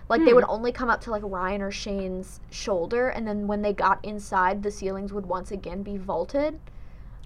Like 0.08 0.24
they 0.24 0.30
Hmm. 0.30 0.36
would 0.36 0.46
only 0.48 0.72
come 0.72 0.88
up 0.88 1.02
to 1.02 1.10
like 1.10 1.24
Ryan 1.26 1.64
or 1.64 1.72
Shane's 1.72 2.40
shoulder, 2.52 3.10
and 3.10 3.28
then 3.28 3.48
when 3.48 3.64
they 3.64 3.74
got 3.74 4.06
inside, 4.06 4.62
the 4.62 4.70
ceilings 4.70 5.12
would 5.12 5.26
once 5.26 5.50
again 5.52 5.82
be 5.82 5.98
vaulted. 5.98 6.60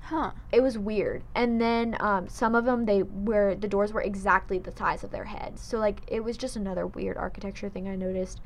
Huh. 0.04 0.32
It 0.54 0.62
was 0.62 0.78
weird. 0.80 1.24
And 1.36 1.60
then 1.60 1.98
um, 2.00 2.30
some 2.30 2.56
of 2.56 2.64
them 2.64 2.86
they 2.86 3.04
were 3.04 3.54
the 3.54 3.68
doors 3.68 3.92
were 3.92 4.02
exactly 4.02 4.58
the 4.60 4.72
size 4.76 5.04
of 5.04 5.12
their 5.12 5.26
heads. 5.26 5.62
So 5.62 5.78
like 5.78 6.00
it 6.08 6.24
was 6.24 6.38
just 6.38 6.56
another 6.56 6.88
weird 6.88 7.18
architecture 7.18 7.68
thing 7.68 7.90
I 7.90 7.96
noticed. 7.98 8.40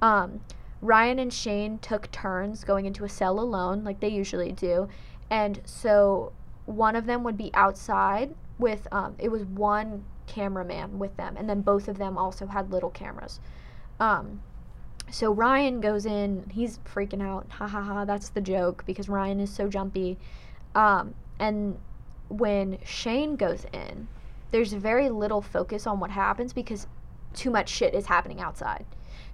Um, 0.00 0.40
Ryan 0.80 1.18
and 1.18 1.32
Shane 1.32 1.78
took 1.78 2.12
turns 2.12 2.62
going 2.62 2.86
into 2.86 3.04
a 3.04 3.08
cell 3.08 3.40
alone, 3.40 3.82
like 3.82 3.98
they 3.98 4.08
usually 4.08 4.52
do. 4.52 4.88
And 5.28 5.60
so 5.64 6.30
one 6.66 6.94
of 6.94 7.06
them 7.06 7.24
would 7.24 7.36
be 7.36 7.50
outside 7.54 8.36
with 8.60 8.86
um, 8.92 9.14
it 9.18 9.30
was 9.30 9.44
one 9.44 10.04
cameraman 10.26 10.98
with 10.98 11.16
them, 11.16 11.36
and 11.36 11.48
then 11.48 11.60
both 11.62 11.88
of 11.88 11.98
them 11.98 12.16
also 12.16 12.46
had 12.46 12.70
little 12.70 12.90
cameras. 12.90 13.40
Um, 13.98 14.40
so 15.10 15.32
Ryan 15.32 15.80
goes 15.80 16.06
in, 16.06 16.48
he's 16.52 16.78
freaking 16.78 17.22
out. 17.22 17.46
Ha 17.50 17.66
ha 17.66 17.82
ha, 17.82 18.04
that's 18.04 18.28
the 18.28 18.40
joke 18.40 18.84
because 18.86 19.08
Ryan 19.08 19.40
is 19.40 19.50
so 19.50 19.68
jumpy. 19.68 20.18
Um, 20.74 21.14
and 21.38 21.78
when 22.28 22.78
Shane 22.84 23.36
goes 23.36 23.66
in, 23.72 24.06
there's 24.52 24.72
very 24.72 25.10
little 25.10 25.42
focus 25.42 25.86
on 25.86 26.00
what 26.00 26.10
happens 26.10 26.52
because 26.52 26.86
too 27.34 27.50
much 27.50 27.68
shit 27.68 27.94
is 27.94 28.06
happening 28.06 28.40
outside. 28.40 28.84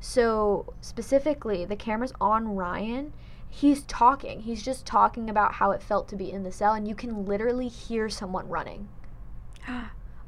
So, 0.01 0.75
specifically, 0.81 1.65
the 1.65 1.77
camera's 1.77 2.13
on 2.21 2.55
Ryan. 2.55 3.13
He's 3.49 3.83
talking. 3.83 4.41
He's 4.41 4.63
just 4.63 4.87
talking 4.87 5.31
about 5.31 5.55
how 5.55 5.71
it 5.71 5.83
felt 5.83 6.09
to 6.09 6.17
be 6.17 6.31
in 6.31 6.43
the 6.43 6.53
cell, 6.53 6.75
and 6.75 6.87
you 6.87 6.95
can 6.95 7.25
literally 7.25 7.69
hear 7.69 8.09
someone 8.09 8.49
running. 8.49 8.89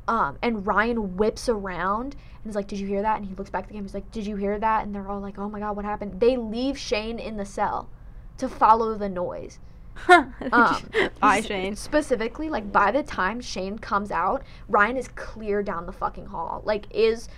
Um, 0.09 0.39
and 0.43 0.67
Ryan 0.67 1.19
whips 1.19 1.51
around 1.51 2.17
and 2.43 2.51
is 2.51 2.57
like, 2.57 2.67
Did 2.67 2.79
you 2.79 2.87
hear 2.87 3.03
that? 3.03 3.19
And 3.19 3.27
he 3.29 3.35
looks 3.35 3.51
back 3.51 3.65
at 3.65 3.69
the 3.69 3.75
camera. 3.75 3.89
He's 3.89 3.95
like, 3.95 4.11
Did 4.11 4.27
you 4.27 4.37
hear 4.37 4.59
that? 4.59 4.85
And 4.85 4.95
they're 4.95 5.07
all 5.07 5.21
like, 5.21 5.39
Oh 5.39 5.51
my 5.51 5.61
God, 5.61 5.77
what 5.77 5.85
happened? 5.85 6.19
They 6.19 6.37
leave 6.37 6.79
Shane 6.79 7.19
in 7.19 7.37
the 7.37 7.45
cell 7.45 7.91
to 8.39 8.49
follow 8.49 8.97
the 8.97 9.09
noise. 9.09 9.59
Um, 10.09 10.91
Bye, 11.21 11.41
Shane. 11.43 11.77
Specifically, 11.77 12.49
like 12.49 12.73
by 12.73 12.91
the 12.91 13.03
time 13.03 13.41
Shane 13.41 13.79
comes 13.79 14.11
out, 14.11 14.43
Ryan 14.69 14.97
is 14.97 15.09
clear 15.09 15.63
down 15.63 15.87
the 15.87 15.93
fucking 15.93 16.27
hall. 16.27 16.63
Like 16.65 16.87
is 16.91 17.29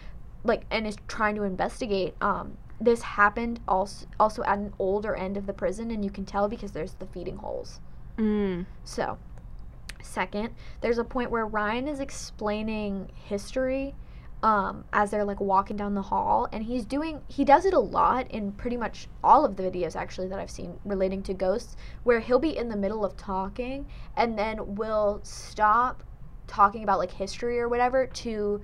like 0.44 0.64
and 0.70 0.86
is 0.86 0.96
trying 1.08 1.34
to 1.36 1.42
investigate. 1.42 2.14
Um, 2.20 2.56
this 2.80 3.02
happened 3.02 3.60
also 3.66 4.06
also 4.20 4.42
at 4.44 4.58
an 4.58 4.72
older 4.78 5.14
end 5.14 5.36
of 5.36 5.46
the 5.46 5.52
prison, 5.52 5.90
and 5.90 6.04
you 6.04 6.10
can 6.10 6.24
tell 6.24 6.48
because 6.48 6.72
there's 6.72 6.94
the 6.94 7.06
feeding 7.06 7.36
holes. 7.36 7.80
Mm. 8.18 8.66
So, 8.84 9.18
second, 10.02 10.54
there's 10.80 10.98
a 10.98 11.04
point 11.04 11.30
where 11.30 11.46
Ryan 11.46 11.88
is 11.88 12.00
explaining 12.00 13.10
history 13.14 13.94
um, 14.42 14.84
as 14.92 15.10
they're 15.10 15.24
like 15.24 15.40
walking 15.40 15.76
down 15.76 15.94
the 15.94 16.02
hall, 16.02 16.48
and 16.52 16.64
he's 16.64 16.84
doing 16.84 17.20
he 17.28 17.44
does 17.44 17.66
it 17.66 17.74
a 17.74 17.78
lot 17.78 18.30
in 18.30 18.52
pretty 18.52 18.76
much 18.76 19.08
all 19.22 19.44
of 19.44 19.56
the 19.56 19.62
videos 19.62 19.96
actually 19.96 20.28
that 20.28 20.38
I've 20.38 20.50
seen 20.50 20.78
relating 20.84 21.22
to 21.24 21.34
ghosts, 21.34 21.76
where 22.04 22.20
he'll 22.20 22.38
be 22.38 22.56
in 22.56 22.68
the 22.68 22.76
middle 22.76 23.04
of 23.04 23.16
talking 23.16 23.86
and 24.16 24.38
then 24.38 24.76
will 24.76 25.20
stop 25.22 26.02
talking 26.46 26.82
about 26.82 26.98
like 26.98 27.10
history 27.10 27.60
or 27.60 27.68
whatever 27.68 28.06
to 28.06 28.62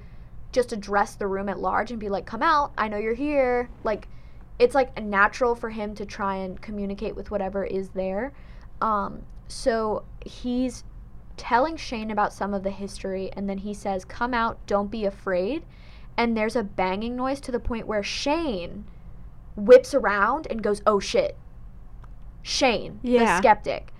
just 0.52 0.72
address 0.72 1.14
the 1.16 1.26
room 1.26 1.48
at 1.48 1.58
large 1.58 1.90
and 1.90 2.00
be 2.00 2.08
like, 2.08 2.24
"Come 2.24 2.42
out! 2.42 2.72
I 2.78 2.88
know 2.88 2.96
you're 2.96 3.14
here." 3.14 3.68
Like, 3.84 4.08
it's 4.58 4.74
like 4.74 4.98
natural 5.02 5.54
for 5.54 5.68
him 5.68 5.94
to 5.96 6.06
try 6.06 6.36
and 6.36 6.60
communicate 6.60 7.14
with 7.14 7.30
whatever 7.30 7.64
is 7.64 7.90
there. 7.90 8.32
Um, 8.80 9.22
so 9.48 10.04
he's 10.24 10.84
telling 11.36 11.76
Shane 11.76 12.10
about 12.10 12.32
some 12.32 12.54
of 12.54 12.62
the 12.62 12.70
history, 12.70 13.30
and 13.34 13.48
then 13.48 13.58
he 13.58 13.74
says, 13.74 14.04
Come 14.04 14.34
out, 14.34 14.64
don't 14.66 14.90
be 14.90 15.04
afraid. 15.04 15.64
And 16.16 16.36
there's 16.36 16.56
a 16.56 16.62
banging 16.62 17.14
noise 17.16 17.40
to 17.42 17.52
the 17.52 17.60
point 17.60 17.86
where 17.86 18.02
Shane 18.02 18.84
whips 19.54 19.94
around 19.94 20.46
and 20.50 20.62
goes, 20.62 20.82
Oh 20.86 21.00
shit. 21.00 21.36
Shane, 22.42 23.00
the 23.02 23.10
Yeah. 23.10 23.38
skeptic. 23.38 23.92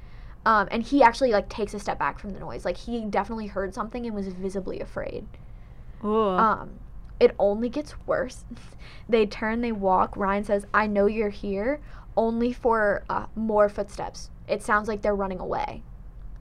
Um, 0.45 0.69
and 0.71 0.83
he 0.83 1.03
actually 1.03 1.33
like 1.33 1.49
takes 1.49 1.75
a 1.75 1.81
step 1.81 1.99
back 1.99 2.19
from 2.19 2.31
the 2.31 2.39
noise. 2.41 2.65
Like 2.65 2.77
he 2.77 3.05
definitely 3.05 3.49
heard 3.49 3.75
something 3.75 4.07
and 4.07 4.15
was 4.15 4.29
visibly 4.29 4.81
afraid. 4.81 5.27
Oh. 6.03 6.37
Um, 6.37 6.79
it 7.19 7.35
only 7.39 7.69
gets 7.69 7.95
worse. 8.07 8.45
they 9.09 9.27
turn, 9.27 9.61
they 9.61 9.73
walk. 9.73 10.17
Ryan 10.17 10.45
says, 10.45 10.67
I 10.73 10.87
know 10.87 11.07
you're 11.07 11.31
here, 11.31 11.81
only 12.17 12.53
for 12.53 13.05
uh, 13.11 13.27
more 13.35 13.69
footsteps. 13.69 14.31
It 14.47 14.63
sounds 14.63 14.87
like 14.89 15.03
they're 15.03 15.17
running 15.17 15.41
away. 15.41 15.83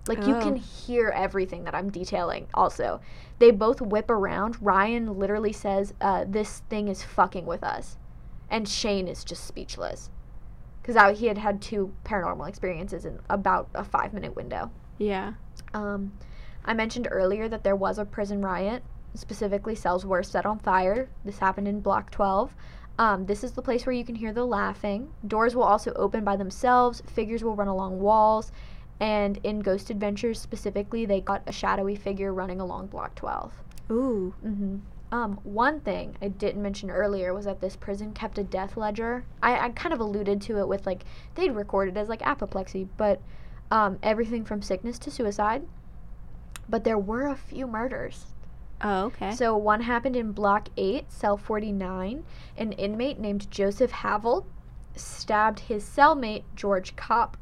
Like 0.08 0.20
you 0.28 0.36
can 0.39 0.53
Oh. 0.56 0.58
hear 0.58 1.10
everything 1.10 1.64
that 1.64 1.74
I'm 1.74 1.89
detailing, 1.89 2.47
also. 2.53 2.99
They 3.39 3.49
both 3.51 3.82
whip 3.82 4.10
around. 4.10 4.62
Ryan 4.62 5.18
literally 5.18 5.51
says, 5.51 5.93
uh, 5.99 6.26
This 6.28 6.60
thing 6.70 6.88
is 6.88 7.03
fucking 7.03 7.45
with 7.45 7.64
us. 7.64 7.97
And 8.49 8.68
Shane 8.68 9.08
is 9.08 9.24
just 9.24 9.45
speechless. 9.45 10.12
Because 10.82 11.18
he 11.18 11.26
had 11.26 11.39
had 11.39 11.62
two 11.62 11.91
paranormal 12.03 12.47
experiences 12.47 13.06
in 13.06 13.20
about 13.30 13.68
a 13.74 13.84
five 13.84 14.14
minute 14.14 14.36
window. 14.36 14.70
yeah. 14.99 15.34
Um, 15.74 16.14
I 16.64 16.74
mentioned 16.74 17.08
earlier 17.12 17.49
that 17.49 17.64
there 17.64 17.76
was 17.76 17.97
a 17.97 18.06
prison 18.06 18.41
riot. 18.41 18.84
Specifically, 19.14 19.76
cells 19.76 20.06
were 20.06 20.24
set 20.24 20.45
on 20.45 20.60
fire. 20.60 21.10
This 21.24 21.39
happened 21.39 21.68
in 21.68 21.80
Block 21.82 22.12
12. 22.12 22.56
Um, 22.97 23.26
this 23.26 23.43
is 23.43 23.51
the 23.53 23.62
place 23.62 23.86
where 23.86 23.93
you 23.93 24.06
can 24.06 24.16
hear 24.16 24.32
the 24.34 24.45
laughing. 24.45 25.12
Doors 25.28 25.56
will 25.56 25.64
also 25.64 25.91
open 25.93 26.24
by 26.24 26.36
themselves. 26.38 27.01
Figures 27.08 27.43
will 27.43 27.56
run 27.56 27.68
along 27.68 27.99
walls. 27.99 28.51
And 29.00 29.39
in 29.43 29.60
Ghost 29.60 29.89
Adventures 29.89 30.39
specifically, 30.39 31.06
they 31.06 31.22
got 31.22 31.43
a 31.48 31.52
shadowy 31.52 31.96
figure 31.96 32.34
running 32.34 32.62
along 32.62 32.88
Block 32.88 33.16
12. 33.16 33.54
Ooh. 33.91 34.34
hmm 34.41 34.78
Um, 35.12 35.39
one 35.43 35.80
thing 35.82 36.16
I 36.22 36.30
didn't 36.30 36.62
mention 36.62 36.89
earlier 36.89 37.34
was 37.34 37.46
that 37.46 37.62
this 37.62 37.76
prison 37.76 38.14
kept 38.14 38.38
a 38.38 38.43
death 38.43 38.78
ledger. 38.78 39.26
I, 39.43 39.60
I 39.60 39.70
kind 39.70 39.93
of 39.93 40.00
alluded 40.00 40.41
to 40.41 40.60
it 40.60 40.68
with 40.68 40.86
like 40.86 41.04
they'd 41.36 41.52
recorded 41.52 41.98
as 41.98 42.10
like 42.10 42.22
apoplexy, 42.26 42.88
but 42.98 43.22
um, 43.72 44.00
everything 44.02 44.46
from 44.46 44.62
sickness 44.62 44.98
to 45.00 45.12
suicide. 45.12 45.64
But 46.68 46.84
there 46.84 46.98
were 46.98 47.28
a 47.28 47.36
few 47.36 47.68
murders. 47.68 48.28
Oh, 48.82 49.06
okay. 49.06 49.32
So 49.34 49.56
one 49.56 49.82
happened 49.82 50.16
in 50.16 50.32
Block 50.32 50.70
8, 50.78 51.12
Cell 51.12 51.38
49. 51.38 52.24
An 52.58 52.72
inmate 52.74 53.20
named 53.20 53.50
Joseph 53.50 53.91
Havel 53.91 54.46
stabbed 54.96 55.60
his 55.62 55.84
cellmate 55.84 56.43
George 56.56 56.96
Kopp, 56.96 57.38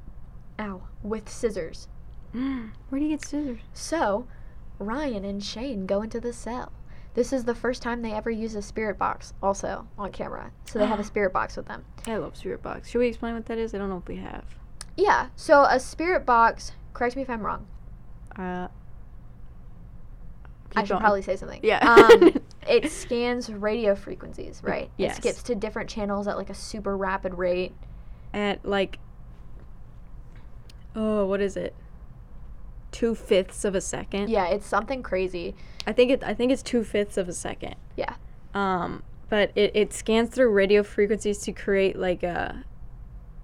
ow, 0.60 0.82
with 1.02 1.30
scissors. 1.30 1.88
Where 2.32 3.00
do 3.00 3.06
you 3.06 3.10
get 3.10 3.26
scissors? 3.26 3.60
So, 3.74 4.28
Ryan 4.80 5.24
and 5.26 5.44
Shane 5.44 5.86
go 5.86 6.02
into 6.02 6.20
the 6.20 6.34
cell. 6.34 6.72
This 7.14 7.32
is 7.32 7.44
the 7.44 7.54
first 7.54 7.84
time 7.84 8.02
they 8.02 8.12
ever 8.12 8.32
use 8.32 8.56
a 8.56 8.62
spirit 8.62 8.98
box, 8.98 9.34
also 9.42 9.88
on 9.98 10.12
camera. 10.12 10.52
So 10.66 10.80
they 10.80 10.88
have 10.88 11.00
a 11.00 11.04
spirit 11.14 11.32
box 11.32 11.56
with 11.56 11.68
them. 11.68 11.86
I 12.08 12.18
love 12.18 12.36
spirit 12.36 12.64
box. 12.64 12.90
Should 12.90 13.00
we 13.00 13.08
explain 13.08 13.36
what 13.36 13.46
that 13.46 13.58
is? 13.60 13.74
I 13.76 13.78
don't 13.78 13.90
know 13.90 13.98
if 13.98 14.08
we 14.08 14.18
have. 14.18 14.46
Yeah, 14.98 15.28
so 15.36 15.64
a 15.64 15.80
spirit 15.80 16.26
box, 16.26 16.72
correct 16.94 17.16
me 17.16 17.22
if 17.22 17.30
I'm 17.30 17.46
wrong. 17.46 17.68
Uh. 18.36 18.68
I 20.76 20.82
should 20.82 20.90
going. 20.90 21.02
probably 21.02 21.22
say 21.22 21.36
something. 21.36 21.60
Yeah. 21.62 21.88
um, 21.88 22.34
it 22.68 22.92
scans 22.92 23.52
radio 23.52 23.94
frequencies, 23.94 24.62
right? 24.64 24.90
Yes. 24.98 25.18
It 25.18 25.22
skips 25.22 25.44
to 25.44 25.56
different 25.56 25.88
channels 25.88 26.28
at 26.28 26.36
like 26.36 26.50
a 26.50 26.56
super 26.56 26.98
rapid 26.98 27.36
rate. 27.36 27.74
at 28.34 28.66
like 28.66 28.98
oh 30.96 31.26
what 31.26 31.42
is 31.42 31.56
it 31.58 31.74
two 32.92 33.16
fifths 33.16 33.66
of 33.66 33.74
a 33.76 33.82
second 33.82 34.30
Yeah, 34.30 34.48
it's 34.48 34.68
something 34.68 35.02
crazy. 35.02 35.56
i 35.88 35.92
think 35.92 36.12
it 36.12 36.24
i 36.24 36.34
think 36.34 36.52
it's 36.52 36.62
two 36.64 36.84
fifths 36.84 37.18
of 37.18 37.28
a 37.28 37.34
second 37.34 37.76
Yeah. 37.96 38.16
um 38.54 39.04
but 39.30 39.52
it, 39.56 39.72
it 39.76 39.94
scans 39.94 40.30
through 40.30 40.52
radio 40.52 40.84
frequencies 40.84 41.40
to 41.40 41.52
create 41.52 41.98
like 41.98 42.22
a 42.24 42.64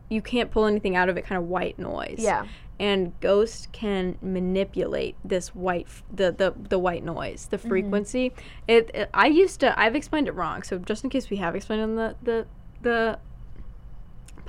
you 0.10 0.22
can't 0.22 0.52
pull 0.52 0.66
anything 0.66 0.96
out 0.96 1.10
of 1.10 1.18
it 1.18 1.26
kind 1.26 1.42
of 1.42 1.48
white 1.48 1.80
noise 1.80 2.18
Yeah. 2.20 2.46
and 2.80 3.20
ghost 3.22 3.72
can 3.72 4.18
manipulate 4.22 5.16
this 5.26 5.56
white 5.56 5.86
f- 5.88 6.04
the 6.14 6.32
the, 6.32 6.54
the 6.70 6.78
white 6.78 7.04
noise 7.04 7.48
the 7.50 7.58
frequency 7.58 8.32
it, 8.68 8.92
it 8.94 9.10
i 9.16 9.26
used 9.28 9.60
to 9.62 9.80
i've 9.80 9.96
explained 9.96 10.28
it 10.28 10.34
wrong 10.36 10.62
so 10.62 10.78
just 10.78 11.04
in 11.04 11.10
case 11.10 11.30
we 11.32 11.38
have 11.38 11.56
explained 11.56 11.82
it 11.82 11.86
on 11.86 11.96
the 11.96 12.16
the 12.22 12.46
the 12.82 13.20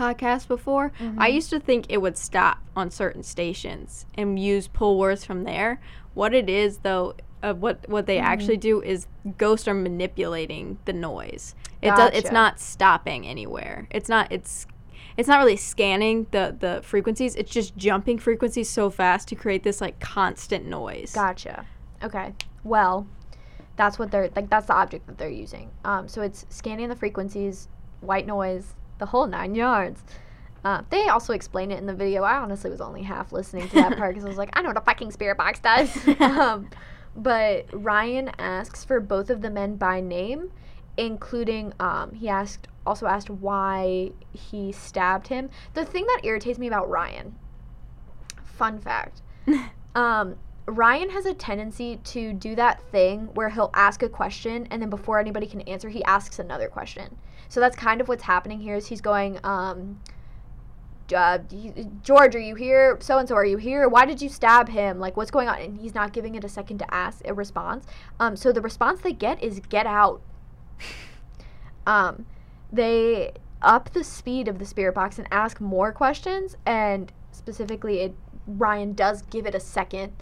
podcast 0.01 0.49
before 0.49 0.93
i 1.19 1.29
used 1.29 1.51
to 1.51 1.61
think 1.61 1.85
it 1.89 1.99
would 1.99 2.17
stop 2.17 2.59
on 2.75 2.91
certain 2.91 3.23
stations 3.23 4.07
and 4.15 4.39
use 4.39 4.67
pull 4.69 4.99
words 4.99 5.25
from 5.25 5.45
there 5.45 5.81
what 6.15 6.33
it 6.35 6.49
is 6.49 6.79
though 6.79 7.15
uh, 7.43 7.55
what 7.55 7.89
what 7.89 8.07
they 8.07 8.19
actually 8.19 8.57
do 8.57 8.83
is 8.83 9.07
ghosts 9.39 9.67
are 9.69 9.75
manipulating 9.75 10.79
the 10.87 10.93
noise 10.93 11.55
it 11.83 11.91
does 11.97 12.11
it's 12.15 12.31
not 12.33 12.59
stopping 12.61 13.27
anywhere 13.27 13.87
it's 13.91 14.09
not 14.09 14.31
it's 14.31 14.67
it's 15.17 15.29
not 15.29 15.39
really 15.39 15.57
scanning 15.57 16.27
the 16.31 16.57
the 16.59 16.81
frequencies 16.83 17.35
it's 17.37 17.51
just 17.51 17.77
jumping 17.77 18.19
frequencies 18.19 18.69
so 18.69 18.91
fast 18.91 19.29
to 19.29 19.35
create 19.35 19.63
this 19.63 19.81
like 19.81 19.99
constant 20.01 20.65
noise 20.67 21.13
Gotcha. 21.13 21.67
Okay. 22.03 22.35
Well, 22.65 23.07
that's 23.77 23.99
what 23.99 24.11
they're 24.11 24.31
like. 24.35 24.49
That's 24.51 24.67
the 24.67 24.75
object 24.75 25.07
that 25.07 25.19
they're 25.19 25.29
using. 25.29 25.71
Um, 25.85 26.09
so 26.09 26.23
it's 26.23 26.47
scanning 26.49 26.89
the 26.89 26.97
frequencies, 26.97 27.69
white 28.01 28.27
noise, 28.27 28.75
the 29.01 29.07
whole 29.07 29.27
nine 29.27 29.57
yards. 29.57 30.05
Uh, 30.65 30.83
they 30.91 31.09
also 31.09 31.33
explain 31.33 31.73
it 31.73 31.79
in 31.79 31.87
the 31.87 31.95
video. 31.95 32.23
I 32.23 32.37
honestly 32.37 32.71
was 32.71 32.81
only 32.81 33.03
half 33.03 33.33
listening 33.33 33.69
to 33.71 33.75
that 33.77 33.97
part 33.97 34.15
because 34.15 34.25
I 34.25 34.29
was 34.29 34.39
like, 34.39 34.51
I 34.53 34.63
know 34.63 34.69
what 34.69 34.77
a 34.77 34.83
fucking 34.83 35.11
spirit 35.11 35.39
box 35.39 35.59
does. 35.59 35.91
um, 36.21 36.69
but 37.17 37.67
Ryan 37.73 38.31
asks 38.39 38.85
for 38.85 39.01
both 39.01 39.31
of 39.31 39.41
the 39.41 39.51
men 39.51 39.77
by 39.77 40.01
name, 40.01 40.53
including 40.97 41.73
um, 41.81 42.13
he 42.13 42.29
asked 42.29 42.69
also 42.87 43.07
asked 43.07 43.31
why 43.31 44.11
he 44.33 44.71
stabbed 44.73 45.29
him. 45.29 45.51
The 45.75 45.85
thing 45.85 46.07
that 46.07 46.21
irritates 46.25 46.59
me 46.59 46.67
about 46.67 46.89
Ryan, 46.89 47.35
fun 48.45 48.79
fact, 48.79 49.23
um, 49.95 50.37
Ryan 50.67 51.11
has 51.11 51.27
a 51.27 51.35
tendency 51.35 51.97
to 52.05 52.33
do 52.33 52.55
that 52.55 52.83
thing 52.91 53.29
where 53.35 53.49
he'll 53.49 53.71
ask 53.75 54.03
a 54.03 54.09
question 54.09 54.67
and 54.71 54.81
then 54.81 54.91
before 54.91 55.19
anybody 55.19 55.47
can 55.47 55.63
answer, 55.63 55.89
he 55.89 56.05
asks 56.05 56.39
another 56.39 56.69
question. 56.69 57.17
So 57.51 57.59
that's 57.59 57.77
kind 57.77 58.01
of 58.01 58.09
what's 58.09 58.23
happening 58.23 58.61
here. 58.61 58.77
Is 58.77 58.87
he's 58.87 59.01
going, 59.01 59.41
um, 59.43 60.01
uh, 61.13 61.39
George, 62.01 62.37
are 62.37 62.41
you 62.41 62.55
here? 62.55 62.97
So 63.01 63.19
and 63.19 63.29
so, 63.29 63.35
are 63.35 63.45
you 63.45 63.57
here? 63.57 63.89
Why 63.89 64.07
did 64.07 64.23
you 64.23 64.29
stab 64.29 64.69
him? 64.69 65.01
Like, 65.01 65.17
what's 65.17 65.33
going 65.33 65.49
on? 65.49 65.61
And 65.61 65.77
he's 65.77 65.93
not 65.93 66.13
giving 66.13 66.37
it 66.37 66.45
a 66.45 66.49
second 66.49 66.79
to 66.79 66.95
ask 66.95 67.21
a 67.25 67.35
response. 67.35 67.87
Um, 68.21 68.37
so 68.37 68.53
the 68.53 68.61
response 68.61 69.01
they 69.01 69.13
get 69.13 69.43
is 69.43 69.61
get 69.69 69.85
out. 69.85 70.23
um, 71.87 72.25
they 72.73 73.33
up 73.61 73.93
the 73.93 74.05
speed 74.05 74.47
of 74.47 74.61
the 74.61 74.65
spirit 74.65 74.95
box 74.95 75.19
and 75.19 75.27
ask 75.33 75.61
more 75.61 75.91
questions, 75.91 76.57
and 76.65 77.13
specifically, 77.33 77.99
it 77.99 78.15
Ryan 78.47 78.93
does 78.93 79.23
give 79.23 79.45
it 79.45 79.57
a 79.57 79.61
second. 79.61 80.13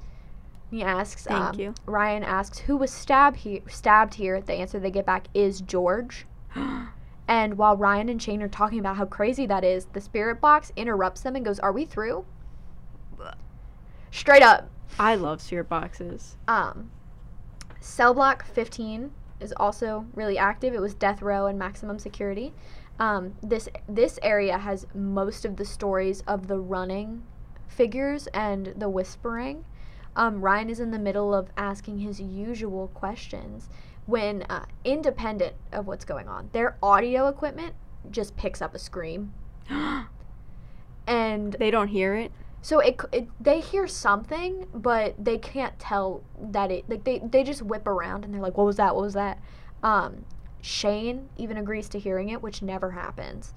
He 0.70 0.82
asks, 0.82 1.24
Thank 1.24 1.42
um, 1.42 1.60
you. 1.60 1.74
Ryan 1.84 2.22
asks, 2.22 2.60
"Who 2.60 2.78
was 2.78 2.90
stabbed 2.90 3.36
here?" 3.36 3.60
Stabbed 3.68 4.14
here. 4.14 4.40
The 4.40 4.54
answer 4.54 4.80
they 4.80 4.90
get 4.90 5.04
back 5.04 5.28
is 5.34 5.60
George. 5.60 6.24
And 7.28 7.58
while 7.58 7.76
Ryan 7.76 8.08
and 8.08 8.20
Shane 8.20 8.42
are 8.42 8.48
talking 8.48 8.80
about 8.80 8.96
how 8.96 9.04
crazy 9.04 9.46
that 9.46 9.62
is, 9.62 9.84
the 9.92 10.00
spirit 10.00 10.40
box 10.40 10.72
interrupts 10.74 11.20
them 11.20 11.36
and 11.36 11.44
goes, 11.44 11.60
"Are 11.60 11.72
we 11.72 11.84
through?" 11.84 12.24
Straight 14.10 14.42
up. 14.42 14.70
I 14.98 15.14
love 15.14 15.40
spirit 15.40 15.68
boxes. 15.68 16.36
Um, 16.48 16.90
cell 17.80 18.14
block 18.14 18.44
15 18.44 19.12
is 19.40 19.52
also 19.56 20.06
really 20.14 20.38
active. 20.38 20.74
It 20.74 20.80
was 20.80 20.94
death 20.94 21.22
row 21.22 21.46
and 21.46 21.58
maximum 21.58 21.98
security. 21.98 22.54
Um, 22.98 23.34
this 23.42 23.68
this 23.88 24.18
area 24.22 24.58
has 24.58 24.86
most 24.94 25.44
of 25.44 25.56
the 25.56 25.64
stories 25.64 26.22
of 26.26 26.48
the 26.48 26.58
running 26.58 27.22
figures 27.68 28.26
and 28.28 28.74
the 28.76 28.88
whispering. 28.88 29.64
Um, 30.16 30.40
Ryan 30.40 30.70
is 30.70 30.80
in 30.80 30.90
the 30.90 30.98
middle 30.98 31.32
of 31.32 31.50
asking 31.56 31.98
his 31.98 32.20
usual 32.20 32.88
questions 32.88 33.68
when, 34.08 34.42
uh, 34.48 34.64
independent 34.84 35.54
of 35.70 35.86
what's 35.86 36.04
going 36.04 36.26
on, 36.28 36.48
their 36.52 36.76
audio 36.82 37.28
equipment 37.28 37.74
just 38.10 38.34
picks 38.36 38.60
up 38.62 38.74
a 38.74 38.78
scream. 38.78 39.32
And 41.06 41.52
They 41.54 41.70
don't 41.70 41.88
hear 41.88 42.14
it. 42.14 42.32
so 42.60 42.80
it, 42.80 43.00
it 43.12 43.28
they 43.40 43.60
hear 43.60 43.86
something, 43.86 44.66
but 44.74 45.14
they 45.22 45.38
can't 45.38 45.78
tell 45.78 46.22
that 46.40 46.70
it 46.70 46.84
like 46.88 47.04
they 47.04 47.18
they 47.20 47.42
just 47.42 47.62
whip 47.62 47.86
around 47.86 48.24
and 48.24 48.34
they're 48.34 48.42
like, 48.42 48.58
"What 48.58 48.64
was 48.66 48.76
that? 48.76 48.94
What 48.94 49.02
was 49.04 49.14
that?" 49.14 49.38
Um, 49.82 50.24
Shane 50.60 51.28
even 51.38 51.56
agrees 51.56 51.88
to 51.90 51.98
hearing 51.98 52.28
it, 52.28 52.42
which 52.42 52.60
never 52.60 52.90
happens. 52.90 53.54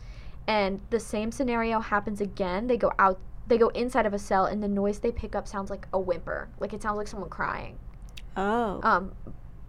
And 0.47 0.79
the 0.91 0.99
same 0.99 1.31
scenario 1.31 1.79
happens 1.81 2.21
again. 2.21 2.67
They 2.67 2.77
go 2.77 2.91
out, 2.99 3.19
they 3.47 3.57
go 3.57 3.67
inside 3.69 4.05
of 4.05 4.13
a 4.13 4.19
cell, 4.19 4.45
and 4.45 4.63
the 4.63 4.67
noise 4.69 4.99
they 4.99 5.11
pick 5.11 5.35
up 5.35 5.45
sounds 5.47 5.69
like 5.69 5.87
a 5.91 5.99
whimper, 5.99 6.47
like 6.59 6.71
it 6.73 6.81
sounds 6.81 6.97
like 6.97 7.07
someone 7.07 7.29
crying. 7.29 7.77
Oh. 8.37 8.79
Um, 8.83 9.11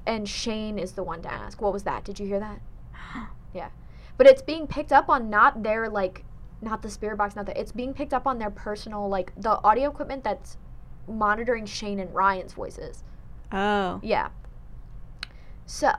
and 0.06 0.28
Shane 0.28 0.78
is 0.78 0.92
the 0.92 1.02
one 1.02 1.22
to 1.22 1.32
ask, 1.32 1.60
"What 1.60 1.72
was 1.72 1.84
that? 1.84 2.04
Did 2.04 2.18
you 2.20 2.26
hear 2.26 2.40
that?" 2.40 2.60
yeah, 3.54 3.70
but 4.16 4.26
it's 4.26 4.42
being 4.42 4.66
picked 4.66 4.92
up 4.92 5.08
on 5.08 5.30
not 5.30 5.62
their 5.62 5.88
like, 5.88 6.24
not 6.60 6.82
the 6.82 6.90
spirit 6.90 7.16
box, 7.16 7.36
not 7.36 7.46
that 7.46 7.58
it's 7.58 7.72
being 7.72 7.94
picked 7.94 8.12
up 8.12 8.26
on 8.26 8.38
their 8.38 8.50
personal 8.50 9.08
like 9.08 9.32
the 9.36 9.62
audio 9.62 9.90
equipment 9.90 10.24
that's 10.24 10.56
monitoring 11.08 11.66
Shane 11.66 11.98
and 12.00 12.14
Ryan's 12.14 12.52
voices. 12.52 13.02
oh. 13.52 14.00
Yeah. 14.02 14.28
So, 15.66 15.90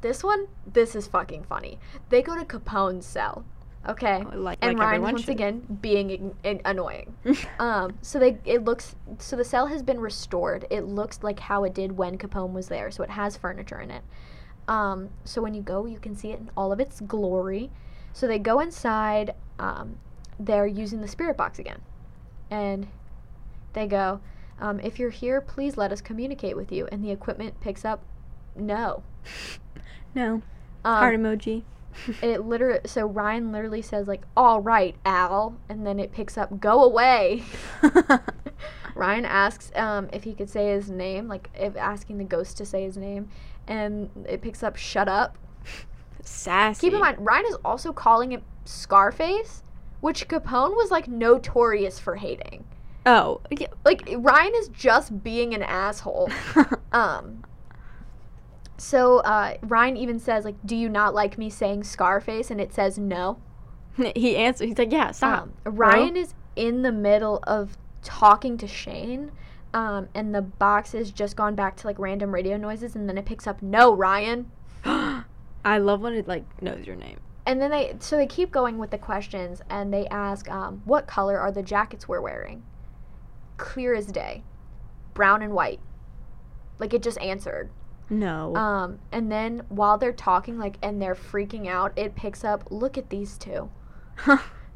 this 0.00 0.22
one, 0.22 0.48
this 0.70 0.94
is 0.94 1.06
fucking 1.06 1.44
funny. 1.44 1.78
They 2.10 2.20
go 2.20 2.36
to 2.36 2.44
Capone's 2.44 3.06
cell, 3.06 3.44
okay, 3.88 4.22
Like, 4.34 4.58
and 4.62 4.78
like 4.78 4.86
Ryan's 4.88 5.02
once 5.02 5.20
should. 5.22 5.30
again 5.30 5.78
being 5.80 6.34
annoying. 6.64 7.14
Um, 7.58 7.94
so 8.02 8.18
they 8.18 8.38
it 8.44 8.64
looks 8.64 8.96
so 9.18 9.36
the 9.36 9.44
cell 9.44 9.66
has 9.66 9.82
been 9.82 10.00
restored. 10.00 10.66
It 10.70 10.82
looks 10.82 11.22
like 11.22 11.38
how 11.40 11.64
it 11.64 11.74
did 11.74 11.92
when 11.96 12.18
Capone 12.18 12.52
was 12.52 12.68
there. 12.68 12.90
So 12.90 13.02
it 13.02 13.10
has 13.10 13.36
furniture 13.36 13.80
in 13.80 13.90
it. 13.90 14.02
Um, 14.66 15.10
so 15.24 15.42
when 15.42 15.54
you 15.54 15.62
go, 15.62 15.86
you 15.86 15.98
can 15.98 16.16
see 16.16 16.30
it 16.32 16.40
in 16.40 16.50
all 16.56 16.72
of 16.72 16.80
its 16.80 17.00
glory. 17.00 17.70
So 18.12 18.26
they 18.26 18.38
go 18.38 18.60
inside. 18.60 19.34
Um, 19.58 19.98
they're 20.38 20.66
using 20.66 21.00
the 21.00 21.08
spirit 21.08 21.36
box 21.36 21.58
again, 21.58 21.80
and 22.50 22.86
they 23.72 23.86
go, 23.86 24.20
um, 24.60 24.80
"If 24.80 24.98
you're 24.98 25.10
here, 25.10 25.40
please 25.40 25.76
let 25.76 25.92
us 25.92 26.00
communicate 26.00 26.56
with 26.56 26.72
you." 26.72 26.88
And 26.90 27.04
the 27.04 27.10
equipment 27.10 27.60
picks 27.60 27.84
up, 27.84 28.00
"No." 28.56 29.02
no. 30.14 30.42
Um, 30.84 30.98
Heart 30.98 31.16
emoji. 31.20 31.62
It 32.22 32.44
literally 32.44 32.80
so 32.86 33.06
Ryan 33.06 33.52
literally 33.52 33.82
says 33.82 34.08
like, 34.08 34.22
"All 34.36 34.60
right, 34.60 34.96
Al," 35.04 35.56
and 35.68 35.86
then 35.86 35.98
it 35.98 36.12
picks 36.12 36.36
up, 36.36 36.60
"Go 36.60 36.82
away." 36.82 37.42
Ryan 38.94 39.24
asks 39.24 39.72
um, 39.74 40.08
if 40.12 40.24
he 40.24 40.34
could 40.34 40.48
say 40.48 40.70
his 40.70 40.90
name, 40.90 41.28
like 41.28 41.50
if 41.54 41.76
asking 41.76 42.18
the 42.18 42.24
ghost 42.24 42.56
to 42.58 42.66
say 42.66 42.84
his 42.84 42.96
name, 42.96 43.28
and 43.66 44.10
it 44.28 44.42
picks 44.42 44.62
up 44.62 44.76
"Shut 44.76 45.08
up." 45.08 45.36
Sassy. 46.22 46.86
Keep 46.86 46.94
in 46.94 47.00
mind, 47.00 47.18
Ryan 47.20 47.46
is 47.46 47.56
also 47.64 47.92
calling 47.92 48.32
it 48.32 48.42
Scarface, 48.64 49.62
which 50.00 50.26
Capone 50.28 50.74
was 50.74 50.90
like 50.90 51.08
notorious 51.08 51.98
for 51.98 52.16
hating. 52.16 52.64
Oh. 53.06 53.40
Yeah. 53.50 53.68
Like 53.84 54.08
Ryan 54.16 54.52
is 54.56 54.68
just 54.68 55.22
being 55.22 55.54
an 55.54 55.62
asshole. 55.62 56.30
Um. 56.92 57.42
So 58.76 59.18
uh, 59.18 59.56
Ryan 59.62 59.96
even 59.96 60.18
says 60.18 60.44
like, 60.44 60.56
"Do 60.64 60.76
you 60.76 60.88
not 60.88 61.14
like 61.14 61.38
me 61.38 61.50
saying 61.50 61.84
Scarface?" 61.84 62.50
And 62.50 62.60
it 62.60 62.72
says 62.72 62.98
no. 62.98 63.38
he 64.16 64.36
answered. 64.36 64.68
He's 64.68 64.78
like, 64.78 64.92
yeah, 64.92 65.12
stop. 65.12 65.44
Um, 65.44 65.52
Ryan 65.64 66.16
is 66.16 66.34
in 66.56 66.82
the 66.82 66.92
middle 66.92 67.40
of 67.44 67.76
talking 68.02 68.58
to 68.58 68.66
Shane, 68.66 69.30
um, 69.72 70.08
and 70.14 70.34
the 70.34 70.42
box 70.42 70.92
has 70.92 71.10
just 71.10 71.36
gone 71.36 71.54
back 71.54 71.76
to 71.76 71.86
like 71.86 71.98
random 71.98 72.32
radio 72.34 72.56
noises, 72.56 72.96
and 72.96 73.08
then 73.08 73.18
it 73.18 73.24
picks 73.24 73.46
up 73.46 73.62
"No, 73.62 73.94
Ryan." 73.94 74.50
I 74.84 75.78
love 75.78 76.00
when 76.00 76.14
it 76.14 76.28
like 76.28 76.44
knows 76.62 76.86
your 76.86 76.96
name. 76.96 77.18
And 77.46 77.60
then 77.60 77.70
they 77.70 77.96
so 78.00 78.16
they 78.16 78.26
keep 78.26 78.50
going 78.50 78.78
with 78.78 78.90
the 78.90 78.98
questions, 78.98 79.62
and 79.70 79.92
they 79.92 80.06
ask, 80.08 80.50
um, 80.50 80.82
"What 80.84 81.06
color 81.06 81.38
are 81.38 81.52
the 81.52 81.62
jackets 81.62 82.08
we're 82.08 82.20
wearing?" 82.20 82.62
Clear 83.56 83.94
as 83.94 84.06
day, 84.06 84.42
brown 85.14 85.42
and 85.42 85.52
white. 85.52 85.80
Like 86.78 86.92
it 86.92 87.02
just 87.02 87.18
answered. 87.20 87.70
No. 88.10 88.54
Um, 88.56 88.98
and 89.12 89.30
then 89.32 89.62
while 89.68 89.98
they're 89.98 90.12
talking, 90.12 90.58
like, 90.58 90.76
and 90.82 91.00
they're 91.00 91.14
freaking 91.14 91.66
out, 91.66 91.92
it 91.96 92.14
picks 92.14 92.44
up, 92.44 92.64
"Look 92.70 92.96
at 92.98 93.10
these 93.10 93.38
two. 93.38 93.70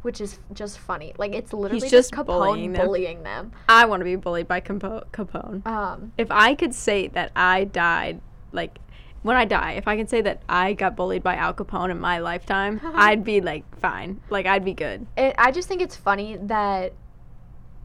which 0.03 0.21
is 0.21 0.39
just 0.53 0.79
funny. 0.79 1.13
Like 1.19 1.35
it's 1.35 1.53
literally 1.53 1.89
just 1.89 2.13
Capone 2.13 2.27
bullying 2.27 2.73
them. 2.73 2.87
bullying 2.87 3.23
them. 3.25 3.53
I 3.69 3.85
want 3.87 4.01
to 4.01 4.05
be 4.05 4.17
bullied 4.17 4.47
by 4.49 4.61
Capo- 4.61 5.05
Capone. 5.13 5.67
Um, 5.67 6.13
If 6.17 6.31
I 6.31 6.55
could 6.55 6.73
say 6.75 7.09
that 7.09 7.33
I 7.35 7.65
died, 7.65 8.21
like 8.53 8.79
when 9.23 9.37
I 9.37 9.45
die, 9.45 9.73
if 9.73 9.89
I 9.89 9.97
can 9.97 10.07
say 10.07 10.21
that 10.23 10.43
I 10.49 10.73
got 10.73 10.95
bullied 10.97 11.23
by 11.25 11.35
Al 11.35 11.53
Capone 11.53 11.91
in 11.91 11.99
my 11.99 12.19
lifetime, 12.21 12.81
I'd 12.95 13.25
be 13.25 13.41
like 13.41 13.65
fine. 13.81 14.21
Like 14.31 14.47
I'd 14.47 14.65
be 14.65 14.73
good. 14.75 15.07
it, 15.17 15.35
I 15.37 15.51
just 15.51 15.69
think 15.69 15.83
it's 15.83 15.97
funny 15.97 16.37
that, 16.43 16.93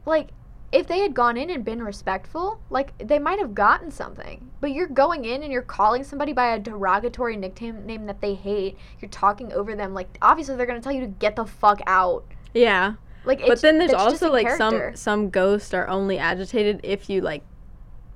like, 0.06 0.28
if 0.74 0.88
they 0.88 0.98
had 0.98 1.14
gone 1.14 1.36
in 1.36 1.50
and 1.50 1.64
been 1.64 1.80
respectful, 1.80 2.60
like 2.68 2.98
they 2.98 3.20
might 3.20 3.38
have 3.38 3.54
gotten 3.54 3.92
something. 3.92 4.50
But 4.60 4.72
you're 4.72 4.88
going 4.88 5.24
in 5.24 5.44
and 5.44 5.52
you're 5.52 5.62
calling 5.62 6.02
somebody 6.02 6.32
by 6.32 6.54
a 6.54 6.58
derogatory 6.58 7.36
nickname 7.36 7.86
name 7.86 8.06
that 8.06 8.20
they 8.20 8.34
hate. 8.34 8.76
You're 9.00 9.10
talking 9.10 9.52
over 9.52 9.76
them. 9.76 9.94
Like 9.94 10.18
obviously 10.20 10.56
they're 10.56 10.66
gonna 10.66 10.80
tell 10.80 10.92
you 10.92 11.02
to 11.02 11.06
get 11.06 11.36
the 11.36 11.46
fuck 11.46 11.80
out. 11.86 12.24
Yeah. 12.52 12.94
Like, 13.24 13.40
But 13.46 13.62
then 13.62 13.78
there's 13.78 13.94
also 13.94 14.32
like 14.32 14.50
some 14.50 14.96
some 14.96 15.30
ghosts 15.30 15.72
are 15.72 15.86
only 15.86 16.18
agitated 16.18 16.80
if 16.82 17.08
you 17.08 17.20
like 17.20 17.44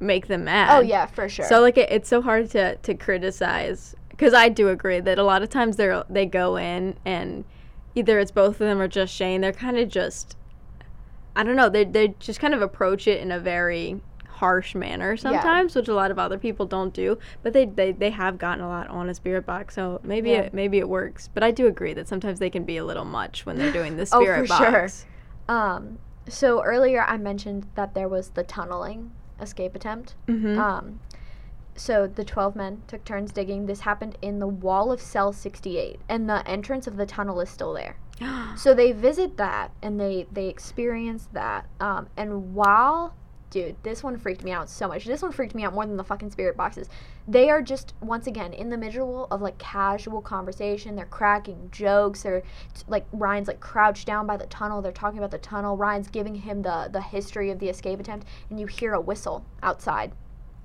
make 0.00 0.26
them 0.26 0.44
mad. 0.44 0.76
Oh 0.76 0.80
yeah, 0.80 1.06
for 1.06 1.28
sure. 1.28 1.46
So 1.46 1.60
like 1.60 1.78
it, 1.78 1.90
it's 1.92 2.08
so 2.08 2.20
hard 2.20 2.50
to 2.50 2.74
to 2.76 2.94
criticize 2.94 3.94
because 4.10 4.34
I 4.34 4.48
do 4.48 4.68
agree 4.68 4.98
that 4.98 5.18
a 5.18 5.22
lot 5.22 5.42
of 5.42 5.48
times 5.48 5.76
they 5.76 5.88
are 5.88 6.04
they 6.10 6.26
go 6.26 6.56
in 6.56 6.96
and 7.04 7.44
either 7.94 8.18
it's 8.18 8.32
both 8.32 8.60
of 8.60 8.66
them 8.66 8.80
or 8.80 8.88
just 8.88 9.14
Shane. 9.14 9.42
They're 9.42 9.52
kind 9.52 9.78
of 9.78 9.88
just 9.88 10.36
I 11.38 11.42
don't 11.44 11.56
know. 11.56 11.68
They 11.70 11.84
they 11.84 12.08
just 12.18 12.40
kind 12.40 12.52
of 12.52 12.60
approach 12.60 13.06
it 13.06 13.20
in 13.20 13.32
a 13.32 13.38
very 13.38 14.00
harsh 14.28 14.74
manner 14.74 15.16
sometimes, 15.16 15.74
which 15.74 15.88
a 15.88 15.94
lot 15.94 16.10
of 16.10 16.18
other 16.18 16.38
people 16.38 16.64
don't 16.66 16.92
do. 16.92 17.16
But 17.42 17.52
they, 17.52 17.64
they 17.64 17.92
they 17.92 18.10
have 18.10 18.38
gotten 18.38 18.62
a 18.62 18.68
lot 18.68 18.88
on 18.88 19.08
a 19.08 19.14
spirit 19.14 19.46
box, 19.46 19.74
so 19.74 20.00
maybe 20.02 20.30
Yeah. 20.30 20.40
it 20.42 20.54
maybe 20.54 20.78
it 20.78 20.88
works. 20.88 21.28
But 21.32 21.42
I 21.42 21.50
do 21.50 21.66
agree 21.66 21.94
that 21.94 22.06
sometimes 22.08 22.38
they 22.40 22.50
can 22.50 22.64
be 22.64 22.76
a 22.76 22.84
little 22.84 23.04
much 23.04 23.46
when 23.46 23.56
they're 23.56 23.72
doing 23.72 23.96
the 23.96 24.04
spirit 24.04 24.42
Oh, 24.42 24.44
spirit 24.44 24.48
for 24.48 24.70
sure. 24.70 24.82
box. 24.82 25.06
Um, 25.48 25.98
so 26.28 26.62
earlier 26.62 27.02
I 27.02 27.16
mentioned 27.16 27.66
that 27.74 27.94
there 27.94 28.08
was 28.08 28.30
the 28.30 28.42
tunneling 28.42 29.12
escape 29.40 29.74
attempt. 29.74 30.14
Mm-hmm. 30.26 30.58
Um, 30.58 31.00
so 31.76 32.08
the 32.08 32.24
12 32.24 32.56
men 32.56 32.82
took 32.88 33.04
turns 33.04 33.30
digging. 33.32 33.66
This 33.66 33.80
happened 33.80 34.18
in 34.20 34.40
the 34.40 34.48
wall 34.48 34.90
of 34.90 35.00
cell 35.00 35.32
68, 35.32 36.00
and 36.08 36.28
the 36.28 36.46
entrance 36.48 36.88
of 36.88 36.96
the 36.96 37.06
tunnel 37.06 37.40
is 37.40 37.48
still 37.48 37.72
there. 37.72 37.96
So 38.56 38.74
they 38.74 38.92
visit 38.92 39.36
that 39.36 39.70
and 39.82 40.00
they 40.00 40.26
they 40.32 40.48
experience 40.48 41.28
that. 41.32 41.66
Um, 41.80 42.08
and 42.16 42.54
while 42.54 43.14
dude, 43.50 43.76
this 43.82 44.02
one 44.02 44.18
freaked 44.18 44.44
me 44.44 44.50
out 44.50 44.68
so 44.68 44.88
much. 44.88 45.04
This 45.04 45.22
one 45.22 45.32
freaked 45.32 45.54
me 45.54 45.64
out 45.64 45.72
more 45.72 45.86
than 45.86 45.96
the 45.96 46.04
fucking 46.04 46.30
spirit 46.30 46.56
boxes. 46.56 46.88
They 47.26 47.48
are 47.48 47.62
just 47.62 47.94
once 48.00 48.26
again 48.26 48.52
in 48.52 48.68
the 48.68 48.76
middle 48.76 49.26
of 49.30 49.40
like 49.40 49.56
casual 49.58 50.20
conversation. 50.20 50.96
They're 50.96 51.06
cracking 51.06 51.68
jokes. 51.70 52.22
They're 52.22 52.42
like 52.88 53.06
Ryan's 53.12 53.48
like 53.48 53.60
crouched 53.60 54.06
down 54.06 54.26
by 54.26 54.36
the 54.36 54.46
tunnel. 54.46 54.82
They're 54.82 54.92
talking 54.92 55.18
about 55.18 55.30
the 55.30 55.38
tunnel. 55.38 55.76
Ryan's 55.76 56.08
giving 56.08 56.34
him 56.34 56.62
the 56.62 56.88
the 56.92 57.02
history 57.02 57.50
of 57.50 57.58
the 57.58 57.68
escape 57.68 58.00
attempt, 58.00 58.26
and 58.50 58.58
you 58.58 58.66
hear 58.66 58.94
a 58.94 59.00
whistle 59.00 59.44
outside, 59.62 60.12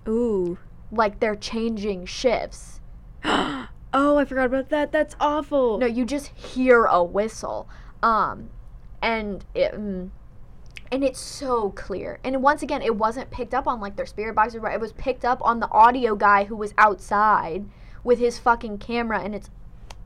Ooh. 0.07 0.57
like 0.91 1.19
they're 1.19 1.35
changing 1.35 2.05
shifts. 2.05 2.81
oh, 3.93 4.17
I 4.17 4.25
forgot 4.25 4.45
about 4.45 4.69
that. 4.69 4.91
That's 4.91 5.15
awful. 5.19 5.77
No, 5.77 5.85
you 5.85 6.05
just 6.05 6.27
hear 6.27 6.85
a 6.85 7.03
whistle. 7.03 7.67
Um, 8.01 8.49
and 9.01 9.45
it, 9.53 9.73
mm, 9.73 10.09
and 10.91 11.03
it's 11.03 11.19
so 11.19 11.71
clear. 11.71 12.19
And 12.23 12.41
once 12.41 12.61
again, 12.63 12.81
it 12.81 12.95
wasn't 12.95 13.29
picked 13.31 13.53
up 13.53 13.67
on 13.67 13.79
like 13.79 13.95
their 13.95 14.05
spirit 14.05 14.35
boxes, 14.35 14.61
right? 14.61 14.73
It 14.75 14.81
was 14.81 14.93
picked 14.93 15.25
up 15.25 15.39
on 15.43 15.59
the 15.59 15.69
audio 15.69 16.15
guy 16.15 16.43
who 16.45 16.55
was 16.55 16.73
outside 16.77 17.65
with 18.03 18.19
his 18.19 18.37
fucking 18.39 18.79
camera, 18.79 19.21
and 19.21 19.33
it's. 19.35 19.49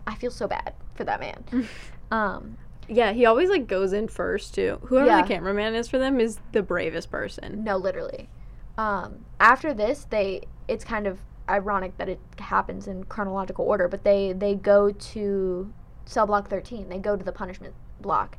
I 0.06 0.16
feel 0.16 0.32
so 0.32 0.48
bad 0.48 0.74
for 0.96 1.04
that 1.04 1.20
man. 1.20 1.68
um, 2.12 2.58
Yeah, 2.88 3.12
he 3.12 3.26
always 3.26 3.50
like 3.50 3.68
goes 3.68 3.92
in 3.92 4.08
first 4.08 4.56
too. 4.56 4.80
Whoever 4.86 5.08
Yeah. 5.08 5.22
the 5.22 5.28
cameraman 5.28 5.76
is 5.76 5.88
for 5.90 5.98
them 5.98 6.20
is 6.20 6.40
the 6.54 6.64
bravest 6.64 7.12
person. 7.12 7.64
no, 7.64 7.76
literally. 7.78 8.30
Um, 8.78 9.26
after 9.40 9.74
this, 9.74 10.06
they 10.10 10.44
it's 10.68 10.84
kind 10.86 11.08
of 11.08 11.20
ironic 11.50 11.98
that 11.98 12.10
it 12.10 12.20
happens 12.40 12.88
in 12.88 13.04
chronological 13.06 13.66
order, 13.66 13.88
but 13.88 14.04
they 14.04 14.34
they 14.34 14.56
go 14.56 14.92
to 14.92 15.74
cell 16.06 16.26
block 16.26 16.50
13. 16.50 16.90
They 16.90 17.00
go 17.00 17.16
to 17.16 17.24
the 17.24 17.32
punishment 17.32 17.74
block, 18.02 18.38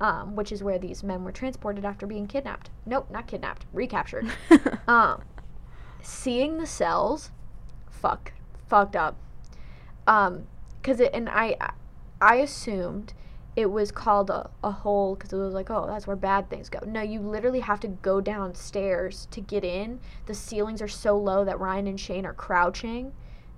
um, 0.00 0.36
which 0.36 0.52
is 0.52 0.62
where 0.62 0.78
these 0.78 1.02
men 1.02 1.24
were 1.24 1.32
transported 1.32 1.84
after 1.84 2.06
being 2.06 2.26
kidnapped. 2.26 2.70
Nope, 2.86 3.10
not 3.10 3.26
kidnapped, 3.26 3.66
recaptured. 3.72 4.30
um, 4.88 5.22
seeing 6.02 6.58
the 6.58 6.66
cells, 6.66 7.30
fuck, 7.90 8.32
fucked 8.66 8.96
up. 8.96 9.16
Um, 10.06 10.46
cause 10.82 11.00
it 11.00 11.10
and 11.12 11.28
I, 11.28 11.56
I 12.20 12.36
assumed 12.36 13.14
it 13.56 13.66
was 13.70 13.90
called 13.90 14.30
a, 14.30 14.48
a 14.62 14.70
hole 14.70 15.14
because 15.16 15.32
it 15.32 15.36
was 15.36 15.52
like, 15.54 15.70
oh, 15.70 15.86
that's 15.86 16.06
where 16.06 16.16
bad 16.16 16.48
things 16.48 16.68
go. 16.68 16.78
No, 16.86 17.02
you 17.02 17.20
literally 17.20 17.60
have 17.60 17.80
to 17.80 17.88
go 17.88 18.20
downstairs 18.20 19.26
to 19.32 19.40
get 19.40 19.64
in. 19.64 20.00
The 20.26 20.34
ceilings 20.34 20.80
are 20.80 20.88
so 20.88 21.16
low 21.18 21.44
that 21.44 21.58
Ryan 21.58 21.86
and 21.88 21.98
Shane 22.00 22.24
are 22.24 22.32
crouching. 22.32 23.12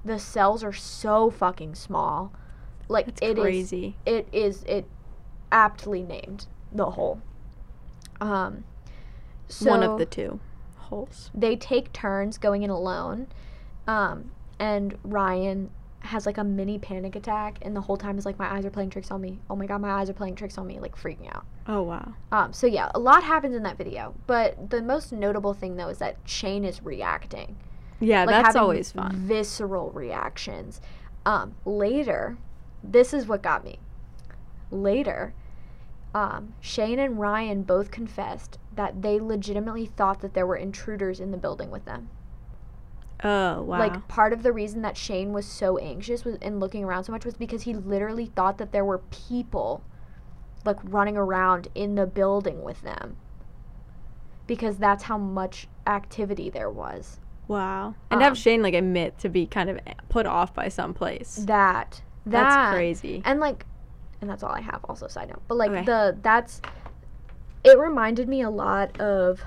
The 0.05 0.19
cells 0.19 0.65
are 0.65 0.73
so 0.73 1.31
fucking 1.31 1.75
small. 1.75 2.33
Like 2.89 3.07
That's 3.07 3.21
it 3.23 3.39
is- 3.39 3.43
crazy. 3.43 3.97
it 4.07 4.29
is 4.33 4.63
it 4.65 4.87
aptly 5.53 6.03
named 6.03 6.47
the 6.73 6.91
hole. 6.93 7.21
Um, 8.21 8.65
so 9.49 9.71
One 9.71 9.83
of 9.83 9.99
the 9.99 10.07
two 10.07 10.41
holes. 10.77 11.31
they 11.35 11.55
take 11.57 11.93
turns 11.93 12.39
going 12.39 12.63
in 12.63 12.71
alone, 12.71 13.27
um, 13.87 14.31
and 14.59 14.97
Ryan 15.05 15.71
has 16.05 16.27
like 16.27 16.39
a 16.39 16.45
mini 16.45 16.79
panic 16.79 17.17
attack, 17.17 17.59
and 17.63 17.75
the 17.75 17.81
whole 17.81 17.97
time 17.97 18.19
is 18.19 18.27
like, 18.27 18.39
my 18.39 18.53
eyes 18.53 18.65
are 18.65 18.71
playing 18.71 18.91
tricks 18.91 19.11
on 19.11 19.21
me. 19.21 19.39
Oh 19.49 19.57
my 19.57 19.67
god, 19.67 19.81
my 19.81 19.91
eyes 19.91 20.11
are 20.11 20.15
playing 20.15 20.35
tricks 20.35 20.59
on 20.59 20.67
me, 20.67 20.81
like 20.81 20.97
freaking 20.97 21.35
out. 21.35 21.45
Oh 21.67 21.83
wow. 21.83 22.15
Um, 22.31 22.53
so 22.53 22.67
yeah, 22.67 22.91
a 22.95 22.99
lot 22.99 23.23
happens 23.23 23.55
in 23.55 23.63
that 23.63 23.79
video, 23.79 24.15
but 24.27 24.71
the 24.71 24.83
most 24.83 25.13
notable 25.13 25.55
thing 25.55 25.77
though 25.77 25.89
is 25.89 25.99
that 25.99 26.17
Shane 26.25 26.65
is 26.65 26.83
reacting. 26.83 27.57
Yeah, 28.01 28.25
like 28.25 28.45
that's 28.45 28.57
always 28.57 28.91
fun. 28.93 29.15
Visceral 29.15 29.91
reactions. 29.93 30.81
Um, 31.25 31.55
later, 31.65 32.37
this 32.83 33.15
is 33.15 33.27
what 33.27 33.43
got 33.43 33.65
me. 33.65 33.79
Later, 34.73 35.35
um, 36.15 36.55
Shane 36.61 36.99
and 36.99 37.19
Ryan 37.19 37.63
both 37.63 37.91
confessed 37.91 38.59
that 38.75 39.03
they 39.03 39.21
legitimately 39.21 39.87
thought 39.87 40.21
that 40.21 40.35
there 40.35 40.47
were 40.47 40.57
intruders 40.57 41.21
in 41.21 41.31
the 41.31 41.37
building 41.37 41.71
with 41.71 41.85
them. 41.85 42.09
Oh 43.25 43.63
wow. 43.63 43.79
Like 43.79 44.09
part 44.09 44.33
of 44.33 44.43
the 44.43 44.53
reason 44.53 44.83
that 44.83 44.97
Shane 44.97 45.33
was 45.33 45.47
so 45.47 45.79
anxious 45.79 46.25
was 46.25 46.37
and 46.43 46.59
looking 46.61 46.85
around 46.85 47.05
so 47.05 47.13
much 47.13 47.25
was 47.25 47.35
because 47.37 47.63
he 47.63 47.75
literally 47.75 48.27
thought 48.27 48.59
that 48.59 48.73
there 48.73 48.85
were 48.85 48.99
people 48.99 49.83
like 50.65 50.79
running 50.83 51.17
around 51.17 51.69
in 51.75 51.95
the 51.95 52.07
building 52.07 52.63
with 52.63 52.83
them. 52.83 53.17
Because 54.47 54.77
that's 54.77 55.05
how 55.05 55.19
much 55.19 55.69
activity 55.87 56.51
there 56.51 56.71
was. 56.71 57.19
wow. 57.49 57.95
And 58.11 58.21
to 58.21 58.25
have 58.25 58.33
um, 58.33 58.37
Shane 58.37 58.63
like 58.63 58.75
admit 58.75 59.19
to 59.21 59.29
be 59.29 59.47
kind 59.47 59.71
of 59.71 59.79
put 60.09 60.27
off 60.27 60.53
by 60.55 60.69
some 60.69 60.93
place. 60.95 61.37
That 61.47 62.03
that 62.27 62.49
That's 62.49 62.75
crazy. 62.75 63.23
and 63.25 63.41
like 63.41 63.67
and 64.21 64.31
that's 64.31 64.45
all 64.45 64.53
i 64.53 64.61
have 64.61 64.85
also 64.85 65.09
side 65.09 65.29
note 65.29 65.43
but 65.49 65.57
like 65.57 65.73
Okay. 65.73 65.85
the 65.85 66.17
that's 66.23 66.61
it 67.65 67.77
reminded 67.77 68.29
me 68.29 68.43
a 68.43 68.51
lot 68.51 69.01
of 69.01 69.43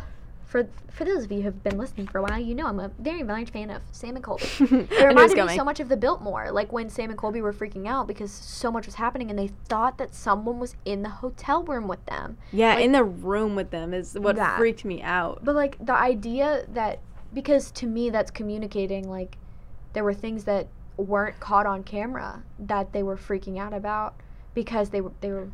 for 0.46 0.68
for 0.92 1.04
those 1.06 1.26
of 1.26 1.32
you 1.32 1.40
who 1.40 1.44
have 1.44 1.64
been 1.64 1.78
listening 1.78 2.08
for 2.08 2.20
a 2.20 2.22
while 2.22 2.40
you 2.40 2.54
know 2.56 2.68
i'm 2.68 2.80
a 2.80 2.90
very 3.00 3.24
large 3.24 3.52
fan 3.52 3.70
of 3.70 3.82
sam 3.92 4.16
and 4.16 4.24
colby 4.24 4.44
I 4.60 4.64
knew 4.72 4.80
it 4.82 4.92
it 4.92 5.06
reminded 5.06 5.46
me 5.46 5.56
so 5.56 5.64
much 5.64 5.80
of 5.80 5.90
the 5.90 5.98
biltmore 5.98 6.52
like 6.52 6.72
when 6.72 6.90
sam 6.90 7.10
and 7.10 7.18
colby 7.20 7.42
were 7.42 7.52
freaking 7.54 7.88
out 7.88 8.08
because 8.08 8.32
so 8.32 8.72
much 8.72 8.86
was 8.86 8.96
happening 8.96 9.30
and 9.30 9.38
they 9.38 9.48
thought 9.68 9.98
that 9.98 10.14
someone 10.16 10.60
was 10.60 10.76
in 10.86 11.02
the 11.02 11.10
hotel 11.10 11.64
room 11.64 11.88
with 11.88 12.06
them 12.06 12.38
Yeah, 12.52 12.76
like- 12.76 12.86
in 12.86 12.92
the 12.92 13.04
room 13.04 13.56
with 13.56 13.72
them 13.72 13.94
is 13.94 14.14
what 14.14 14.36
That. 14.38 14.58
freaked 14.58 14.86
me 14.86 15.02
out. 15.02 15.44
but 15.44 15.56
like 15.56 15.84
the 15.84 15.94
idea 15.96 16.66
that 16.74 17.00
because 17.34 17.72
to 17.72 17.88
me 17.88 18.10
that's 18.10 18.32
communicating 18.32 19.10
like 19.10 19.38
there 19.94 20.04
were 20.04 20.14
things 20.14 20.44
that 20.46 20.68
weren't 20.98 21.40
caught 21.42 21.66
on 21.66 21.84
camera 21.84 22.44
that 22.60 22.94
they 22.94 23.04
were 23.04 23.18
freaking 23.18 23.58
out 23.60 23.74
about 23.74 24.16
because 24.54 24.92
they 24.92 25.02
were 25.02 25.12
they 25.22 25.30
were 25.32 25.50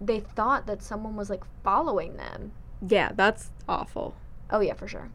they 0.00 0.20
thought 0.20 0.66
that 0.66 0.82
someone 0.82 1.14
was 1.16 1.30
like 1.30 1.42
following 1.62 2.16
them. 2.16 2.52
Yeah, 2.86 3.12
that's 3.14 3.50
awful. 3.68 4.14
Oh 4.52 4.60
yeah, 4.60 4.74
for 4.74 4.86
sure. 4.86 5.08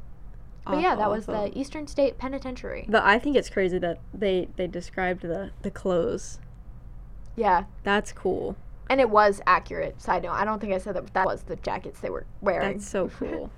But 0.65 0.81
yeah, 0.81 0.95
that 0.95 1.09
was 1.09 1.29
awful. 1.29 1.45
the 1.49 1.57
Eastern 1.57 1.87
State 1.87 2.17
Penitentiary. 2.17 2.85
But 2.89 3.03
I 3.03 3.19
think 3.19 3.37
it's 3.37 3.49
crazy 3.49 3.77
that 3.79 3.99
they 4.13 4.49
they 4.57 4.67
described 4.67 5.21
the 5.21 5.51
the 5.61 5.71
clothes. 5.71 6.39
Yeah, 7.37 7.65
That's 7.83 8.11
cool. 8.11 8.57
and 8.89 8.99
it 8.99 9.09
was 9.09 9.41
accurate. 9.45 10.01
Side 10.01 10.23
note, 10.23 10.31
I 10.33 10.43
don't 10.43 10.59
think 10.59 10.73
I 10.73 10.79
said 10.79 10.95
that 10.95 11.03
but 11.03 11.13
that 11.13 11.25
was 11.25 11.43
the 11.43 11.55
jackets 11.57 11.99
they 11.99 12.09
were 12.09 12.25
wearing. 12.41 12.73
That's 12.79 12.89
so 12.89 13.07
cool. 13.19 13.51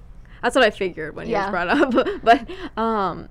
That's 0.44 0.56
what 0.56 0.64
I 0.66 0.70
figured 0.70 1.16
when 1.16 1.28
Yeah. 1.30 1.48
you 1.48 1.52
was 1.54 1.66
brought 1.92 1.96
up. 1.98 2.22
but 2.24 2.50
um 2.82 3.30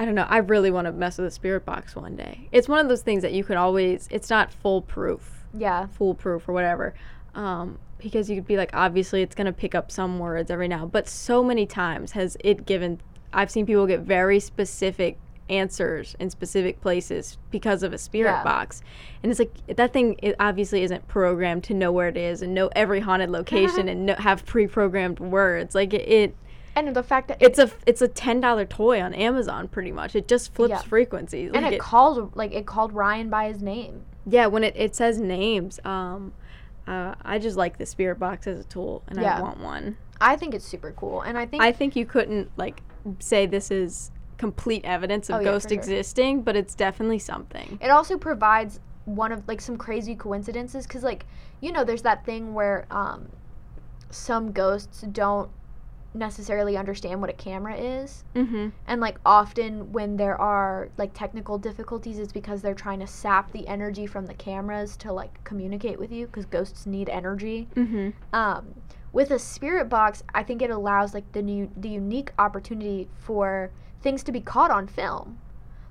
I 0.00 0.04
don't 0.04 0.14
know. 0.14 0.26
I 0.28 0.38
really 0.38 0.70
want 0.70 0.86
to 0.86 0.92
mess 0.92 1.18
with 1.18 1.26
a 1.26 1.30
spirit 1.30 1.64
box 1.64 1.96
one 1.96 2.14
day. 2.14 2.48
It's 2.52 2.68
one 2.68 2.78
of 2.80 2.88
those 2.88 3.02
things 3.02 3.22
that 3.22 3.32
you 3.32 3.42
could 3.44 3.56
always 3.56 4.06
it's 4.10 4.28
not 4.30 4.52
foolproof. 4.52 5.46
yeah, 5.54 5.86
Foolproof 5.86 6.48
or 6.48 6.52
whatever. 6.52 6.92
Um 7.34 7.78
because 7.98 8.28
you 8.30 8.36
could 8.36 8.46
be 8.46 8.56
like 8.56 8.70
obviously 8.74 9.22
it's 9.22 9.34
going 9.34 9.46
to 9.46 9.52
pick 9.52 9.74
up 9.74 9.90
some 9.90 10.18
words 10.18 10.50
every 10.50 10.68
now, 10.68 10.86
but 10.86 11.08
so 11.08 11.42
many 11.42 11.66
times 11.66 12.12
has 12.12 12.36
it 12.40 12.64
given 12.66 13.00
I've 13.32 13.50
seen 13.50 13.66
people 13.66 13.86
get 13.86 14.00
very 14.00 14.40
specific 14.40 15.18
answers 15.50 16.14
in 16.18 16.28
specific 16.30 16.80
places 16.80 17.38
because 17.50 17.82
of 17.82 17.92
a 17.92 17.98
spirit 17.98 18.30
Yeah. 18.30 18.44
box. 18.44 18.82
And 19.22 19.30
it's 19.30 19.38
like 19.38 19.52
that 19.76 19.92
thing 19.92 20.16
it 20.22 20.36
obviously 20.38 20.82
isn't 20.82 21.08
programmed 21.08 21.64
to 21.64 21.74
know 21.74 21.90
where 21.90 22.08
it 22.08 22.16
is 22.16 22.42
and 22.42 22.54
know 22.54 22.68
every 22.76 23.00
haunted 23.00 23.30
location 23.30 23.88
and 23.90 24.06
know, 24.06 24.14
have 24.18 24.44
pre-programmed 24.46 25.20
words. 25.20 25.74
Like 25.74 25.92
it, 25.94 26.08
it 26.08 26.36
and 26.76 26.94
the 26.94 27.02
fact 27.02 27.28
that 27.28 27.38
it's 27.40 27.58
a 27.58 27.70
it's 27.86 28.02
a 28.02 28.08
ten 28.08 28.40
dollar 28.40 28.64
toy 28.64 29.00
on 29.02 29.12
Amazon 29.14 29.68
pretty 29.68 29.90
much. 29.90 30.14
It 30.14 30.28
just 30.28 30.54
flips 30.54 30.70
Yeah. 30.70 30.78
frequencies. 30.82 31.50
and 31.52 31.62
Like 31.64 31.72
it, 31.72 31.76
it- 31.76 31.80
called 31.80 32.36
like 32.36 32.52
it 32.54 32.66
called 32.66 32.92
Ryan 32.92 33.28
by 33.30 33.48
his 33.48 33.62
name. 33.62 34.02
yeah, 34.26 34.46
when 34.46 34.62
it, 34.64 34.74
it 34.76 34.94
says 34.94 35.18
names, 35.18 35.80
um, 35.84 36.32
uh, 36.88 37.14
I 37.22 37.38
just 37.38 37.56
like 37.56 37.76
the 37.78 37.86
spirit 37.86 38.18
box 38.18 38.46
as 38.46 38.58
a 38.60 38.64
tool, 38.64 39.02
and 39.08 39.20
Yeah. 39.20 39.38
I 39.38 39.40
want 39.42 39.60
one. 39.60 39.96
I 40.20 40.36
think 40.36 40.54
it's 40.54 40.64
super 40.64 40.92
cool, 40.92 41.20
and 41.22 41.36
I 41.38 41.46
think 41.46 41.62
I 41.62 41.70
think 41.72 41.94
you 41.94 42.06
couldn't 42.06 42.50
like 42.56 42.82
say 43.20 43.46
this 43.46 43.70
is 43.70 44.10
complete 44.38 44.84
evidence 44.84 45.28
of 45.30 45.36
Oh, 45.36 45.38
yeah, 45.40 45.44
ghost 45.44 45.64
for 45.64 45.70
sure. 45.70 45.78
existing, 45.78 46.42
but 46.42 46.56
it's 46.56 46.74
definitely 46.74 47.18
something. 47.18 47.78
it 47.82 47.90
also 47.90 48.16
provides 48.16 48.80
one 49.04 49.32
of 49.32 49.46
like 49.48 49.60
some 49.60 49.76
crazy 49.76 50.14
coincidences 50.14 50.86
because 50.86 51.02
like 51.02 51.24
you 51.60 51.72
know 51.72 51.82
there's 51.82 52.02
that 52.02 52.24
thing 52.26 52.52
where 52.52 52.86
um 52.90 53.28
some 54.10 54.52
ghosts 54.52 55.00
don't 55.12 55.50
necessarily 56.18 56.76
understand 56.76 57.20
what 57.20 57.30
a 57.30 57.34
camera 57.34 57.76
is 57.76 58.24
Mm-hmm. 58.34 58.68
and 58.86 59.00
like 59.00 59.18
often 59.24 59.92
when 59.92 60.16
there 60.16 60.38
are 60.40 60.88
like 60.98 61.14
technical 61.14 61.58
difficulties 61.58 62.18
it's 62.18 62.32
because 62.32 62.60
they're 62.62 62.74
trying 62.74 63.00
to 63.00 63.06
sap 63.06 63.52
the 63.52 63.66
energy 63.68 64.06
from 64.06 64.26
the 64.26 64.34
cameras 64.34 64.96
to 64.98 65.12
like 65.12 65.42
communicate 65.44 65.98
with 65.98 66.12
you 66.12 66.26
because 66.26 66.44
ghosts 66.46 66.86
need 66.86 67.08
energy 67.08 67.68
Mm-hmm. 67.76 68.10
um, 68.34 68.74
with 69.12 69.30
a 69.30 69.38
spirit 69.38 69.88
box 69.88 70.22
i 70.34 70.42
think 70.42 70.60
it 70.60 70.70
allows 70.70 71.14
like 71.14 71.30
the 71.32 71.42
new 71.42 71.70
the 71.76 71.88
unique 71.88 72.32
opportunity 72.38 73.08
for 73.18 73.70
things 74.02 74.22
to 74.24 74.32
be 74.32 74.40
caught 74.40 74.70
on 74.70 74.86
film 74.86 75.38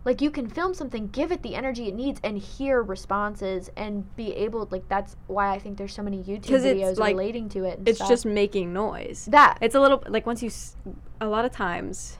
like 0.08 0.22
you 0.22 0.32
can 0.32 0.48
film 0.48 0.74
something 0.74 1.08
give 1.08 1.32
it 1.34 1.44
the 1.44 1.54
energy 1.54 1.90
it 1.90 1.94
needs 1.94 2.20
and 2.24 2.38
hear 2.38 2.82
responses 2.82 3.70
and 3.76 4.16
be 4.16 4.34
able 4.34 4.66
like 4.72 4.88
that's 4.88 5.16
why 5.28 5.54
i 5.54 5.60
think 5.60 5.78
there's 5.78 5.94
so 5.94 6.02
many 6.02 6.24
YouTube 6.24 6.62
videos 6.64 6.98
like, 6.98 7.12
relating 7.16 7.50
to 7.50 7.66
it 7.66 7.82
It's 7.86 7.98
stuff. 8.00 8.10
just 8.10 8.26
making 8.26 8.72
noise. 8.74 9.28
that 9.30 9.58
It's 9.62 9.76
a 9.76 9.82
little 9.82 10.02
like 10.08 10.26
once 10.26 10.42
you, 10.42 10.48
s- 10.48 10.76
a 11.20 11.28
lot 11.28 11.44
of 11.46 11.52
times, 11.52 12.18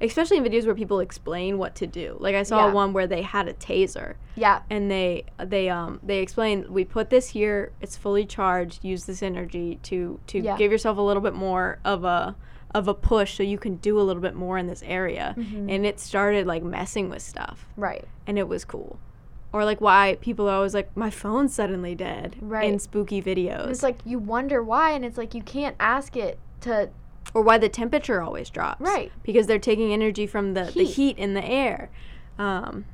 especially 0.00 0.36
in 0.36 0.44
videos 0.44 0.66
where 0.66 0.74
people 0.74 1.00
explain 1.00 1.56
what 1.56 1.74
to 1.76 1.86
do. 1.86 2.16
Like 2.20 2.34
I 2.34 2.42
saw 2.42 2.66
Yeah. 2.66 2.72
one 2.74 2.92
where 2.92 3.06
they 3.06 3.22
had 3.22 3.48
a 3.48 3.54
taser. 3.54 4.16
yeah 4.34 4.60
and 4.68 4.90
they 4.90 5.24
they 5.42 5.70
um 5.70 5.98
they 6.02 6.18
explain 6.18 6.66
we 6.68 6.84
put 6.84 7.08
this 7.08 7.30
here 7.30 7.72
it's 7.80 7.96
fully 7.96 8.26
charged 8.26 8.84
use 8.84 9.04
this 9.06 9.22
energy 9.22 9.78
to 9.84 10.20
to 10.26 10.38
Yeah. 10.38 10.56
give 10.58 10.70
yourself 10.70 10.98
a 10.98 11.02
little 11.08 11.22
bit 11.22 11.32
more 11.34 11.78
of 11.84 12.04
a 12.04 12.36
of 12.76 12.88
a 12.88 12.94
push 12.94 13.34
so 13.36 13.42
you 13.42 13.56
can 13.58 13.76
do 13.76 13.98
a 13.98 14.02
little 14.02 14.20
bit 14.20 14.34
more 14.34 14.58
in 14.58 14.66
this 14.66 14.82
area. 14.86 15.34
Mhm. 15.38 15.74
And 15.74 15.86
it 15.86 15.98
started 15.98 16.46
like 16.46 16.62
messing 16.62 17.08
with 17.08 17.22
stuff 17.22 17.66
Right. 17.76 18.04
and 18.26 18.38
it 18.38 18.48
was 18.48 18.64
cool. 18.64 18.98
Or 19.52 19.64
like 19.64 19.80
why 19.80 20.18
people 20.20 20.46
are 20.48 20.56
always 20.56 20.74
like, 20.74 20.94
my 20.94 21.08
phone's 21.08 21.54
suddenly 21.54 21.94
dead 21.94 22.36
Right. 22.40 22.68
in 22.68 22.78
spooky 22.78 23.22
videos. 23.22 23.62
And 23.62 23.70
it's 23.70 23.82
like 23.82 24.00
you 24.04 24.18
wonder 24.18 24.62
why, 24.62 24.90
and 24.90 25.04
it's 25.04 25.16
like 25.16 25.34
you 25.34 25.42
can't 25.42 25.76
ask 25.80 26.16
it 26.16 26.38
to. 26.62 26.90
or 27.34 27.42
why 27.42 27.58
the 27.58 27.68
temperature 27.68 28.22
always 28.22 28.48
drops. 28.50 28.80
Right. 28.80 29.10
Because 29.24 29.46
they're 29.46 29.58
taking 29.58 29.92
energy 29.92 30.26
from 30.26 30.54
the, 30.54 30.64
the 30.64 30.84
Heat. 30.84 30.94
heat 30.94 31.18
in 31.18 31.34
the 31.34 31.44
air. 31.44 31.90
Um, 32.38 32.84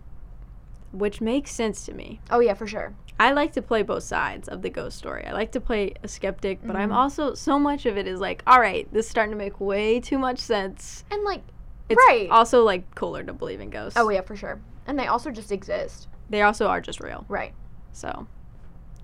which 0.92 1.20
makes 1.20 1.50
sense 1.50 1.84
to 1.86 1.94
me. 1.94 2.20
Oh 2.30 2.40
yeah, 2.40 2.54
for 2.54 2.66
sure. 2.66 2.94
I 3.20 3.32
like 3.32 3.52
to 3.52 3.62
play 3.62 3.82
both 3.82 4.02
sides 4.02 4.48
of 4.48 4.62
the 4.62 4.70
ghost 4.70 4.98
story. 4.98 5.24
I 5.26 5.32
like 5.32 5.52
to 5.52 5.60
play 5.60 5.94
a 6.02 6.08
skeptic, 6.08 6.58
but 6.64 6.74
I'm 6.76 6.90
Mhm. 6.90 6.94
also 6.96 7.34
so 7.34 7.58
much 7.58 7.86
of 7.86 7.96
it 7.96 8.06
is 8.08 8.20
like, 8.20 8.42
all 8.46 8.58
right, 8.60 8.92
this 8.92 9.06
is 9.06 9.10
starting 9.10 9.30
to 9.32 9.36
make 9.38 9.60
way 9.60 10.00
too 10.00 10.18
much 10.18 10.38
sense. 10.38 11.04
And 11.10 11.22
like, 11.24 11.42
It's 11.88 12.02
right. 12.08 12.28
also 12.30 12.64
like 12.64 12.94
cooler 12.94 13.22
to 13.22 13.32
believe 13.32 13.60
in 13.60 13.70
ghosts. 13.70 13.98
oh 13.98 14.08
yeah, 14.10 14.22
for 14.22 14.34
sure. 14.36 14.60
And 14.86 14.98
they 14.98 15.06
also 15.06 15.30
just 15.30 15.52
exist. 15.52 16.08
They 16.30 16.42
also 16.42 16.66
are 16.66 16.80
just 16.80 17.00
real. 17.00 17.24
Right. 17.28 17.52
So 17.92 18.26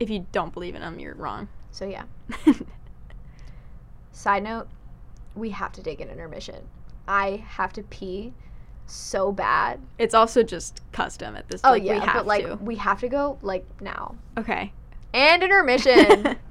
if 0.00 0.10
you 0.10 0.26
don't 0.32 0.52
believe 0.52 0.74
in 0.74 0.80
them, 0.80 0.98
you're 0.98 1.14
wrong. 1.14 1.48
So 1.70 1.86
yeah. 1.86 2.04
Side 4.12 4.42
note, 4.42 4.68
we 5.36 5.50
have 5.50 5.72
to 5.72 5.82
take 5.82 6.00
an 6.00 6.08
intermission. 6.08 6.66
I 7.06 7.44
have 7.46 7.72
to 7.74 7.82
pee 7.84 8.34
so 8.90 9.30
bad. 9.32 9.80
it's 9.98 10.14
also 10.14 10.42
just 10.42 10.80
custom 10.92 11.36
at 11.36 11.48
this 11.48 11.60
Oh 11.64 11.70
like, 11.72 11.82
yeah, 11.84 11.94
we 11.94 12.00
have 12.00 12.14
but 12.14 12.26
like 12.26 12.46
to. 12.46 12.54
we 12.56 12.76
have 12.76 13.00
to 13.00 13.08
go 13.08 13.38
like 13.42 13.64
now. 13.80 14.16
Okay. 14.36 14.72
And 15.12 15.42
intermission. 15.42 16.36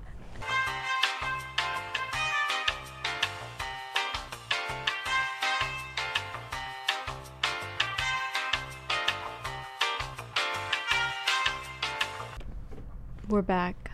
We're 13.30 13.42
back. 13.42 13.92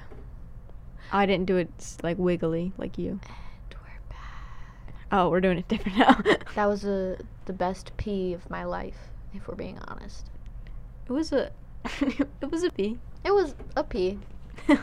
I 1.11 1.26
didn't 1.26 1.45
do 1.45 1.57
it 1.57 1.70
like 2.03 2.18
wiggly 2.18 2.72
like 2.78 2.98
you. 2.98 3.20
And 5.14 5.30
we're 5.30 5.30
back. 5.30 5.30
Oh, 5.30 5.30
we're 5.30 5.41
doing 5.41 5.57
it 5.60 5.68
different 5.68 5.98
now. 5.98 6.22
That 6.56 6.65
was 6.65 6.85
a, 6.85 7.18
the 7.45 7.53
best 7.53 7.91
pee 7.98 8.34
of 8.34 8.49
my 8.49 8.64
life, 8.64 8.98
if 9.34 9.48
we're 9.48 9.56
being 9.56 9.80
honest. 9.88 10.30
it 11.07 11.11
was 11.11 11.31
a 11.31 11.52
it 12.02 12.52
was 12.52 12.64
a 12.64 12.72
pee. 12.72 12.99
It 13.23 13.34
was 13.34 13.56
a 13.76 13.84
pee, 13.84 14.19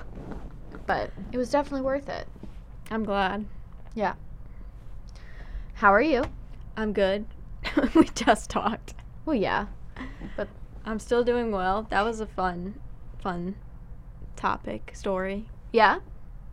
but 0.86 1.10
it 1.32 1.38
was 1.38 1.50
definitely 1.50 1.84
worth 1.84 2.08
it. 2.08 2.26
I'm 2.90 3.04
glad. 3.04 3.46
Yeah. 3.94 4.14
How 5.74 5.92
are 5.92 6.02
you? 6.02 6.24
I'm 6.76 6.92
good. 6.92 7.26
we 7.94 8.04
just 8.04 8.50
talked. 8.50 8.94
Well, 9.24 9.36
yeah. 9.36 9.66
But 10.36 10.48
I'm 10.84 10.98
still 10.98 11.24
doing 11.24 11.52
well. 11.52 11.86
That 11.90 12.02
was 12.02 12.20
a 12.20 12.26
fun 12.26 12.80
fun 13.22 13.56
topic 14.36 14.92
story. 14.94 15.46
Yeah. 15.72 16.00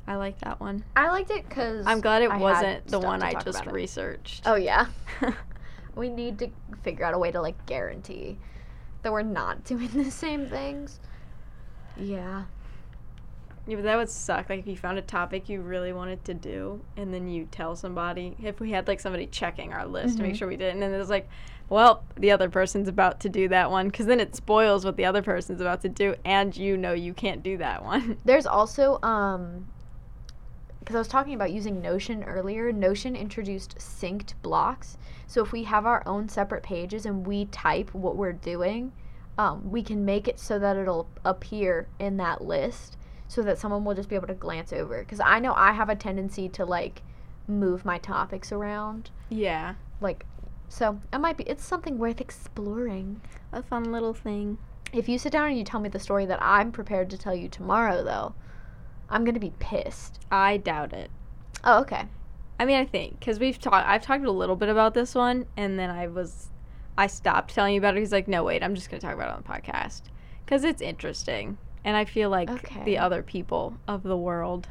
I 0.07 0.15
like 0.15 0.39
that 0.39 0.59
one. 0.59 0.83
I 0.95 1.09
liked 1.09 1.31
it 1.31 1.47
because 1.47 1.85
I'm 1.85 1.99
glad 1.99 2.21
it 2.21 2.31
wasn't 2.31 2.87
the 2.87 2.99
one 2.99 3.21
I 3.21 3.33
just 3.33 3.65
researched. 3.65 4.43
Oh 4.45 4.55
yeah. 4.55 4.87
we 5.95 6.09
need 6.09 6.39
to 6.39 6.49
figure 6.83 7.05
out 7.05 7.13
a 7.13 7.17
way 7.17 7.31
to 7.31 7.41
like 7.41 7.65
guarantee 7.65 8.37
that 9.01 9.11
we're 9.11 9.21
not 9.21 9.63
doing 9.65 9.89
the 9.89 10.09
same 10.09 10.47
things. 10.47 10.99
Yeah. 11.97 12.45
Yeah, 13.67 13.75
but 13.75 13.83
that 13.83 13.97
would 13.97 14.09
suck. 14.09 14.49
Like 14.49 14.59
if 14.59 14.67
you 14.67 14.77
found 14.77 14.97
a 14.97 15.01
topic 15.01 15.49
you 15.49 15.59
really 15.61 15.91
wanted 15.91 16.23
to 16.25 16.33
do, 16.33 16.79
and 16.95 17.13
then 17.13 17.27
you 17.27 17.49
tell 17.51 17.75
somebody. 17.75 18.37
If 18.41 18.61
we 18.61 18.71
had 18.71 18.87
like 18.87 19.01
somebody 19.01 19.27
checking 19.27 19.73
our 19.73 19.85
list 19.85 20.17
to 20.17 20.23
make 20.23 20.35
Mhm. 20.35 20.37
sure 20.37 20.47
we 20.47 20.55
didn't, 20.55 20.81
and 20.81 20.93
then 20.93 21.01
it's 21.01 21.09
like, 21.09 21.27
well, 21.67 22.03
the 22.15 22.31
other 22.31 22.49
person's 22.49 22.87
about 22.87 23.19
to 23.21 23.29
do 23.29 23.49
that 23.49 23.69
one, 23.69 23.87
because 23.87 24.05
then 24.05 24.21
it 24.21 24.37
spoils 24.37 24.85
what 24.85 24.95
the 24.95 25.03
other 25.03 25.21
person's 25.21 25.59
about 25.59 25.81
to 25.81 25.89
do, 25.89 26.15
and 26.23 26.55
you 26.55 26.77
know 26.77 26.93
you 26.93 27.13
can't 27.13 27.43
do 27.43 27.57
that 27.57 27.83
one. 27.83 28.15
There's 28.23 28.45
also 28.45 29.01
um 29.03 29.67
because 30.87 30.95
I 30.95 30.99
was 30.99 31.09
talking 31.09 31.33
about 31.33 31.51
using 31.51 31.81
Notion 31.81 32.23
earlier. 32.23 32.71
Notion 32.71 33.13
introduced 33.13 33.77
synced 33.77 34.31
blocks. 34.41 34.97
So 35.27 35.43
if 35.43 35.51
we 35.51 35.63
have 35.63 35.85
our 35.85 36.01
own 36.05 36.29
separate 36.29 36.63
pages 36.63 37.05
and 37.05 37.27
we 37.27 37.43
type 37.47 37.93
what 37.93 38.15
we're 38.15 38.31
doing, 38.31 38.93
um, 39.37 39.69
we 39.69 39.83
can 39.83 40.05
make 40.05 40.29
it 40.29 40.39
so 40.39 40.57
that 40.59 40.77
it'll 40.77 41.09
appear 41.25 41.89
in 41.99 42.15
that 42.17 42.41
list 42.41 42.95
so 43.27 43.41
that 43.41 43.57
someone 43.57 43.83
will 43.83 43.95
just 43.95 44.07
be 44.07 44.15
able 44.15 44.27
to 44.27 44.33
glance 44.33 44.71
over. 44.71 44.99
Because 44.99 45.19
I 45.19 45.39
know 45.39 45.53
I 45.55 45.73
have 45.73 45.89
a 45.89 45.95
tendency 45.95 46.47
to 46.47 46.63
like 46.63 47.01
move 47.49 47.83
my 47.83 47.97
topics 47.97 48.53
around. 48.53 49.09
yeah, 49.27 49.73
Like, 49.99 50.25
so 50.69 51.01
it 51.11 51.17
might 51.17 51.35
be, 51.35 51.43
it's 51.43 51.65
something 51.65 51.97
worth 51.97 52.21
exploring. 52.21 53.19
a 53.51 53.61
fun 53.61 53.91
little 53.91 54.13
thing. 54.13 54.57
If 54.93 55.09
you 55.09 55.19
sit 55.19 55.33
down 55.33 55.49
and 55.49 55.57
you 55.57 55.65
tell 55.65 55.81
me 55.81 55.89
the 55.89 55.99
story 55.99 56.25
that 56.27 56.41
I'm 56.41 56.71
prepared 56.71 57.09
to 57.09 57.17
tell 57.17 57.35
you 57.35 57.49
tomorrow, 57.49 58.05
though, 58.05 58.35
I'm 59.09 59.23
going 59.23 59.33
to 59.35 59.39
be 59.39 59.53
pissed. 59.59 60.19
I 60.31 60.57
doubt 60.57 60.93
it. 60.93 61.09
Oh, 61.63 61.79
okay. 61.81 62.03
I 62.59 62.65
mean, 62.65 62.77
I 62.77 62.85
think 62.85 63.19
because 63.19 63.39
we've 63.39 63.59
talked. 63.59 63.87
I've 63.87 64.01
talked 64.01 64.25
a 64.25 64.31
little 64.31 64.55
bit 64.55 64.69
about 64.69 64.93
this 64.93 65.13
one, 65.15 65.45
and 65.55 65.77
then 65.77 65.89
I 65.89 66.07
was, 66.07 66.47
I 66.97 67.07
stopped 67.07 67.53
telling 67.53 67.73
you 67.75 67.79
about 67.79 67.95
it. 67.95 67.99
He's 67.99 68.11
like, 68.11 68.27
no, 68.27 68.43
wait, 68.43 68.63
I'm 68.63 68.73
just 68.75 68.89
gonna 68.89 68.99
talk 69.01 69.13
about 69.13 69.29
it 69.29 69.35
on 69.35 69.43
the 69.43 69.47
podcast 69.71 70.01
because 70.45 70.63
it's 70.63 70.81
interesting, 70.81 71.57
and 71.85 71.95
I 71.95 72.05
feel 72.05 72.29
like 72.31 72.49
Okay. 72.49 72.83
the 72.83 72.97
other 72.97 73.21
people 73.21 73.77
of 73.87 74.01
the 74.03 74.17
world 74.17 74.67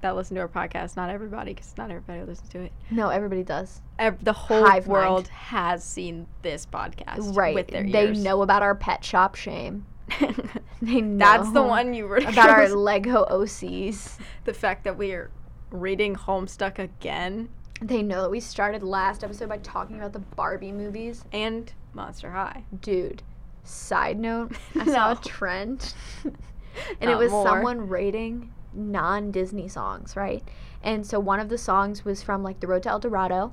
that 0.00 0.16
listen 0.16 0.34
to 0.34 0.40
our 0.40 0.48
podcast, 0.48 0.96
not 0.96 1.08
everybody, 1.10 1.54
because 1.54 1.72
not 1.78 1.88
everybody 1.88 2.24
listens 2.24 2.48
to 2.48 2.60
it. 2.62 2.72
No, 2.90 3.10
everybody 3.10 3.44
does. 3.44 3.80
Ev- 4.00 4.24
the 4.24 4.32
whole 4.32 4.66
Hive 4.66 4.88
mind. 4.88 4.92
world 4.92 5.28
has 5.28 5.84
seen 5.84 6.26
this 6.42 6.66
podcast, 6.66 7.36
Right. 7.36 7.54
With 7.54 7.68
their 7.68 7.84
they 7.84 8.10
know 8.12 8.42
about 8.42 8.62
our 8.62 8.74
pet 8.74 9.04
shop 9.04 9.36
shame. 9.36 9.86
They 10.82 11.00
know 11.00 11.18
That's 11.18 11.52
the 11.52 11.62
one 11.62 11.94
you 11.94 12.08
were 12.08 12.16
about 12.16 12.48
our 12.50 12.68
Lego 12.68 13.24
OCs. 13.30 14.18
the 14.44 14.52
fact 14.52 14.82
that 14.84 14.98
we 14.98 15.12
are 15.12 15.30
reading 15.70 16.16
Homestuck 16.16 16.78
again 16.80 17.48
They 17.80 18.02
know 18.02 18.22
that 18.22 18.30
we 18.30 18.40
started 18.40 18.82
last 18.82 19.22
episode 19.22 19.48
by 19.48 19.58
talking 19.58 19.96
about 19.96 20.12
the 20.12 20.18
Barbie 20.18 20.72
movies. 20.72 21.24
and 21.32 21.72
Monster 21.94 22.30
High. 22.32 22.64
Dude, 22.80 23.22
side 23.64 24.18
note, 24.18 24.56
I 24.74 24.86
saw 24.86 25.12
a 25.12 25.16
trend. 25.16 25.94
and 27.00 27.10
it 27.10 27.16
was 27.16 27.30
more. 27.30 27.46
someone 27.46 27.88
rating 27.88 28.52
non 28.72 29.30
Disney 29.30 29.68
songs, 29.68 30.16
right? 30.16 30.42
And 30.82 31.06
so 31.06 31.20
one 31.20 31.38
of 31.38 31.48
the 31.48 31.58
songs 31.58 32.04
was 32.04 32.22
from 32.22 32.42
like 32.42 32.60
The 32.60 32.66
Road 32.66 32.82
to 32.84 32.90
El 32.90 32.98
Dorado, 32.98 33.52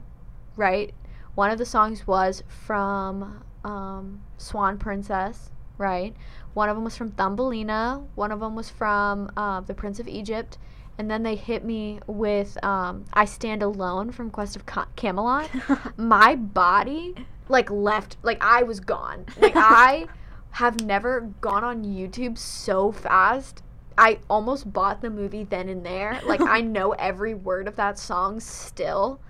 right? 0.55 0.93
One 1.35 1.51
of 1.51 1.57
the 1.57 1.65
songs 1.65 2.07
was 2.07 2.43
from 2.47 3.43
um, 3.63 4.21
Swan 4.37 4.77
Princess, 4.77 5.51
right? 5.77 6.15
One 6.59 6.67
of 6.67 6.75
them 6.75 6.83
was 6.83 6.97
from 6.97 7.11
Thumbelina. 7.11 8.03
One 8.15 8.33
of 8.33 8.41
them 8.41 8.53
was 8.53 8.69
from 8.69 9.31
uh, 9.37 9.61
The 9.61 9.73
Prince 9.73 9.97
of 10.01 10.09
Egypt. 10.09 10.57
And 10.97 11.09
then 11.09 11.23
they 11.23 11.35
hit 11.35 11.63
me 11.63 12.01
with 12.05 12.61
um, 12.65 13.05
I 13.13 13.23
Stand 13.23 13.63
Alone 13.63 14.11
from 14.11 14.29
Quest 14.29 14.57
of 14.57 14.65
Ca- 14.65 14.89
Camelot. 14.97 15.49
My 15.97 16.35
body, 16.35 17.15
like, 17.47 17.71
left, 17.71 18.17
like, 18.23 18.43
I 18.43 18.63
was 18.63 18.81
gone. 18.81 19.25
Like, 19.37 19.53
I 19.55 20.07
have 20.51 20.83
never 20.83 21.21
gone 21.39 21.63
on 21.63 21.85
YouTube 21.85 22.37
so 22.37 22.91
fast. 22.91 23.63
I 23.97 24.19
almost 24.29 24.73
bought 24.73 24.99
the 24.99 25.09
movie 25.09 25.45
then 25.45 25.69
and 25.69 25.85
there. 25.85 26.19
Like, 26.25 26.41
I 26.41 26.59
know 26.75 26.91
every 26.91 27.35
word 27.35 27.69
of 27.69 27.77
that 27.77 27.97
song 27.97 28.41
still. 28.41 29.21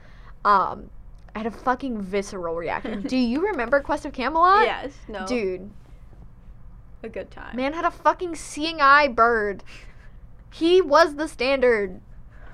Um, 0.44 0.90
I 1.36 1.40
had 1.44 1.46
a 1.46 1.52
fucking 1.52 2.02
visceral 2.02 2.56
reaction. 2.56 3.04
Do 3.04 3.18
you 3.18 3.46
remember 3.46 3.82
Quest 3.82 4.08
of 4.08 4.14
Camelot? 4.14 4.66
yes, 4.66 4.94
no, 5.08 5.28
Dude, 5.28 5.70
a 7.04 7.10
good 7.10 7.32
time. 7.32 7.56
man 7.56 7.74
had 7.74 7.86
a 7.86 7.92
fucking 7.92 8.36
seeing 8.36 8.82
eye 8.82 9.08
bird. 9.08 9.64
He 10.52 10.82
was 10.82 11.16
the 11.16 11.28
standard. 11.28 12.02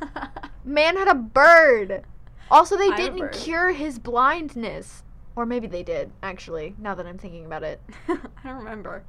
Man 0.65 0.97
had 0.97 1.07
a 1.07 1.15
bird. 1.15 2.03
Also, 2.51 2.77
they 2.77 2.89
I'm 2.89 2.95
didn't 2.95 3.31
cure 3.31 3.71
his 3.71 3.99
blindness. 3.99 5.03
Or 5.35 5.45
maybe 5.45 5.67
they 5.67 5.83
did, 5.83 6.11
actually, 6.23 6.75
now 6.77 6.95
that 6.95 7.05
I'm 7.05 7.17
thinking 7.17 7.45
about 7.45 7.63
it. 7.63 7.81
I 8.07 8.17
don't 8.43 8.57
remember. 8.57 9.03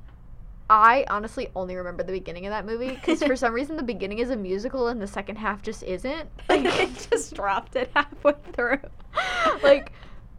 I 0.68 1.04
honestly 1.08 1.48
only 1.54 1.76
remember 1.76 2.02
the 2.02 2.12
beginning 2.12 2.46
of 2.46 2.50
that 2.50 2.66
movie 2.66 2.90
because 2.90 3.22
for 3.22 3.36
some 3.36 3.52
reason 3.52 3.76
the 3.76 3.84
beginning 3.84 4.18
is 4.18 4.30
a 4.30 4.36
musical 4.36 4.88
and 4.88 5.00
the 5.00 5.06
second 5.06 5.36
half 5.36 5.62
just 5.62 5.84
isn't. 5.84 6.28
Like 6.48 6.64
it 6.64 7.08
just 7.08 7.34
dropped 7.34 7.76
it 7.76 7.88
halfway 7.94 8.34
through. 8.52 8.80
like 9.62 9.92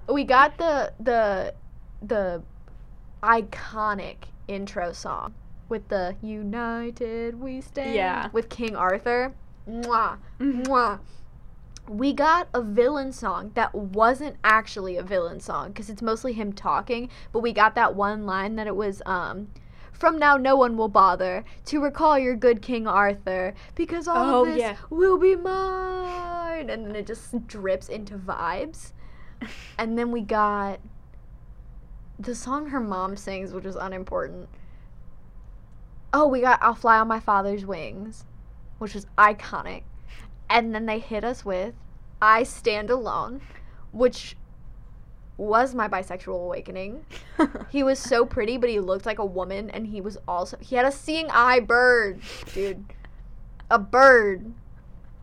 we 0.09 0.25
got 0.25 0.57
the 0.57 0.91
the 0.99 1.53
the 2.01 2.43
iconic 3.23 4.17
intro 4.47 4.91
song 4.93 5.33
with 5.69 5.87
the 5.89 6.15
United 6.21 7.39
We 7.39 7.61
Stand 7.61 7.95
Yeah. 7.95 8.29
with 8.31 8.49
King 8.49 8.75
Arthur. 8.75 9.33
Mwah, 9.69 10.17
Mhm. 10.39 10.65
mwah. 10.67 10.99
We 11.89 12.13
got 12.13 12.47
a 12.53 12.61
villain 12.61 13.11
song 13.13 13.51
that 13.55 13.73
wasn't 13.73 14.35
actually 14.43 14.97
a 14.97 15.03
villain 15.03 15.39
song 15.39 15.69
because 15.69 15.89
it's 15.89 16.01
mostly 16.01 16.33
him 16.33 16.51
talking, 16.53 17.09
but 17.31 17.39
we 17.39 17.53
got 17.53 17.75
that 17.75 17.95
one 17.95 18.25
line 18.25 18.55
that 18.55 18.67
it 18.67 18.75
was 18.75 19.01
um 19.05 19.47
From 19.93 20.19
now, 20.19 20.37
no 20.37 20.55
one 20.55 20.77
will 20.77 20.89
bother 20.89 21.43
to 21.65 21.81
recall 21.81 22.19
your 22.19 22.35
good 22.35 22.61
King 22.61 22.85
Arthur 22.87 23.55
because 23.73 24.07
all 24.07 24.29
Oh, 24.29 24.41
of 24.41 24.49
this 24.49 24.59
yeah. 24.59 24.75
will 24.91 25.17
be 25.17 25.35
mine. 25.35 26.69
And 26.69 26.85
then 26.85 26.95
it 26.95 27.07
just 27.07 27.47
drips 27.47 27.89
into 27.89 28.15
vibes. 28.15 28.93
And 29.79 29.97
then 29.97 30.11
we 30.11 30.21
got 30.21 30.79
the 32.19 32.35
song 32.35 32.69
her 32.69 32.79
mom 32.79 33.15
sings, 33.15 33.53
which 33.53 33.65
is 33.65 33.75
unimportant. 33.75 34.49
Oh, 36.13 36.27
we 36.27 36.41
got 36.41 36.59
I'll 36.61 36.75
Fly 36.75 36.99
on 36.99 37.07
My 37.07 37.19
Father's 37.19 37.65
Wings, 37.65 38.25
which 38.79 38.93
was 38.93 39.05
iconic. 39.17 39.83
And 40.49 40.73
then 40.73 40.85
they 40.85 40.99
hit 40.99 41.23
us 41.23 41.43
with 41.43 41.75
I 42.21 42.43
Stand 42.43 42.89
Alone, 42.89 43.41
which 43.91 44.35
was 45.37 45.75
my 45.75 45.87
bisexual 45.87 46.43
awakening. 46.43 47.05
He 47.69 47.83
was 47.83 47.99
so 47.99 48.25
pretty, 48.25 48.57
but 48.57 48.69
he 48.69 48.79
looked 48.79 49.05
like 49.05 49.19
a 49.19 49.25
woman, 49.25 49.69
and 49.69 49.87
he 49.87 50.01
was 50.01 50.17
also 50.27 50.57
he 50.59 50.75
had 50.75 50.85
a 50.85 50.91
seeing 50.91 51.29
eye 51.29 51.59
bird, 51.59 52.21
dude, 52.53 52.83
a 53.69 53.77
bird. 53.77 54.53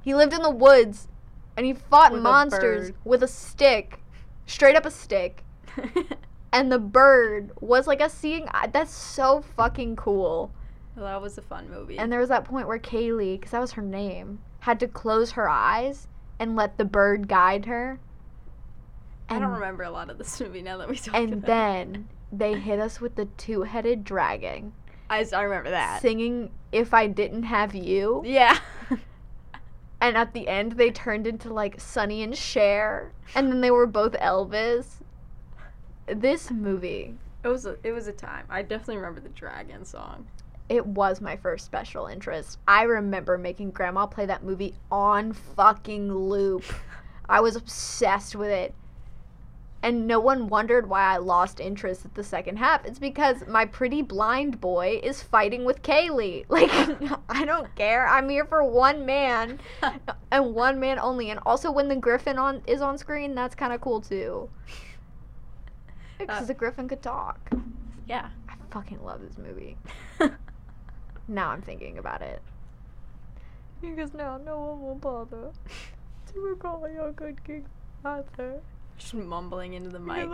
He 0.02 0.14
lived 0.14 0.32
in 0.32 0.42
the 0.42 0.50
woods, 0.50 1.08
and 1.56 1.66
he 1.66 1.72
fought 1.72 2.12
With 2.12 2.22
monsters 2.22 2.92
with 3.02 3.22
a 3.22 3.28
stick, 3.28 4.00
straight 4.46 4.76
up 4.76 4.86
a 4.86 4.90
stick. 4.90 5.42
And 6.54 6.70
the 6.72 6.78
bird 6.78 7.50
was 7.60 7.86
like 7.86 8.00
a 8.00 8.08
seeing 8.08 8.46
eye. 8.48 8.68
That's 8.72 8.94
so 8.94 9.42
fucking 9.56 9.96
cool. 9.96 10.52
well, 10.96 11.04
that 11.04 11.20
was 11.20 11.36
a 11.36 11.42
fun 11.42 11.68
movie. 11.68 11.98
And 11.98 12.10
there 12.10 12.20
was 12.20 12.28
that 12.30 12.44
point 12.46 12.66
where 12.68 12.78
Kayley, 12.78 13.36
because 13.38 13.50
that 13.50 13.60
was 13.60 13.72
her 13.72 13.82
name, 13.82 14.38
had 14.60 14.78
to 14.80 14.88
close 14.88 15.32
her 15.32 15.48
eyes 15.48 16.06
and 16.38 16.54
let 16.56 16.78
the 16.78 16.84
bird 16.86 17.28
guide 17.28 17.66
her. 17.66 17.98
I 19.28 19.38
don't 19.38 19.50
remember 19.52 19.82
a 19.82 19.90
lot 19.90 20.10
of 20.10 20.18
this 20.18 20.40
movie 20.40 20.62
now 20.62 20.78
that 20.78 20.88
we 20.88 20.96
talk 20.96 21.14
And 21.14 21.32
about 21.32 21.42
it. 21.42 21.46
then 21.46 22.08
they 22.32 22.58
hit 22.58 22.78
us 22.78 23.00
with 23.00 23.14
the 23.16 23.26
two-headed 23.36 24.04
dragon 24.04 24.72
I, 25.10 25.24
I 25.34 25.42
remember 25.42 25.70
that. 25.70 26.00
singing 26.02 26.50
"If 26.72 26.94
I 26.94 27.06
Didn't 27.08 27.42
Have 27.44 27.74
You," 27.74 28.22
Yeah. 28.24 28.58
and 30.00 30.16
at 30.16 30.32
the 30.34 30.48
end 30.48 30.72
they 30.72 30.90
turned 30.90 31.26
into 31.26 31.52
like 31.52 31.80
Sonny 31.80 32.22
and 32.22 32.36
Cher, 32.36 33.12
and 33.34 33.50
then 33.50 33.60
they 33.60 33.70
were 33.70 33.86
both 33.86 34.12
Elvis. 34.12 34.86
This 36.06 36.50
movie, 36.50 37.14
It 37.42 37.48
was 37.48 37.66
a, 37.66 37.76
it 37.82 37.92
was 37.92 38.06
a 38.06 38.12
time. 38.12 38.44
I 38.50 38.62
definitely 38.62 38.96
remember 38.96 39.20
the 39.20 39.28
dragon 39.30 39.84
song. 39.84 40.26
it 40.68 40.86
was 40.86 41.20
my 41.20 41.36
first 41.36 41.64
special 41.66 42.06
interest. 42.06 42.58
I 42.68 42.82
remember 42.84 43.36
making 43.38 43.70
grandma 43.72 44.06
play 44.06 44.26
that 44.26 44.42
movie 44.44 44.74
on 44.90 45.32
fucking 45.32 46.12
loop. 46.12 46.64
I 47.28 47.40
was 47.40 47.56
obsessed 47.56 48.34
with 48.36 48.48
it. 48.50 48.74
And 49.82 50.06
no 50.06 50.18
one 50.18 50.48
wondered 50.48 50.88
why 50.88 51.02
I 51.12 51.18
lost 51.18 51.60
interest 51.60 52.06
at 52.06 52.14
the 52.14 52.24
second 52.24 52.56
half. 52.56 52.86
It's 52.86 52.98
because 52.98 53.46
my 53.46 53.66
pretty 53.66 54.00
blind 54.00 54.58
boy 54.58 54.98
is 55.02 55.22
fighting 55.22 55.66
with 55.66 55.82
Kayley. 55.82 56.46
Like, 56.48 56.70
I 57.28 57.44
don't 57.44 57.74
care. 57.76 58.06
I'm 58.08 58.30
here 58.30 58.46
for 58.46 58.64
one 58.64 59.04
man 59.04 59.58
and 60.32 60.54
one 60.54 60.80
man 60.80 60.98
only. 60.98 61.28
And 61.28 61.38
also, 61.44 61.70
when 61.70 61.88
the 61.88 61.96
griffin 61.96 62.38
on 62.38 62.62
is 62.66 62.80
on 62.80 62.96
screen, 62.96 63.34
that's 63.34 63.54
kind 63.54 63.74
of 63.74 63.82
cool 63.82 64.00
too. 64.00 64.48
Because 66.26 66.42
Uh, 66.44 66.46
the 66.46 66.54
griffin 66.54 66.88
could 66.88 67.02
talk. 67.02 67.50
yeah. 68.06 68.28
I 68.48 68.54
fucking 68.70 69.02
love 69.04 69.20
this 69.20 69.38
movie. 69.38 69.76
Now 71.26 71.50
I'm 71.50 71.62
thinking 71.62 71.96
about 71.96 72.20
it. 72.20 72.42
Because 73.80 74.12
now 74.12 74.36
no 74.36 74.58
one 74.58 74.82
will 74.82 74.94
bother 74.94 75.52
to 76.32 76.40
recall 76.40 76.86
your 76.88 77.12
good 77.12 77.42
King 77.44 77.64
Arthur. 78.04 78.60
Just 78.98 79.14
mumbling 79.14 79.72
into 79.72 79.88
the 79.90 79.98
mic. 79.98 80.28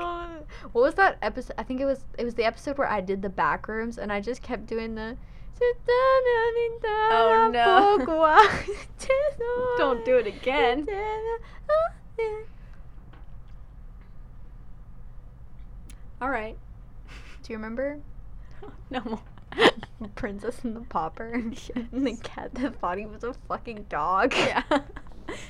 What 0.72 0.82
was 0.82 0.94
that 0.96 1.16
episode? 1.22 1.54
I 1.58 1.62
think 1.62 1.80
it 1.80 1.84
was 1.84 2.04
it 2.18 2.24
was 2.24 2.34
the 2.34 2.44
episode 2.44 2.76
where 2.76 2.88
I 2.88 3.00
did 3.00 3.22
the 3.22 3.28
back 3.28 3.68
rooms 3.68 3.98
and 3.98 4.12
I 4.12 4.20
just 4.20 4.42
kept 4.42 4.66
doing 4.66 4.96
the. 4.96 5.16
Oh, 7.12 7.50
no. 7.52 7.98
Don't 9.78 10.04
do 10.04 10.16
it 10.18 10.26
again. 10.26 10.86
All 16.20 16.30
right. 16.30 16.56
Do 17.42 17.52
you 17.52 17.56
remember 17.56 17.98
No. 18.90 19.00
More. 19.04 19.20
Princess 20.14 20.60
and 20.62 20.76
the 20.76 20.80
Pauper 20.82 21.26
and 21.32 21.56
the 21.92 22.16
cat 22.22 22.54
that 22.54 22.78
thought 22.78 22.98
he 22.98 23.06
was 23.06 23.24
a 23.24 23.34
fucking 23.48 23.86
dog? 23.88 24.32
yeah. 24.36 24.62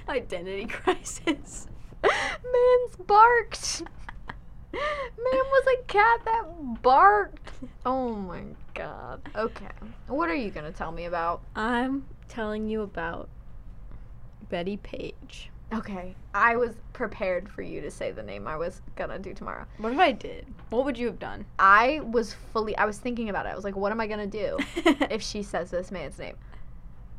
Identity 0.08 0.66
crisis. 0.66 1.66
Man's 2.02 2.96
barked. 3.06 3.82
Man 4.72 4.80
was 5.22 5.66
a 5.78 5.82
cat 5.84 6.20
that 6.24 6.82
barked. 6.82 7.50
Oh 7.84 8.14
my 8.14 8.42
god. 8.74 9.20
Okay. 9.36 9.66
What 10.06 10.30
are 10.30 10.34
you 10.34 10.50
gonna 10.50 10.72
tell 10.72 10.92
me 10.92 11.04
about? 11.04 11.42
I'm 11.54 12.06
telling 12.28 12.68
you 12.68 12.82
about 12.82 13.28
Betty 14.48 14.76
Page. 14.78 15.50
Okay. 15.72 16.14
I 16.34 16.56
was 16.56 16.74
prepared 16.92 17.48
for 17.48 17.62
you 17.62 17.80
to 17.80 17.90
say 17.90 18.10
the 18.10 18.22
name 18.22 18.46
I 18.48 18.56
was 18.56 18.82
gonna 18.96 19.18
do 19.18 19.32
tomorrow. 19.32 19.66
What 19.78 19.92
if 19.92 19.98
I 19.98 20.12
did? 20.12 20.46
What 20.70 20.84
would 20.84 20.98
you 20.98 21.06
have 21.06 21.18
done? 21.18 21.46
I 21.58 22.00
was 22.04 22.34
fully 22.52 22.76
I 22.76 22.84
was 22.84 22.98
thinking 22.98 23.28
about 23.28 23.46
it. 23.46 23.50
I 23.50 23.54
was 23.54 23.64
like, 23.64 23.76
what 23.76 23.92
am 23.92 24.00
I 24.00 24.06
gonna 24.06 24.26
do 24.26 24.58
if 25.10 25.22
she 25.22 25.42
says 25.42 25.70
this 25.70 25.90
man's 25.90 26.18
name? 26.18 26.36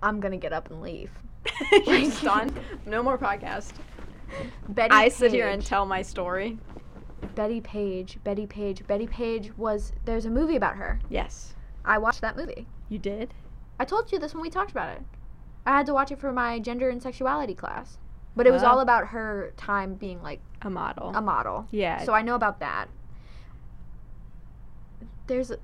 I'm 0.04 0.20
gonna 0.20 0.38
get 0.38 0.54
up 0.54 0.70
and 0.70 0.82
leave. 0.82 1.12
You're 1.72 2.00
just 2.00 2.24
done. 2.24 2.54
No 2.86 3.02
more 3.02 3.18
podcast. 3.18 3.74
Betty 4.70 4.94
I 4.94 5.10
sit 5.10 5.32
here 5.32 5.48
and 5.48 5.66
tell 5.66 5.86
my 5.86 6.02
story. 6.02 6.58
Betty 7.36 7.62
Page, 7.62 8.18
Betty 8.24 8.48
Page, 8.48 8.86
Betty 8.88 9.08
Page 9.08 9.56
was 9.58 9.94
there's 10.06 10.26
a 10.26 10.30
movie 10.30 10.56
about 10.56 10.76
her. 10.76 11.00
Yes. 11.10 11.54
I 11.86 11.98
watched 11.98 12.22
that 12.22 12.36
movie. 12.36 12.68
You 12.90 13.00
did? 13.00 13.34
I 13.80 13.86
told 13.86 14.12
you 14.12 14.20
this 14.20 14.34
when 14.34 14.42
we 14.42 14.50
talked 14.50 14.72
about 14.72 14.90
it. 14.90 15.02
I 15.66 15.78
had 15.78 15.86
to 15.86 15.94
watch 15.94 16.12
it 16.12 16.20
for 16.20 16.32
my 16.32 16.60
gender 16.60 16.90
and 16.90 17.02
sexuality 17.02 17.54
class. 17.54 17.98
But 18.36 18.48
it 18.48 18.52
was 18.52 18.64
all 18.64 18.80
about 18.80 19.08
her 19.10 19.54
time 19.58 19.96
being 19.96 20.22
like 20.24 20.40
A 20.62 20.70
model. 20.70 21.12
a 21.16 21.22
model. 21.22 21.68
yeah. 21.72 22.04
So 22.06 22.14
I 22.14 22.22
know 22.22 22.36
about 22.36 22.60
that. 22.62 22.88
There's 25.28 25.52
a, 25.52 25.58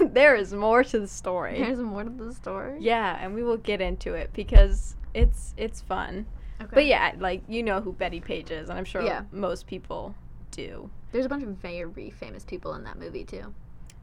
there 0.00 0.34
is 0.34 0.52
more 0.52 0.84
to 0.84 0.98
the 1.00 1.08
story. 1.08 1.58
there's 1.58 1.78
more 1.78 2.04
to 2.04 2.10
the 2.10 2.32
story. 2.34 2.78
Yeah, 2.80 3.16
and 3.20 3.34
we 3.34 3.42
will 3.42 3.56
get 3.56 3.80
into 3.80 4.14
it 4.14 4.30
because 4.34 4.96
it's 5.14 5.54
it's 5.56 5.80
fun. 5.80 6.26
Okay. 6.60 6.70
But 6.74 6.86
yeah, 6.86 7.12
like 7.18 7.42
you 7.48 7.62
know 7.62 7.80
who 7.80 7.92
Betty 7.92 8.20
Page 8.20 8.50
is, 8.50 8.68
and 8.68 8.78
I'm 8.78 8.84
sure 8.84 9.02
Yeah. 9.02 9.22
most 9.32 9.66
people 9.66 10.14
do. 10.50 10.90
There's 11.12 11.26
a 11.26 11.28
bunch 11.28 11.42
of 11.44 11.50
very 11.50 12.10
famous 12.10 12.44
people 12.44 12.74
in 12.74 12.84
that 12.84 12.98
movie 12.98 13.24
too. 13.24 13.54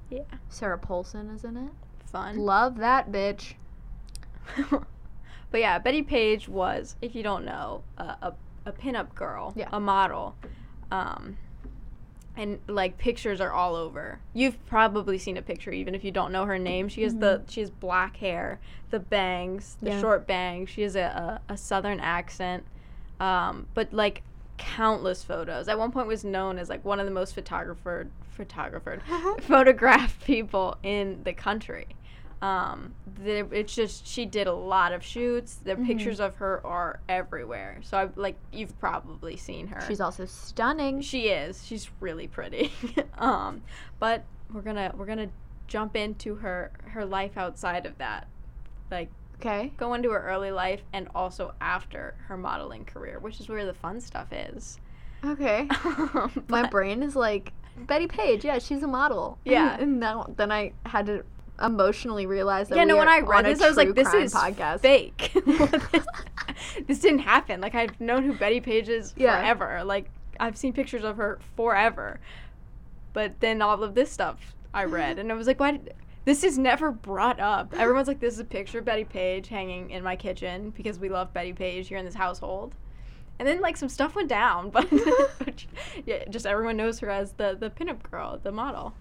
Yeah. 0.10 0.22
Sarah 0.50 0.78
Paulson 0.78 1.30
is 1.30 1.44
in 1.44 1.58
it. 1.58 1.72
Fun. 2.06 2.38
Love 2.38 2.78
that 2.78 3.12
bitch. 3.12 3.54
but 5.52 5.60
yeah, 5.60 5.78
Betty 5.80 6.02
Page 6.02 6.48
was, 6.50 6.96
if 7.02 7.14
you 7.16 7.22
don't 7.24 7.46
know, 7.46 7.84
a 7.98 8.04
a, 8.04 8.34
a 8.66 8.72
pinup 8.72 9.14
girl, 9.16 9.54
Yeah. 9.56 9.68
a 9.72 9.80
model. 9.80 10.36
Um, 10.92 11.38
and 12.38 12.60
like 12.68 12.98
pictures 12.98 13.42
are 13.42 13.52
all 13.52 13.76
over. 13.76 14.20
You've 14.34 14.66
probably 14.66 15.18
seen 15.18 15.36
a 15.38 15.42
picture, 15.42 15.72
even 15.72 15.94
if 15.94 16.04
you 16.04 16.12
don't 16.12 16.32
know 16.32 16.46
her 16.46 16.58
name. 16.58 16.88
She 16.88 17.04
has 17.04 17.16
the 17.16 17.42
she 17.50 17.60
has 17.60 17.70
black 17.70 18.18
hair, 18.18 18.60
the 18.90 19.00
bangs, 19.00 19.76
the 19.82 19.88
Mm-hmm. 19.88 19.96
Yeah. 19.98 20.02
short 20.02 20.28
bangs. 20.28 20.70
She 20.70 20.82
has 20.84 20.96
a, 20.96 21.42
a, 21.50 21.54
a 21.54 21.58
southern 21.58 22.00
accent, 22.00 22.64
um, 23.20 23.68
but 23.74 23.92
like 23.94 24.24
countless 24.58 25.24
photos. 25.24 25.68
At 25.68 25.78
one 25.78 25.92
point, 25.92 26.08
was 26.08 26.24
known 26.24 26.58
as 26.58 26.70
like 26.70 26.86
one 26.86 27.00
of 27.02 27.06
the 27.06 27.12
most 27.12 27.36
photographer 27.36 28.08
photographer 28.30 29.00
photographed 29.42 30.24
people 30.24 30.78
in 30.84 31.22
the 31.26 31.34
country. 31.34 31.88
Um, 32.42 32.96
there, 33.20 33.48
it's 33.52 33.76
just 33.76 34.08
she 34.08 34.26
did 34.26 34.48
a 34.48 34.54
lot 34.54 34.94
of 34.94 35.04
shoots. 35.04 35.56
The 35.56 35.74
Mm-hmm. 35.74 35.86
pictures 35.86 36.20
of 36.20 36.36
her 36.38 36.66
are 36.66 37.00
everywhere. 37.08 37.78
So 37.84 37.98
I 37.98 38.10
like 38.16 38.36
you've 38.52 38.78
probably 38.80 39.38
seen 39.38 39.68
her. 39.68 39.80
She's 39.88 40.02
also 40.02 40.26
stunning. 40.26 41.02
She 41.02 41.28
is. 41.28 41.64
She's 41.66 41.90
really 42.00 42.28
pretty. 42.28 42.72
um, 43.20 43.62
but 44.00 44.24
we're 44.52 44.62
gonna 44.62 44.92
we're 44.98 45.06
gonna 45.06 45.30
jump 45.68 45.96
into 45.96 46.36
her 46.36 46.72
her 46.86 47.06
life 47.06 47.38
outside 47.38 47.86
of 47.86 47.98
that, 48.00 48.28
like 48.90 49.10
Okay. 49.38 49.72
go 49.78 49.94
into 49.96 50.12
her 50.12 50.20
early 50.28 50.52
life 50.52 50.82
and 50.94 51.08
also 51.16 51.54
after 51.62 52.14
her 52.28 52.38
modeling 52.38 52.86
career, 52.86 53.18
which 53.20 53.40
is 53.40 53.50
where 53.50 53.66
the 53.66 53.74
fun 53.74 54.00
stuff 54.02 54.28
is. 54.32 54.80
Okay. 55.26 55.68
My 56.48 56.68
brain 56.70 57.02
is 57.04 57.16
like 57.16 57.54
Betty 57.88 58.08
Page. 58.08 58.44
Yeah, 58.46 58.60
she's 58.60 58.84
a 58.84 58.88
model. 58.88 59.38
Yeah. 59.46 59.78
and 59.80 60.00
now 60.00 60.32
then 60.36 60.52
I 60.52 60.74
had 60.86 61.06
to 61.08 61.24
emotionally 61.64 62.26
realize 62.26 62.70
that. 62.70 62.78
yeah, 62.78 62.84
no. 62.84 62.98
When 62.98 63.08
I 63.08 63.20
read 63.20 63.46
this, 63.46 63.62
I 63.62 63.68
was 63.68 63.78
like, 63.78 63.94
"This 63.96 64.14
is 64.14 64.34
podcast." 64.34 64.80
fake. 64.82 65.32
this, 65.46 66.06
this 66.88 67.00
didn't 67.00 67.20
happen. 67.20 67.62
Like 67.62 67.76
I've 67.76 68.00
known 68.00 68.24
who 68.24 68.34
Betty 68.34 68.60
Page 68.62 68.90
is 68.90 69.14
Yeah. 69.18 69.40
forever. 69.40 69.84
Like 69.84 70.10
I've 70.40 70.58
seen 70.58 70.74
pictures 70.74 71.04
of 71.04 71.18
her 71.18 71.40
forever. 71.56 72.20
But 73.14 73.40
then 73.42 73.62
all 73.62 73.84
of 73.84 73.94
this 73.96 74.10
stuff 74.12 74.56
I 74.74 74.86
read, 74.86 75.20
and 75.20 75.32
I 75.32 75.36
was 75.36 75.48
like, 75.48 75.60
"Why?" 75.60 75.72
Did, 75.74 75.94
this 76.24 76.44
is 76.44 76.58
never 76.58 76.92
brought 76.92 77.40
up. 77.40 77.74
Everyone's 77.78 78.08
like, 78.08 78.20
"This 78.20 78.36
is 78.36 78.40
a 78.40 78.46
picture 78.46 78.80
of 78.80 78.86
Betty 78.86 79.04
Page 79.06 79.48
hanging 79.48 79.90
in 79.92 80.04
my 80.04 80.16
kitchen 80.16 80.70
because 80.78 81.00
we 81.00 81.10
love 81.10 81.34
Betty 81.34 81.52
Page 81.54 81.88
here 81.88 81.98
in 81.98 82.06
this 82.06 82.16
household." 82.16 82.74
And 83.40 83.48
then 83.48 83.60
like 83.60 83.76
some 83.76 83.90
stuff 83.90 84.16
went 84.16 84.30
down, 84.30 84.70
but 84.70 84.88
yeah, 86.06 86.26
just 86.30 86.46
everyone 86.46 86.78
knows 86.78 87.00
her 87.00 87.10
as 87.10 87.34
the 87.34 87.58
the 87.60 87.70
pinup 87.72 88.04
girl, 88.10 88.40
the 88.42 88.52
model. 88.52 88.94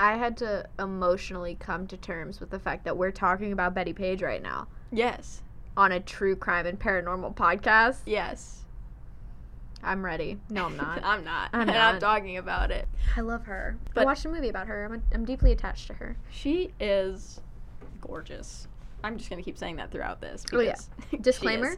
I 0.00 0.16
had 0.16 0.38
to 0.38 0.66
emotionally 0.78 1.56
come 1.60 1.86
to 1.88 1.96
terms 1.98 2.40
with 2.40 2.48
the 2.48 2.58
fact 2.58 2.84
that 2.86 2.96
we're 2.96 3.10
talking 3.10 3.52
about 3.52 3.74
Betty 3.74 3.92
Page 3.92 4.22
right 4.22 4.42
now 4.42 4.66
Yes. 4.90 5.42
on 5.76 5.92
a 5.92 6.00
true 6.00 6.34
crime 6.34 6.64
and 6.66 6.80
paranormal 6.80 7.34
podcast. 7.36 7.98
Yes. 8.06 8.64
I'm 9.82 10.02
ready. 10.02 10.38
No, 10.48 10.64
I'm 10.66 10.76
not. 10.76 11.00
I'm 11.04 11.22
not. 11.22 11.50
I'm 11.52 11.60
and 11.68 11.70
I'm 11.72 11.94
not. 11.94 12.00
talking 12.00 12.38
about 12.38 12.70
it. 12.70 12.88
I 13.14 13.20
love 13.20 13.44
her. 13.44 13.76
I 13.94 14.04
watched 14.06 14.24
a 14.24 14.30
movie 14.30 14.48
about 14.48 14.66
her. 14.68 14.86
I'm, 14.86 15.02
I'm 15.12 15.24
deeply 15.26 15.52
attached 15.52 15.86
to 15.88 15.94
her. 15.94 16.16
She 16.30 16.72
is 16.80 17.40
gorgeous. 18.00 18.68
I'm 19.04 19.18
just 19.18 19.28
gonna 19.28 19.42
keep 19.42 19.58
saying 19.58 19.76
that 19.76 19.90
throughout 19.90 20.20
this. 20.22 20.44
Oh, 20.52 20.60
yeah. 20.60 20.72
because 20.72 20.86
she 21.10 21.16
Disclaimer: 21.18 21.76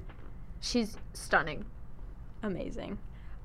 She's 0.61 0.97
stunning. 1.13 1.65
amazing. 2.45 2.99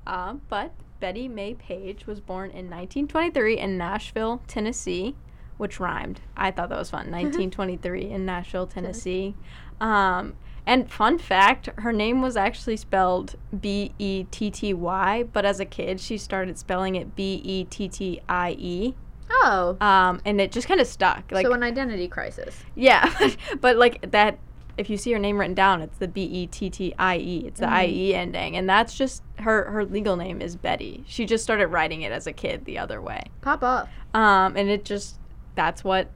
Uh, 0.06 0.34
but 0.48 0.72
Betty 1.00 1.28
Mae 1.28 1.54
Page 1.54 2.06
was 2.06 2.20
born 2.20 2.50
in 2.50 2.68
1923 2.70 3.58
in 3.58 3.78
Nashville, 3.78 4.42
Tennessee, 4.46 5.14
which 5.56 5.78
rhymed. 5.80 6.20
I 6.36 6.50
thought 6.50 6.68
that 6.70 6.78
was 6.78 6.90
fun. 6.90 7.06
1923 7.10 8.10
in 8.10 8.24
Nashville, 8.26 8.66
Tennessee. 8.66 9.34
Um, 9.80 10.34
and 10.66 10.90
fun 10.90 11.18
fact, 11.18 11.68
her 11.78 11.92
name 11.92 12.20
was 12.20 12.36
actually 12.36 12.76
spelled 12.76 13.36
B 13.58 13.92
E 13.98 14.24
T 14.30 14.50
T 14.50 14.74
Y, 14.74 15.22
but 15.32 15.46
as 15.46 15.60
a 15.60 15.64
kid, 15.64 15.98
she 16.00 16.18
started 16.18 16.58
spelling 16.58 16.94
it 16.94 17.16
B 17.16 17.40
E 17.44 17.64
T 17.64 17.88
T 17.88 18.20
I 18.28 18.54
E. 18.58 18.94
Oh, 19.30 19.76
Um, 19.80 20.20
and 20.24 20.40
it 20.40 20.52
just 20.52 20.66
kind 20.66 20.80
of 20.80 20.86
stuck. 20.86 21.30
Like 21.30 21.46
so 21.46 21.52
an 21.52 21.62
identity 21.62 22.08
crisis. 22.08 22.64
Yeah, 22.74 23.28
but 23.60 23.76
like 23.76 24.10
that, 24.10 24.38
if 24.78 24.88
you 24.88 24.96
see 24.96 25.12
her 25.12 25.18
name 25.18 25.38
written 25.38 25.54
down, 25.54 25.82
it's 25.82 25.98
the 25.98 26.08
B 26.08 26.22
E 26.22 26.46
T 26.46 26.70
T 26.70 26.94
I 26.98 27.16
E. 27.18 27.44
It's 27.46 27.60
the 27.60 27.66
Mhm. 27.66 27.72
I 27.72 27.86
E 27.86 28.14
ending, 28.14 28.56
and 28.56 28.68
that's 28.68 28.96
just 28.96 29.22
her. 29.40 29.70
Her 29.70 29.84
legal 29.84 30.16
name 30.16 30.40
is 30.40 30.56
Betty. 30.56 31.04
She 31.06 31.26
just 31.26 31.44
started 31.44 31.66
writing 31.66 32.02
it 32.02 32.12
as 32.12 32.26
a 32.26 32.32
kid 32.32 32.64
the 32.64 32.78
other 32.78 33.00
way, 33.02 33.24
Pop 33.42 33.62
off. 33.62 33.88
um, 34.14 34.56
and 34.56 34.68
it 34.70 34.84
just 34.84 35.16
that's 35.54 35.82
what 35.84 36.08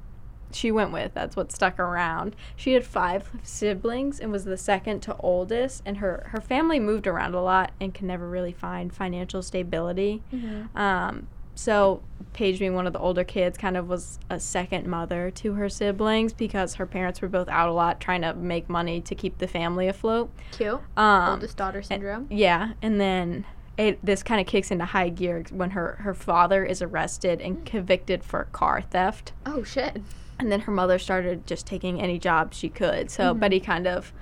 she 0.52 0.70
went 0.70 0.92
with. 0.92 1.12
That's 1.14 1.34
what 1.34 1.50
stuck 1.50 1.80
around. 1.80 2.36
She 2.56 2.74
had 2.74 2.84
five 2.84 3.30
siblings 3.42 4.20
and 4.20 4.30
was 4.30 4.44
the 4.44 4.56
second 4.58 5.00
to 5.00 5.16
oldest, 5.18 5.82
and 5.86 5.96
her 5.98 6.28
her 6.32 6.40
family 6.40 6.78
moved 6.78 7.06
around 7.06 7.34
a 7.34 7.42
lot 7.42 7.72
and 7.80 7.92
can 7.92 8.06
never 8.06 8.28
really 8.28 8.52
find 8.52 8.92
financial 8.94 9.42
stability. 9.42 10.22
Mm-hmm. 10.32 10.76
Um, 10.78 11.26
so 11.54 12.02
Page, 12.32 12.58
being 12.58 12.74
one 12.74 12.86
of 12.86 12.94
the 12.94 12.98
older 12.98 13.24
kids, 13.24 13.58
kind 13.58 13.76
of 13.76 13.88
was 13.88 14.18
a 14.30 14.40
second 14.40 14.86
mother 14.86 15.30
to 15.32 15.52
her 15.52 15.68
siblings 15.68 16.32
because 16.32 16.76
her 16.76 16.86
parents 16.86 17.20
were 17.20 17.28
both 17.28 17.46
out 17.48 17.68
a 17.68 17.72
lot 17.72 18.00
trying 18.00 18.22
to 18.22 18.32
make 18.32 18.70
money 18.70 19.02
to 19.02 19.14
keep 19.14 19.36
the 19.36 19.46
family 19.46 19.86
afloat. 19.86 20.30
Cute. 20.52 20.80
Um, 20.96 21.28
Oldest 21.30 21.58
daughter 21.58 21.82
syndrome. 21.82 22.26
yeah, 22.30 22.72
and 22.80 22.98
then 22.98 23.44
it 23.76 23.98
this 24.02 24.22
kind 24.22 24.40
of 24.40 24.46
kicks 24.46 24.70
into 24.70 24.86
high 24.86 25.10
gear 25.10 25.44
when 25.50 25.70
her 25.70 25.96
her 26.00 26.14
father 26.14 26.64
is 26.64 26.80
arrested 26.80 27.42
and 27.42 27.66
convicted 27.66 28.24
for 28.24 28.44
car 28.52 28.80
theft, 28.80 29.32
oh 29.44 29.62
shit. 29.62 30.00
and 30.38 30.50
then 30.50 30.60
her 30.60 30.72
mother 30.72 30.98
started 30.98 31.46
just 31.46 31.66
taking 31.66 32.00
any 32.00 32.18
job 32.18 32.54
she 32.54 32.70
could. 32.70 33.10
So 33.10 33.34
Mhm. 33.34 33.40
Betty 33.40 33.60
kind 33.60 33.86
of. 33.86 34.12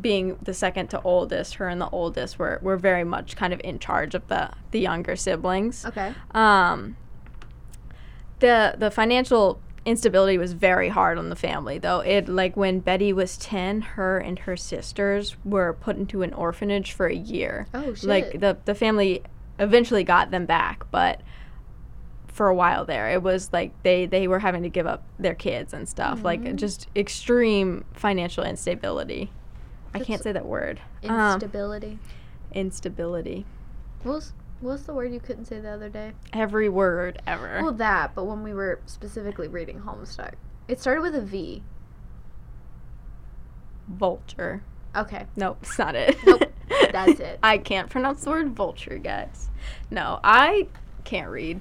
Being 0.00 0.38
the 0.42 0.54
second 0.54 0.88
to 0.88 1.00
oldest, 1.02 1.54
her 1.56 1.68
and 1.68 1.80
the 1.80 1.88
oldest 1.90 2.38
were, 2.38 2.58
were 2.62 2.76
very 2.76 3.04
much 3.04 3.36
kind 3.36 3.52
of 3.52 3.60
in 3.64 3.78
charge 3.78 4.14
of 4.14 4.26
the, 4.28 4.50
the 4.70 4.80
younger 4.80 5.16
siblings. 5.16 5.84
Okay. 5.86 6.12
Um, 6.32 6.96
the 8.40 8.74
the 8.78 8.90
financial 8.90 9.60
instability 9.86 10.38
was 10.38 10.54
very 10.54 10.88
hard 10.88 11.18
on 11.18 11.28
the 11.28 11.36
family 11.36 11.76
though 11.78 12.00
it 12.00 12.26
like 12.26 12.56
when 12.56 12.80
betty 12.80 13.12
was 13.12 13.36
10 13.36 13.82
her 13.82 14.18
and 14.18 14.38
her 14.40 14.56
sisters 14.56 15.36
were 15.44 15.74
put 15.74 15.96
into 15.96 16.22
an 16.22 16.32
orphanage 16.32 16.92
for 16.92 17.06
a 17.06 17.14
year 17.14 17.66
Oh 17.74 17.92
shit. 17.92 18.04
like 18.08 18.40
the 18.40 18.56
the 18.64 18.74
family 18.74 19.22
eventually 19.58 20.02
got 20.02 20.30
them 20.30 20.46
back 20.46 20.84
but 20.90 21.20
for 22.28 22.48
a 22.48 22.54
while 22.54 22.86
there 22.86 23.10
it 23.10 23.22
was 23.22 23.52
like 23.52 23.72
they 23.82 24.06
they 24.06 24.26
were 24.26 24.38
having 24.38 24.62
to 24.62 24.70
give 24.70 24.86
up 24.86 25.04
their 25.18 25.34
kids 25.34 25.74
and 25.74 25.86
stuff 25.86 26.24
like 26.24 26.40
Mhm. 26.40 26.56
just 26.56 26.88
extreme 26.96 27.84
financial 27.92 28.42
instability 28.42 29.30
i 29.94 30.00
can't 30.00 30.22
say 30.22 30.32
that 30.32 30.44
word 30.46 30.80
um, 31.08 31.34
Instability. 31.34 31.98
instability 32.52 33.46
What 34.02 34.14
was 34.14 34.32
what's 34.60 34.82
the 34.84 34.94
word 34.94 35.12
you 35.12 35.20
couldn't 35.20 35.44
say 35.46 35.60
the 35.60 35.70
other 35.70 35.88
day? 35.88 36.12
every 36.32 36.68
word 36.68 37.20
ever 37.26 37.60
Well, 37.62 37.72
that, 37.72 38.14
but 38.14 38.24
when 38.24 38.42
we 38.42 38.52
were 38.54 38.80
specifically 38.86 39.48
reading 39.48 39.80
Homestuck, 39.80 40.34
it 40.68 40.80
started 40.80 41.02
with 41.02 41.14
a 41.14 41.20
V. 41.20 41.62
vulture 43.88 44.62
Okay. 44.96 45.26
Nope, 45.34 45.58
it's 45.62 45.76
not 45.76 45.96
it. 45.96 46.16
Nope, 46.24 46.44
that's 46.92 47.18
it. 47.30 47.40
I 47.42 47.58
can't 47.58 47.90
pronounce 47.90 48.22
the 48.22 48.30
word 48.30 48.50
vulture, 48.54 48.96
guys. 48.96 49.50
No, 49.90 50.20
I 50.22 50.68
can't 51.02 51.28
read 51.28 51.60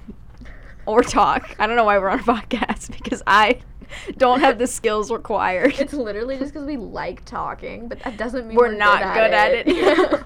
or 0.85 1.01
talk. 1.01 1.55
I 1.57 1.65
don't 1.65 1.75
know 1.75 1.83
why 1.83 1.97
we're 1.97 2.09
on 2.09 2.19
a 2.19 2.23
podcast 2.41 2.91
because 2.91 3.23
I 3.25 3.59
don't 4.17 4.39
have 4.39 4.57
the 4.57 4.67
skills 4.67 5.11
required. 5.11 5.75
It's 5.79 5.93
literally 5.93 6.37
just 6.37 6.53
because 6.53 6.65
we 6.65 6.77
like 6.77 7.25
talking, 7.25 7.87
but 7.87 7.99
that 8.03 8.17
doesn't 8.17 8.47
mean 8.47 8.57
We're 8.57 8.69
we're, 8.69 8.75
not 8.75 9.13
good 9.13 9.33
at 9.33 9.53
it. 9.53 9.67
Yeah. 9.73 10.23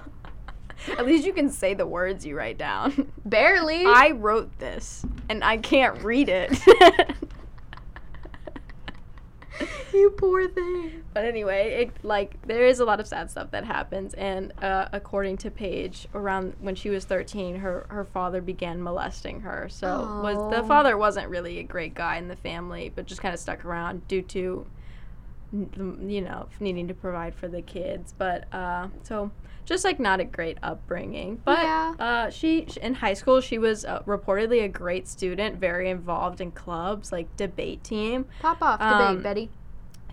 At 0.96 1.06
least 1.06 1.26
you 1.26 1.32
can 1.32 1.50
say 1.50 1.74
the 1.74 1.86
words 1.86 2.24
you 2.24 2.36
write 2.36 2.56
down. 2.56 3.10
Barely. 3.24 3.84
I 3.84 4.12
wrote 4.12 4.56
this 4.58 5.04
and 5.28 5.42
I 5.42 5.56
can't 5.56 6.02
read 6.02 6.28
it. 6.28 6.56
you 9.94 10.10
poor 10.10 10.48
thing. 10.48 11.04
But 11.14 11.24
anyway, 11.24 11.82
it 11.82 12.04
like 12.04 12.40
there 12.46 12.66
is 12.66 12.80
a 12.80 12.84
lot 12.84 13.00
of 13.00 13.06
sad 13.06 13.30
stuff 13.30 13.50
that 13.50 13.64
happens, 13.64 14.14
and 14.14 14.52
uh, 14.62 14.88
according 14.92 15.38
to 15.38 15.50
Page, 15.50 16.06
around 16.14 16.54
when 16.60 16.74
she 16.74 16.90
was 16.90 17.04
13, 17.04 17.56
her 17.56 17.86
her 17.88 18.04
father 18.04 18.40
began 18.40 18.82
molesting 18.82 19.40
her. 19.40 19.68
So 19.68 20.20
was 20.22 20.54
the 20.54 20.62
father 20.64 20.96
wasn't 20.96 21.28
really 21.28 21.58
a 21.58 21.62
great 21.62 21.94
guy 21.94 22.16
in 22.16 22.28
the 22.28 22.36
family, 22.36 22.92
but 22.94 23.06
just 23.06 23.20
kind 23.20 23.34
of 23.34 23.40
stuck 23.40 23.64
around 23.64 24.06
due 24.08 24.22
to 24.22 24.66
you 25.52 26.20
know 26.20 26.48
needing 26.60 26.88
to 26.88 26.94
provide 26.94 27.34
for 27.34 27.48
the 27.48 27.62
kids. 27.62 28.14
But 28.16 28.52
uh, 28.52 28.88
so 29.02 29.30
just 29.68 29.84
like 29.84 30.00
not 30.00 30.18
a 30.18 30.24
great 30.24 30.56
upbringing. 30.62 31.40
But 31.44 31.58
Yeah. 31.58 31.94
uh, 31.98 32.30
she 32.30 32.66
in 32.82 32.94
high 32.94 33.12
school 33.14 33.40
she 33.42 33.58
was 33.58 33.84
uh, 33.84 34.00
reportedly 34.04 34.64
a 34.64 34.68
great 34.68 35.06
student, 35.06 35.56
very 35.60 35.90
involved 35.90 36.40
in 36.40 36.50
clubs 36.52 37.12
like 37.12 37.34
debate 37.36 37.84
team. 37.84 38.24
Pop 38.40 38.62
off 38.62 38.78
debate, 38.80 39.16
Um, 39.18 39.22
Betty. 39.22 39.50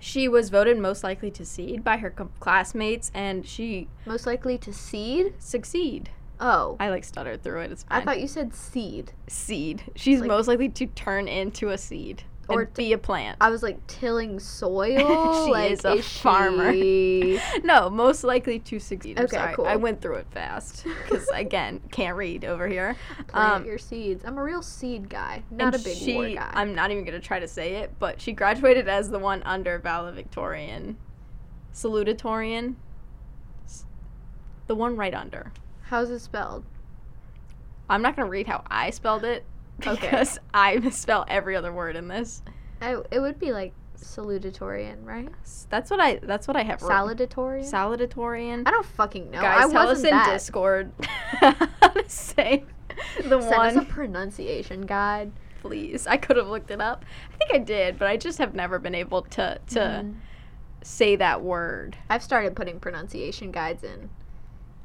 She 0.01 0.27
was 0.27 0.49
voted 0.49 0.77
most 0.77 1.03
likely 1.03 1.31
to 1.31 1.45
seed 1.45 1.83
by 1.83 1.97
her 1.97 2.09
com- 2.09 2.31
classmates, 2.41 3.09
and 3.13 3.47
she 3.47 3.87
Most 4.05 4.27
likely 4.27 4.57
to 4.57 4.73
seed? 4.73 5.33
succeed. 5.39 6.09
Oh. 6.37 6.75
I 6.81 6.89
like 6.89 7.05
stuttered 7.05 7.41
through 7.43 7.61
it. 7.61 7.71
It's 7.71 7.85
I 7.89 8.01
thought 8.01 8.19
you 8.19 8.27
said 8.27 8.53
seed. 8.53 9.13
seed. 9.27 9.83
She's 9.95 10.19
Like- 10.19 10.27
most 10.27 10.47
likely 10.49 10.67
to 10.67 10.85
turn 10.87 11.29
into 11.29 11.69
a 11.69 11.77
seed 11.77 12.23
Or 12.47 12.65
be 12.65 12.93
a 12.93 12.97
plant. 12.97 13.37
I 13.41 13.49
was 13.49 13.63
like 13.63 13.85
tilling 13.87 14.39
soil. 14.39 15.45
She 15.45 15.51
like, 15.51 15.71
is 15.71 15.83
a 15.85 16.01
farmer. 16.01 16.71
she- 16.73 17.39
no, 17.63 17.89
most 17.89 18.23
likely 18.23 18.59
to 18.59 18.79
succeed. 18.79 19.17
I'm 19.19 19.25
Okay, 19.25 19.37
sorry. 19.37 19.55
cool. 19.55 19.65
I 19.65 19.75
went 19.75 20.01
through 20.01 20.15
it 20.15 20.27
fast 20.31 20.83
because 21.03 21.27
again, 21.33 21.81
can't 21.91 22.15
read 22.15 22.45
over 22.45 22.67
here. 22.67 22.95
Plant 23.27 23.53
Um, 23.61 23.65
your 23.65 23.77
seeds. 23.77 24.23
I'm 24.25 24.37
a 24.37 24.43
real 24.43 24.61
seed 24.61 25.09
guy, 25.09 25.43
not 25.49 25.73
a 25.75 25.79
big 25.79 25.97
she, 25.97 26.13
war 26.15 26.29
guy. 26.29 26.51
I'm 26.53 26.75
not 26.75 26.91
even 26.91 27.03
gonna 27.03 27.19
try 27.19 27.39
to 27.39 27.47
say 27.47 27.75
it, 27.77 27.93
but 27.99 28.21
she 28.21 28.31
graduated 28.31 28.87
as 28.87 29.09
the 29.09 29.19
one 29.19 29.41
under 29.43 29.79
valedictorian, 29.79 30.97
salutatorian, 31.73 32.75
S- 33.65 33.85
the 34.67 34.75
one 34.75 34.95
right 34.95 35.13
under. 35.13 35.51
How's 35.83 36.09
it 36.09 36.19
spelled? 36.19 36.63
I'm 37.89 38.01
not 38.01 38.15
gonna 38.15 38.29
read 38.29 38.47
how 38.47 38.63
I 38.67 38.89
spelled 38.89 39.23
it 39.23 39.45
Okay. 39.85 40.07
because 40.07 40.39
I 40.53 40.77
misspell 40.77 41.25
every 41.27 41.55
other 41.55 41.71
word 41.73 41.95
in 41.95 42.07
this. 42.07 42.41
I, 42.81 42.97
it 43.11 43.19
would 43.19 43.39
be 43.39 43.51
like 43.51 43.73
salutatorian, 43.97 45.05
right? 45.05 45.29
That's 45.69 45.89
what 45.91 45.99
I. 45.99 46.17
That's 46.21 46.47
what 46.47 46.55
I 46.57 46.63
have. 46.63 46.79
Salutatorian. 46.79 47.69
Salutatorian. 47.69 48.63
I 48.65 48.71
don't 48.71 48.85
fucking 48.85 49.31
know. 49.31 49.41
Guys, 49.41 49.69
I 49.69 49.71
tell 49.71 49.89
us 49.89 50.03
in 50.03 50.09
that. 50.11 50.31
Discord 50.31 50.91
how 51.41 51.51
to 51.89 52.09
say 52.09 52.63
the 53.23 53.41
Send 53.41 53.53
us 53.53 53.75
a 53.75 53.81
pronunciation 53.85 54.85
guide. 54.85 55.31
please. 55.61 56.05
I 56.07 56.17
could 56.17 56.37
have 56.37 56.47
looked 56.47 56.71
it 56.71 56.79
up. 56.81 57.03
I 57.33 57.37
think 57.37 57.53
I 57.53 57.57
did, 57.63 57.97
but 57.99 58.07
I 58.07 58.17
just 58.17 58.37
have 58.37 58.53
never 58.55 58.79
been 58.79 58.95
able 58.95 59.23
to 59.23 59.59
to 59.67 59.79
Mhm. 59.79 60.15
say 60.83 61.15
that 61.15 61.41
word. 61.41 61.97
I've 62.09 62.23
started 62.23 62.55
putting 62.55 62.79
pronunciation 62.79 63.51
guides 63.51 63.83
in 63.83 64.09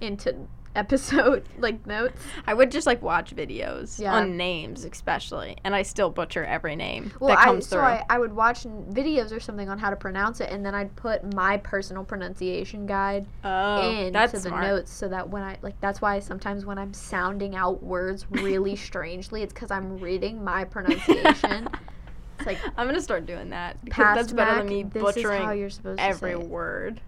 into 0.00 0.34
episode 0.76 1.44
like 1.59 1.86
notes. 1.86 2.20
I 2.47 2.55
would 2.55 2.70
just 2.70 2.86
like 2.86 3.02
watch 3.02 3.34
videos 3.34 3.98
Yeah. 3.98 4.14
on 4.14 4.36
names, 4.36 4.84
especially, 4.84 5.56
and 5.64 5.74
I 5.74 5.82
still 5.82 6.10
butcher 6.10 6.44
every 6.44 6.76
name 6.76 7.12
Well, 7.20 7.28
that 7.30 7.38
I 7.40 7.44
comes 7.44 7.66
so 7.66 7.76
through. 7.76 7.86
I, 7.86 8.05
I 8.09 8.18
would 8.18 8.32
watch 8.34 8.66
n- 8.66 8.86
videos 8.90 9.34
or 9.34 9.40
something 9.40 9.68
on 9.68 9.78
how 9.78 9.90
to 9.90 9.97
pronounce 9.97 10.40
it, 10.40 10.51
and 10.51 10.64
then 10.64 10.74
I'd 10.74 10.94
put 10.97 11.34
my 11.34 11.56
personal 11.59 12.05
pronunciation 12.05 12.86
guide 12.86 13.26
oh, 13.44 13.90
into 13.90 14.12
the 14.32 14.40
smart. 14.40 14.62
notes 14.64 14.92
so 14.92 15.09
that 15.09 15.28
when 15.28 15.42
I 15.42 15.56
like 15.62 15.80
that's 15.80 16.01
why 16.01 16.18
sometimes 16.20 16.64
when 16.64 16.78
I'm 16.78 16.94
sounding 16.94 17.56
out 17.56 17.82
words 17.82 18.26
really 18.30 18.76
strangely, 18.90 19.42
it's 19.42 19.52
because 19.52 19.70
I'm 19.70 19.98
reading 19.98 20.42
my 20.44 20.64
pronunciation. 20.64 21.68
it's 22.38 22.47
like 22.47 22.59
I'm 22.76 22.86
gonna 22.86 23.01
start 23.01 23.26
doing 23.26 23.51
that 23.51 23.84
because 23.84 24.16
that's 24.16 24.32
better 24.32 24.51
Mac, 24.52 24.64
than 24.64 24.68
me 24.68 24.82
butchering 24.84 25.40
is 25.40 25.44
how 25.47 25.52
you're 25.52 25.70
supposed 25.70 26.01
every 26.01 26.32
to 26.34 26.40
say 26.40 26.47
word. 26.47 27.01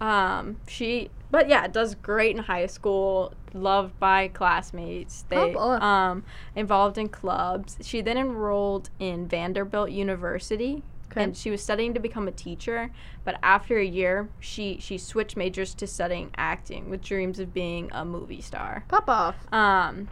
Um, 0.00 0.56
she, 0.66 1.10
but 1.32 1.48
yeah, 1.48 1.66
does 1.66 1.96
great 1.96 2.36
in 2.36 2.44
high 2.44 2.66
school. 2.66 3.32
Loved 3.52 3.98
by 3.98 4.28
classmates. 4.28 5.24
They 5.28 5.36
Oh, 5.36 5.70
um 5.80 6.24
involved 6.54 6.96
in 6.96 7.08
clubs. 7.08 7.78
She 7.82 8.00
then 8.00 8.16
enrolled 8.16 8.90
in 9.00 9.26
Vanderbilt 9.26 9.90
University. 9.90 10.84
Okay. 11.10 11.24
And 11.24 11.36
she 11.36 11.50
was 11.50 11.62
studying 11.62 11.92
to 11.92 12.00
become 12.00 12.26
a 12.26 12.32
teacher, 12.32 12.90
but 13.22 13.38
after 13.42 13.76
a 13.78 13.84
year, 13.84 14.28
she 14.40 14.78
she 14.80 14.96
switched 14.96 15.36
majors 15.36 15.74
to 15.74 15.86
studying 15.86 16.30
acting 16.36 16.88
with 16.88 17.02
dreams 17.02 17.38
of 17.38 17.52
being 17.52 17.90
a 17.92 18.04
movie 18.04 18.40
star. 18.40 18.84
Pop 18.88 19.08
off. 19.10 19.52
Um, 19.52 20.08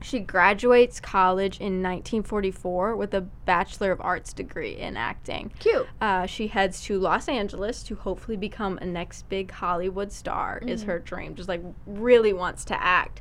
she 0.00 0.20
graduates 0.20 1.00
college 1.00 1.58
in 1.60 1.82
1944 1.82 2.94
with 2.96 3.14
a 3.14 3.20
Bachelor 3.20 3.90
of 3.92 4.00
Arts 4.00 4.32
degree 4.32 4.76
in 4.76 4.96
acting. 4.96 5.50
Cute. 5.58 5.86
Uh, 6.00 6.24
she 6.26 6.46
heads 6.48 6.80
to 6.84 6.98
Los 6.98 7.28
Angeles 7.28 7.82
to 7.84 7.96
hopefully 7.96 8.36
become 8.36 8.78
a 8.78 8.86
next 8.86 9.28
big 9.28 9.50
Hollywood 9.50 10.12
star. 10.12 10.62
Is 10.64 10.84
her 10.84 10.98
dream? 10.98 11.34
Just 11.34 11.48
like 11.48 11.62
really 11.86 12.32
wants 12.32 12.64
to 12.66 12.80
act. 12.82 13.20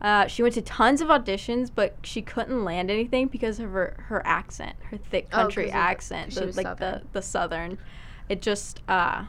Uh, 0.00 0.26
she 0.28 0.42
went 0.42 0.54
to 0.54 0.62
tons 0.62 1.00
of 1.00 1.08
auditions, 1.08 1.70
but 1.74 1.96
she 2.04 2.22
couldn't 2.22 2.62
land 2.64 2.88
anything 2.90 3.26
because 3.26 3.58
of 3.58 3.70
her, 3.72 3.96
her 4.06 4.24
accent, 4.24 4.76
her 4.90 4.96
thick 4.96 5.26
Oh, 5.32 5.36
country 5.38 5.66
the- 5.66 5.72
accent, 5.72 6.34
the, 6.34 6.46
like 6.46 6.66
Southern. 6.66 6.76
the 6.78 7.02
the 7.14 7.22
southern. 7.22 7.78
It 8.28 8.40
just 8.42 8.80
uh, 8.86 9.24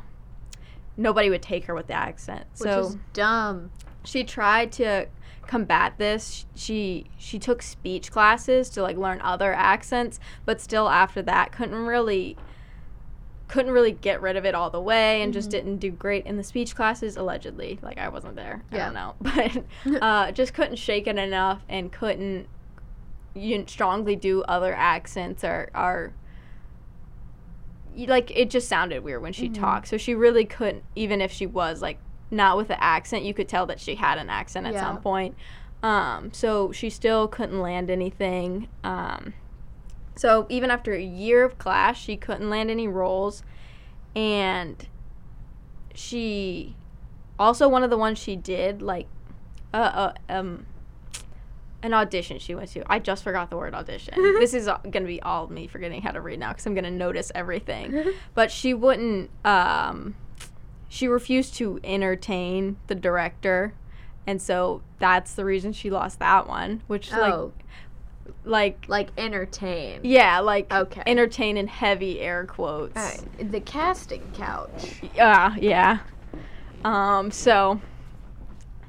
nobody 0.97 1.30
would 1.30 1.41
take 1.41 1.65
her 1.65 1.73
with 1.73 1.88
the 1.88 1.93
accent. 1.93 2.45
Which 2.57 2.69
so 2.69 2.80
is 2.81 2.97
dumb. 3.13 3.71
she 4.03 4.23
tried 4.23 4.71
to 4.73 5.07
combat 5.49 5.95
this 5.97 6.45
she 6.53 7.05
she 7.17 7.39
took 7.39 7.63
speech 7.63 8.11
classes 8.11 8.69
to 8.69 8.84
like 8.84 8.95
learn 8.95 9.19
other 9.21 9.51
accents 9.51 10.19
but 10.45 10.61
still 10.61 10.88
after 10.88 11.23
that 11.23 11.51
couldn't 11.51 11.88
really 11.88 12.38
couldn't 13.47 13.71
really 13.71 13.91
get 13.91 14.21
rid 14.21 14.35
of 14.35 14.45
it 14.45 14.53
all 14.53 14.69
the 14.69 14.80
way 14.80 15.23
and 15.23 15.34
just 15.34 15.49
didn't 15.49 15.77
do 15.77 15.89
great 15.89 16.23
in 16.27 16.38
the 16.38 16.43
speech 16.43 16.76
classes 16.76 17.17
allegedly. 17.17 17.80
Like 17.81 17.97
i 17.97 18.07
wasn't 18.07 18.35
there. 18.35 18.61
Yeah. 18.71 18.84
i 18.84 18.85
don't 18.85 18.93
know. 18.93 19.15
But 19.89 20.01
uh, 20.03 20.31
just 20.31 20.53
couldn't 20.53 20.76
shake 20.76 21.07
it 21.07 21.17
enough 21.17 21.63
and 21.67 21.91
couldn't 21.91 22.47
you 23.34 23.65
strongly 23.67 24.15
do 24.15 24.43
other 24.43 24.71
accents 24.76 25.43
or 25.43 25.71
or 25.73 26.13
y- 27.97 28.05
like 28.07 28.30
it 28.38 28.51
just 28.51 28.67
sounded 28.67 29.03
weird 29.03 29.23
when 29.23 29.34
she 29.34 29.49
talked. 29.49 29.88
So 29.88 29.97
she 29.97 30.13
really 30.13 30.45
couldn't 30.45 30.84
even 30.95 31.19
if 31.19 31.31
she 31.31 31.47
was 31.47 31.81
like 31.81 31.97
not 32.31 32.57
with 32.57 32.68
the 32.68 32.84
accent 32.84 33.23
you 33.23 33.34
could 33.34 33.47
tell 33.47 33.65
that 33.65 33.80
she 33.80 33.95
had 33.95 34.18
an 34.18 34.30
accent 34.30 34.68
at 34.68 34.73
Yeah. 34.73 34.81
some 34.81 35.01
point 35.01 35.35
um, 35.81 36.34
so 36.34 36.72
she 36.72 36.89
still 36.89 37.27
couldn't 37.27 37.61
land 37.61 37.89
anything 37.89 38.68
um, 38.84 39.34
so 40.15 40.45
even 40.49 40.69
after 40.69 40.93
a 40.93 41.01
year 41.01 41.43
of 41.43 41.57
class 41.57 41.97
she 41.97 42.18
couldn't 42.18 42.49
land 42.49 42.69
any 42.69 42.88
roles 42.88 43.43
and 44.15 44.88
she 45.93 46.76
also 47.38 47.68
one 47.68 47.84
of 47.84 47.89
the 47.89 47.97
ones 47.97 48.18
she 48.19 48.35
did 48.35 48.81
like 48.81 49.07
uh, 49.73 49.77
uh 49.77 50.14
um 50.30 50.65
an 51.81 51.93
audition 51.93 52.39
she 52.39 52.56
went 52.56 52.69
to. 52.72 52.84
I 52.91 52.99
just 52.99 53.23
forgot 53.23 53.49
the 53.49 53.57
word 53.57 53.73
audition. 53.73 54.14
this 54.18 54.53
is 54.53 54.65
going 54.65 54.91
to 54.91 55.06
be 55.06 55.22
all 55.22 55.47
me 55.47 55.68
forgetting 55.68 56.01
how 56.01 56.11
to 56.11 56.22
read 56.22 56.39
now 56.39 56.49
because 56.49 56.65
I'm 56.65 56.73
going 56.73 56.84
to 56.84 56.91
notice 56.91 57.31
everything. 57.34 58.03
but 58.34 58.51
she 58.51 58.73
wouldn't. 58.73 59.30
Um, 59.45 60.15
she 60.90 61.07
refused 61.07 61.53
to 61.56 61.80
entertain 61.84 62.76
the 62.88 62.95
director, 62.95 63.74
and 64.28 64.41
so 64.41 64.82
that's 64.98 65.34
the 65.36 65.45
reason 65.45 65.72
she 65.72 65.90
lost 65.90 66.20
that 66.20 66.48
one. 66.48 66.82
Which 66.88 67.14
Oh, 67.14 67.53
like, 68.44 68.44
like 68.44 68.86
like 68.88 69.10
entertain. 69.18 70.02
yeah, 70.03 70.40
like 70.40 70.72
Okay. 70.74 71.03
entertain 71.06 71.56
in 71.57 71.68
heavy 71.68 72.20
air 72.20 72.45
quotes. 72.45 72.98
Alright, 72.98 73.52
The 73.52 73.61
casting 73.61 74.32
couch. 74.34 75.02
Yeah, 75.16 75.56
yeah. 75.57 75.99
Um, 76.84 77.32
so 77.32 77.80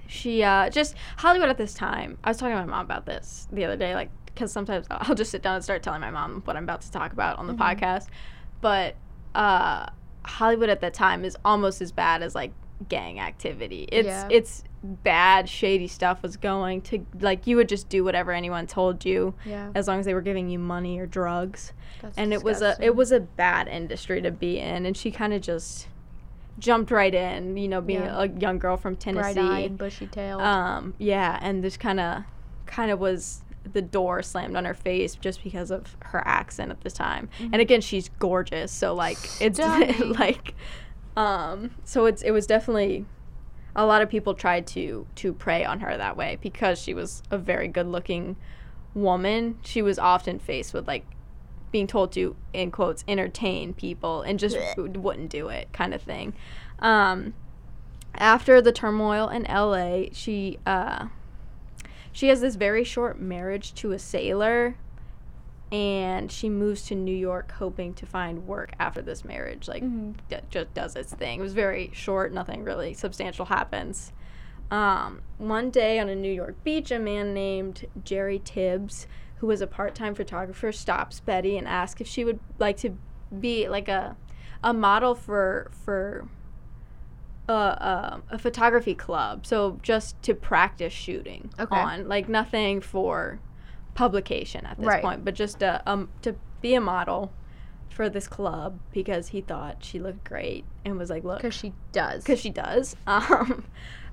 she 0.06 0.42
uh 0.42 0.70
just 0.70 0.94
Hollywood 1.18 1.48
at 1.48 1.58
this 1.58 1.74
time. 1.74 2.18
I 2.24 2.30
was 2.30 2.38
talking 2.38 2.56
to 2.56 2.60
my 2.62 2.66
mom 2.66 2.84
about 2.84 3.06
this 3.06 3.46
the 3.52 3.64
other 3.64 3.76
day, 3.76 3.94
like 3.94 4.10
because 4.26 4.52
sometimes 4.52 4.86
I'll 4.90 5.14
just 5.14 5.30
sit 5.30 5.42
down 5.42 5.56
and 5.56 5.64
start 5.64 5.82
telling 5.82 6.00
my 6.00 6.10
mom 6.10 6.40
what 6.44 6.56
I'm 6.56 6.62
about 6.64 6.80
to 6.82 6.90
talk 6.90 7.12
about 7.12 7.38
on 7.38 7.46
the 7.46 7.54
podcast. 7.54 8.06
But 8.60 8.94
uh, 9.34 9.86
Hollywood 10.24 10.68
at 10.68 10.80
that 10.80 10.94
time 10.94 11.24
is 11.24 11.36
almost 11.44 11.80
as 11.80 11.92
bad 11.92 12.22
as 12.22 12.34
like 12.34 12.52
gang 12.88 13.20
activity. 13.20 13.88
It's 13.92 14.06
Yeah. 14.06 14.28
it's 14.30 14.64
bad, 14.82 15.48
shady 15.48 15.86
stuff 15.86 16.22
was 16.22 16.36
going 16.38 16.80
to 16.82 17.04
like 17.20 17.46
you 17.46 17.56
would 17.56 17.68
just 17.68 17.88
do 17.90 18.02
whatever 18.02 18.32
anyone 18.32 18.66
told 18.66 19.04
you 19.04 19.34
Yeah. 19.44 19.70
as 19.74 19.86
long 19.88 19.98
as 20.00 20.06
they 20.06 20.14
were 20.14 20.22
giving 20.22 20.48
you 20.48 20.58
money 20.58 20.98
or 20.98 21.06
drugs 21.06 21.72
That's 22.00 22.16
and 22.16 22.32
it 22.32 22.42
was 22.42 22.62
a 22.62 22.76
it 22.80 22.96
was 22.96 23.12
a 23.12 23.20
bad 23.20 23.68
industry 23.68 24.22
to 24.22 24.30
be 24.30 24.58
in 24.58 24.86
and 24.86 24.96
she 24.96 25.10
kind 25.10 25.34
of 25.34 25.42
just 25.42 25.88
jumped 26.58 26.90
right 26.90 27.14
in 27.14 27.56
you 27.58 27.68
know 27.68 27.82
being 27.82 28.00
Yeah. 28.02 28.22
a 28.22 28.26
young 28.28 28.58
girl 28.58 28.76
from 28.78 28.96
tennessee 28.96 29.38
eyed, 29.40 29.76
bushy 29.78 30.06
tailed. 30.06 30.40
um 30.42 30.94
yeah 30.98 31.38
and 31.42 31.62
this 31.62 31.76
kind 31.76 32.00
of 32.00 32.24
kind 32.66 32.90
of 32.90 32.98
was 32.98 33.42
the 33.72 33.82
door 33.82 34.22
slammed 34.22 34.56
on 34.56 34.64
her 34.64 34.74
face 34.74 35.14
just 35.14 35.42
because 35.42 35.70
of 35.70 35.96
her 36.00 36.26
accent 36.26 36.70
at 36.70 36.80
the 36.80 36.90
time. 36.90 37.28
And 37.40 37.56
again 37.56 37.80
she's 37.80 38.08
gorgeous 38.18 38.72
so 38.72 38.94
like 38.94 39.18
it's 39.40 39.58
like 40.18 40.54
um 41.16 41.72
so 41.84 42.06
it's 42.06 42.22
it 42.22 42.30
was 42.30 42.46
definitely 42.46 43.04
a 43.74 43.86
lot 43.86 44.02
of 44.02 44.08
people 44.08 44.34
tried 44.34 44.66
to 44.68 45.06
to 45.16 45.32
prey 45.32 45.64
on 45.64 45.80
her 45.80 45.96
that 45.96 46.16
way 46.16 46.38
because 46.40 46.80
she 46.80 46.94
was 46.94 47.22
a 47.30 47.38
very 47.38 47.68
good 47.68 47.86
looking 47.86 48.36
woman. 48.94 49.58
She 49.62 49.82
was 49.82 49.98
often 49.98 50.38
faced 50.38 50.74
with 50.74 50.86
like 50.88 51.04
being 51.70 51.86
told 51.86 52.12
to 52.12 52.34
in 52.52 52.70
quotes 52.70 53.04
entertain 53.06 53.72
people 53.72 54.22
and 54.22 54.38
just 54.38 54.56
wouldn't 54.76 55.30
do 55.30 55.48
it 55.48 55.72
kind 55.72 55.94
of 55.94 56.02
thing. 56.02 56.34
Um 56.80 57.34
after 58.14 58.60
the 58.60 58.72
turmoil 58.72 59.28
in 59.28 59.44
LA 59.44 60.06
she 60.12 60.58
uh 60.66 61.06
she 62.12 62.28
has 62.28 62.40
this 62.40 62.56
very 62.56 62.84
short 62.84 63.20
marriage 63.20 63.74
to 63.74 63.92
a 63.92 63.98
sailor 63.98 64.76
and 65.72 66.32
she 66.32 66.48
moves 66.48 66.82
to 66.82 66.94
New 66.96 67.14
York 67.14 67.52
hoping 67.52 67.94
to 67.94 68.04
find 68.06 68.46
work 68.46 68.72
after 68.80 69.00
this 69.00 69.24
marriage 69.24 69.68
like 69.68 69.82
Mhm. 69.84 70.14
d- 70.28 70.36
just 70.50 70.74
does 70.74 70.96
its 70.96 71.14
thing 71.14 71.38
it 71.38 71.42
was 71.42 71.52
very 71.54 71.90
short 71.94 72.32
nothing 72.32 72.64
really 72.64 72.92
substantial 72.94 73.46
happens 73.46 74.12
um, 74.72 75.22
one 75.38 75.70
day 75.70 75.98
on 75.98 76.08
a 76.08 76.14
New 76.14 76.32
York 76.32 76.54
beach 76.64 76.90
a 76.90 76.98
man 76.98 77.32
named 77.34 77.86
Jerry 78.04 78.40
Tibbs 78.44 79.06
who 79.38 79.46
was 79.46 79.60
a 79.60 79.66
part-time 79.66 80.14
photographer 80.14 80.70
stops 80.72 81.20
Betty 81.20 81.56
and 81.56 81.66
asks 81.66 82.00
if 82.00 82.06
she 82.06 82.24
would 82.24 82.38
like 82.58 82.76
to 82.78 82.96
be 83.38 83.68
like 83.68 83.88
a 83.88 84.16
a 84.62 84.72
model 84.74 85.14
for 85.14 85.70
for 85.72 86.26
a, 87.50 88.22
a, 88.30 88.34
a 88.34 88.38
photography 88.38 88.94
club 88.94 89.46
so 89.46 89.78
just 89.82 90.20
to 90.22 90.34
practice 90.34 90.92
shooting 90.92 91.50
Okay. 91.58 91.76
on 91.76 92.08
like 92.08 92.28
nothing 92.28 92.80
for 92.80 93.38
publication 93.94 94.64
at 94.66 94.76
this 94.78 94.86
Right. 94.86 95.02
point 95.02 95.24
but 95.24 95.34
just 95.34 95.62
a, 95.62 95.82
um, 95.90 96.08
to 96.22 96.36
be 96.60 96.74
a 96.74 96.80
model 96.80 97.32
for 97.88 98.08
this 98.08 98.28
club 98.28 98.78
because 98.92 99.28
he 99.28 99.40
thought 99.40 99.78
she 99.84 99.98
looked 99.98 100.24
great 100.24 100.64
and 100.84 100.96
was 100.96 101.10
like 101.10 101.24
look 101.24 101.38
Because 101.38 101.54
she 101.54 101.72
does. 101.92 102.22
because 102.24 102.40
she 102.40 102.50
does. 102.50 102.96
Um, 103.06 103.64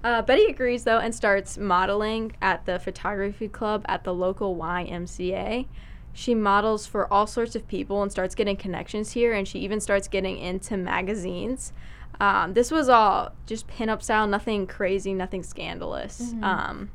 uh, 0.03 0.21
Betty 0.21 0.45
agrees 0.45 0.83
though 0.83 0.99
and 0.99 1.13
starts 1.13 1.57
modeling 1.57 2.35
at 2.41 2.65
the 2.65 2.79
photography 2.79 3.47
club 3.47 3.83
at 3.87 4.03
the 4.03 4.13
local 4.13 4.55
YMCA. 4.55 5.65
She 6.13 6.33
models 6.33 6.87
for 6.87 7.11
all 7.13 7.27
sorts 7.27 7.55
of 7.55 7.67
people 7.67 8.01
and 8.01 8.11
starts 8.11 8.33
getting 8.33 8.57
connections 8.57 9.11
here, 9.11 9.33
and 9.33 9.47
she 9.47 9.59
even 9.59 9.79
starts 9.79 10.07
getting 10.07 10.37
into 10.39 10.75
magazines. 10.77 11.73
Um, 12.19 12.53
this 12.53 12.71
was 12.71 12.89
all 12.89 13.31
just 13.45 13.67
pinup 13.67 14.01
style, 14.01 14.27
nothing 14.27 14.65
crazy, 14.67 15.13
nothing 15.13 15.43
scandalous. 15.43 16.33
Um, 16.41 16.89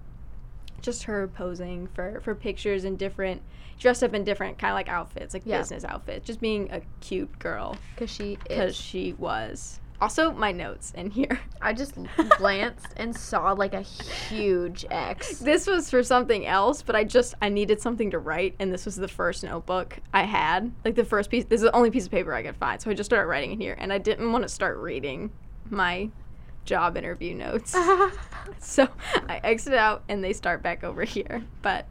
just 0.80 1.04
her 1.04 1.28
posing 1.28 1.86
for, 1.94 2.20
for 2.22 2.34
pictures 2.34 2.84
in 2.84 2.96
different, 2.96 3.40
dressed 3.78 4.02
up 4.02 4.14
in 4.14 4.24
different 4.24 4.58
kind 4.58 4.72
of 4.72 4.74
like 4.74 4.88
outfits, 4.88 5.32
like 5.32 5.44
Yeah. 5.46 5.58
business 5.58 5.84
outfits, 5.84 6.26
just 6.26 6.40
being 6.40 6.70
a 6.72 6.80
cute 7.00 7.38
girl 7.38 7.76
Because 7.94 8.10
she 8.10 8.36
because 8.42 8.70
is. 8.70 8.76
she 8.76 9.12
was. 9.12 9.78
Also, 10.02 10.32
my 10.32 10.50
notes 10.50 10.92
in 10.96 11.12
here. 11.12 11.38
I 11.62 11.72
just 11.72 11.94
glanced 12.36 12.88
and 12.96 13.14
saw 13.14 13.52
like 13.52 13.72
a 13.72 13.82
huge 13.82 14.84
X. 14.90 15.38
This 15.38 15.68
was 15.68 15.88
for 15.88 16.02
something 16.02 16.44
else, 16.44 16.82
but 16.82 16.96
I 16.96 17.04
just 17.04 17.34
I 17.40 17.48
needed 17.48 17.80
something 17.80 18.10
to 18.10 18.18
write, 18.18 18.56
and 18.58 18.72
this 18.72 18.84
was 18.84 18.96
the 18.96 19.06
first 19.06 19.44
notebook 19.44 20.00
I 20.12 20.24
had. 20.24 20.72
Like 20.84 20.96
the 20.96 21.04
first 21.04 21.30
piece. 21.30 21.44
This 21.44 21.58
is 21.58 21.66
the 21.66 21.76
only 21.76 21.92
piece 21.92 22.06
of 22.06 22.10
paper 22.10 22.34
I 22.34 22.42
could 22.42 22.56
find, 22.56 22.82
so 22.82 22.90
I 22.90 22.94
just 22.94 23.08
started 23.08 23.28
writing 23.28 23.52
in 23.52 23.60
here, 23.60 23.76
and 23.78 23.92
I 23.92 23.98
didn't 23.98 24.32
want 24.32 24.42
to 24.42 24.48
start 24.48 24.76
reading 24.78 25.30
my 25.70 26.10
job 26.64 26.96
interview 26.96 27.36
notes, 27.36 27.70
so 28.58 28.88
I 29.28 29.40
exit 29.44 29.74
out, 29.74 30.02
and 30.08 30.24
they 30.24 30.32
start 30.32 30.64
back 30.64 30.82
over 30.82 31.04
here. 31.04 31.44
But 31.62 31.86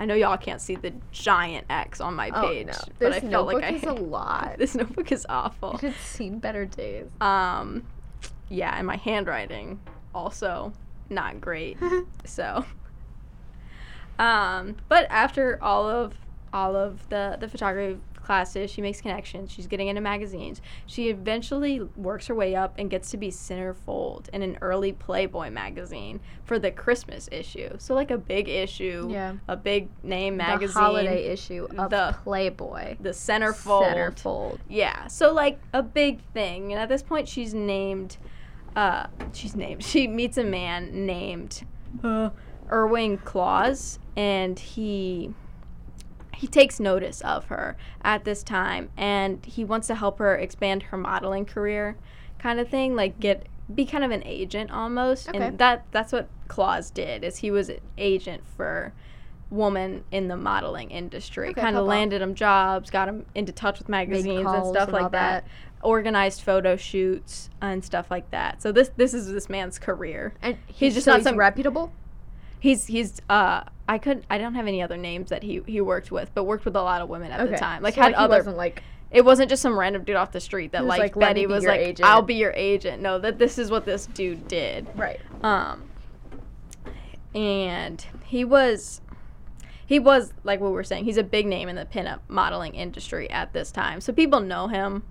I 0.00 0.06
know 0.06 0.14
y'all 0.14 0.38
can't 0.38 0.62
see 0.62 0.76
the 0.76 0.94
giant 1.12 1.66
X 1.68 2.00
on 2.00 2.14
my 2.14 2.30
oh 2.34 2.48
page, 2.48 2.68
no, 2.68 2.72
but 2.98 3.12
I 3.12 3.20
felt 3.20 3.30
notebook 3.30 3.54
like 3.60 3.64
I 3.64 3.76
is 3.76 3.82
a 3.82 3.92
lot. 3.92 4.56
this 4.56 4.74
notebook 4.74 5.12
is 5.12 5.26
awful. 5.28 5.74
It 5.74 5.82
had 5.82 5.94
seen 5.96 6.38
better 6.38 6.64
days. 6.64 7.06
Um, 7.20 7.86
yeah, 8.48 8.74
and 8.78 8.86
my 8.86 8.96
handwriting 8.96 9.78
also 10.14 10.72
not 11.10 11.38
great. 11.42 11.76
so, 12.24 12.64
um, 14.18 14.76
but 14.88 15.06
after 15.10 15.62
all 15.62 15.86
of 15.86 16.14
all 16.50 16.74
of 16.74 17.06
the 17.10 17.36
the 17.38 17.46
photography 17.46 18.00
classes. 18.34 18.70
She 18.70 18.80
makes 18.80 19.00
connections. 19.00 19.50
She's 19.50 19.66
getting 19.66 19.88
into 19.88 20.00
magazines. 20.00 20.60
She 20.86 21.08
eventually 21.08 21.80
works 21.96 22.28
her 22.28 22.34
way 22.36 22.54
up 22.54 22.74
and 22.78 22.88
gets 22.88 23.10
to 23.10 23.16
be 23.16 23.28
centerfold 23.28 24.28
in 24.28 24.42
an 24.42 24.56
early 24.60 24.92
Playboy 24.92 25.50
magazine 25.50 26.20
for 26.44 26.56
the 26.60 26.70
Christmas 26.70 27.28
issue. 27.32 27.70
So 27.78 27.92
like 27.94 28.12
a 28.12 28.18
big 28.18 28.48
issue, 28.48 29.08
Yeah. 29.10 29.34
a 29.48 29.56
big 29.56 29.88
name 30.04 30.36
magazine, 30.36 30.74
The 30.74 30.80
holiday 30.80 31.24
issue 31.26 31.66
of 31.76 31.90
The- 31.90 32.14
Playboy. 32.22 32.98
the 33.00 33.08
centerfold. 33.10 33.92
Centerfold. 33.92 34.58
Yeah. 34.68 35.08
So 35.08 35.32
like 35.32 35.58
a 35.72 35.82
big 35.82 36.20
thing. 36.32 36.70
And 36.72 36.80
at 36.80 36.88
this 36.88 37.02
point 37.02 37.26
she's 37.28 37.52
named 37.52 38.16
uh 38.76 39.08
she's 39.32 39.56
named 39.56 39.82
she 39.92 40.06
meets 40.06 40.36
a 40.38 40.44
man 40.44 41.04
named 41.04 41.64
uh 42.04 42.30
Erwin 42.70 43.18
Claus 43.18 43.98
and 44.16 44.56
he 44.56 45.34
he 46.40 46.46
takes 46.46 46.80
notice 46.80 47.20
of 47.20 47.44
her 47.46 47.76
at 48.02 48.24
this 48.24 48.42
time 48.42 48.88
and 48.96 49.44
he 49.44 49.62
wants 49.64 49.86
to 49.86 49.94
help 49.94 50.18
her 50.18 50.34
expand 50.36 50.84
her 50.84 50.96
modeling 50.96 51.44
career 51.44 51.96
kind 52.38 52.58
of 52.58 52.68
thing 52.68 52.96
like 52.96 53.20
get 53.20 53.46
be 53.74 53.84
kind 53.84 54.02
of 54.02 54.10
an 54.10 54.22
agent 54.24 54.70
almost 54.70 55.28
Okay. 55.28 55.38
and 55.38 55.58
that 55.58 55.84
that's 55.90 56.12
what 56.12 56.28
Claus 56.48 56.90
did 56.90 57.22
is 57.24 57.36
he 57.38 57.50
was 57.50 57.68
an 57.68 57.80
agent 57.98 58.42
for 58.56 58.92
woman 59.50 60.04
in 60.10 60.28
the 60.28 60.36
modeling 60.36 60.90
industry 60.90 61.50
Okay, 61.50 61.60
kind 61.60 61.76
of 61.76 61.84
landed 61.84 62.22
him 62.22 62.34
jobs 62.34 62.88
got 62.90 63.08
him 63.08 63.26
into 63.34 63.52
touch 63.52 63.78
with 63.78 63.88
magazines 63.88 64.46
and 64.48 64.66
stuff 64.66 64.88
and 64.88 64.92
like 64.92 65.12
that. 65.12 65.44
organized 65.82 66.40
photo 66.42 66.76
shoots 66.76 67.50
and 67.60 67.84
stuff 67.84 68.10
like 68.10 68.30
that 68.30 68.62
so 68.62 68.72
this 68.72 68.90
this 68.96 69.12
is 69.12 69.30
this 69.32 69.48
man's 69.48 69.78
career 69.78 70.32
And 70.40 70.56
He's 70.68 70.94
just 70.94 71.04
so 71.04 71.10
not 71.12 71.18
he's 71.18 71.24
some- 71.24 71.36
reputable. 71.36 71.92
He's 72.60 72.86
he's 72.86 73.20
uh 73.28 73.64
I 73.90 73.98
could 73.98 74.24
I 74.30 74.38
don't 74.38 74.54
have 74.54 74.68
any 74.68 74.80
other 74.82 74.96
names 74.96 75.30
that 75.30 75.42
he 75.42 75.62
he 75.66 75.80
worked 75.80 76.12
with, 76.12 76.30
but 76.32 76.44
worked 76.44 76.64
with 76.64 76.76
a 76.76 76.82
lot 76.82 77.02
of 77.02 77.08
women 77.08 77.32
at 77.32 77.50
the 77.50 77.56
time. 77.56 77.82
Like 77.82 77.96
So, 77.96 78.02
had 78.02 78.10
he 78.10 78.14
other 78.14 78.36
wasn't 78.36 78.56
like 78.56 78.84
it 79.10 79.24
wasn't 79.24 79.50
just 79.50 79.62
some 79.62 79.76
random 79.76 80.04
dude 80.04 80.14
off 80.14 80.30
the 80.30 80.38
street 80.38 80.70
that 80.70 80.84
like, 80.84 81.00
like, 81.00 81.14
Betty 81.16 81.46
was 81.46 81.64
like 81.64 81.80
agent." 81.80 82.08
I'll 82.08 82.22
be 82.22 82.36
your 82.36 82.52
agent. 82.52 83.02
No, 83.02 83.18
that 83.18 83.40
this 83.40 83.58
is 83.58 83.68
what 83.68 83.84
this 83.84 84.06
dude 84.06 84.46
did. 84.46 84.86
right. 84.94 85.18
Um 85.42 85.82
and 87.34 88.06
he 88.26 88.44
was 88.44 89.00
he 89.86 89.98
was 89.98 90.32
like 90.44 90.60
what 90.60 90.68
we 90.68 90.74
were 90.74 90.84
saying, 90.84 91.02
he's 91.02 91.16
a 91.16 91.24
big 91.24 91.48
name 91.48 91.68
in 91.68 91.74
the 91.74 91.84
pinup 91.84 92.20
modeling 92.28 92.76
industry 92.76 93.28
at 93.28 93.52
this 93.52 93.72
time. 93.72 94.00
So 94.00 94.12
people 94.12 94.38
know 94.38 94.68
him 94.68 95.02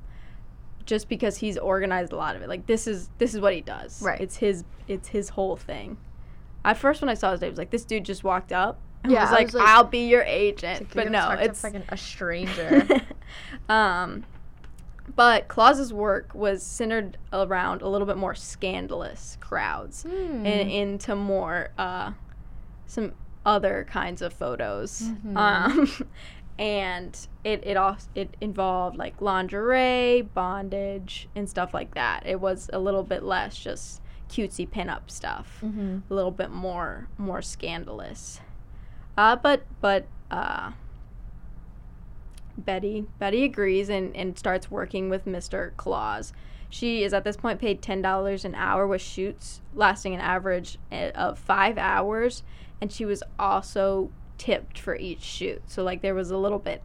just 0.85 1.09
because 1.09 1.35
he's 1.35 1.57
organized 1.57 2.13
a 2.13 2.15
lot 2.15 2.37
of 2.37 2.41
it. 2.43 2.47
Like 2.47 2.65
this 2.65 2.87
is 2.87 3.09
this 3.17 3.33
is 3.33 3.41
what 3.41 3.53
he 3.53 3.59
does. 3.59 4.01
Right. 4.01 4.21
It's 4.21 4.37
his 4.37 4.63
it's 4.87 5.09
his 5.09 5.27
whole 5.27 5.57
thing. 5.57 5.97
At 6.65 6.77
first 6.77 7.01
when 7.01 7.09
I 7.09 7.13
saw 7.13 7.31
his 7.31 7.41
name, 7.41 7.49
I 7.49 7.51
was 7.51 7.57
like, 7.57 7.69
this 7.71 7.85
dude 7.85 8.05
just 8.05 8.23
walked 8.23 8.51
up 8.51 8.79
and 9.03 9.11
Yeah, 9.11 9.21
was 9.21 9.29
I 9.31 9.33
like, 9.35 9.47
was 9.47 9.53
like- 9.55 9.67
I'll 9.67 9.83
be 9.85 10.07
your 10.07 10.23
agent. 10.23 10.81
Like, 10.81 10.93
but 11.05 11.11
no, 11.11 11.19
gonna 11.19 11.29
talk 11.35 11.39
to 11.39 11.45
it's 11.45 11.63
like 11.63 11.75
a 11.89 11.97
stranger. 11.97 12.87
um 13.69 14.23
but 15.15 15.47
Claus's 15.47 15.91
work 15.91 16.35
was 16.35 16.61
centered 16.61 17.17
around 17.33 17.81
a 17.81 17.87
little 17.89 18.05
bit 18.05 18.15
more 18.17 18.35
scandalous 18.35 19.37
crowds 19.41 20.03
Hmm. 20.03 20.45
and 20.45 20.69
into 20.69 21.15
more 21.15 21.69
uh, 21.79 22.11
some 22.85 23.13
other 23.43 23.87
kinds 23.89 24.21
of 24.21 24.33
photos. 24.33 25.01
Mhm. 25.25 25.35
Um, 25.35 26.07
and 26.59 27.17
it 27.43 27.65
it 27.65 27.75
also 27.75 28.07
it 28.13 28.37
involved 28.39 28.97
like 28.97 29.19
lingerie, 29.19 30.21
bondage, 30.21 31.27
and 31.35 31.49
stuff 31.49 31.73
like 31.73 31.95
that. 31.95 32.27
It 32.27 32.39
was 32.39 32.69
a 32.71 32.77
little 32.77 33.03
bit 33.03 33.23
less 33.23 33.57
just 33.57 34.01
cutesy 34.29 34.67
pinup 34.69 35.09
stuff. 35.11 35.59
Mhm. 35.63 36.03
A 36.09 36.13
little 36.13 36.31
bit 36.31 36.51
more 36.51 37.07
more 37.17 37.41
scandalous. 37.41 38.39
Uh, 39.17 39.35
but 39.35 39.63
but 39.81 40.05
uh, 40.31 40.71
Betty 42.57 43.05
Betty 43.19 43.43
agrees 43.43 43.89
and, 43.89 44.15
and 44.15 44.37
starts 44.37 44.69
working 44.69 45.09
with 45.09 45.25
Mr. 45.25 45.75
Claus. 45.77 46.33
She 46.69 47.03
is 47.03 47.13
at 47.13 47.23
this 47.23 47.37
point 47.37 47.59
paid 47.59 47.81
ten 47.81 48.01
dollars 48.01 48.45
an 48.45 48.53
hour 48.55 48.85
with 48.85 49.01
shoots 49.01 49.61
lasting 49.73 50.13
an 50.13 50.21
average 50.21 50.77
eh, 50.91 51.09
of 51.15 51.39
five 51.39 51.77
hours, 51.77 52.43
and 52.81 52.91
she 52.91 53.05
was 53.05 53.23
also 53.39 54.11
tipped 54.37 54.77
for 54.79 54.95
each 54.95 55.21
shoot. 55.21 55.61
So 55.67 55.83
like 55.83 56.01
there 56.01 56.13
was 56.15 56.31
a 56.31 56.37
little 56.37 56.59
bit 56.59 56.81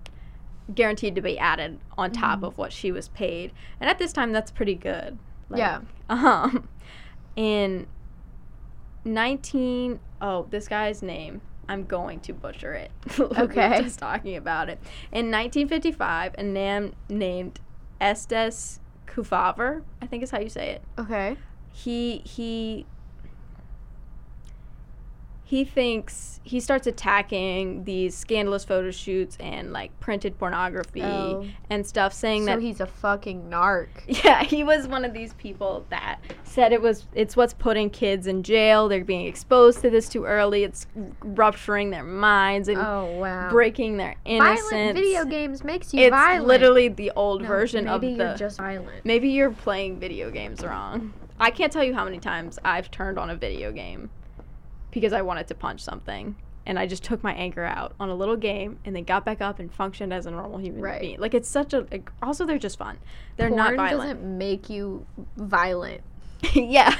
guaranteed 0.75 1.15
to 1.15 1.21
be 1.21 1.39
added 1.39 1.79
on 1.99 2.11
top 2.11 2.43
of 2.43 2.57
what 2.57 2.73
she 2.73 2.91
was 2.91 3.09
paid, 3.09 3.53
and 3.81 3.91
at 3.91 3.99
this 3.99 4.12
time 4.12 4.33
that's 4.33 4.51
pretty 4.51 4.75
good. 4.75 5.19
Like, 5.51 5.59
Yeah. 5.59 5.81
Um, 6.09 6.69
in 7.36 7.86
nineteen 9.05 10.01
oh 10.20 10.47
this 10.51 10.69
guy's 10.69 11.02
name 11.02 11.40
I'm 11.69 11.85
going 11.85 12.20
to 12.20 12.32
butcher 12.32 12.73
it. 12.74 12.90
Okay. 13.19 13.81
just 13.82 13.98
talking 13.98 14.36
about 14.36 14.69
it. 14.69 14.78
In 15.12 15.31
1955, 15.31 16.35
a 16.39 16.44
man 16.44 16.94
named 17.09 17.61
Estes 18.01 18.81
Kefauver, 19.06 19.82
I 20.02 20.06
think 20.06 20.23
is 20.23 20.31
how 20.31 20.40
you 20.40 20.48
say 20.48 20.70
it. 20.70 20.82
Okay. 20.98 21.36
He 21.73 22.19
he 22.19 22.86
he 25.55 25.65
thinks 25.65 26.41
he 26.43 26.59
starts 26.59 26.89
attacking 26.89 27.85
these 27.85 28.13
scandalous 28.17 28.65
photo 28.65 28.91
shoots 28.91 29.37
and 29.39 29.73
like 29.73 29.91
printed 30.01 30.37
pornography 30.37 31.01
Oh. 31.01 31.47
and 31.71 31.87
stuff 31.87 32.13
saying 32.13 32.45
that 32.47 32.55
So 32.55 32.57
that 32.57 32.67
he's 32.67 32.81
a 32.81 32.87
fucking 32.87 33.49
narc. 33.49 33.87
yeah, 34.25 34.43
he 34.43 34.65
was 34.65 34.89
one 34.89 35.05
of 35.05 35.13
these 35.15 35.33
people 35.35 35.87
that 35.91 36.19
said 36.43 36.73
it 36.73 36.83
was 36.83 37.07
it's 37.15 37.37
what's 37.37 37.55
putting 37.55 37.89
kids 37.89 38.27
in 38.27 38.43
jail. 38.43 38.89
They're 38.89 39.05
being 39.05 39.27
exposed 39.27 39.81
to 39.83 39.91
this 39.91 40.09
too 40.09 40.25
early. 40.25 40.65
It's 40.65 40.89
rupturing 41.21 41.91
their 41.91 42.03
minds 42.03 42.67
and 42.69 42.79
Oh 42.79 43.05
wow. 43.21 43.49
breaking 43.49 43.97
their 43.99 44.17
innocence. 44.25 44.71
Violent 44.71 44.97
video 44.99 45.25
games 45.25 45.63
makes 45.63 45.95
you 45.95 46.01
it's 46.01 46.11
violent. 46.11 46.49
literally 46.49 46.89
the 46.89 47.13
old 47.15 47.43
No, 47.43 47.47
version 47.49 47.87
of 47.87 48.01
the. 48.01 48.09
maybe 48.09 48.23
you're 48.25 48.35
just 48.37 48.59
violent. 48.59 49.05
Maybe 49.05 49.29
you're 49.29 49.53
playing 49.53 50.01
video 50.01 50.33
games 50.33 50.65
wrong. 50.65 51.13
I 51.39 51.53
can't 51.53 51.73
tell 51.73 51.85
you 51.85 51.95
how 51.95 52.05
many 52.05 52.19
times 52.19 52.59
I've 52.65 52.91
turned 52.91 53.21
on 53.21 53.31
a 53.31 53.37
video 53.37 53.71
game 53.71 54.11
because 54.95 55.12
I 55.12 55.21
wanted 55.21 55.47
to 55.49 55.55
punch 55.55 55.83
something 55.83 56.37
and 56.66 56.79
I 56.79 56.87
just 56.87 57.05
took 57.05 57.23
my 57.23 57.35
anger 57.35 57.62
out 57.65 57.93
on 58.01 58.09
a 58.09 58.15
little 58.15 58.37
game 58.37 58.79
and 58.87 58.97
then 58.97 59.05
got 59.05 59.27
back 59.27 59.43
up 59.43 59.59
and 59.59 59.71
functioned 59.71 60.15
as 60.15 60.25
a 60.25 60.31
normal 60.31 60.59
human 60.59 60.81
Right. 60.81 61.01
being. 61.03 61.21
Like 61.21 61.35
it's 61.35 61.49
such 61.49 61.75
a 61.75 61.87
like, 61.93 62.11
also 62.23 62.47
they're 62.47 62.57
just 62.59 62.79
fun. 62.79 62.97
They're 63.37 63.49
Porn 63.51 63.59
not 63.59 63.77
violent. 63.77 64.11
doesn't 64.21 64.39
make 64.39 64.71
you 64.71 65.05
violent. 65.37 66.01
yeah. 66.55 66.95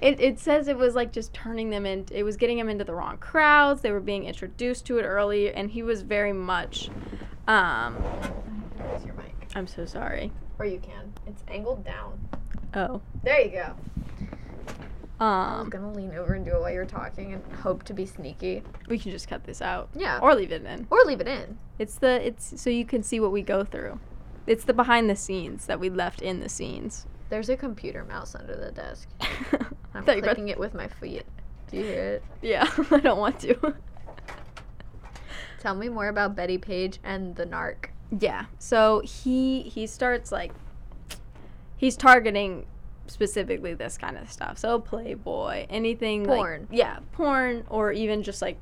It, 0.00 0.20
it 0.20 0.38
says 0.38 0.68
it 0.68 0.76
was 0.76 0.94
like 0.94 1.10
just 1.12 1.32
turning 1.34 1.70
them 1.70 1.84
in 1.86 2.04
it 2.12 2.22
was 2.22 2.36
getting 2.36 2.58
them 2.58 2.68
into 2.68 2.84
the 2.84 2.94
wrong 2.94 3.16
crowds. 3.18 3.80
They 3.80 3.90
were 3.90 3.98
being 4.00 4.24
introduced 4.24 4.86
to 4.86 4.98
it 4.98 5.02
early 5.02 5.52
and 5.52 5.70
he 5.70 5.82
was 5.82 6.02
very 6.02 6.32
much 6.32 6.88
um 7.48 7.96
Use 8.94 9.04
your 9.04 9.14
mic, 9.14 9.34
I'm 9.56 9.66
so 9.66 9.84
sorry. 9.84 10.30
or 10.60 10.66
you 10.66 10.78
can. 10.78 11.12
It's 11.26 11.42
angled 11.48 11.84
down. 11.84 12.18
Oh. 12.74 13.00
There 13.24 13.40
you 13.40 13.50
go. 13.50 13.74
I 15.20 15.24
was 15.58 15.62
Um 15.64 15.70
gonna 15.70 15.92
lean 15.92 16.14
over 16.14 16.34
and 16.34 16.44
do 16.44 16.52
it 16.52 16.60
while 16.60 16.70
you're 16.70 16.84
talking 16.86 17.32
and 17.34 17.42
hope 17.60 17.82
to 17.84 17.92
be 17.94 18.06
sneaky. 18.06 18.62
we 18.88 18.98
can 18.98 19.10
just 19.10 19.28
cut 19.28 19.44
this 19.44 19.60
out. 19.60 19.88
Yeah. 19.94 20.18
Or 20.20 20.34
leave 20.34 20.52
it 20.52 20.64
in. 20.64 20.86
Or 20.90 20.98
leave 21.04 21.20
it 21.20 21.28
in. 21.28 21.58
It's 21.78 21.96
the 21.96 22.24
it's 22.26 22.60
so 22.60 22.70
you 22.70 22.84
can 22.84 23.02
see 23.02 23.18
what 23.20 23.32
we 23.32 23.42
go 23.42 23.64
through. 23.64 23.98
It's 24.46 24.64
the 24.64 24.72
behind 24.74 25.10
the 25.10 25.16
scenes 25.16 25.66
that 25.66 25.78
we 25.80 25.90
left 25.90 26.22
in 26.22 26.40
the 26.40 26.48
scenes. 26.48 27.06
There's 27.30 27.48
a 27.50 27.56
computer 27.56 28.04
mouse 28.04 28.34
under 28.34 28.56
the 28.56 28.70
desk. 28.72 29.08
I'm 29.94 30.04
Thought 30.04 30.16
you 30.16 30.22
were- 30.22 30.28
clicking 30.28 30.48
it 30.48 30.58
with 30.58 30.72
my 30.74 30.88
feet. 30.88 31.24
Do 31.70 31.76
you 31.76 31.84
hear 31.84 32.04
it? 32.14 32.22
yeah, 32.40 32.66
I 32.90 33.00
don't 33.00 33.18
want 33.18 33.40
to. 33.40 33.74
Tell 35.60 35.74
me 35.74 35.88
more 35.88 36.08
about 36.08 36.36
Betty 36.36 36.56
Page 36.56 36.98
and 37.02 37.34
the 37.36 37.44
narc. 37.44 37.86
yeah. 38.20 38.46
So 38.58 39.00
he 39.04 39.62
he 39.62 39.86
starts 39.86 40.30
like 40.32 40.52
he's 41.76 41.96
targeting 41.96 42.66
specifically 43.08 43.74
this 43.74 43.98
kind 43.98 44.16
of 44.16 44.30
stuff. 44.30 44.58
So 44.58 44.78
Playboy, 44.78 45.66
anything 45.68 46.24
Porn. 46.24 46.66
like 46.70 46.78
yeah, 46.78 46.98
porn 47.12 47.64
or 47.68 47.92
even 47.92 48.22
just 48.22 48.40
like 48.42 48.58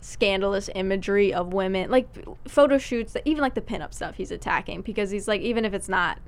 scandalous 0.00 0.68
imagery 0.74 1.32
of 1.32 1.52
women, 1.52 1.90
like 1.90 2.06
photo 2.46 2.78
shoots 2.78 3.12
that 3.14 3.22
even 3.24 3.42
like 3.42 3.54
the 3.54 3.60
pinup 3.60 3.92
stuff 3.94 4.16
he's 4.16 4.30
attacking 4.30 4.82
because 4.82 5.10
he's 5.10 5.26
like 5.26 5.40
even 5.40 5.64
if 5.64 5.72
it's 5.74 5.88
not 5.88 6.18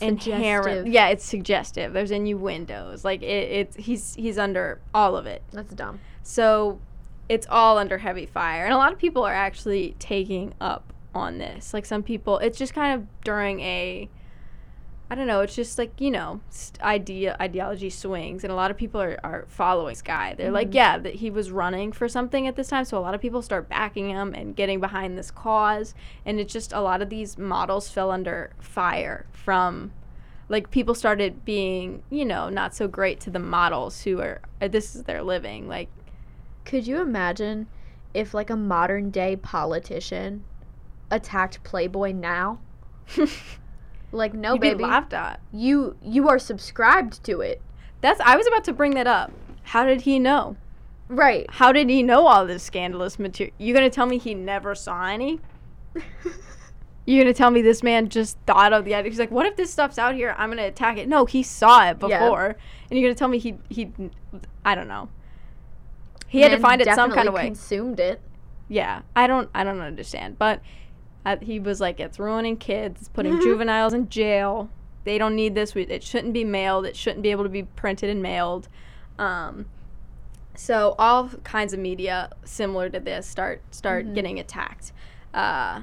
inherent 0.00 0.64
Suggestive. 0.64 0.86
yeah 0.88 1.08
it's 1.08 1.24
suggestive 1.24 1.92
there's 1.92 2.10
innuendos 2.10 3.04
like 3.04 3.22
it, 3.22 3.26
it's 3.26 3.76
he's 3.76 4.14
he's 4.14 4.38
under 4.38 4.80
all 4.94 5.16
of 5.16 5.26
it 5.26 5.42
That's 5.52 5.72
dumb. 5.74 6.00
so 6.22 6.80
it's 7.28 7.46
all 7.50 7.76
under 7.78 7.98
heavy 7.98 8.24
fire 8.26 8.64
and 8.64 8.72
a 8.72 8.78
lot 8.78 8.92
of 8.92 8.98
people 8.98 9.22
are 9.22 9.34
actually 9.34 9.94
taking 9.98 10.54
up 10.60 10.92
on 11.14 11.36
this 11.38 11.74
like 11.74 11.84
some 11.84 12.02
people 12.02 12.38
it's 12.38 12.56
just 12.58 12.72
kind 12.74 12.98
of 13.00 13.06
during 13.22 13.60
a 13.60 14.08
i 15.12 15.14
don't 15.14 15.26
know 15.26 15.40
it's 15.42 15.54
just 15.54 15.76
like 15.76 16.00
you 16.00 16.10
know 16.10 16.40
idea 16.80 17.36
ideology 17.38 17.90
swings 17.90 18.44
and 18.44 18.50
a 18.50 18.56
lot 18.56 18.70
of 18.70 18.78
people 18.78 18.98
are, 18.98 19.18
are 19.22 19.44
following 19.48 19.92
this 19.92 20.00
guy 20.00 20.32
they're 20.34 20.50
like 20.50 20.70
Mhm. 20.70 20.74
yeah 20.74 20.96
that 20.96 21.16
he 21.16 21.28
was 21.30 21.50
running 21.50 21.92
for 21.92 22.08
something 22.08 22.46
at 22.48 22.56
this 22.56 22.68
time 22.68 22.86
so 22.86 22.96
a 22.96 23.00
lot 23.00 23.14
of 23.14 23.20
people 23.20 23.42
start 23.42 23.68
backing 23.68 24.08
him 24.08 24.32
and 24.34 24.56
getting 24.56 24.80
behind 24.80 25.18
this 25.18 25.30
cause 25.30 25.94
and 26.24 26.40
it's 26.40 26.50
just 26.52 26.72
a 26.72 26.80
lot 26.80 27.02
of 27.02 27.10
these 27.10 27.36
models 27.36 27.90
fell 27.90 28.10
under 28.10 28.52
fire 28.58 29.26
from 29.32 29.92
like 30.48 30.70
people 30.70 30.94
started 30.94 31.44
being 31.44 32.02
you 32.08 32.24
know 32.24 32.48
not 32.48 32.74
so 32.74 32.88
great 32.88 33.20
to 33.20 33.28
the 33.30 33.38
models 33.38 34.02
who 34.04 34.18
are 34.18 34.40
uh, 34.62 34.68
this 34.68 34.94
is 34.96 35.02
their 35.04 35.22
living 35.22 35.68
like 35.68 35.88
Could 36.64 36.86
you 36.86 37.02
imagine 37.02 37.66
if 38.14 38.32
like 38.32 38.48
a 38.50 38.56
modern 38.56 39.10
day 39.10 39.36
politician 39.36 40.44
attacked 41.10 41.62
Playboy 41.64 42.12
now? 42.12 42.60
like 44.12 44.34
no 44.34 44.52
You'd 44.52 44.60
baby. 44.60 44.84
laughed 44.84 45.12
at. 45.12 45.40
You 45.52 45.96
you 46.02 46.28
are 46.28 46.38
subscribed 46.38 47.24
to 47.24 47.40
it. 47.40 47.60
That's 48.00 48.20
I 48.20 48.36
was 48.36 48.46
about 48.46 48.64
to 48.64 48.72
bring 48.72 48.92
that 48.94 49.06
up. 49.06 49.32
How 49.64 49.84
did 49.84 50.02
he 50.02 50.18
know? 50.18 50.56
Right. 51.08 51.46
How 51.50 51.72
did 51.72 51.88
he 51.90 52.02
know 52.02 52.26
all 52.26 52.46
this 52.46 52.62
scandalous 52.62 53.18
material? 53.18 53.54
You 53.58 53.74
gonna 53.74 53.90
tell 53.90 54.06
me 54.06 54.18
he 54.18 54.34
never 54.34 54.74
saw 54.74 55.04
any? 55.06 55.40
You're 57.04 57.24
gonna 57.24 57.34
tell 57.34 57.50
me 57.50 57.62
this 57.62 57.82
man 57.82 58.08
just 58.08 58.38
thought 58.46 58.72
of 58.72 58.84
the 58.84 58.94
idea? 58.94 59.10
He's 59.10 59.18
like, 59.18 59.30
"What 59.32 59.44
if 59.46 59.56
this 59.56 59.72
stuff's 59.72 59.98
out 59.98 60.14
here? 60.14 60.34
I'm 60.38 60.50
gonna 60.50 60.66
attack 60.66 60.98
it." 60.98 61.08
No, 61.08 61.24
he 61.24 61.42
saw 61.42 61.88
it 61.88 61.96
Yeah. 62.00 62.20
before, 62.20 62.56
and 62.90 62.98
you're 62.98 63.08
gonna 63.08 63.16
tell 63.16 63.28
me 63.28 63.38
he 63.38 63.56
he, 63.68 63.90
I 64.64 64.74
don't 64.76 64.86
know. 64.88 65.08
He 66.28 66.40
had 66.42 66.52
to 66.52 66.58
find 66.58 66.80
it 66.80 66.86
some 66.94 67.10
kind 67.12 67.26
of 67.28 67.34
way. 67.34 67.44
Consumed 67.46 67.98
it. 67.98 68.20
Yeah, 68.68 69.02
I 69.16 69.26
don't 69.26 69.50
I 69.54 69.64
don't 69.64 69.80
understand, 69.80 70.38
but 70.38 70.60
uh, 71.24 71.36
he 71.40 71.60
was 71.60 71.80
like, 71.80 72.00
"It's 72.00 72.18
ruining 72.18 72.56
kids. 72.56 73.00
It's 73.02 73.08
putting 73.08 73.40
juveniles 73.42 73.92
in 73.94 74.08
jail. 74.08 74.68
They 75.04 75.18
don't 75.18 75.34
need 75.34 75.54
this. 75.54 75.74
We, 75.74 75.82
it 75.82 76.02
shouldn't 76.02 76.32
be 76.32 76.44
mailed. 76.44 76.86
It 76.86 76.96
shouldn't 76.96 77.22
be 77.22 77.30
able 77.30 77.44
to 77.44 77.50
be 77.50 77.62
printed 77.64 78.10
and 78.10 78.22
mailed." 78.22 78.68
Um, 79.18 79.66
so 80.54 80.94
all 80.98 81.28
kinds 81.44 81.72
of 81.72 81.78
media 81.80 82.30
similar 82.44 82.88
to 82.90 83.00
this 83.00 83.26
start 83.26 83.62
start 83.70 84.06
Mhm. 84.06 84.14
getting 84.14 84.38
attacked. 84.40 84.92
Uh, 85.32 85.82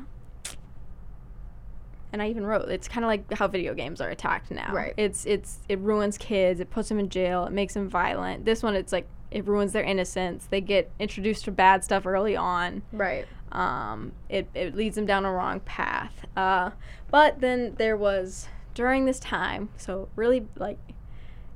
and 2.11 2.21
I 2.23 2.29
even 2.29 2.45
wrote 2.45 2.69
it's 2.69 2.87
kind 2.87 3.03
of 3.05 3.07
like 3.07 3.31
how 3.33 3.47
video 3.47 3.73
games 3.73 4.01
are 4.01 4.09
attacked 4.09 4.51
now. 4.51 4.73
Right. 4.73 4.93
It's 4.97 5.25
it's 5.25 5.59
it 5.69 5.79
ruins 5.79 6.17
kids. 6.17 6.59
It 6.59 6.69
puts 6.71 6.89
them 6.89 6.99
in 6.99 7.09
jail. 7.09 7.45
It 7.45 7.51
makes 7.53 7.73
them 7.75 7.87
violent. 7.87 8.45
This 8.45 8.63
one, 8.63 8.75
it's 8.75 8.91
like 8.91 9.07
it 9.31 9.45
ruins 9.45 9.73
their 9.73 9.83
innocence. 9.83 10.47
They 10.49 10.59
get 10.61 10.89
introduced 10.99 11.45
to 11.45 11.51
bad 11.51 11.83
stuff 11.83 12.07
early 12.07 12.35
on. 12.35 12.81
Right. 12.91 13.27
Um, 13.51 14.11
it 14.29 14.49
it 14.53 14.75
leads 14.75 14.95
them 14.95 15.05
down 15.05 15.25
a 15.25 15.31
wrong 15.31 15.59
path. 15.61 16.25
Uh, 16.35 16.71
but 17.09 17.41
then 17.41 17.75
there 17.77 17.97
was 17.97 18.47
during 18.73 19.05
this 19.05 19.19
time, 19.19 19.69
so 19.77 20.09
really 20.15 20.47
like 20.55 20.77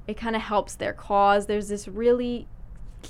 it 0.07 0.17
kind 0.17 0.35
of 0.35 0.41
helps 0.41 0.75
their 0.75 0.93
cause. 0.93 1.45
There's 1.45 1.69
this 1.69 1.87
really 1.87 2.47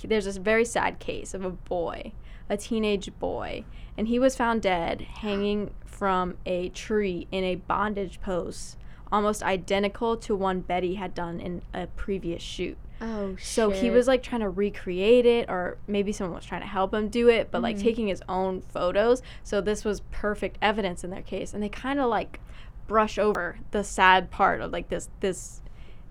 there's 0.03 0.25
this 0.25 0.37
very 0.37 0.65
sad 0.65 0.99
case 0.99 1.33
of 1.33 1.45
a 1.45 1.49
boy, 1.49 2.13
a 2.49 2.57
teenage 2.57 3.11
boy, 3.19 3.65
and 3.97 4.07
he 4.07 4.19
was 4.19 4.35
found 4.35 4.61
dead 4.61 5.01
hanging 5.01 5.73
from 5.85 6.35
a 6.45 6.69
tree 6.69 7.27
in 7.31 7.43
a 7.43 7.55
bondage 7.55 8.19
post, 8.21 8.77
almost 9.11 9.43
identical 9.43 10.17
to 10.17 10.35
one 10.35 10.61
Betty 10.61 10.95
had 10.95 11.13
done 11.13 11.39
in 11.39 11.61
a 11.73 11.87
previous 11.87 12.41
shoot. 12.41 12.77
Oh 13.03 13.35
So 13.39 13.69
he 13.71 13.89
was 13.89 14.07
like 14.07 14.23
trying 14.23 14.41
to 14.41 14.49
recreate 14.49 15.25
it, 15.25 15.49
or 15.49 15.77
maybe 15.87 16.11
someone 16.13 16.35
was 16.35 16.45
trying 16.45 16.61
to 16.61 16.67
help 16.67 16.93
him 16.93 17.09
do 17.09 17.27
it, 17.27 17.51
but 17.51 17.61
like 17.61 17.75
Mhm. 17.75 17.81
taking 17.81 18.07
his 18.07 18.23
own 18.29 18.61
photos. 18.61 19.21
So 19.43 19.59
this 19.59 19.83
was 19.83 20.01
perfect 20.11 20.57
evidence 20.61 21.03
in 21.03 21.09
their 21.09 21.21
case, 21.21 21.53
and 21.53 21.61
they 21.61 21.69
kind 21.69 21.99
of 21.99 22.09
like 22.09 22.39
brush 22.87 23.17
over 23.17 23.57
the 23.71 23.83
sad 23.83 24.31
part 24.31 24.61
of 24.61 24.71
like 24.71 24.89
this 24.89 25.09
this 25.19 25.61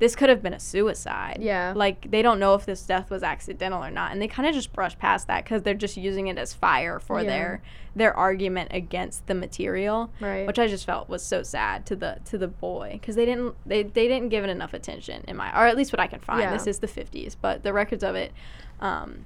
this 0.02 0.16
could 0.16 0.28
have 0.28 0.42
been 0.42 0.52
a 0.52 0.58
suicide. 0.58 1.38
Yeah. 1.40 1.74
Like 1.76 2.10
they 2.10 2.22
don't 2.22 2.40
know 2.40 2.54
if 2.54 2.66
this 2.66 2.82
death 2.82 3.08
was 3.08 3.22
accidental 3.22 3.84
or 3.84 3.88
not, 3.90 4.10
and 4.10 4.20
they 4.20 4.26
kind 4.26 4.48
of 4.48 4.52
just 4.54 4.72
brush 4.72 4.98
past 4.98 5.28
that 5.28 5.44
because 5.44 5.62
they're 5.62 5.74
just 5.74 5.96
using 5.96 6.26
it 6.26 6.36
as 6.38 6.52
fire 6.52 6.98
for 6.98 7.20
Yeah. 7.20 7.26
their 7.28 7.62
their 7.94 8.12
argument 8.16 8.70
against 8.72 9.28
the 9.28 9.34
material 9.34 10.10
Right. 10.18 10.44
which 10.44 10.58
I 10.58 10.66
just 10.66 10.86
felt 10.86 11.08
was 11.08 11.22
so 11.22 11.44
sad 11.44 11.86
to 11.86 11.94
the 11.94 12.18
to 12.24 12.36
the 12.36 12.48
boy 12.48 12.88
because 12.94 13.14
they 13.14 13.24
didn't 13.24 13.54
they, 13.64 13.84
they 13.84 14.08
didn't 14.08 14.30
give 14.30 14.42
it 14.42 14.50
enough 14.50 14.74
attention 14.74 15.22
in 15.28 15.36
my 15.36 15.50
or 15.56 15.66
at 15.68 15.76
least 15.76 15.92
what 15.92 16.00
I 16.00 16.08
can 16.08 16.18
find. 16.18 16.40
Yeah. 16.40 16.52
This 16.52 16.66
is 16.66 16.80
the 16.80 16.88
50s, 16.88 17.36
but 17.40 17.62
the 17.62 17.72
records 17.72 18.02
of 18.02 18.16
it, 18.16 18.32
um, 18.80 19.24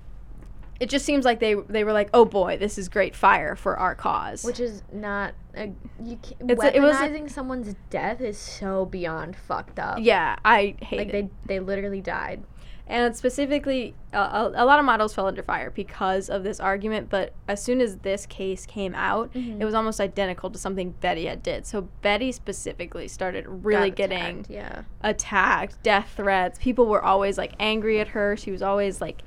it 0.80 0.88
just 0.88 1.04
seems 1.04 1.24
like 1.24 1.40
they 1.40 1.54
they 1.54 1.84
were 1.84 1.92
like, 1.92 2.10
oh 2.14 2.24
boy, 2.24 2.56
this 2.58 2.78
is 2.78 2.88
great 2.88 3.14
fire 3.14 3.56
for 3.56 3.76
our 3.78 3.94
cause. 3.94 4.44
Which 4.44 4.60
is 4.60 4.82
not 4.92 5.34
a 5.56 5.72
you 6.04 6.18
can, 6.22 6.50
It's 6.50 6.62
a- 6.62 6.76
it 6.76 6.80
was 6.80 6.96
a- 6.96 7.00
weaponizing 7.08 7.30
someone's 7.30 7.74
death 7.90 8.20
is 8.20 8.36
so 8.38 8.84
beyond 8.86 9.36
fucked 9.36 9.78
up. 9.78 9.98
yeah, 10.00 10.36
I 10.44 10.76
hate 10.80 10.98
Like 10.98 11.08
it. 11.08 11.12
they 11.12 11.30
they 11.46 11.60
literally 11.60 12.00
died. 12.00 12.42
And 12.88 13.16
specifically, 13.16 13.96
uh, 14.14 14.50
a, 14.54 14.62
a 14.62 14.64
lot 14.64 14.78
of 14.78 14.84
models 14.84 15.12
fell 15.12 15.26
under 15.26 15.42
fire 15.42 15.70
because 15.72 16.30
of 16.30 16.44
this 16.44 16.60
argument. 16.60 17.10
But 17.10 17.32
as 17.48 17.60
soon 17.60 17.80
as 17.80 17.96
this 17.96 18.26
case 18.26 18.64
came 18.64 18.94
out, 18.94 19.32
Mhm. 19.34 19.60
it 19.60 19.64
was 19.64 19.74
almost 19.74 20.00
identical 20.00 20.50
to 20.50 20.58
something 20.58 20.92
Betty 21.00 21.26
had 21.26 21.42
did. 21.42 21.66
So 21.66 21.88
Betty 22.02 22.30
specifically 22.30 23.08
started 23.08 23.44
really 23.48 23.90
Got 23.90 23.96
getting 23.96 24.18
attacked, 24.40 24.50
yeah. 24.50 24.82
attacked, 25.00 25.82
death 25.82 26.12
threats. 26.16 26.60
People 26.62 26.86
were 26.86 27.02
always 27.02 27.36
like 27.36 27.54
angry 27.58 27.98
at 27.98 28.08
her. 28.08 28.36
She 28.36 28.52
was 28.52 28.62
always 28.62 29.00
like 29.00 29.22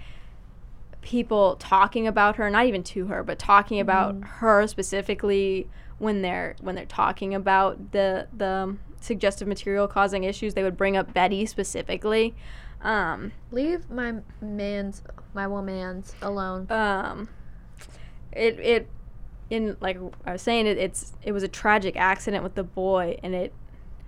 people 1.01 1.55
talking 1.57 2.07
about 2.07 2.35
her, 2.35 2.49
not 2.49 2.65
even 2.65 2.83
to 2.83 3.07
her, 3.07 3.23
but 3.23 3.39
talking 3.39 3.79
about 3.79 4.15
Mhm. 4.19 4.23
her 4.25 4.67
specifically 4.67 5.67
when 5.97 6.21
they're 6.21 6.55
when 6.61 6.75
they're 6.75 6.85
talking 6.85 7.33
about 7.33 7.91
the 7.91 8.27
the 8.35 8.75
suggestive 9.01 9.47
material 9.47 9.87
causing 9.87 10.23
issues. 10.23 10.53
They 10.53 10.63
would 10.63 10.77
bring 10.77 10.97
up 10.97 11.13
Betty 11.13 11.45
specifically. 11.45 12.35
Um, 12.81 13.31
Leave 13.51 13.89
my 13.89 14.15
man's 14.41 15.03
my 15.33 15.47
woman's 15.47 16.15
alone. 16.21 16.67
um, 16.69 17.29
it 18.31 18.59
it 18.59 18.89
in 19.49 19.75
like 19.81 19.97
I 20.25 20.33
was 20.33 20.41
saying 20.41 20.67
it, 20.67 20.77
it's 20.77 21.13
it 21.23 21.31
was 21.31 21.43
a 21.43 21.47
tragic 21.47 21.95
accident 21.97 22.43
with 22.43 22.55
the 22.55 22.63
boy 22.63 23.17
and 23.23 23.33
it 23.33 23.53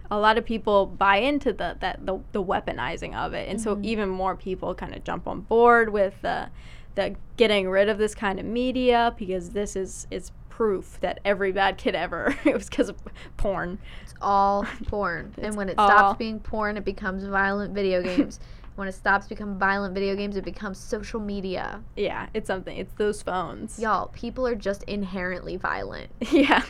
a 0.10 0.20
lot 0.20 0.38
of 0.38 0.46
people 0.46 0.86
buy 0.86 1.18
into 1.18 1.52
the 1.54 1.78
that 1.80 2.06
the, 2.06 2.20
the 2.32 2.44
weaponizing 2.44 3.16
of 3.16 3.34
it 3.34 3.50
and 3.50 3.60
so 3.60 3.76
Mhm. 3.78 3.84
even 3.86 4.10
more 4.10 4.36
people 4.36 4.76
kind 4.76 4.94
of 4.96 5.04
jump 5.04 5.28
on 5.28 5.42
board 5.42 5.90
with 5.90 6.14
the 6.22 6.50
the 6.96 7.16
getting 7.38 7.70
rid 7.70 7.90
of 7.90 7.98
this 7.98 8.14
kind 8.16 8.40
of 8.40 8.46
media 8.46 9.14
because 9.18 9.52
this 9.52 9.76
is 9.76 10.08
is 10.12 10.32
proof 10.50 10.98
that 11.02 11.20
every 11.26 11.52
bad 11.52 11.78
kid 11.78 11.96
ever 11.96 12.36
it 12.46 12.54
was 12.54 12.70
because 12.70 12.90
of 12.90 12.96
porn 13.38 13.80
It's 14.04 14.14
all 14.22 14.66
porn. 14.88 15.34
It's 15.38 15.48
and 15.48 15.56
when 15.56 15.70
it 15.70 15.76
all- 15.78 15.88
stops 15.90 16.18
being 16.20 16.40
porn, 16.40 16.78
it 16.78 16.86
becomes 16.86 17.24
violent 17.24 17.74
video 17.74 18.02
games. 18.10 18.40
when 18.76 18.88
it 18.88 18.94
stops 18.94 19.28
becoming 19.28 19.58
violent 19.58 19.94
video 19.94 20.16
games, 20.16 20.36
it 20.38 20.44
becomes 20.46 20.78
social 20.78 21.20
media. 21.20 21.82
yeah 21.96 22.28
it's 22.34 22.48
something 22.48 22.78
it's 22.78 22.94
those 22.96 23.22
phones 23.22 23.80
Y'all, 23.80 24.08
people 24.10 24.46
are 24.46 24.56
just 24.56 24.84
inherently 24.84 25.56
violent. 25.58 26.10
yeah 26.32 26.62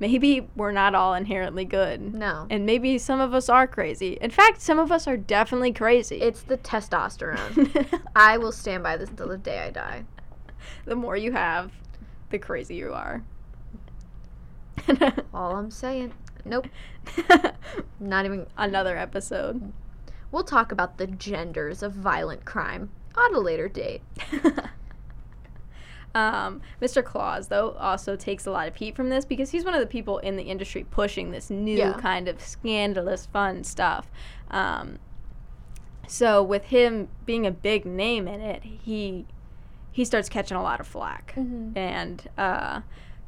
maybe 0.00 0.48
we're 0.56 0.72
not 0.72 0.94
all 0.94 1.14
inherently 1.14 1.64
good 1.64 2.14
No. 2.14 2.46
and 2.50 2.64
maybe 2.66 2.98
some 2.98 3.20
of 3.20 3.34
us 3.34 3.48
are 3.48 3.66
crazy. 3.66 4.18
In 4.20 4.30
fact, 4.30 4.60
some 4.60 4.78
of 4.78 4.92
us 4.92 5.06
are 5.08 5.16
definitely 5.16 5.72
crazy. 5.72 6.20
It's 6.20 6.42
the 6.42 6.56
testosterone. 6.58 8.00
I 8.16 8.38
will 8.38 8.52
stand 8.52 8.82
by 8.82 8.96
this 8.96 9.10
until 9.10 9.28
the 9.28 9.38
day 9.38 9.58
I 9.60 9.70
die. 9.70 10.04
the 10.84 10.96
more 10.96 11.16
you 11.16 11.32
have, 11.32 11.72
the 12.30 12.38
crazier 12.38 12.86
you 12.88 12.92
are. 12.94 13.22
All 15.34 15.56
I'm 15.56 15.70
saying. 15.70 16.12
Nope. 16.44 16.66
Not 18.00 18.24
even. 18.24 18.46
Another 18.56 18.96
episode. 18.96 19.72
We'll 20.30 20.44
talk 20.44 20.72
about 20.72 20.98
the 20.98 21.06
genders 21.06 21.82
of 21.82 21.92
violent 21.92 22.44
crime 22.44 22.90
on 23.16 23.34
a 23.34 23.38
later 23.40 23.68
date. 23.68 24.02
Um, 26.14 26.60
Mr. 26.80 27.04
Claus, 27.04 27.48
though, 27.48 27.72
also 27.78 28.16
takes 28.16 28.46
a 28.46 28.50
lot 28.50 28.66
of 28.68 28.76
heat 28.76 28.96
from 28.96 29.08
this 29.10 29.24
because 29.24 29.50
he's 29.50 29.64
one 29.64 29.74
of 29.74 29.80
the 29.80 29.86
people 29.86 30.18
in 30.18 30.36
the 30.36 30.44
industry 30.44 30.84
pushing 30.90 31.30
this 31.30 31.50
new 31.50 31.76
Yeah. 31.76 31.92
kind 31.94 32.28
of 32.28 32.40
scandalous, 32.40 33.26
fun 33.26 33.62
stuff. 33.64 34.10
Um, 34.50 34.98
so 36.06 36.42
with 36.42 36.64
him 36.64 37.08
being 37.26 37.46
a 37.46 37.50
big 37.50 37.84
name 37.84 38.26
in 38.28 38.40
it, 38.40 38.62
he 38.64 39.26
he 39.92 40.04
starts 40.04 40.28
catching 40.28 40.56
a 40.56 40.62
lot 40.62 40.78
of 40.80 40.86
flack. 40.86 41.34
Mhm. 41.36 41.76
And 41.76 42.28
uh, 42.38 42.80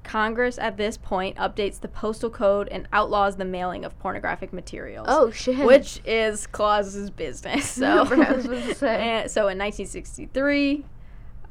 Congress 0.04 0.56
at 0.58 0.76
this 0.76 0.96
point 0.96 1.36
updates 1.36 1.80
the 1.80 1.88
postal 1.88 2.30
code 2.30 2.68
and 2.68 2.86
outlaws 2.92 3.36
the 3.36 3.44
mailing 3.44 3.84
of 3.84 3.98
pornographic 3.98 4.52
materials. 4.52 5.06
Oh 5.10 5.30
shit. 5.32 5.66
Which 5.66 6.00
is 6.04 6.46
Claus's 6.46 7.10
business. 7.10 7.68
So, 7.68 8.04
Right, 8.16 8.28
I 8.28 8.32
was 8.32 8.44
about 8.46 8.62
to 8.64 8.74
say. 8.74 8.96
and 9.22 9.30
so 9.30 9.40
in 9.48 9.58
1963, 9.58 10.84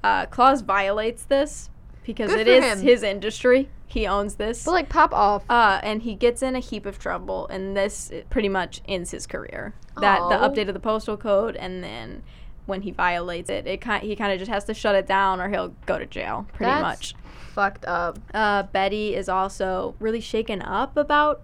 uh, 0.04 0.26
Claus 0.28 0.62
violates 0.62 1.24
this 1.24 1.70
because 2.04 2.32
Good 2.32 2.42
it 2.42 2.48
is 2.48 2.64
him. 2.64 2.82
his 2.82 3.04
industry. 3.04 3.70
He 3.88 4.06
owns 4.06 4.36
this. 4.36 4.66
But 4.66 4.72
like 4.72 4.90
pop 4.90 5.14
off. 5.14 5.44
Uh, 5.50 5.80
and 5.82 6.04
he 6.04 6.14
gets 6.14 6.44
in 6.44 6.56
a 6.56 6.60
heap 6.60 6.86
of 6.86 7.00
trouble, 7.00 7.48
and 7.48 7.76
this 7.76 8.12
pretty 8.30 8.50
much 8.50 8.82
ends 8.88 9.12
his 9.12 9.26
career. 9.26 9.74
That 10.00 10.20
the 10.30 10.36
update 10.36 10.68
of 10.68 10.74
the 10.74 10.80
postal 10.80 11.18
code, 11.18 11.56
and 11.56 11.84
then 11.84 12.24
when 12.68 12.84
he 12.84 12.92
violates 12.92 13.50
it, 13.50 13.66
it 13.68 13.82
kind 13.82 14.04
he 14.04 14.16
kind 14.16 14.32
of 14.32 14.40
just 14.40 14.52
has 14.52 14.64
to 14.66 14.74
shut 14.74 14.96
it 14.96 15.08
down, 15.08 15.42
or 15.42 15.50
he'll 15.50 15.76
go 15.86 15.98
to 15.98 16.06
jail. 16.06 16.46
Pretty 16.54 16.72
That's 16.72 16.82
much. 16.82 17.16
Fucked 17.54 17.86
up. 17.86 18.20
Uh, 18.34 18.64
Betty 18.64 19.16
is 19.16 19.28
also 19.28 19.96
really 20.00 20.22
shaken 20.22 20.62
up 20.62 20.96
about, 20.96 21.42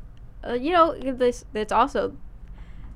uh, 0.48 0.54
you 0.54 0.72
know, 0.72 0.96
this. 0.98 1.44
It's 1.54 1.72
also, 1.74 2.16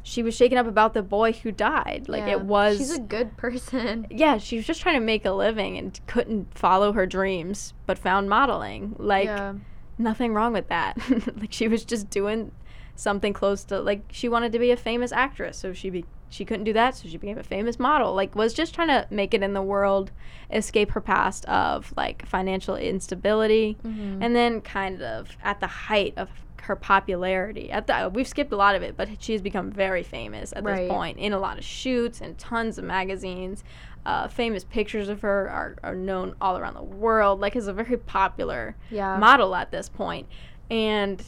she 0.09 0.23
was 0.23 0.35
shaken 0.35 0.57
up 0.57 0.65
about 0.67 0.93
the 0.95 1.03
boy 1.03 1.31
who 1.33 1.51
died. 1.51 2.05
Like 2.09 2.21
Yeah. 2.25 2.31
it 2.33 2.41
was. 2.41 2.77
She's 2.77 2.95
a 2.95 2.99
good 2.99 3.37
person. 3.37 4.07
yeah, 4.11 4.37
she 4.39 4.55
was 4.57 4.65
just 4.65 4.81
trying 4.81 4.95
to 4.99 5.05
make 5.05 5.23
a 5.25 5.31
living 5.31 5.77
and 5.77 5.99
couldn't 6.07 6.57
follow 6.57 6.91
her 6.93 7.05
dreams, 7.05 7.73
but 7.85 7.97
found 7.99 8.29
modeling. 8.29 8.95
Like 8.97 9.25
yeah. 9.25 9.53
nothing 9.97 10.33
wrong 10.33 10.51
with 10.53 10.67
that. 10.69 10.97
like 11.39 11.53
she 11.53 11.67
was 11.67 11.85
just 11.85 12.09
doing 12.09 12.51
something 12.95 13.31
close 13.33 13.63
to 13.65 13.79
like 13.79 14.01
she 14.11 14.27
wanted 14.27 14.51
to 14.51 14.59
be 14.59 14.71
a 14.71 14.77
famous 14.77 15.11
actress, 15.11 15.57
so 15.57 15.73
she 15.73 15.89
be- 15.89 16.05
she 16.31 16.45
couldn't 16.45 16.65
do 16.65 16.73
that, 16.73 16.95
so 16.95 17.07
she 17.07 17.17
became 17.17 17.37
a 17.39 17.43
famous 17.43 17.79
model. 17.79 18.13
Like 18.13 18.35
was 18.35 18.53
just 18.53 18.73
trying 18.75 18.89
to 18.89 19.07
make 19.09 19.33
it 19.33 19.41
in 19.41 19.53
the 19.53 19.61
world, 19.61 20.11
escape 20.51 20.91
her 20.91 21.01
past 21.01 21.45
of 21.45 21.93
like 21.97 22.25
financial 22.25 22.75
instability, 22.75 23.77
Mhm. 23.85 24.17
and 24.21 24.35
then 24.35 24.61
kind 24.61 25.01
of 25.01 25.37
at 25.43 25.59
the 25.59 25.67
height 25.67 26.13
of 26.17 26.29
her 26.61 26.75
popularity. 26.75 27.71
At 27.71 27.87
the 27.87 28.11
we've 28.13 28.27
skipped 28.27 28.51
a 28.51 28.57
lot 28.57 28.75
of 28.75 28.81
it, 28.81 28.95
but 28.97 29.09
she 29.19 29.33
has 29.33 29.41
become 29.41 29.71
very 29.71 30.03
famous 30.03 30.53
at 30.53 30.63
Right. 30.63 30.83
this 30.83 30.89
point 30.91 31.17
in 31.17 31.33
a 31.33 31.39
lot 31.39 31.57
of 31.57 31.63
shoots 31.63 32.21
and 32.21 32.37
tons 32.37 32.77
of 32.77 32.85
magazines. 32.85 33.63
Uh, 34.05 34.27
famous 34.27 34.63
pictures 34.63 35.09
of 35.09 35.21
her 35.21 35.49
are, 35.49 35.75
are 35.83 35.95
known 35.95 36.33
all 36.39 36.57
around 36.57 36.73
the 36.73 36.81
world. 36.81 37.39
Like 37.39 37.55
is 37.55 37.67
a 37.67 37.73
very 37.73 37.97
popular 37.97 38.75
yeah. 38.89 39.17
model 39.17 39.55
at 39.55 39.71
this 39.71 39.89
point 39.89 40.27
and 40.69 41.23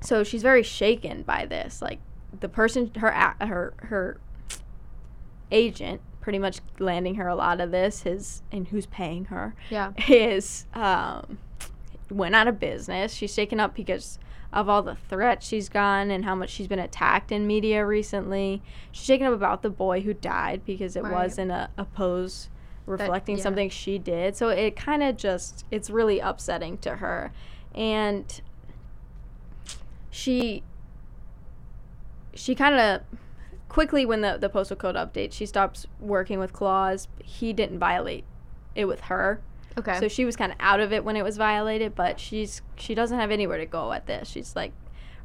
so 0.00 0.24
she's 0.24 0.42
very 0.42 0.62
shaken 0.62 1.22
by 1.22 1.44
this 1.44 1.82
like 1.82 1.98
the 2.40 2.48
person 2.48 2.90
her 2.96 3.10
her 3.40 3.74
her 3.78 4.20
agent 5.50 6.00
pretty 6.20 6.38
much 6.38 6.60
landing 6.78 7.16
her 7.16 7.26
a 7.28 7.34
lot 7.34 7.60
of 7.60 7.70
this 7.70 8.02
his 8.02 8.42
and 8.52 8.68
who's 8.68 8.86
paying 8.86 9.26
her 9.26 9.54
yeah. 9.70 9.92
is 10.08 10.66
um 10.74 11.38
went 12.10 12.34
out 12.34 12.48
of 12.48 12.58
business. 12.58 13.12
She's 13.12 13.32
shaken 13.32 13.60
up 13.60 13.74
because 13.74 14.18
of 14.52 14.68
all 14.68 14.82
the 14.82 14.94
threats 14.94 15.46
she's 15.46 15.68
gotten 15.68 16.10
and 16.10 16.24
how 16.24 16.34
much 16.34 16.50
she's 16.50 16.66
been 16.68 16.78
attacked 16.78 17.30
in 17.30 17.46
media 17.46 17.84
recently. 17.84 18.62
She's 18.92 19.04
shaken 19.04 19.26
up 19.26 19.34
about 19.34 19.62
the 19.62 19.70
boy 19.70 20.00
who 20.00 20.14
died 20.14 20.62
because 20.64 20.96
it 20.96 21.02
Right. 21.02 21.12
wasn't 21.12 21.50
a, 21.50 21.68
a 21.76 21.84
pose 21.84 22.48
reflecting 22.86 23.36
yeah. 23.36 23.42
something 23.42 23.68
she 23.68 23.98
did. 23.98 24.36
So 24.36 24.48
it 24.48 24.74
kind 24.74 25.02
of 25.02 25.16
just 25.16 25.66
it's 25.70 25.90
really 25.90 26.18
upsetting 26.18 26.78
to 26.78 26.96
her. 26.96 27.32
And 27.74 28.40
she 30.10 30.62
she 32.34 32.54
kind 32.54 32.74
of 32.74 33.02
quickly 33.68 34.06
when 34.06 34.22
the, 34.22 34.38
the 34.40 34.48
postal 34.48 34.76
code 34.76 34.94
updates 34.94 35.32
she 35.34 35.44
stops 35.44 35.86
working 36.00 36.38
with 36.38 36.54
claus. 36.54 37.08
He 37.22 37.52
didn't 37.52 37.78
violate 37.78 38.24
it 38.74 38.86
with 38.86 39.02
her 39.02 39.42
Okay. 39.78 39.98
so 40.00 40.08
she 40.08 40.24
was 40.24 40.36
kind 40.36 40.52
of 40.52 40.58
out 40.60 40.80
of 40.80 40.92
it 40.92 41.04
when 41.04 41.16
it 41.16 41.22
was 41.22 41.36
violated 41.36 41.94
but 41.94 42.18
she's 42.20 42.62
she 42.76 42.94
doesn't 42.94 43.18
have 43.18 43.30
anywhere 43.30 43.58
to 43.58 43.66
go 43.66 43.92
at 43.92 44.06
this 44.06 44.28
she's 44.28 44.54
like 44.56 44.72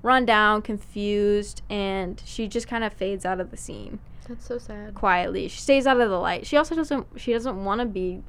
run 0.02 0.26
down 0.26 0.62
confused 0.62 1.62
and 1.70 2.22
she 2.26 2.48
just 2.48 2.68
kind 2.68 2.84
of 2.84 2.94
fades 2.94 3.26
out 3.26 3.40
of 3.40 3.52
the 3.52 3.58
scene 3.58 4.00
That's 4.28 4.46
so 4.46 4.58
sad. 4.58 4.96
quietly 4.96 5.48
she 5.48 5.60
stays 5.60 5.88
out 5.88 6.00
of 6.00 6.10
the 6.10 6.20
light 6.20 6.46
she 6.46 6.58
also 6.58 6.76
doesn't 6.76 7.08
she 7.18 7.34
doesn't 7.34 7.64
want 7.66 7.80
to 7.82 7.86
be 7.86 8.22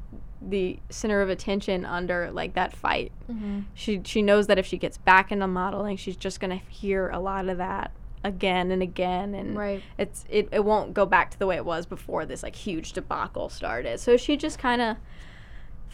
the 0.46 0.78
center 0.90 1.22
of 1.22 1.30
attention 1.30 1.84
under 1.84 2.30
like 2.30 2.54
that 2.54 2.74
fight 2.76 3.10
Mm-hmm. 3.30 3.60
she 3.72 4.02
she 4.04 4.20
knows 4.22 4.46
that 4.48 4.58
if 4.58 4.66
she 4.66 4.76
gets 4.76 4.98
back 4.98 5.32
into 5.32 5.46
modeling 5.46 5.96
she's 5.96 6.16
just 6.16 6.38
gonna 6.40 6.60
hear 6.68 7.08
a 7.08 7.18
lot 7.18 7.48
of 7.48 7.56
that 7.58 7.90
again 8.22 8.70
and 8.70 8.82
again 8.82 9.34
and 9.34 9.56
Right. 9.56 9.82
it's 9.98 10.24
it, 10.28 10.48
it 10.52 10.64
won't 10.64 10.94
go 10.94 11.04
back 11.06 11.30
to 11.30 11.38
the 11.38 11.46
way 11.46 11.56
it 11.56 11.64
was 11.64 11.86
before 11.86 12.24
this 12.26 12.42
like 12.42 12.54
huge 12.56 12.92
debacle 12.92 13.48
started 13.48 13.98
so 14.00 14.16
she 14.16 14.36
just 14.36 14.58
kind 14.58 14.80
of 14.82 14.96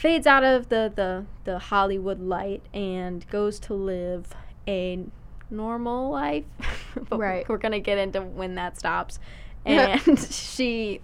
fades 0.01 0.27
out 0.27 0.43
of 0.43 0.69
the, 0.71 0.91
the 0.95 1.25
the 1.45 1.59
hollywood 1.59 2.21
light 2.21 2.63
and 2.73 3.29
goes 3.29 3.59
to 3.61 3.75
live 3.75 4.35
a 4.67 5.05
normal 5.51 6.11
life 6.11 6.45
but 7.09 7.19
Right. 7.19 7.49
we're 7.49 7.59
gonna 7.59 7.81
get 7.81 7.99
into 7.99 8.23
when 8.23 8.55
that 8.55 8.79
stops 8.79 9.19
and 9.67 10.19
she 10.33 11.01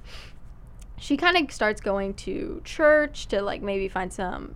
she 0.98 1.16
kind 1.18 1.36
of 1.36 1.52
starts 1.52 1.80
going 1.82 2.14
to 2.14 2.62
church 2.64 3.26
to 3.28 3.42
like 3.42 3.60
maybe 3.60 3.86
find 3.88 4.10
some 4.12 4.54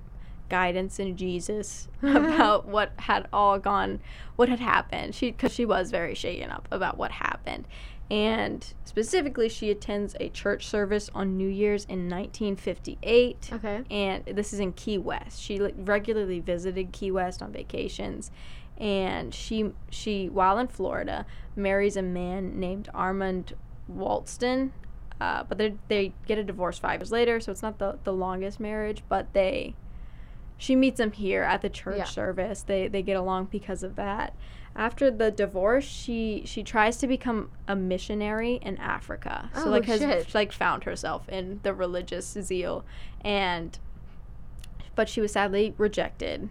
guidance 0.48 0.98
in 0.98 1.16
Jesus 1.16 1.86
about 2.02 2.66
what 2.66 2.92
had 2.98 3.28
all 3.32 3.58
gone, 3.58 4.00
what 4.36 4.48
had 4.48 4.58
happened. 4.58 5.14
She 5.14 5.30
because 5.32 5.52
she 5.52 5.64
was 5.66 5.90
very 5.90 6.14
shaken 6.14 6.50
up 6.50 6.66
about 6.72 6.96
what 6.96 7.12
happened, 7.12 7.68
and 8.10 8.74
specifically 8.84 9.48
she 9.48 9.70
attends 9.70 10.16
a 10.18 10.28
church 10.30 10.66
service 10.66 11.08
on 11.14 11.36
New 11.36 11.48
Year's 11.48 11.84
in 11.84 12.08
1958. 12.08 13.50
Okay. 13.52 13.82
And 13.90 14.24
this 14.26 14.52
is 14.52 14.60
in 14.60 14.72
Key 14.72 14.98
West. 14.98 15.40
She 15.40 15.58
like, 15.58 15.74
regularly 15.78 16.40
visited 16.40 16.92
Key 16.92 17.10
West 17.12 17.42
on 17.42 17.52
vacations, 17.52 18.30
and 18.78 19.34
she 19.34 19.72
she 19.90 20.28
while 20.28 20.58
in 20.58 20.68
Florida 20.68 21.26
marries 21.54 21.96
a 21.96 22.02
man 22.02 22.58
named 22.58 22.88
Armand 22.94 23.54
Walston. 23.92 24.70
Uh, 25.20 25.44
but 25.44 25.58
they 25.58 25.74
they 25.88 26.12
get 26.26 26.38
a 26.38 26.42
divorce 26.44 26.78
five 26.78 27.00
years 27.00 27.12
later, 27.12 27.40
so 27.40 27.52
it's 27.52 27.62
not 27.62 27.78
the 27.78 27.98
the 28.04 28.12
longest 28.12 28.58
marriage. 28.58 29.02
But 29.08 29.32
they 29.34 29.74
she 30.56 30.74
meets 30.74 30.98
him 31.00 31.12
here 31.12 31.42
at 31.42 31.62
the 31.62 31.68
church 31.68 31.98
Yeah. 31.98 32.04
service. 32.04 32.62
They 32.62 32.88
they 32.88 33.02
get 33.02 33.16
along 33.16 33.46
because 33.50 33.82
of 33.82 33.96
that. 33.96 34.34
After 34.80 35.10
the 35.10 35.30
divorce, 35.30 35.84
she 35.84 36.42
she 36.46 36.62
tries 36.62 36.96
to 36.96 37.06
become 37.06 37.50
a 37.68 37.76
missionary 37.76 38.54
in 38.62 38.78
Africa. 38.78 39.50
So 39.54 39.66
Oh, 39.66 39.68
like 39.68 39.84
has 39.84 40.00
shit. 40.00 40.34
like 40.34 40.52
found 40.52 40.84
herself 40.84 41.28
in 41.28 41.60
the 41.62 41.74
religious 41.74 42.26
zeal 42.40 42.84
and 43.20 43.78
but 44.94 45.06
she 45.08 45.20
was 45.20 45.32
sadly 45.32 45.74
rejected 45.76 46.48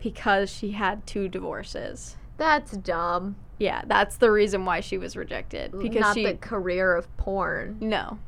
because 0.00 0.50
she 0.50 0.72
had 0.72 1.06
two 1.06 1.28
divorces. 1.28 2.16
That's 2.36 2.72
dumb. 2.72 3.36
Yeah, 3.58 3.82
that's 3.86 4.16
the 4.16 4.30
reason 4.32 4.64
why 4.64 4.80
she 4.80 4.98
was 4.98 5.16
rejected 5.16 5.70
because 5.78 6.00
Not 6.00 6.14
she 6.14 6.24
the 6.24 6.34
career 6.34 6.96
of 6.96 7.16
porn. 7.16 7.76
no 7.80 8.18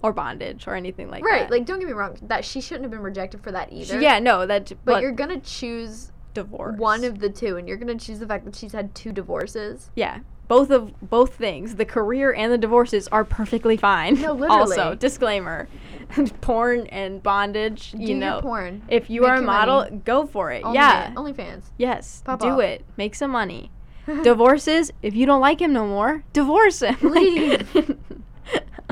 or 0.00 0.12
bondage 0.14 0.66
or 0.66 0.74
anything 0.74 1.10
like 1.10 1.22
right. 1.24 1.30
that. 1.40 1.40
Right, 1.42 1.50
like, 1.50 1.66
don't 1.66 1.78
get 1.80 1.88
me 1.88 1.92
wrong. 1.92 2.16
That 2.22 2.44
she 2.44 2.60
shouldn't 2.62 2.84
have 2.84 2.90
been 2.90 3.00
rejected 3.02 3.42
for 3.42 3.50
that 3.52 3.68
She- 3.70 3.76
either. 3.80 4.00
yeah, 4.00 4.18
no, 4.18 4.46
that 4.46 4.68
But, 4.68 4.84
but, 4.84 5.02
you're 5.02 5.12
gonna 5.12 5.40
choose 5.40 6.12
divorce. 6.34 6.78
one 6.78 7.04
of 7.04 7.18
the 7.20 7.28
two, 7.30 7.56
and 7.56 7.68
you're 7.68 7.76
gonna 7.76 7.98
choose 7.98 8.18
the 8.18 8.26
fact 8.26 8.44
that 8.44 8.54
she's 8.56 8.72
had 8.72 8.94
two 8.94 9.12
divorces. 9.12 9.90
Yeah. 9.94 10.20
Both 10.48 10.70
of 10.70 10.92
both 11.10 11.34
things, 11.34 11.76
the 11.76 11.84
career 11.84 12.32
and 12.32 12.50
the 12.50 12.56
divorces 12.56 13.06
are 13.08 13.22
perfectly 13.24 13.76
fine. 13.76 14.14
No, 14.20 14.32
literally. 14.34 14.78
Also, 14.78 14.94
disclaimer. 14.94 15.68
porn 16.40 16.86
and 16.86 17.22
bondage, 17.22 17.92
Do 17.92 17.98
you 18.02 18.14
know. 18.14 18.40
porn. 18.40 18.80
If 18.88 19.10
you 19.10 19.20
Make 19.22 19.30
are 19.30 19.34
a 19.36 19.42
model, 19.42 19.80
money. 19.80 20.00
go 20.06 20.26
for 20.26 20.50
it. 20.50 20.64
Only 20.64 20.76
yeah. 20.78 21.12
OnlyFans. 21.14 21.64
Yes. 21.76 22.22
Pop 22.24 22.40
do 22.40 22.48
up. 22.48 22.60
it. 22.60 22.84
Make 22.96 23.14
some 23.14 23.30
money. 23.30 23.70
Divorces, 24.22 24.90
if 25.02 25.14
you 25.14 25.26
don't 25.26 25.42
like 25.42 25.60
him 25.60 25.74
no 25.74 25.86
more, 25.86 26.24
divorce 26.32 26.80
him. 26.80 26.96
Leave. 27.02 27.98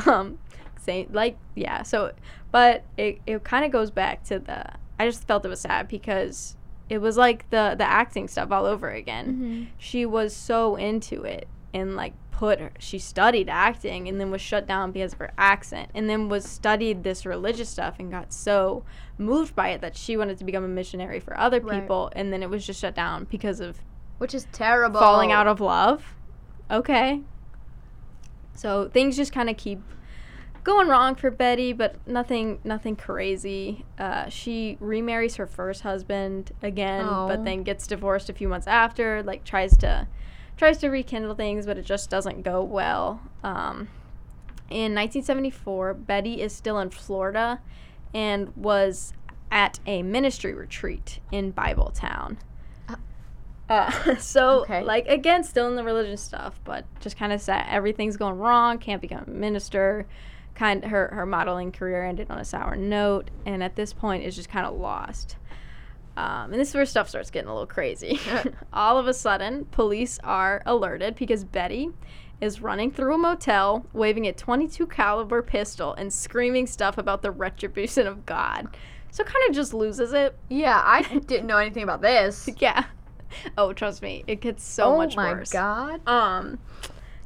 um 0.07 0.39
same 0.79 1.09
like 1.13 1.39
yeah, 1.55 1.83
so 1.83 2.13
but 2.53 2.85
it 2.99 3.19
it 3.27 3.43
kind 3.45 3.65
of 3.65 3.73
goes 3.73 3.91
back 3.91 4.23
to 4.25 4.39
the 4.39 4.63
I 5.01 5.07
just 5.07 5.27
felt 5.27 5.45
it 5.45 5.49
was 5.49 5.61
sad 5.61 5.89
because 5.89 6.57
it 6.89 6.99
was 6.99 7.17
like 7.17 7.49
the 7.51 7.75
the 7.77 7.85
acting 7.85 8.29
stuff 8.29 8.51
all 8.53 8.65
over 8.67 8.91
again. 8.91 9.27
Mm-hmm. 9.27 9.65
She 9.79 10.07
was 10.07 10.35
so 10.35 10.77
into 10.77 11.23
it 11.25 11.49
and 11.75 11.97
like 11.97 12.13
put 12.31 12.61
her, 12.61 12.71
she 12.79 12.99
studied 12.99 13.49
acting 13.49 14.09
and 14.09 14.21
then 14.21 14.31
was 14.31 14.43
shut 14.43 14.67
down 14.67 14.93
because 14.93 15.15
of 15.15 15.19
her 15.19 15.33
accent 15.39 15.91
and 15.95 16.09
then 16.09 16.29
was 16.29 16.45
studied 16.45 17.03
this 17.03 17.25
religious 17.25 17.69
stuff 17.69 17.97
and 17.99 18.11
got 18.11 18.31
so 18.33 18.85
moved 19.17 19.57
by 19.57 19.71
it 19.71 19.81
that 19.81 19.97
she 19.97 20.17
wanted 20.19 20.37
to 20.37 20.45
become 20.45 20.63
a 20.63 20.69
missionary 20.69 21.19
for 21.19 21.35
other 21.39 21.61
Right. 21.61 21.81
people 21.81 22.11
and 22.15 22.31
then 22.33 22.43
it 22.43 22.51
was 22.51 22.67
just 22.67 22.79
shut 22.81 22.95
down 22.95 23.27
because 23.31 23.59
of 23.61 23.79
Which 24.19 24.35
is 24.35 24.47
terrible. 24.53 25.01
falling 25.01 25.33
out 25.33 25.47
of 25.47 25.61
love. 25.61 26.15
Okay. 26.71 27.23
So 28.55 28.89
things 28.89 29.17
just 29.17 29.33
kind 29.33 29.49
of 29.51 29.57
keep 29.57 29.81
going 30.67 30.89
wrong 30.89 31.15
for 31.15 31.31
Betty, 31.31 31.73
but 31.73 31.95
nothing 32.09 32.59
nothing 32.65 32.97
crazy. 32.97 33.87
Uh, 33.99 34.29
she 34.29 34.77
remarries 34.81 35.37
her 35.37 35.47
first 35.47 35.83
husband 35.83 36.51
again, 36.61 37.07
Oh. 37.09 37.29
but 37.29 37.45
then 37.45 37.63
gets 37.63 37.87
divorced 37.87 38.29
a 38.29 38.33
few 38.33 38.49
months 38.49 38.67
after. 38.67 39.23
Like 39.23 39.45
tries 39.45 39.77
to 39.79 40.09
tries 40.57 40.79
to 40.79 40.89
rekindle 40.89 41.37
things, 41.37 41.67
but 41.67 41.79
it 41.79 41.85
just 41.85 42.11
doesn't 42.11 42.43
go 42.43 42.63
well. 42.65 43.21
Um, 43.45 43.89
in 44.69 44.93
1974, 44.93 45.95
Betty 45.95 46.43
is 46.43 46.53
still 46.53 46.81
in 46.81 46.91
Florida 46.91 47.61
and 48.13 48.55
was 48.57 49.13
at 49.53 49.79
a 49.87 50.03
ministry 50.03 50.53
retreat 50.53 51.21
in 51.31 51.53
Bibletown. 51.53 52.39
Uh, 53.69 54.17
so, 54.19 54.63
Okay. 54.63 54.83
like, 54.83 55.07
again, 55.07 55.45
still 55.45 55.69
in 55.69 55.77
the 55.77 55.85
religious 55.85 56.21
stuff, 56.23 56.59
but 56.65 56.85
just 57.01 57.17
kind 57.17 57.33
of 57.33 57.41
sad. 57.41 57.67
Everything's 57.69 58.17
going 58.17 58.39
wrong. 58.39 58.79
Can't 58.79 59.01
become 59.01 59.25
a 59.27 59.31
minister. 59.31 60.07
Kind 60.57 60.87
her 60.87 61.09
her 61.13 61.27
modeling 61.27 61.71
career 61.71 62.05
ended 62.05 62.31
on 62.31 62.39
a 62.39 62.45
sour 62.45 62.75
note, 62.75 63.31
and 63.45 63.63
at 63.63 63.77
this 63.77 63.93
point 63.93 64.25
is 64.25 64.35
just 64.35 64.49
kind 64.49 64.67
of 64.67 64.75
lost. 64.75 65.37
Um, 66.17 66.51
and 66.51 66.55
this 66.55 66.71
is 66.71 66.75
where 66.75 66.87
stuff 66.87 67.11
starts 67.11 67.31
getting 67.31 67.49
a 67.49 67.53
little 67.53 67.67
crazy. 67.67 68.19
All 68.73 68.99
of 68.99 69.07
a 69.07 69.15
sudden, 69.15 69.67
police 69.67 70.19
are 70.25 70.63
alerted 70.65 71.15
because 71.15 71.45
Betty 71.45 71.91
is 72.41 72.61
running 72.61 72.91
through 72.91 73.15
a 73.15 73.19
motel, 73.19 73.87
waving 73.93 74.27
a 74.27 74.33
22 74.33 74.87
caliber 74.87 75.43
pistol 75.43 75.95
and 75.95 76.13
screaming 76.13 76.67
stuff 76.67 76.99
about 76.99 77.23
the 77.23 77.31
retribution 77.31 78.07
of 78.07 78.27
God. 78.27 78.77
So 79.11 79.25
kind 79.25 79.49
of 79.49 79.55
just 79.55 79.73
loses 79.73 80.13
it. 80.13 80.37
Yeah, 80.49 80.81
I 80.85 81.03
didn't 81.27 81.47
know 81.47 81.59
anything 81.59 81.83
about 81.83 82.03
this. 82.03 82.49
Yeah. 82.59 82.85
Oh, 83.57 83.73
trust 83.73 84.03
me, 84.03 84.25
it 84.27 84.41
gets 84.41 84.65
so 84.65 84.95
oh 84.95 84.97
much 84.97 85.17
my 85.17 85.33
worse. 85.33 85.51
god. 85.51 86.07
Um, 86.07 86.59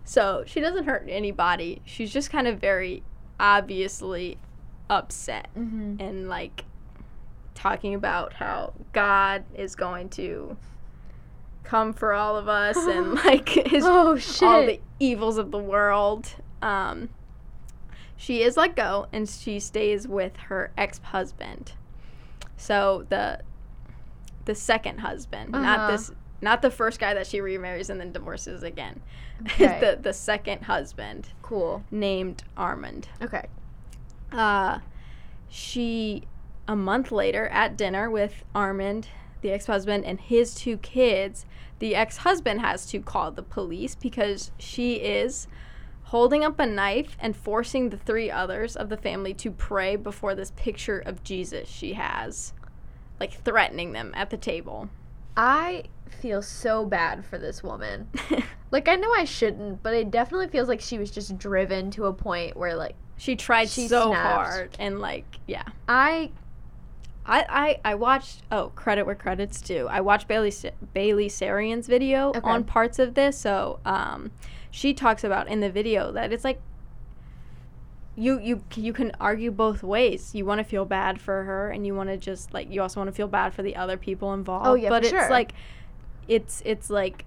so 0.05 0.45
she 0.47 0.61
doesn't 0.61 0.85
hurt 0.85 1.07
anybody. 1.09 1.83
She's 1.85 2.13
just 2.13 2.31
kind 2.31 2.47
of 2.49 2.59
very 2.59 3.03
obviously 3.41 4.39
upset 4.89 5.49
Mm-hmm. 5.57 5.97
and 6.01 6.29
like 6.29 6.65
talking 7.55 7.95
about 7.95 8.35
how 8.35 8.73
God 8.93 9.45
is 9.55 9.75
going 9.75 10.09
to 10.11 10.57
come 11.65 11.93
for 11.93 12.13
all 12.13 12.37
of 12.37 12.49
us 12.49 12.77
and 12.87 13.15
like 13.15 13.49
his 13.49 13.85
oh 13.87 14.17
shit. 14.17 14.43
all 14.43 14.67
the 14.67 14.81
evils 14.99 15.39
of 15.39 15.51
the 15.51 15.59
world. 15.59 16.35
Um, 16.63 17.09
she 18.17 18.43
is 18.43 18.57
let 18.57 18.77
go 18.77 19.07
and 19.13 19.29
she 19.29 19.59
stays 19.61 20.07
with 20.07 20.37
her 20.37 20.71
ex-husband. 20.77 21.73
So 22.57 23.07
the 23.09 23.41
the 24.45 24.55
second 24.55 24.99
husband, 25.01 25.53
not 25.53 25.79
Uh-huh. 25.79 25.91
this 25.93 26.13
not 26.41 26.63
the 26.63 26.71
first 26.71 26.99
guy 26.99 27.15
that 27.15 27.27
she 27.27 27.41
remarries 27.41 27.91
and 27.91 28.01
then 28.01 28.13
divorces 28.13 28.63
again. 28.63 29.01
Okay. 29.43 29.81
the 29.81 29.99
the 30.01 30.13
second 30.13 30.65
husband 30.65 31.31
cool. 31.41 31.83
named 31.91 32.45
Armand. 32.59 33.09
Okay. 33.23 33.47
Uh 34.33 34.81
she 35.49 36.25
a 36.69 36.77
month 36.77 37.11
later 37.11 37.49
at 37.49 37.77
dinner 37.77 38.11
with 38.11 38.45
Armand, 38.55 39.09
the 39.41 39.51
ex-husband 39.51 40.05
and 40.05 40.21
his 40.21 40.55
two 40.55 40.77
kids, 40.77 41.47
the 41.81 41.95
ex-husband 41.95 42.61
has 42.61 42.87
to 42.87 43.01
call 43.01 43.31
the 43.33 43.43
police 43.43 43.95
because 43.95 44.53
she 44.59 44.97
is 44.97 45.49
holding 46.05 46.45
up 46.45 46.59
a 46.59 46.67
knife 46.67 47.17
and 47.19 47.37
forcing 47.37 47.89
the 47.89 47.97
three 47.97 48.31
others 48.31 48.77
of 48.77 48.89
the 48.89 48.97
family 48.97 49.33
to 49.33 49.51
pray 49.51 49.97
before 49.97 50.35
this 50.35 50.51
picture 50.57 50.99
of 50.99 51.25
Jesus 51.25 51.69
she 51.69 51.95
has. 51.95 52.53
Like 53.19 53.33
threatening 53.33 53.93
them 53.93 54.13
at 54.15 54.31
the 54.31 54.37
table. 54.37 54.91
I 55.37 55.85
feel 56.21 56.43
so 56.43 56.85
bad 56.85 57.25
for 57.25 57.39
this 57.39 57.63
woman. 57.63 58.09
Like 58.73 58.87
I 58.87 58.95
know 58.95 59.13
I 59.13 59.25
shouldn't, 59.25 59.83
but 59.83 59.95
it 59.95 60.13
definitely 60.13 60.47
feels 60.47 60.69
like 60.69 60.81
she 60.81 60.97
was 60.97 61.11
just 61.11 61.37
driven 61.37 61.91
to 61.91 62.05
a 62.07 62.13
point 62.13 62.57
where 62.57 62.77
like 62.77 62.95
she 63.17 63.35
tried 63.35 63.69
She 63.69 63.89
so 63.89 64.11
snapped. 64.11 64.47
hard 64.49 64.77
and 64.79 65.01
like 65.01 65.25
yeah. 65.49 65.65
I 65.89 66.31
I, 67.27 67.45
I, 67.85 67.91
I 67.91 67.95
watched 67.97 68.43
oh 68.53 68.71
credit 68.77 69.07
where 69.07 69.17
credits 69.17 69.61
due. 69.61 69.89
I 69.89 70.01
watched 70.03 70.29
Bailey 70.29 70.53
Bailey 70.95 71.29
Sarian's 71.29 71.89
video 71.89 72.29
Okay. 72.29 72.41
on 72.49 72.63
parts 72.63 73.01
of 73.01 73.15
this. 73.15 73.37
So 73.37 73.81
um, 73.85 74.31
she 74.71 74.95
talks 74.95 75.25
about 75.25 75.49
in 75.49 75.59
the 75.59 75.69
video 75.71 76.13
that 76.13 76.33
it's 76.33 76.45
like 76.45 76.61
you 78.17 78.39
you 78.39 78.63
you 78.77 78.93
can 78.93 79.13
argue 79.21 79.51
both 79.51 79.83
ways. 79.83 80.35
You 80.35 80.45
want 80.45 80.59
to 80.59 80.65
feel 80.65 80.85
bad 80.85 81.21
for 81.21 81.45
her, 81.45 81.71
and 81.71 81.87
you 81.87 81.95
want 81.95 82.09
to 82.09 82.17
just 82.17 82.53
like 82.53 82.71
you 82.71 82.83
also 82.83 83.01
want 83.01 83.09
to 83.09 83.15
feel 83.15 83.29
bad 83.29 83.53
for 83.55 83.63
the 83.63 83.77
other 83.77 83.97
people 83.97 84.33
involved. 84.35 84.67
Oh, 84.69 84.75
yeah, 84.75 84.89
but 84.91 85.03
it's 85.03 85.11
sure. 85.11 85.29
like 85.31 85.53
it's 86.31 86.63
it's 86.65 86.89
like 86.89 87.25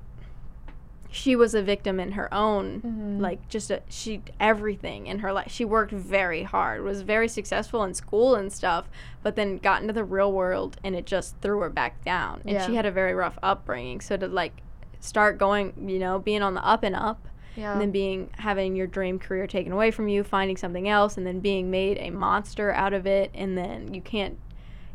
she 1.11 1.35
was 1.35 1.53
a 1.53 1.61
victim 1.61 1.99
in 1.99 2.13
her 2.13 2.33
own 2.33 2.81
Mhm. 2.81 3.21
like 3.21 3.47
just 3.47 3.69
a, 3.69 3.81
she 3.87 4.21
everything 4.39 5.05
in 5.05 5.19
her 5.19 5.31
life 5.31 5.51
she 5.51 5.63
worked 5.63 5.91
very 5.91 6.41
hard 6.43 6.81
was 6.83 7.01
very 7.03 7.27
successful 7.27 7.83
in 7.83 7.93
school 7.93 8.33
and 8.33 8.51
stuff 8.51 8.89
but 9.21 9.35
then 9.35 9.57
got 9.59 9.81
into 9.81 9.93
the 9.93 10.03
real 10.03 10.31
world 10.31 10.77
and 10.83 10.95
it 10.95 11.05
just 11.05 11.35
threw 11.41 11.59
her 11.59 11.69
back 11.69 12.03
down 12.03 12.41
and 12.47 12.63
she 12.65 12.75
had 12.75 12.85
a 12.85 12.91
very 12.91 13.13
rough 13.13 13.37
upbringing 13.43 14.01
so 14.01 14.17
to 14.17 14.27
like 14.27 14.53
start 15.01 15.37
going 15.37 15.73
you 15.87 15.99
know 15.99 16.17
being 16.17 16.41
on 16.41 16.55
the 16.55 16.65
up 16.65 16.81
and 16.81 16.95
up 16.95 17.27
yeah. 17.55 17.73
and 17.73 17.81
then 17.81 17.91
being 17.91 18.29
having 18.37 18.75
your 18.75 18.87
dream 18.87 19.19
career 19.19 19.45
taken 19.45 19.71
away 19.71 19.91
from 19.91 20.07
you 20.07 20.23
finding 20.23 20.57
something 20.57 20.87
else 20.89 21.17
and 21.17 21.27
then 21.27 21.39
being 21.39 21.69
made 21.69 21.97
a 21.99 22.09
monster 22.09 22.71
out 22.71 22.93
of 22.93 23.05
it 23.05 23.29
and 23.35 23.55
then 23.55 23.93
you 23.93 24.01
can't 24.01 24.39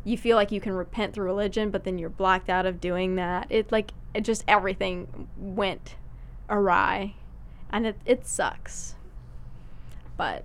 you 0.09 0.17
feel 0.17 0.35
like 0.35 0.51
you 0.51 0.59
can 0.59 0.73
repent 0.73 1.13
through 1.13 1.25
religion 1.25 1.69
but 1.69 1.83
then 1.83 1.97
you're 1.97 2.09
blocked 2.09 2.49
out 2.49 2.65
of 2.65 2.81
doing 2.81 3.15
that. 3.15 3.47
It 3.49 3.71
like 3.71 3.91
it 4.13 4.21
just 4.21 4.43
everything 4.47 5.27
went 5.37 5.95
awry. 6.49 7.15
And 7.71 7.85
it, 7.85 7.97
it 8.05 8.25
sucks. 8.25 8.95
But 10.17 10.43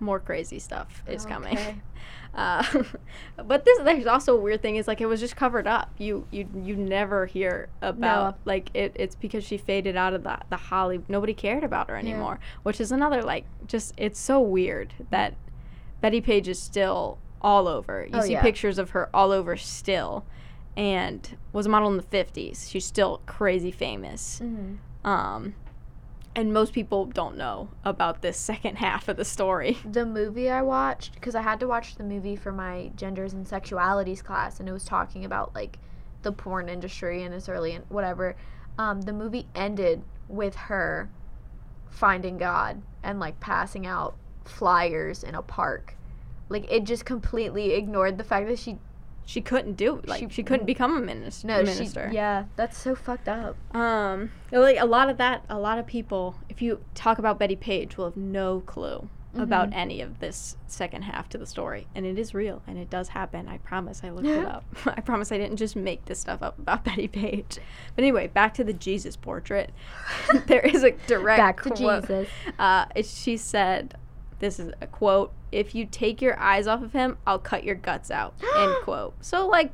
more 0.00 0.18
crazy 0.18 0.58
stuff 0.58 1.02
is 1.06 1.24
coming. 1.24 1.82
Uh, 2.34 2.62
but 3.46 3.64
this 3.64 3.78
there's 3.78 4.06
also 4.06 4.36
a 4.36 4.40
weird 4.40 4.60
thing 4.60 4.76
is 4.76 4.86
like 4.86 5.00
it 5.00 5.06
was 5.06 5.20
just 5.20 5.36
covered 5.36 5.66
up. 5.66 5.90
You 5.96 6.26
you 6.30 6.46
you 6.62 6.76
never 6.76 7.24
hear 7.24 7.70
about 7.80 8.36
like 8.44 8.70
it, 8.74 8.92
it's 8.94 9.14
because 9.14 9.42
she 9.42 9.56
faded 9.56 9.96
out 9.96 10.12
of 10.12 10.22
the, 10.22 10.38
the 10.50 10.56
holly 10.56 11.00
nobody 11.08 11.32
cared 11.32 11.64
about 11.64 11.88
her 11.88 11.96
anymore 11.96 12.38
which 12.62 12.78
is 12.78 12.92
another 12.92 13.22
like 13.22 13.46
just 13.66 13.94
it's 13.96 14.20
so 14.20 14.38
weird 14.38 14.92
that 15.10 15.34
betty 16.02 16.20
page 16.20 16.46
is 16.46 16.60
still 16.60 17.18
all 17.46 17.68
over 17.68 18.02
you 18.04 18.18
Oh, 18.18 18.20
see 18.22 18.32
yeah. 18.32 18.42
pictures 18.42 18.76
of 18.78 18.90
her 18.90 19.08
all 19.14 19.30
over 19.30 19.56
still 19.56 20.24
and 20.76 21.36
was 21.52 21.64
a 21.66 21.68
model 21.68 21.88
in 21.88 21.96
the 21.96 22.02
50s 22.02 22.68
she's 22.68 22.84
still 22.84 23.22
crazy 23.24 23.70
famous 23.70 24.40
Mhm. 24.42 24.78
um 25.04 25.54
and 26.34 26.52
most 26.52 26.72
people 26.74 27.06
don't 27.06 27.36
know 27.36 27.68
about 27.84 28.20
this 28.20 28.36
second 28.52 28.76
half 28.76 29.08
of 29.08 29.16
the 29.16 29.24
story 29.24 29.78
the 29.88 30.04
movie 30.04 30.50
I 30.50 30.60
watched 30.62 31.14
because 31.14 31.34
I 31.36 31.42
had 31.42 31.60
to 31.60 31.68
watch 31.68 31.94
the 31.94 32.04
movie 32.04 32.34
for 32.36 32.50
my 32.52 32.90
genders 32.96 33.32
and 33.32 33.46
sexualities 33.46 34.22
class, 34.24 34.58
and 34.60 34.68
it 34.68 34.72
was 34.72 34.84
talking 34.84 35.24
about 35.24 35.54
like 35.54 35.78
the 36.22 36.32
porn 36.32 36.68
industry 36.68 37.22
and 37.22 37.32
its 37.32 37.48
early 37.48 37.72
and 37.72 37.84
whatever. 37.88 38.34
Um, 38.76 39.02
the 39.02 39.12
movie 39.14 39.46
ended 39.54 40.02
with 40.28 40.56
her 40.56 41.08
finding 41.88 42.36
God 42.36 42.82
and 43.02 43.18
like 43.20 43.40
passing 43.40 43.86
out 43.86 44.16
flyers 44.44 45.22
in 45.24 45.34
a 45.34 45.40
park. 45.42 45.94
Like 46.48 46.70
it 46.70 46.84
just 46.84 47.04
completely 47.04 47.72
ignored 47.72 48.18
the 48.18 48.24
fact 48.24 48.46
that 48.48 48.58
she 48.58 48.78
she 49.24 49.40
couldn't 49.40 49.72
do 49.74 50.00
like 50.06 50.20
she, 50.20 50.28
She- 50.28 50.42
couldn't 50.44 50.66
become 50.66 50.96
a 50.96 51.00
minis- 51.00 51.44
no 51.44 51.62
minister. 51.62 52.08
she 52.10 52.14
yeah 52.14 52.44
that's 52.54 52.78
so 52.78 52.94
fucked 52.94 53.28
up. 53.28 53.56
Um, 53.74 54.30
like 54.52 54.78
a 54.80 54.86
lot 54.86 55.10
of 55.10 55.16
that, 55.18 55.44
a 55.48 55.58
lot 55.58 55.78
of 55.78 55.86
people, 55.86 56.36
if 56.48 56.62
you 56.62 56.80
talk 56.94 57.18
about 57.18 57.38
Betty 57.38 57.56
Page, 57.56 57.96
will 57.96 58.04
have 58.04 58.16
no 58.16 58.60
clue 58.60 59.08
about 59.34 59.68
Mhm. 59.70 59.74
any 59.76 60.00
of 60.00 60.20
this 60.20 60.56
second 60.66 61.02
half 61.02 61.28
to 61.28 61.36
the 61.36 61.44
story, 61.44 61.88
and 61.94 62.06
it 62.06 62.18
is 62.18 62.32
real 62.34 62.62
and 62.66 62.78
it 62.78 62.88
does 62.88 63.08
happen. 63.08 63.48
I 63.48 63.58
promise. 63.58 64.02
I 64.04 64.08
looked 64.10 64.28
it 64.28 64.46
up. 64.46 64.64
I 64.86 65.00
promise 65.02 65.30
I 65.32 65.36
didn't 65.38 65.56
just 65.58 65.74
make 65.76 66.04
this 66.06 66.20
stuff 66.20 66.40
up 66.42 66.58
about 66.58 66.84
Betty 66.86 67.08
Page. 67.08 67.58
But 67.96 68.02
anyway, 68.04 68.28
back 68.28 68.54
to 68.54 68.64
the 68.64 68.72
Jesus 68.72 69.16
portrait. 69.16 69.72
there 70.46 70.60
is 70.64 70.84
a 70.84 70.92
direct 71.08 71.38
Back 71.38 71.62
to 71.64 71.70
quote. 71.70 72.02
Jesus. 72.02 72.28
Uh, 72.58 72.86
it, 72.94 73.04
she 73.06 73.36
said, 73.36 73.96
"This 74.38 74.58
is 74.58 74.72
a 74.80 74.86
quote. 74.86 75.32
If 75.52 75.74
you 75.74 75.86
take 75.86 76.20
your 76.22 76.38
eyes 76.38 76.66
off 76.66 76.82
of 76.82 76.92
him, 76.92 77.18
I'll 77.26 77.38
cut 77.38 77.64
your 77.64 77.74
guts 77.74 78.10
out." 78.10 78.34
End 78.58 78.74
quote. 78.82 79.14
So 79.20 79.46
like, 79.46 79.72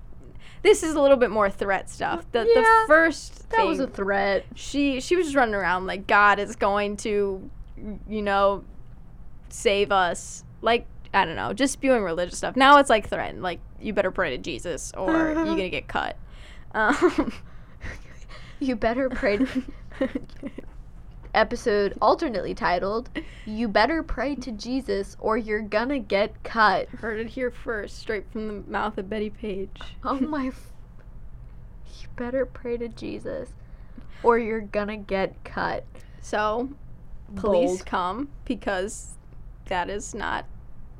this 0.62 0.82
is 0.82 0.94
a 0.94 1.00
little 1.00 1.16
bit 1.16 1.30
more 1.30 1.50
threat 1.50 1.88
stuff. 1.90 2.24
The 2.32 2.44
the 2.44 2.84
first 2.86 3.48
That 3.50 3.56
thing 3.56 3.68
was 3.68 3.80
a 3.80 3.86
threat. 3.86 4.44
she 4.54 5.00
she 5.00 5.16
was 5.16 5.26
just 5.26 5.36
running 5.36 5.54
around 5.54 5.86
like 5.86 6.06
God 6.06 6.38
is 6.38 6.56
going 6.56 6.96
to, 6.98 7.50
you 8.08 8.22
know, 8.22 8.64
save 9.48 9.90
us. 9.92 10.44
Like 10.60 10.86
I 11.14 11.24
don't 11.24 11.36
know, 11.36 11.52
just 11.52 11.72
spewing 11.74 12.02
religious 12.02 12.38
stuff. 12.38 12.56
Now 12.56 12.78
it's 12.78 12.88
like 12.90 13.08
threatened, 13.08 13.42
like 13.42 13.60
you 13.80 13.92
better 13.92 14.10
pray 14.10 14.30
to 14.30 14.38
Jesus 14.38 14.92
or 14.96 15.10
you're 15.32 15.34
gonna 15.44 15.68
get 15.68 15.88
cut. 15.88 16.16
Um, 16.74 17.32
You 18.60 18.76
better 18.76 19.10
pray. 19.10 19.38
To, 19.38 19.62
episode 21.34 21.96
alternately 22.00 22.54
titled 22.54 23.10
"You 23.46 23.68
Better 23.68 24.02
Pray 24.02 24.34
to 24.36 24.52
Jesus 24.52 25.16
or 25.20 25.36
You're 25.36 25.62
Gonna 25.62 25.98
Get 25.98 26.42
Cut." 26.42 26.88
Heard 26.90 27.20
it 27.20 27.28
here 27.28 27.50
first, 27.50 27.98
straight 27.98 28.30
from 28.30 28.46
the 28.46 28.70
mouth 28.70 28.98
of 28.98 29.08
Betty 29.08 29.30
Page. 29.30 29.80
Oh 30.04 30.18
my! 30.20 30.48
F- 30.48 30.72
you 32.00 32.08
better 32.16 32.44
pray 32.46 32.76
to 32.78 32.88
Jesus, 32.88 33.50
or 34.22 34.38
you're 34.38 34.60
gonna 34.60 34.96
get 34.96 35.42
cut. 35.44 35.84
So, 36.20 36.70
police 37.36 37.70
Bold. 37.78 37.86
come 37.86 38.28
because 38.44 39.14
that 39.66 39.88
is 39.88 40.14
not 40.14 40.44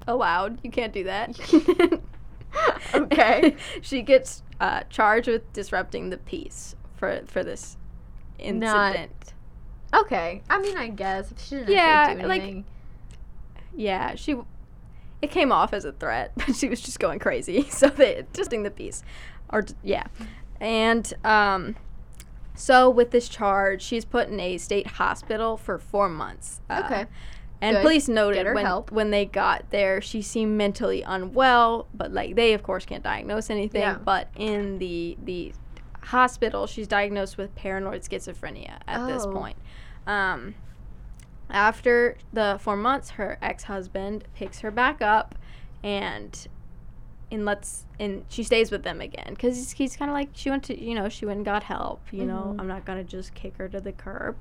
allowed. 0.06 0.58
You 0.62 0.70
can't 0.70 0.92
do 0.92 1.04
that. 1.04 1.38
Okay. 2.94 3.56
she 3.80 4.02
gets 4.02 4.42
uh, 4.60 4.82
charged 4.90 5.28
with 5.28 5.50
disrupting 5.52 6.10
the 6.10 6.18
peace 6.18 6.76
for 6.96 7.22
for 7.26 7.42
this 7.42 7.76
Not- 8.38 8.94
incident. 8.94 9.32
Okay, 9.94 10.42
I 10.48 10.58
mean, 10.60 10.76
I 10.76 10.88
guess 10.88 11.32
she 11.38 11.56
didn't 11.56 11.70
Yeah, 11.70 12.14
like- 12.24 12.40
anything. 12.42 12.64
Yeah, 13.74 14.14
she. 14.14 14.36
It 15.20 15.30
came 15.30 15.52
off 15.52 15.72
as 15.72 15.84
a 15.84 15.92
threat, 15.92 16.32
but 16.36 16.54
she 16.56 16.68
was 16.68 16.80
just 16.80 16.98
going 16.98 17.18
crazy. 17.18 17.62
So 17.70 17.88
they 17.88 18.24
just 18.32 18.52
in 18.52 18.62
the 18.64 18.70
piece, 18.70 19.02
or 19.50 19.64
yeah, 19.82 20.04
and 20.60 21.12
um, 21.24 21.76
so 22.54 22.90
with 22.90 23.10
this 23.12 23.28
charge, 23.28 23.82
she's 23.82 24.04
put 24.04 24.28
in 24.28 24.40
a 24.40 24.58
state 24.58 24.86
hospital 24.86 25.56
for 25.56 25.78
four 25.78 26.08
months. 26.08 26.60
Uh, 26.68 26.82
okay, 26.84 27.04
And 27.60 27.76
Good. 27.76 27.82
police 27.82 28.08
noted 28.08 28.52
when 28.52 28.64
help. 28.64 28.90
when 28.90 29.10
they 29.10 29.24
got 29.24 29.70
there, 29.70 30.00
she 30.00 30.20
seemed 30.22 30.58
mentally 30.58 31.02
unwell, 31.02 31.86
but 31.94 32.12
like 32.12 32.34
they 32.34 32.52
of 32.52 32.62
course 32.62 32.84
can't 32.84 33.04
diagnose 33.04 33.48
anything. 33.50 33.82
Yeah. 33.82 33.98
But 33.98 34.28
in 34.36 34.78
the 34.78 35.16
the 35.22 35.52
hospital, 36.02 36.66
she's 36.66 36.88
diagnosed 36.88 37.38
with 37.38 37.54
paranoid 37.54 38.02
schizophrenia 38.02 38.80
at 38.88 39.06
this 39.06 39.22
Oh. 39.24 39.32
point. 39.32 39.56
Um, 40.06 40.54
after 41.50 42.16
the 42.32 42.58
four 42.60 42.76
months, 42.76 43.10
her 43.10 43.38
ex 43.42 43.64
husband 43.64 44.24
picks 44.34 44.60
her 44.60 44.70
back 44.70 45.02
up, 45.02 45.34
and 45.82 46.46
and 47.30 47.44
lets 47.44 47.86
and 47.98 48.24
she 48.28 48.42
stays 48.42 48.70
with 48.70 48.82
them 48.82 49.00
again 49.00 49.28
because 49.30 49.56
he's, 49.56 49.72
he's 49.72 49.96
kind 49.96 50.10
of 50.10 50.14
like 50.14 50.28
she 50.32 50.50
went 50.50 50.62
to 50.64 50.78
you 50.82 50.94
know 50.94 51.08
she 51.08 51.24
went 51.26 51.38
and 51.38 51.44
got 51.46 51.62
help. 51.62 52.00
You 52.12 52.24
know 52.26 52.54
Mhm. 52.56 52.60
I'm 52.60 52.68
not 52.68 52.84
gonna 52.84 53.04
just 53.04 53.34
kick 53.34 53.56
her 53.56 53.68
to 53.68 53.80
the 53.80 53.92
curb. 53.92 54.36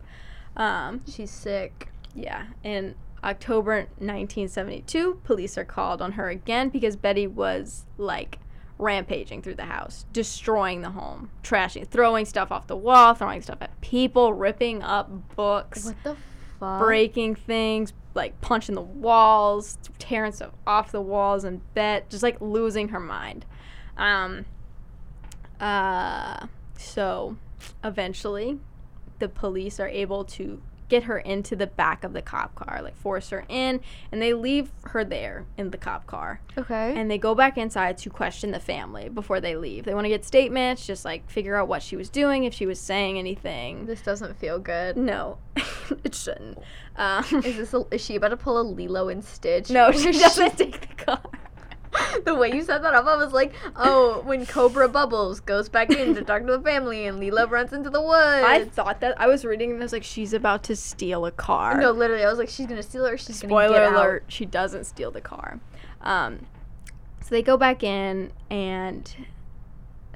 Um, 0.58 1.02
she's 1.08 1.32
sick. 1.32 1.90
yeah, 2.14 2.48
in 2.64 2.96
October 3.24 3.88
1972, 4.00 5.22
police 5.24 5.58
are 5.58 5.64
called 5.64 6.02
on 6.02 6.14
her 6.14 6.28
again 6.30 6.68
because 6.70 6.96
Betty 6.98 7.28
was 7.28 7.86
like 7.98 8.40
rampaging 8.82 9.42
through 9.42 9.56
the 9.56 9.66
house, 9.66 10.06
destroying 10.12 10.82
the 10.82 10.90
home, 10.90 11.30
trashing, 11.44 11.88
throwing 11.88 12.26
stuff 12.26 12.52
off 12.52 12.68
the 12.68 12.76
wall, 12.76 13.14
throwing 13.14 13.42
stuff 13.42 13.60
at 13.62 13.80
people, 13.82 14.34
ripping 14.34 14.82
up 14.82 15.36
books, 15.36 15.86
What 15.86 15.96
the 16.04 16.18
fuck? 16.60 16.80
breaking 16.80 17.36
things, 17.36 17.94
like 18.16 18.42
punching 18.42 18.76
the 18.76 18.82
walls, 18.82 19.78
tearing 20.00 20.32
stuff 20.32 20.52
off 20.66 20.92
the 20.92 21.02
walls 21.02 21.44
and 21.44 21.62
bed, 21.74 22.10
just 22.10 22.24
like 22.24 22.42
losing 22.42 22.90
her 22.90 23.00
mind. 23.00 23.46
Um, 23.98 24.46
uh, 25.60 26.48
so 26.78 27.38
eventually, 27.84 28.60
the 29.20 29.30
police 29.30 29.80
are 29.80 29.88
able 29.88 30.26
to 30.26 30.62
get 30.92 31.04
her 31.04 31.18
into 31.20 31.56
the 31.56 31.66
back 31.66 32.04
of 32.04 32.12
the 32.12 32.22
cop 32.22 32.54
car, 32.54 32.82
like 32.84 32.96
force 32.98 33.30
her 33.30 33.46
in, 33.48 33.80
and 34.12 34.22
they 34.22 34.34
leave 34.34 34.70
her 34.84 35.06
there 35.06 35.46
in 35.58 35.72
the 35.72 35.78
cop 35.78 36.06
car. 36.06 36.42
Okay. 36.58 36.94
And 36.96 37.10
they 37.10 37.18
go 37.18 37.34
back 37.34 37.58
inside 37.58 37.98
to 38.00 38.10
question 38.10 38.52
the 38.52 38.60
family 38.60 39.08
before 39.08 39.40
they 39.40 39.56
leave. 39.56 39.86
They 39.86 39.94
want 39.94 40.04
to 40.04 40.10
get 40.10 40.26
statements, 40.26 40.86
just 40.86 41.06
like 41.06 41.30
figure 41.30 41.56
out 41.56 41.70
what 41.70 41.82
she 41.82 41.96
was 41.96 42.10
doing, 42.10 42.44
if 42.44 42.54
she 42.54 42.66
was 42.66 42.78
saying 42.80 43.18
anything. 43.18 43.86
this 43.86 44.02
doesn't 44.02 44.38
feel 44.38 44.60
good. 44.60 44.98
No, 44.98 45.38
it 46.04 46.14
shouldn't. 46.14 46.60
Um, 46.98 47.24
Is 47.46 47.56
this? 47.56 47.74
A, 47.74 47.86
is 47.90 48.02
she 48.04 48.18
about 48.18 48.30
to 48.30 48.38
pull 48.38 48.60
a 48.60 48.64
Lilo 48.64 49.08
and 49.08 49.24
Stitch? 49.24 49.70
no, 49.70 49.94
she 49.94 50.12
doesn't 50.20 50.58
take 50.58 50.82
the 50.82 51.04
car. 51.06 51.22
the 52.26 52.36
way 52.36 52.52
you 52.54 52.64
set 52.64 52.82
that 52.84 52.94
up, 52.94 53.06
I 53.06 53.16
was 53.16 53.34
like, 53.34 53.54
oh, 53.76 54.22
when 54.26 54.46
Cobra 54.46 54.88
Bubbles 54.88 55.40
goes 55.42 55.68
back 55.70 55.92
in 55.92 56.16
to 56.16 56.24
talk 56.24 56.46
to 56.46 56.52
the 56.58 56.62
family 56.62 57.06
and 57.06 57.20
Lilo 57.20 57.48
runs 57.48 57.74
into 57.74 57.90
the 57.90 58.02
woods. 58.02 58.46
I 58.46 58.66
thought 58.66 59.02
that 59.02 59.20
I 59.20 59.28
was 59.28 59.44
reading 59.44 59.72
and 59.72 59.80
I 59.80 59.84
was 59.84 59.94
like, 59.94 60.04
she's 60.04 60.34
about 60.34 60.64
to 60.64 60.76
steal 60.76 61.26
a 61.26 61.32
car. 61.32 61.80
no, 61.80 61.92
literally, 61.92 62.24
I 62.24 62.30
was 62.30 62.40
like, 62.40 62.50
she's 62.50 62.68
gonna 62.68 62.84
steal 62.84 63.06
her. 63.06 63.18
She's 63.18 63.42
gonna 63.42 63.52
Spoiler 63.52 63.76
get 63.80 63.94
alert: 63.94 64.24
she 64.28 64.46
doesn't 64.46 64.86
steal 64.86 65.12
the 65.12 65.22
car. 65.22 65.60
Um, 66.02 66.46
so 67.22 67.30
they 67.30 67.42
go 67.42 67.58
back 67.58 67.84
in 67.84 68.32
and 68.50 69.14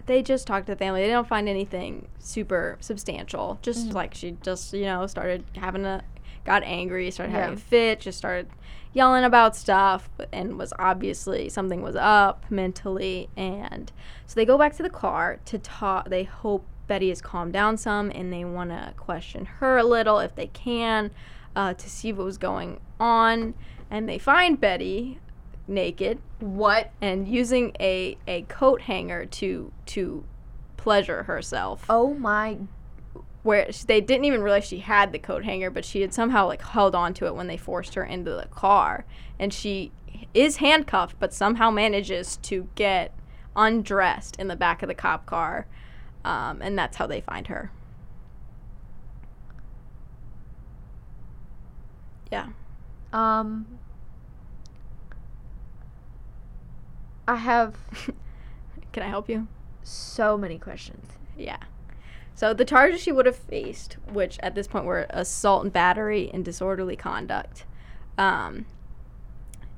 they 0.05 0.21
just 0.21 0.47
talk 0.47 0.65
to 0.65 0.71
the 0.71 0.77
family. 0.77 1.01
They 1.01 1.09
don't 1.09 1.27
find 1.27 1.49
anything 1.49 2.07
super 2.19 2.77
substantial. 2.79 3.59
Just 3.61 3.93
like 3.93 4.13
she 4.13 4.37
just 4.41 4.73
you 4.73 4.85
know 4.85 5.07
started 5.07 5.43
having 5.55 5.85
a 5.85 6.03
got 6.45 6.63
angry, 6.63 7.09
started 7.11 7.31
having 7.31 7.49
Yeah. 7.49 7.55
a 7.55 7.57
fit, 7.59 7.99
just 8.01 8.17
started 8.17 8.47
yelling 8.95 9.25
about 9.25 9.55
stuff, 9.55 10.09
and 10.31 10.57
was 10.57 10.73
obviously 10.79 11.49
something 11.49 11.81
was 11.81 11.97
up 11.97 12.45
mentally. 12.49 13.29
And 13.35 13.91
so 14.25 14.35
they 14.35 14.45
go 14.45 14.57
back 14.57 14.75
to 14.77 14.83
the 14.83 14.89
car 14.89 15.39
to 15.45 15.59
talk. 15.59 16.09
They 16.09 16.23
hope 16.23 16.65
Betty 16.87 17.09
has 17.09 17.21
calmed 17.21 17.53
down 17.53 17.77
some, 17.77 18.09
and 18.15 18.31
they 18.31 18.45
want 18.45 18.69
to 18.71 18.93
question 18.97 19.45
her 19.45 19.77
a 19.77 19.83
little 19.83 20.19
if 20.19 20.33
they 20.35 20.47
can 20.47 21.11
uh, 21.55 21.73
to 21.73 21.89
see 21.89 22.13
what 22.13 22.25
was 22.25 22.37
going 22.37 22.79
on. 22.99 23.53
And 23.91 24.07
they 24.07 24.17
find 24.17 24.59
Betty 24.59 25.19
naked. 25.67 26.19
What? 26.39 26.91
and 27.01 27.27
using 27.27 27.75
a, 27.79 28.17
a 28.27 28.43
coat 28.43 28.81
hanger 28.81 29.25
to 29.25 29.71
to 29.87 30.23
pleasure 30.77 31.23
herself 31.23 31.85
Oh 31.89 32.13
my. 32.13 32.59
Where 33.45 33.69
they 33.85 34.01
didn't 34.01 34.25
even 34.25 34.41
realize 34.41 34.65
she 34.65 34.79
had 34.79 35.11
the 35.11 35.19
coat 35.19 35.43
hanger, 35.43 35.69
but 35.69 35.85
she 35.85 36.01
had 36.01 36.11
somehow 36.11 36.47
like 36.47 36.63
held 36.63 36.95
on 36.95 37.13
to 37.13 37.27
it 37.27 37.35
when 37.35 37.45
they 37.45 37.57
forced 37.57 37.93
her 37.93 38.03
into 38.03 38.31
the 38.31 38.47
car, 38.47 39.05
and 39.37 39.53
she 39.53 39.91
is 40.33 40.57
handcuffed, 40.57 41.15
but 41.19 41.31
somehow 41.31 41.69
manages 41.69 42.37
to 42.37 42.67
get 42.73 43.13
undressed 43.55 44.35
in 44.37 44.47
the 44.47 44.55
back 44.55 44.81
of 44.81 44.87
the 44.87 44.95
cop 44.95 45.27
car, 45.27 45.67
um, 46.25 46.59
and 46.59 46.75
that's 46.75 46.97
how 46.97 47.05
they 47.05 47.21
find 47.21 47.45
her. 47.45 47.69
Yeah. 52.31 52.47
Um. 53.13 53.67
I 57.27 57.35
have 57.35 57.75
Can 58.91 59.03
I 59.03 59.07
help 59.07 59.29
you? 59.29 59.47
so 59.83 60.35
many 60.35 60.57
questions. 60.57 61.05
Yeah. 61.37 61.57
So 62.35 62.53
the 62.53 62.65
charges 62.65 63.01
she 63.01 63.13
would 63.13 63.25
have 63.25 63.35
faced, 63.35 63.97
which 64.11 64.37
at 64.43 64.55
this 64.55 64.67
point 64.67 64.85
were 64.85 65.07
assault 65.09 65.63
and 65.63 65.71
battery 65.71 66.29
and 66.33 66.43
disorderly 66.43 66.97
conduct, 66.97 67.65
um, 68.17 68.65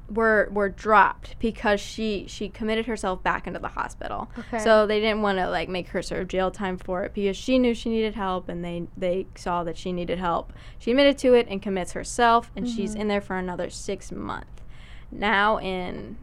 were 0.09 0.49
were 0.51 0.69
dropped 0.69 1.37
because 1.39 1.79
she 1.79 2.25
she 2.27 2.49
committed 2.49 2.85
herself 2.85 3.21
back 3.21 3.45
into 3.45 3.59
the 3.59 3.67
hospital. 3.67 4.31
Okay. 4.39 4.59
So 4.59 4.87
they 4.87 4.99
didn't 4.99 5.21
want 5.21 5.37
to 5.37 5.49
like 5.49 5.69
make 5.69 5.89
her 5.89 6.01
serve 6.01 6.29
jail 6.29 6.49
time 6.49 6.77
for 6.77 7.03
it 7.03 7.13
because 7.13 7.37
she 7.37 7.59
knew 7.59 7.73
she 7.73 7.89
needed 7.89 8.15
help 8.15 8.49
and 8.49 8.63
they 8.63 8.87
they 8.95 9.27
saw 9.35 9.63
that 9.63 9.77
she 9.77 9.91
needed 9.91 10.17
help. 10.17 10.51
She 10.79 10.91
admitted 10.91 11.17
to 11.19 11.33
it 11.33 11.47
and 11.49 11.61
commits 11.61 11.91
herself 11.91 12.51
and 12.55 12.67
she's 12.67 12.95
in 12.95 13.07
there 13.07 13.21
for 13.21 13.37
another 13.37 13.69
6 13.69 14.11
months. 14.13 14.63
Now 15.11 15.59
in 15.59 16.17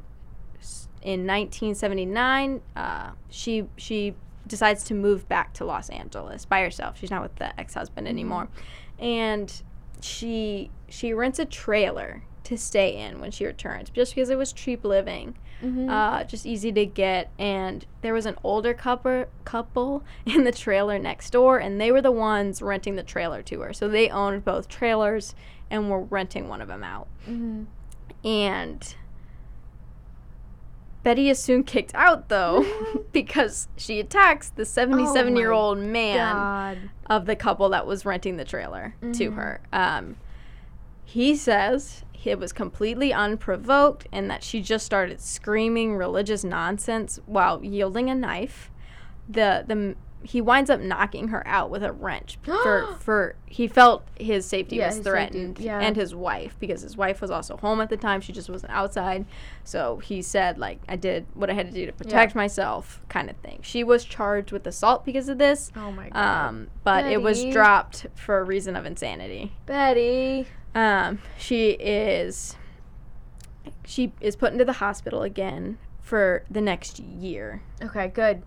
in 1.03 1.27
1979, 1.27 2.63
uh, 2.75 3.11
she 3.29 3.67
she 3.77 4.15
decides 4.55 4.85
to 4.85 4.95
move 4.95 5.29
back 5.29 5.53
to 5.55 5.65
Los 5.65 5.91
Angeles 5.91 6.45
by 6.45 6.61
herself. 6.61 6.97
She's 6.99 7.11
not 7.11 7.23
with 7.23 7.35
the 7.37 7.59
ex-husband 7.59 8.07
anymore, 8.07 8.49
and 8.99 9.63
she 10.01 10.71
she 10.89 11.13
rents 11.13 11.39
a 11.39 11.45
trailer 11.45 12.23
to 12.45 12.57
stay 12.57 12.97
in 12.97 13.21
when 13.21 13.31
she 13.31 13.45
returns, 13.45 13.91
just 13.91 14.15
because 14.15 14.31
it 14.31 14.39
was 14.39 14.53
cheap 14.53 14.85
living, 14.85 15.37
Mm-hmm. 15.63 15.89
uh, 15.89 16.25
just 16.25 16.45
easy 16.45 16.73
to 16.73 16.85
get. 16.85 17.31
And 17.39 17.87
there 18.03 18.13
was 18.13 18.27
an 18.27 18.37
older 18.45 18.75
couple 18.75 19.27
couple 19.45 20.05
in 20.27 20.45
the 20.45 20.53
trailer 20.53 20.99
next 20.99 21.31
door, 21.31 21.59
and 21.59 21.81
they 21.81 21.91
were 21.91 22.03
the 22.03 22.13
ones 22.13 22.63
renting 22.63 22.97
the 22.97 23.03
trailer 23.03 23.43
to 23.43 23.61
her. 23.61 23.73
So 23.73 23.89
they 23.89 24.09
owned 24.09 24.45
both 24.45 24.69
trailers 24.69 25.35
and 25.71 25.91
were 25.91 26.01
renting 26.01 26.49
one 26.49 26.61
of 26.61 26.69
them 26.69 26.85
out 26.85 27.09
mm-hmm. 27.29 27.65
and 28.27 28.95
Betty 31.05 31.29
is 31.31 31.39
soon 31.39 31.63
kicked 31.63 31.95
out 31.95 32.29
though 32.29 32.65
because 33.13 33.69
she 33.77 34.01
attacks 34.01 34.49
the 34.49 34.65
77 34.65 35.37
year 35.37 35.53
old 35.53 35.79
man 35.79 36.35
God. 36.35 36.79
of 37.09 37.27
the 37.27 37.37
couple 37.37 37.69
that 37.69 37.87
was 37.87 38.05
renting 38.05 38.37
the 38.39 38.45
trailer 38.45 38.97
to 39.01 39.31
Mhm. 39.31 39.35
her. 39.37 39.61
Um, 39.73 40.17
he 41.05 41.37
says 41.37 42.03
it 42.25 42.39
was 42.39 42.53
completely 42.55 43.13
unprovoked 43.13 44.07
and 44.11 44.31
that 44.31 44.43
she 44.43 44.63
just 44.63 44.87
started 44.87 45.21
screaming 45.21 45.95
religious 45.95 46.43
nonsense 46.43 47.21
while 47.27 47.63
yielding 47.63 48.09
a 48.09 48.15
knife. 48.15 48.71
The 49.29 49.63
the 49.67 49.95
he 50.25 50.41
winds 50.41 50.71
up 50.71 50.81
knocking 50.81 51.29
her 51.29 51.47
out 51.47 51.69
with 51.71 51.83
a 51.83 51.93
wrench 51.93 52.39
for 52.43 52.97
for 52.99 53.35
he 53.47 53.69
felt 53.69 54.05
his 54.19 54.47
safety 54.47 54.77
Yeah, 54.77 54.87
was 54.87 54.97
his 54.97 55.05
safety, 55.05 55.11
threatened 55.11 55.59
yeah. 55.61 55.79
and 55.81 55.95
his 55.97 56.15
wife 56.15 56.57
because 56.59 56.81
his 56.83 56.97
wife 56.97 57.21
was 57.21 57.31
also 57.31 57.57
home 57.59 57.81
at 57.81 57.91
the 57.91 57.97
time 57.97 58.21
she 58.21 58.33
just 58.33 58.49
wasn't 58.49 58.73
outside 58.73 59.27
so 59.63 59.99
he 59.99 60.23
said 60.23 60.59
like 60.59 60.81
I 60.89 60.97
did 60.97 61.27
what 61.35 61.51
I 61.51 61.53
had 61.53 61.67
to 61.69 61.73
do 61.73 61.87
to 61.87 61.93
protect 61.93 62.35
myself 62.35 63.01
kind 63.09 63.29
of 63.31 63.37
thing 63.37 63.61
she 63.63 63.85
was 63.85 64.05
charged 64.05 64.51
with 64.51 64.67
assault 64.67 65.05
because 65.05 65.29
of 65.29 65.39
this 65.39 65.71
Oh 65.77 65.93
my 65.93 66.09
God. 66.09 66.19
um, 66.49 66.69
but 66.83 67.07
it 67.07 67.21
was 67.23 67.45
dropped 67.45 68.07
for 68.15 68.39
a 68.39 68.43
reason 68.45 68.77
of 68.77 68.87
insanity 68.87 69.53
Betty. 69.67 70.47
um, 70.75 71.19
she 71.39 71.71
is 71.73 72.57
she 73.85 74.13
is 74.21 74.37
put 74.37 74.53
into 74.53 74.65
the 74.65 74.73
hospital 74.75 75.23
again 75.23 75.79
for 76.01 76.45
the 76.51 76.61
next 76.61 76.99
year 76.99 77.63
Okay, 77.83 78.09
good. 78.09 78.43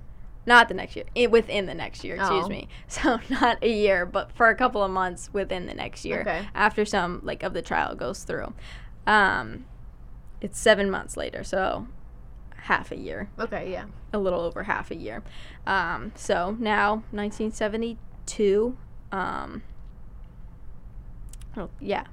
Not 0.48 0.68
the 0.69 0.74
next 0.74 0.95
year 0.95 1.06
i 1.15 1.28
within 1.28 1.68
the 1.68 1.74
next 1.76 2.03
year 2.03 2.15
excuse 2.15 2.45
Oh. 2.45 2.49
me. 2.49 2.68
So 2.88 3.19
not 3.30 3.57
a 3.61 3.69
year 3.72 4.06
but 4.07 4.32
for 4.32 4.49
a 4.49 4.56
couple 4.56 4.82
of 4.84 4.90
months 4.90 5.30
within 5.34 5.68
the 5.68 5.74
next 5.76 6.03
year 6.06 6.22
Okay. 6.22 6.48
after 6.56 6.86
some 6.86 7.19
like 7.24 7.44
of 7.44 7.53
the 7.53 7.61
trial 7.61 7.94
goes 7.95 8.24
through. 8.24 8.53
Um 9.06 9.65
it's 10.41 10.57
seven 10.60 10.90
months 10.90 11.15
later 11.18 11.44
so 11.44 11.88
half 12.56 12.91
a 12.91 12.98
year. 12.98 13.30
Okay, 13.40 13.72
yeah. 13.72 13.86
a 14.11 14.18
little 14.18 14.41
over 14.41 14.64
half 14.64 14.90
a 14.91 14.95
year. 14.95 15.22
Um 15.68 16.11
so 16.15 16.56
now 16.60 17.03
1972 17.11 18.78
um 19.11 19.61
oh, 21.56 21.69
yeah. 21.80 22.06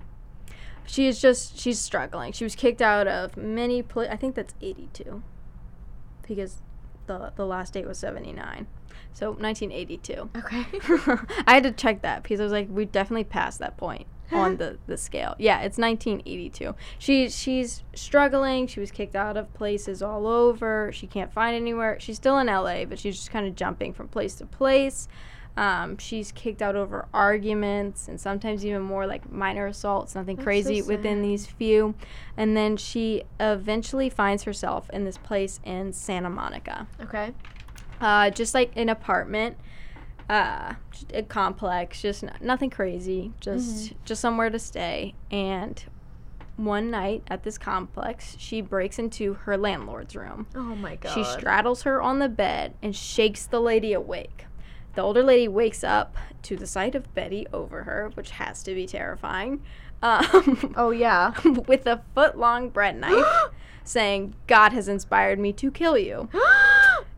She 0.86 1.06
is 1.06 1.20
just 1.20 1.58
she's 1.58 1.78
struggling. 1.78 2.32
She 2.32 2.44
was 2.44 2.54
kicked 2.54 2.82
out 2.82 3.06
of 3.08 3.36
many 3.36 3.82
pla- 3.82 4.08
i 4.10 4.16
think 4.16 4.34
that's 4.34 4.54
82 4.60 5.22
because 6.26 6.58
the 7.06 7.32
the 7.36 7.46
last 7.46 7.72
date 7.72 7.86
was 7.86 7.98
79 7.98 8.66
so 9.12 9.30
1982 9.32 10.30
Okay. 10.36 10.64
i 11.46 11.54
had 11.54 11.62
to 11.62 11.72
check 11.72 12.02
that 12.02 12.22
because 12.22 12.40
i 12.40 12.42
was 12.42 12.52
like 12.52 12.68
we 12.70 12.84
definitely 12.84 13.24
passed 13.24 13.58
that 13.58 13.76
point 13.76 14.06
on 14.32 14.56
the 14.56 14.78
the 14.86 14.96
scale. 14.96 15.34
Yeah 15.38 15.60
it's 15.60 15.78
1982 15.78 16.74
she 16.98 17.28
she's 17.28 17.82
struggling. 17.94 18.66
She 18.66 18.80
was 18.80 18.90
kicked 18.90 19.14
out 19.14 19.36
of 19.36 19.52
places 19.54 20.02
all 20.02 20.26
over. 20.26 20.90
She 20.92 21.06
can't 21.06 21.32
find 21.32 21.54
anywhere. 21.54 21.98
She's 22.00 22.16
still 22.16 22.38
in 22.38 22.46
la 22.48 22.84
but 22.84 22.98
she's 22.98 23.16
just 23.16 23.30
kind 23.30 23.46
of 23.46 23.54
jumping 23.54 23.92
from 23.92 24.08
place 24.08 24.34
to 24.36 24.46
place 24.46 25.08
um, 25.56 25.96
she's 25.98 26.32
kicked 26.32 26.60
out 26.60 26.74
over 26.74 27.06
arguments 27.14 28.08
and 28.08 28.20
sometimes 28.20 28.66
even 28.66 28.82
more 28.82 29.06
like 29.06 29.30
minor 29.30 29.66
assaults 29.66 30.14
nothing 30.14 30.36
That's 30.36 30.42
so 30.42 30.46
crazy 30.46 30.82
within 30.82 31.22
these 31.22 31.46
few 31.46 31.94
and 32.36 32.56
then 32.56 32.76
she 32.76 33.22
eventually 33.38 34.10
finds 34.10 34.42
herself 34.44 34.90
in 34.90 35.04
this 35.04 35.16
place 35.18 35.60
in 35.64 35.92
santa 35.92 36.28
monica 36.30 36.86
okay. 37.00 37.32
uh, 38.00 38.30
just 38.30 38.54
like 38.54 38.72
an 38.76 38.88
apartment, 38.88 39.56
uh, 40.28 40.74
a 41.12 41.22
complex, 41.22 42.00
just 42.02 42.24
n- 42.24 42.32
nothing 42.40 42.70
crazy, 42.70 43.32
just 43.40 43.92
just 44.04 44.20
somewhere 44.20 44.50
to 44.50 44.58
stay. 44.58 45.14
And 45.30 45.82
one 46.56 46.90
night 46.90 47.22
at 47.28 47.42
this 47.42 47.58
complex, 47.58 48.36
she 48.38 48.60
breaks 48.60 48.98
into 48.98 49.34
her 49.34 49.56
landlord's 49.56 50.16
room. 50.16 50.46
Oh 50.54 50.74
my 50.76 50.96
god. 50.96 51.12
She 51.14 51.24
straddles 51.24 51.82
her 51.82 52.00
on 52.00 52.18
the 52.20 52.28
bed 52.28 52.74
and 52.82 52.94
shakes 52.94 53.46
the 53.46 53.60
lady 53.60 53.92
awake. 53.92 54.46
The 54.94 55.02
older 55.02 55.22
lady 55.22 55.48
wakes 55.48 55.82
up 55.82 56.16
to 56.42 56.56
the 56.56 56.66
sight 56.66 56.94
of 56.94 57.12
Betty 57.14 57.46
over 57.52 57.82
her, 57.82 58.10
which 58.14 58.30
has 58.30 58.62
to 58.62 58.74
be 58.74 58.86
terrifying, 58.86 59.62
um, 60.02 60.74
Oh 60.76 60.90
yeah. 60.90 61.32
with 61.66 61.86
a 61.86 62.02
foot 62.14 62.38
long 62.38 62.68
bread 62.68 63.00
knife, 63.00 63.26
saying, 63.84 64.34
God 64.46 64.72
has 64.72 64.86
inspired 64.88 65.38
me 65.38 65.52
to 65.54 65.70
kill 65.70 65.98
you. 65.98 66.28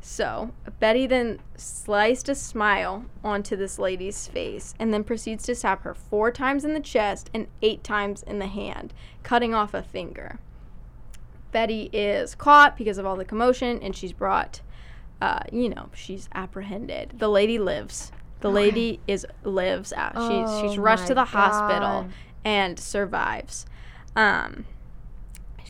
So, 0.09 0.53
Betty 0.79 1.09
then 1.09 1.41
sliced 1.57 2.29
a 2.29 2.37
smile 2.37 3.07
onto 3.25 3.57
this 3.57 3.77
lady's 3.77 4.29
face 4.29 4.73
and 4.79 4.95
then 4.95 5.03
proceeds 5.03 5.43
to 5.47 5.55
stab 5.57 5.83
her 5.83 5.95
four 5.95 6.31
times 6.31 6.65
in 6.65 6.75
the 6.75 6.81
chest 6.81 7.29
and 7.35 7.49
eight 7.61 7.83
times 7.83 8.23
in 8.23 8.39
the 8.39 8.47
hand, 8.47 8.95
cutting 9.25 9.53
off 9.53 9.75
a 9.75 9.83
finger. 9.83 10.39
Betty 11.51 11.91
is 11.93 12.37
caught 12.37 12.77
because 12.77 12.99
of 12.99 13.05
all 13.05 13.17
the 13.17 13.25
commotion 13.25 13.81
and 13.83 13.97
she's 13.97 14.13
brought, 14.13 14.61
uh, 15.21 15.41
you 15.53 15.69
know, 15.69 15.91
she's 15.95 16.29
apprehended. 16.35 17.19
The 17.19 17.29
lady 17.29 17.59
lives. 17.59 18.13
The 18.41 18.51
lady 18.51 19.01
is 19.07 19.27
lives 19.45 19.93
out. 19.95 20.13
She's 20.15 20.71
she's 20.71 20.79
Oh 20.79 20.83
rushed 20.83 21.07
to 21.09 21.15
the 21.15 21.25
hospital 21.25 22.09
and 22.45 22.79
survives. 22.79 23.67
Um, 24.15 24.67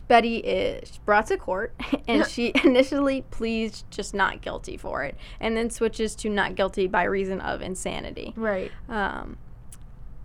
Betty 0.07 0.37
is 0.37 0.99
brought 1.05 1.27
to 1.27 1.37
court 1.37 1.73
and 2.07 2.25
she 2.25 2.53
initially 2.63 3.23
pleads 3.29 3.83
just 3.89 4.13
not 4.13 4.41
guilty 4.41 4.77
for 4.77 5.03
it 5.03 5.15
and 5.39 5.55
then 5.57 5.69
switches 5.69 6.15
to 6.15 6.29
not 6.29 6.55
guilty 6.55 6.87
by 6.87 7.03
reason 7.03 7.41
of 7.41 7.61
insanity. 7.61 8.33
Right. 8.35 8.71
Um, 8.89 9.37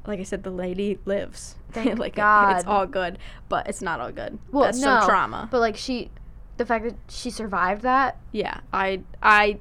like 0.06 0.20
I 0.20 0.24
said, 0.24 0.42
the 0.42 0.50
lady 0.50 0.98
lives. 1.04 1.56
Thank 1.72 1.98
like 1.98 2.16
God. 2.16 2.56
it's 2.56 2.66
all 2.66 2.86
good, 2.86 3.18
but 3.48 3.68
it's 3.68 3.82
not 3.82 4.00
all 4.00 4.12
good. 4.12 4.38
Well, 4.50 4.64
That's 4.64 4.80
no, 4.80 5.02
trauma. 5.04 5.48
But 5.50 5.60
like 5.60 5.76
she, 5.76 6.10
the 6.56 6.66
fact 6.66 6.84
that 6.84 6.94
she 7.08 7.30
survived 7.30 7.82
that. 7.82 8.16
yeah, 8.32 8.60
I 8.72 9.02
I 9.22 9.58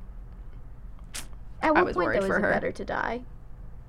At 1.62 1.70
I 1.70 1.72
what 1.72 1.86
was 1.86 1.96
point 1.96 2.14
though 2.14 2.28
for 2.28 2.34
is 2.38 2.40
it 2.40 2.42
her. 2.42 2.52
better 2.52 2.72
to 2.72 2.86
die? 2.86 3.22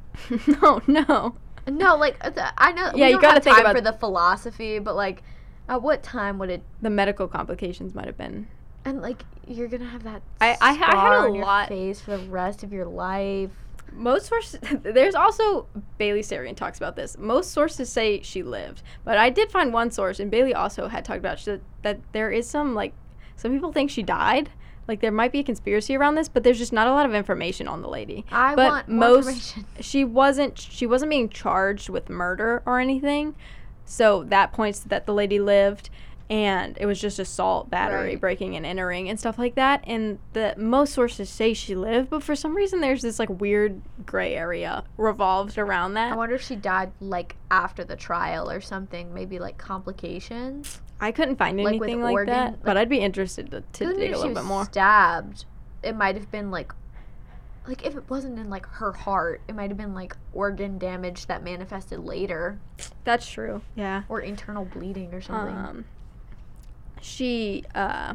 no 0.47 0.81
no. 0.87 1.35
No, 1.67 1.97
like 1.97 2.17
uh, 2.25 2.51
I 2.59 2.73
know. 2.73 2.91
Yeah, 2.95 3.09
you 3.09 3.21
gotta 3.21 3.41
think 3.41 3.59
about- 3.59 3.75
for 3.75 3.81
the 3.81 3.93
philosophy, 3.93 4.79
but 4.79 4.97
like, 4.97 5.23
at 5.69 5.81
what 5.83 6.03
time 6.03 6.39
would 6.39 6.51
it? 6.51 6.63
The 6.81 6.91
medical 6.91 7.29
complications 7.29 7.95
might 7.95 8.07
have 8.07 8.19
been. 8.19 8.49
And 8.85 9.01
like, 9.01 9.23
you're 9.47 9.69
gonna 9.69 9.85
have 9.89 10.03
that. 10.03 10.23
I- 10.41 10.59
I 10.61 10.71
I 10.71 10.73
had 10.73 11.25
a 11.25 11.29
lot- 11.29 11.69
face 11.69 12.01
for 12.01 12.17
the 12.17 12.25
rest 12.29 12.63
of 12.65 12.73
your 12.73 12.87
life. 12.87 13.53
Most 13.95 14.27
sources, 14.27 14.61
there's 14.83 15.15
also 15.15 15.67
Bailey 15.99 16.23
Sarian 16.23 16.57
talks 16.57 16.79
about 16.79 16.97
this. 16.97 17.17
Most 17.19 17.53
sources 17.53 17.89
say 17.91 18.23
she 18.23 18.43
lived, 18.43 18.83
but 19.05 19.19
I 19.19 19.31
did 19.31 19.51
find 19.51 19.73
one 19.73 19.91
source, 19.91 20.21
and 20.21 20.31
Bailey 20.31 20.55
also 20.55 20.89
had 20.89 21.05
talked 21.05 21.19
about 21.19 21.39
sh- 21.39 21.61
that 21.83 22.01
there 22.13 22.31
is 22.31 22.49
some 22.49 22.75
like 22.75 22.95
some 23.37 23.53
people 23.53 23.73
think 23.73 23.91
she 23.91 24.03
died. 24.03 24.51
Like 24.89 25.01
there 25.01 25.13
might 25.13 25.31
be 25.31 25.39
a 25.39 25.45
conspiracy 25.45 25.97
around 25.97 26.17
this, 26.17 26.29
but 26.29 26.43
there's 26.43 26.59
just 26.59 26.73
not 26.73 26.89
a 26.89 26.93
lot 26.93 27.07
of 27.07 27.15
information 27.15 27.69
on 27.69 27.83
the 27.83 27.89
lady. 27.89 28.25
I 28.33 28.55
but 28.55 28.71
want 28.71 28.89
more 28.89 29.09
most 29.09 29.29
information. 29.29 29.67
she 29.81 30.05
wasn't 30.05 30.59
she 30.59 30.87
wasn't 30.87 31.11
being 31.11 31.29
charged 31.29 31.89
with 31.89 32.09
murder 32.09 32.63
or 32.67 32.81
anything, 32.81 33.35
so 33.85 34.25
that 34.25 34.53
points 34.53 34.81
that 34.81 35.07
the 35.07 35.15
lady 35.15 35.39
lived. 35.39 35.91
And 36.31 36.79
it 36.81 36.87
was 36.87 37.01
just 37.01 37.19
assault, 37.19 37.69
battery, 37.69 38.11
Right. 38.11 38.21
breaking 38.21 38.57
and 38.57 38.65
entering, 38.65 39.09
and 39.09 39.19
stuff 39.19 39.39
like 39.39 39.55
that. 39.57 39.85
And 39.87 40.19
the 40.33 40.55
most 40.57 40.95
sources 40.95 41.29
say 41.29 41.53
she 41.53 41.75
lived, 41.75 42.09
but 42.11 42.23
for 42.23 42.35
some 42.35 42.55
reason 42.57 42.81
there's 42.81 43.03
this 43.03 43.19
like 43.19 43.29
weird 43.29 43.83
gray 44.07 44.35
area 44.35 44.85
revolved 44.97 45.59
around 45.59 45.95
that. 45.95 46.13
I 46.13 46.17
wonder 46.17 46.35
if 46.35 46.43
she 46.43 46.57
died 46.57 46.93
like 47.01 47.37
after 47.51 47.85
the 47.85 47.97
trial 47.97 48.51
or 48.51 48.61
something. 48.61 49.13
Maybe 49.13 49.39
like 49.39 49.59
complications. 49.59 50.81
I 51.01 51.13
couldn't 51.13 51.37
find 51.37 51.59
Like, 51.59 51.75
anything 51.77 52.01
like 52.03 52.13
organ- 52.13 52.35
that, 52.35 52.63
but 52.63 52.77
I'd 52.77 52.89
be 52.89 52.99
interested 52.99 53.51
to, 53.51 53.61
to 53.61 53.85
dig 53.95 53.97
if 53.97 53.97
a 53.99 54.03
she 54.03 54.09
little 54.15 54.29
was 54.31 54.39
bit 54.39 54.45
more. 54.45 54.65
stabbed, 54.65 55.45
it 55.83 55.97
might 55.97 56.15
have 56.17 56.31
been 56.31 56.51
like, 56.51 56.73
like 57.67 57.85
if 57.85 57.97
it 57.97 58.05
wasn't 58.09 58.39
in 58.39 58.49
like 58.49 58.67
her 58.67 58.93
heart, 58.93 59.41
it 59.49 59.55
might 59.55 59.69
have 59.71 59.77
been 59.77 59.95
like 59.95 60.17
organ 60.33 60.79
damage 60.79 61.27
that 61.27 61.43
manifested 61.43 62.01
later, 62.01 62.59
That's 63.05 63.29
true. 63.29 63.63
Yeah. 63.75 64.03
or 64.09 64.21
internal 64.21 64.65
bleeding 64.65 65.13
or 65.13 65.21
something. 65.21 65.55
Um, 65.57 65.85
she 67.03 67.65
uh, 67.75 68.15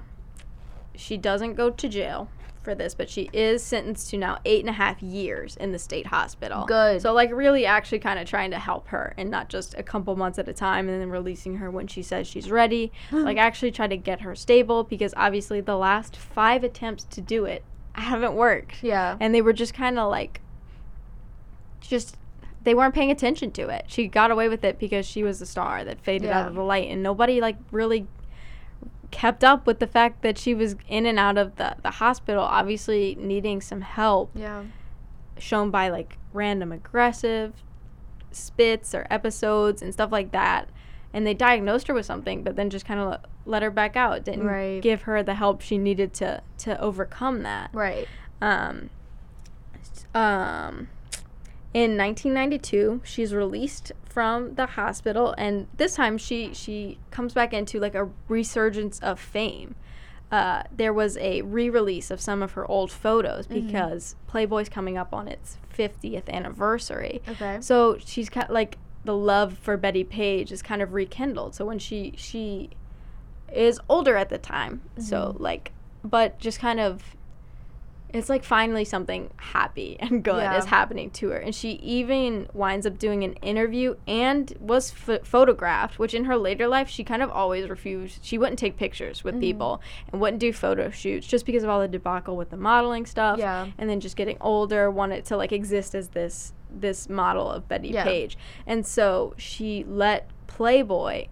she 0.96 1.18
doesn't 1.18 1.54
go 1.54 1.70
to 1.70 1.90
jail 1.90 2.30
for 2.64 2.76
this, 2.76 2.94
but 2.94 3.10
she 3.10 3.30
is 3.32 3.64
sentenced 3.64 4.10
to 4.10 4.18
now 4.18 4.40
eight 4.44 4.60
and 4.60 4.70
a 4.70 4.74
half 4.74 5.02
years 5.02 5.56
in 5.56 5.72
the 5.72 5.80
state 5.80 6.08
hospital. 6.08 6.66
Good. 6.66 7.02
So 7.02 7.14
like 7.14 7.32
really 7.32 7.66
actually 7.66 8.00
kind 8.00 8.20
of 8.20 8.28
trying 8.28 8.52
to 8.52 8.60
help 8.60 8.90
her 8.90 9.14
and 9.18 9.30
not 9.30 9.48
just 9.48 9.74
a 9.76 9.84
couple 9.84 10.16
months 10.18 10.38
at 10.38 10.50
a 10.50 10.54
time 10.54 10.90
and 10.90 11.00
then 11.02 11.10
releasing 11.10 11.58
her 11.58 11.72
when 11.72 11.88
she 11.88 12.02
says 12.02 12.28
she's 12.28 12.52
ready. 12.52 12.92
like 13.12 13.38
actually 13.38 13.72
try 13.72 13.88
to 13.88 13.96
get 13.96 14.22
her 14.22 14.36
stable 14.36 14.84
because 14.84 15.14
obviously 15.16 15.62
the 15.62 15.78
last 15.78 16.18
five 16.18 16.64
attempts 16.64 17.06
to 17.06 17.22
do 17.22 17.46
it 17.46 17.64
haven't 17.94 18.34
worked. 18.34 18.84
yeah. 18.84 19.16
And 19.20 19.34
they 19.34 19.42
were 19.42 19.54
just 19.54 19.74
kind 19.74 19.98
of 19.98 20.12
like 20.12 20.42
just 21.80 22.18
they 22.64 22.74
weren't 22.74 22.94
paying 22.94 23.12
attention 23.12 23.52
to 23.52 23.70
it. 23.70 23.86
She 23.88 24.08
got 24.08 24.30
away 24.30 24.50
with 24.50 24.66
it 24.66 24.78
because 24.78 25.06
she 25.06 25.24
was 25.24 25.42
a 25.42 25.46
star 25.46 25.86
that 25.86 26.02
faded 26.02 26.30
out 26.30 26.50
of 26.50 26.56
the 26.56 26.64
light 26.64 26.90
and 26.90 27.02
nobody 27.02 27.40
like 27.40 27.56
really 27.72 28.08
kept 29.12 29.44
up 29.44 29.66
with 29.66 29.80
the 29.80 29.88
fact 29.88 30.22
that 30.22 30.38
she 30.38 30.54
was 30.54 30.76
in 30.88 31.06
and 31.06 31.18
out 31.18 31.38
of 31.38 31.56
the, 31.56 31.76
the 31.82 31.92
hospital 31.92 32.44
obviously 32.44 33.16
needing 33.20 33.62
some 33.62 33.82
help 33.82 34.32
Yeah. 34.36 34.64
shown 35.38 35.72
by 35.72 35.90
like 35.90 36.18
random 36.34 36.72
aggressive 36.72 37.54
spits 38.32 38.94
or 38.94 39.08
episodes 39.10 39.82
and 39.82 39.94
stuff 39.94 40.12
like 40.12 40.32
that 40.32 40.70
and 41.14 41.26
they 41.26 41.34
diagnosed 41.34 41.88
her 41.88 41.94
with 41.94 42.06
something 42.06 42.44
but 42.44 42.56
then 42.58 42.70
just 42.70 42.86
kind 42.86 43.00
of 43.00 43.20
let 43.46 43.64
her 43.64 43.72
back 43.72 43.96
out 43.96 44.26
didn't 44.26 44.46
Right. 44.46 44.82
give 44.82 45.04
her 45.04 45.24
the 45.24 45.36
help 45.36 45.62
she 45.62 45.78
needed 45.78 46.14
to 46.16 46.42
to 46.60 46.80
overcome 46.82 47.44
that 47.44 47.70
Right. 47.74 48.08
um, 48.42 48.90
um, 50.14 50.90
in 51.78 51.96
1992, 51.96 53.02
she's 53.04 53.36
released 53.36 53.92
from 54.04 54.56
the 54.56 54.66
hospital, 54.66 55.36
and 55.38 55.68
this 55.78 55.94
time 55.94 56.18
she 56.18 56.52
she 56.52 56.98
comes 57.12 57.36
back 57.36 57.54
into 57.54 57.80
like 57.80 57.94
a 57.94 58.10
resurgence 58.28 58.98
of 59.02 59.20
fame. 59.20 59.76
Uh, 60.32 60.64
there 60.76 60.92
was 60.92 61.18
a 61.18 61.44
re-release 61.44 62.10
of 62.10 62.20
some 62.20 62.42
of 62.42 62.54
her 62.54 62.66
old 62.66 62.92
photos 62.92 63.46
because 63.46 64.16
Playboy's 64.26 64.70
coming 64.70 64.98
up 64.98 65.14
on 65.14 65.28
its 65.28 65.58
50th 65.72 66.28
anniversary. 66.30 67.22
Okay. 67.30 67.60
So 67.62 68.00
she's 68.04 68.28
kind 68.28 68.50
like 68.50 68.80
the 69.06 69.16
love 69.16 69.56
for 69.60 69.78
Betty 69.78 70.04
Page 70.04 70.52
is 70.52 70.64
kind 70.64 70.82
of 70.82 70.94
rekindled. 70.94 71.54
So 71.54 71.64
when 71.64 71.78
she 71.78 72.16
she 72.18 72.72
is 73.54 73.80
older 73.88 74.18
at 74.18 74.30
the 74.30 74.40
time, 74.40 74.82
so 74.98 75.36
like, 75.38 75.74
but 76.04 76.40
just 76.40 76.60
kind 76.60 76.80
of, 76.80 77.16
it's 78.14 78.30
like 78.30 78.44
finally 78.44 78.86
something 78.86 79.30
happy 79.38 79.98
and 80.00 80.24
good 80.24 80.38
Yeah. 80.38 80.58
is 80.58 80.66
happening 80.66 81.10
to 81.12 81.30
her, 81.30 81.38
and 81.38 81.54
she 81.54 81.72
even 81.72 82.48
winds 82.54 82.86
up 82.86 82.98
doing 82.98 83.24
an 83.24 83.34
interview 83.36 83.96
and 84.08 84.54
was 84.60 84.92
ph 84.92 85.22
photographed, 85.24 86.00
which 86.00 86.14
in 86.14 86.26
her 86.26 86.38
later 86.38 86.68
life 86.68 86.90
she 86.90 87.04
kind 87.04 87.22
of 87.22 87.30
always 87.30 87.68
refused. 87.70 88.20
She 88.24 88.38
wouldn't 88.38 88.60
take 88.60 88.78
pictures 88.78 89.24
with 89.24 89.36
mm-hmm. 89.36 89.42
people 89.42 89.82
and 90.12 90.22
wouldn't 90.22 90.40
do 90.40 90.54
photo 90.54 90.90
shoots 90.90 91.28
just 91.28 91.46
because 91.46 91.64
of 91.64 91.70
all 91.70 91.80
the 91.82 91.88
debacle 91.88 92.38
with 92.38 92.50
the 92.50 92.58
modeling 92.58 93.06
stuff 93.06 93.40
Yeah. 93.40 93.68
and 93.78 93.90
then 93.90 94.00
just 94.00 94.16
getting 94.16 94.38
older 94.42 94.90
wanted 94.90 95.26
to 95.26 95.38
like 95.38 95.52
exist 95.52 95.94
as 95.96 96.10
this 96.10 96.54
this 96.70 97.08
model 97.10 97.50
of 97.50 97.68
Betty 97.68 97.90
Yeah. 97.90 98.04
Page. 98.04 98.38
And 98.66 98.86
so 98.86 99.34
she 99.38 99.86
let 99.88 100.30
Playboy 100.48 101.28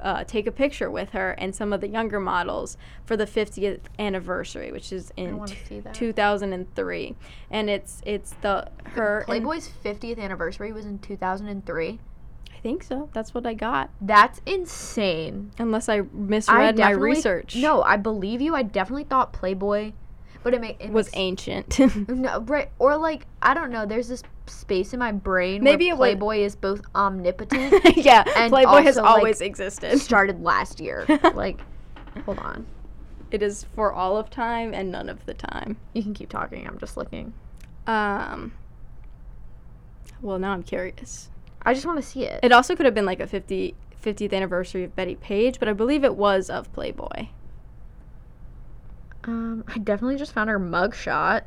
uh, 0.00 0.24
take 0.24 0.46
a 0.46 0.52
picture 0.52 0.90
with 0.90 1.10
her 1.10 1.32
and 1.32 1.54
some 1.54 1.72
of 1.72 1.80
the 1.80 1.88
younger 1.88 2.20
models 2.20 2.76
for 3.04 3.16
the 3.16 3.26
50th 3.26 3.80
anniversary, 3.98 4.72
which 4.72 4.92
is 4.92 5.12
in 5.16 5.44
t- 5.44 5.82
2003. 5.92 7.16
And 7.50 7.70
it's 7.70 8.02
it's 8.04 8.34
the 8.42 8.68
her 8.84 9.18
and- 9.18 9.26
Playboy's 9.26 9.70
50th 9.84 10.18
anniversary 10.18 10.72
was 10.72 10.84
in 10.86 10.98
2003. 10.98 11.98
I 12.54 12.58
think 12.60 12.82
so. 12.82 13.08
That's 13.12 13.32
what 13.34 13.46
I 13.46 13.54
got. 13.54 13.90
That's 14.00 14.40
insane. 14.46 15.52
Unless 15.58 15.88
I 15.88 15.98
I 15.98 16.04
misread 16.12 16.78
my 16.78 16.90
research. 16.90 17.54
No, 17.56 17.82
I 17.82 17.96
believe 17.96 18.40
you. 18.40 18.54
I 18.54 18.62
definitely 18.62 19.04
thought 19.04 19.32
Playboy, 19.32 19.92
but 20.46 20.54
it, 20.54 20.60
make, 20.60 20.76
it 20.78 20.92
was 20.92 21.06
makes 21.06 21.16
ancient. 21.16 21.76
No, 22.08 22.38
right. 22.42 22.70
Or 22.78 22.96
like 22.96 23.26
I 23.42 23.52
don't 23.52 23.72
know. 23.72 23.84
There's 23.84 24.06
this 24.06 24.22
space 24.46 24.92
in 24.92 25.00
my 25.00 25.10
brain. 25.10 25.60
Maybe 25.64 25.86
where 25.86 25.94
it 25.94 25.98
was- 25.98 26.06
Playboy 26.20 26.36
is 26.44 26.54
both 26.54 26.82
omnipotent. 26.94 27.96
yeah, 27.96 28.22
And 28.36 28.52
Playboy 28.52 28.82
has 28.82 28.96
also, 28.96 29.10
like, 29.10 29.18
always 29.18 29.40
existed. 29.40 29.98
started 29.98 30.40
last 30.40 30.78
year. 30.78 31.04
like, 31.34 31.60
hold 32.24 32.38
on. 32.38 32.64
It 33.32 33.42
is 33.42 33.64
for 33.74 33.92
all 33.92 34.16
of 34.16 34.30
time 34.30 34.72
and 34.72 34.92
none 34.92 35.08
of 35.08 35.26
the 35.26 35.34
time. 35.34 35.78
You 35.94 36.04
can 36.04 36.14
keep 36.14 36.28
talking. 36.28 36.64
I'm 36.64 36.78
just 36.78 36.96
looking. 36.96 37.34
Um. 37.88 38.52
Well, 40.22 40.38
now 40.38 40.52
I'm 40.52 40.62
curious. 40.62 41.28
I 41.62 41.74
just 41.74 41.86
want 41.86 42.00
to 42.00 42.06
see 42.06 42.22
it. 42.22 42.38
It 42.44 42.52
also 42.52 42.76
could 42.76 42.86
have 42.86 42.94
been 42.94 43.04
like 43.04 43.18
a 43.18 43.26
50, 43.26 43.74
50th 44.00 44.32
anniversary 44.32 44.84
of 44.84 44.94
Betty 44.94 45.16
Page, 45.16 45.58
but 45.58 45.68
I 45.68 45.72
believe 45.72 46.04
it 46.04 46.14
was 46.14 46.48
of 46.48 46.72
Playboy. 46.72 47.26
Um, 49.26 49.64
I 49.66 49.78
definitely 49.78 50.16
just 50.16 50.32
found 50.32 50.48
her 50.50 50.60
mugshot. 50.60 51.42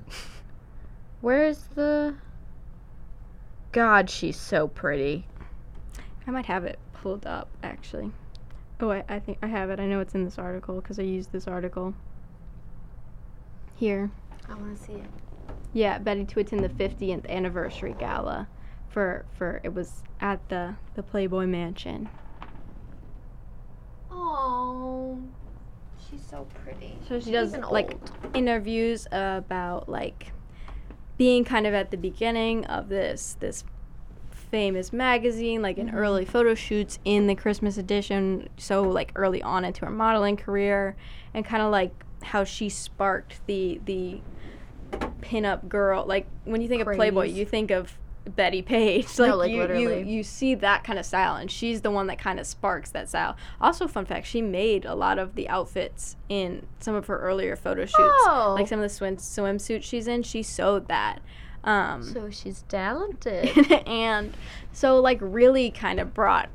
Where's 1.21 1.63
the? 1.75 2.15
God, 3.71 4.09
she's 4.09 4.37
so 4.37 4.67
pretty. 4.67 5.25
I 6.27 6.31
might 6.31 6.45
have 6.47 6.65
it 6.65 6.79
pulled 6.93 7.25
up 7.25 7.49
actually. 7.63 8.11
Oh, 8.81 8.91
I, 8.91 9.03
I 9.07 9.19
think 9.19 9.37
I 9.41 9.47
have 9.47 9.69
it. 9.69 9.79
I 9.79 9.85
know 9.85 9.99
it's 9.99 10.15
in 10.15 10.25
this 10.25 10.37
article 10.37 10.75
because 10.75 10.99
I 10.99 11.03
used 11.03 11.31
this 11.31 11.47
article. 11.47 11.93
Here. 13.75 14.11
I 14.47 14.53
want 14.55 14.77
to 14.77 14.83
see 14.83 14.93
it. 14.93 15.09
Yeah, 15.73 15.99
Betty 15.99 16.25
to 16.25 16.39
attend 16.39 16.63
the 16.63 16.69
50th 16.69 17.27
anniversary 17.29 17.95
gala 17.97 18.47
for 18.89 19.25
for 19.37 19.61
it 19.63 19.73
was 19.73 20.03
at 20.19 20.47
the 20.49 20.75
the 20.95 21.03
Playboy 21.03 21.45
Mansion. 21.45 22.09
Oh, 24.11 25.21
she's 26.09 26.21
so 26.29 26.45
pretty. 26.63 26.97
So 27.07 27.19
she 27.19 27.31
does 27.31 27.55
like 27.71 27.91
old. 27.91 28.11
interviews 28.35 29.07
about 29.11 29.89
like 29.89 30.31
being 31.17 31.43
kind 31.43 31.67
of 31.67 31.73
at 31.73 31.91
the 31.91 31.97
beginning 31.97 32.65
of 32.65 32.89
this 32.89 33.35
this 33.39 33.63
famous 34.31 34.91
magazine, 34.91 35.61
like 35.61 35.77
in 35.77 35.89
Mhm. 35.89 35.95
early 35.95 36.25
photo 36.25 36.55
shoots 36.55 36.97
in 37.05 37.27
the 37.27 37.35
Christmas 37.35 37.77
edition, 37.77 38.49
so 38.57 38.81
like 38.81 39.11
early 39.15 39.41
on 39.43 39.63
into 39.65 39.85
her 39.85 39.91
modeling 39.91 40.37
career, 40.37 40.95
and 41.33 41.45
kind 41.45 41.61
of 41.61 41.71
like 41.71 41.91
how 42.23 42.43
she 42.43 42.67
sparked 42.69 43.45
the 43.45 43.79
the 43.85 44.21
pinup 45.21 45.67
girl. 45.69 46.05
Like 46.07 46.25
when 46.45 46.61
you 46.61 46.67
think 46.67 46.81
of 46.81 46.87
Playboy, 46.95 47.27
you 47.27 47.45
think 47.45 47.69
of 47.71 47.97
Betty 48.35 48.61
Page. 48.61 49.07
No, 49.19 49.35
Like, 49.35 49.51
like, 49.51 49.51
you, 49.51 49.89
you 49.91 49.93
you 50.05 50.23
see 50.23 50.55
that 50.55 50.83
kind 50.83 50.97
of 50.99 51.05
style, 51.05 51.35
and 51.35 51.49
she's 51.51 51.81
the 51.81 51.91
one 51.91 52.07
that 52.07 52.17
kind 52.19 52.39
of 52.39 52.45
sparks 52.47 52.89
that 52.91 53.09
style. 53.09 53.35
Also, 53.59 53.87
fun 53.87 54.05
fact: 54.05 54.25
she 54.27 54.41
made 54.41 54.85
a 54.85 54.95
lot 54.95 55.19
of 55.19 55.35
the 55.35 55.47
outfits 55.49 56.15
in 56.29 56.65
some 56.79 56.95
of 56.95 57.07
her 57.07 57.17
earlier 57.19 57.55
photo 57.55 57.81
shoots, 57.85 57.97
Oh. 57.99 58.55
like 58.57 58.67
some 58.67 58.79
of 58.79 58.83
the 58.83 58.89
swim 58.89 59.17
swimsuits 59.17 59.83
she's 59.83 60.07
in. 60.07 60.23
She 60.23 60.41
sewed 60.43 60.87
that. 60.87 61.19
Um, 61.63 62.03
So 62.03 62.29
she's 62.29 62.61
talented. 62.69 63.49
and 63.87 64.33
so 64.71 64.99
like 65.01 65.17
really 65.21 65.71
kind 65.71 65.99
of 65.99 66.13
brought 66.13 66.49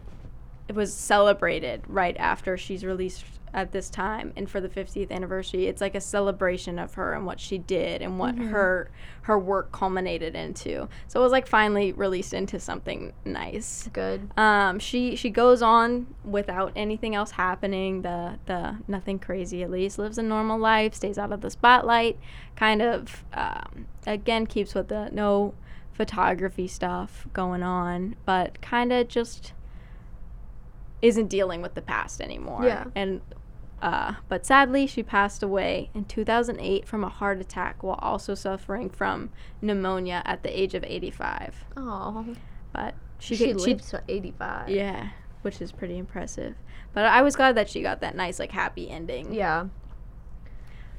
it 0.66 0.74
was 0.74 0.94
celebrated 0.94 1.82
right 1.86 2.16
after 2.16 2.56
she's 2.56 2.84
released 2.86 3.22
at 3.54 3.70
this 3.72 3.88
time 3.88 4.32
and 4.36 4.50
for 4.50 4.60
the 4.60 4.68
50th 4.68 5.10
anniversary 5.12 5.66
it's 5.66 5.80
like 5.80 5.94
a 5.94 6.00
celebration 6.00 6.78
of 6.78 6.94
her 6.94 7.12
and 7.14 7.24
what 7.24 7.38
she 7.38 7.56
did 7.56 8.02
and 8.02 8.18
what 8.18 8.34
Mhm. 8.34 8.50
her 8.50 8.90
her 9.22 9.38
work 9.38 9.70
culminated 9.72 10.34
into 10.34 10.88
so 11.06 11.20
it 11.20 11.22
was 11.22 11.32
like 11.32 11.46
finally 11.46 11.92
released 11.92 12.34
into 12.34 12.58
something 12.58 13.12
nice 13.24 13.88
Good. 13.92 14.28
um, 14.36 14.78
she 14.80 15.14
she 15.16 15.30
goes 15.30 15.62
on 15.62 16.06
without 16.24 16.72
anything 16.74 17.14
else 17.14 17.30
happening. 17.32 18.02
The 18.02 18.38
the 18.46 18.76
nothing 18.88 19.18
crazy 19.18 19.62
at 19.62 19.70
least 19.70 19.98
lives 19.98 20.18
a 20.18 20.22
normal 20.22 20.58
life, 20.58 20.94
stays 20.94 21.16
out 21.16 21.30
of 21.32 21.40
the 21.40 21.50
spotlight. 21.50 22.18
Kind 22.56 22.82
of 22.82 23.24
um, 23.32 23.86
again 24.06 24.46
keeps 24.46 24.74
with 24.74 24.88
the 24.88 25.08
no 25.12 25.54
photography 25.92 26.66
stuff 26.66 27.26
going 27.32 27.62
on, 27.62 28.16
but 28.26 28.60
kind 28.60 28.92
of 28.92 29.06
just 29.08 29.52
isn't 31.02 31.28
dealing 31.28 31.62
with 31.62 31.74
the 31.74 31.82
past 31.82 32.20
anymore. 32.20 32.64
Yeah. 32.64 32.84
And 32.94 33.20
uh, 33.82 34.14
but 34.28 34.46
sadly, 34.46 34.86
she 34.86 35.02
passed 35.02 35.42
away 35.42 35.90
in 35.94 36.04
2008 36.04 36.86
from 36.86 37.04
a 37.04 37.08
heart 37.08 37.40
attack 37.40 37.82
while 37.82 37.98
also 38.00 38.34
suffering 38.34 38.88
from 38.88 39.30
pneumonia 39.60 40.22
at 40.24 40.42
the 40.42 40.58
age 40.58 40.74
of 40.74 40.84
85. 40.84 41.64
Oh, 41.76 42.26
But 42.72 42.94
she, 43.18 43.36
she, 43.36 43.52
to 43.54 44.02
85. 44.08 44.68
yeah, 44.70 45.10
which 45.42 45.60
is 45.60 45.70
pretty 45.72 45.98
impressive. 45.98 46.54
But 46.92 47.04
I 47.06 47.22
was 47.22 47.36
glad 47.36 47.56
that 47.56 47.68
she 47.68 47.82
got 47.82 48.00
that 48.00 48.14
nice 48.16 48.38
like 48.38 48.52
happy 48.52 48.88
ending. 48.88 49.34
Yeah. 49.34 49.66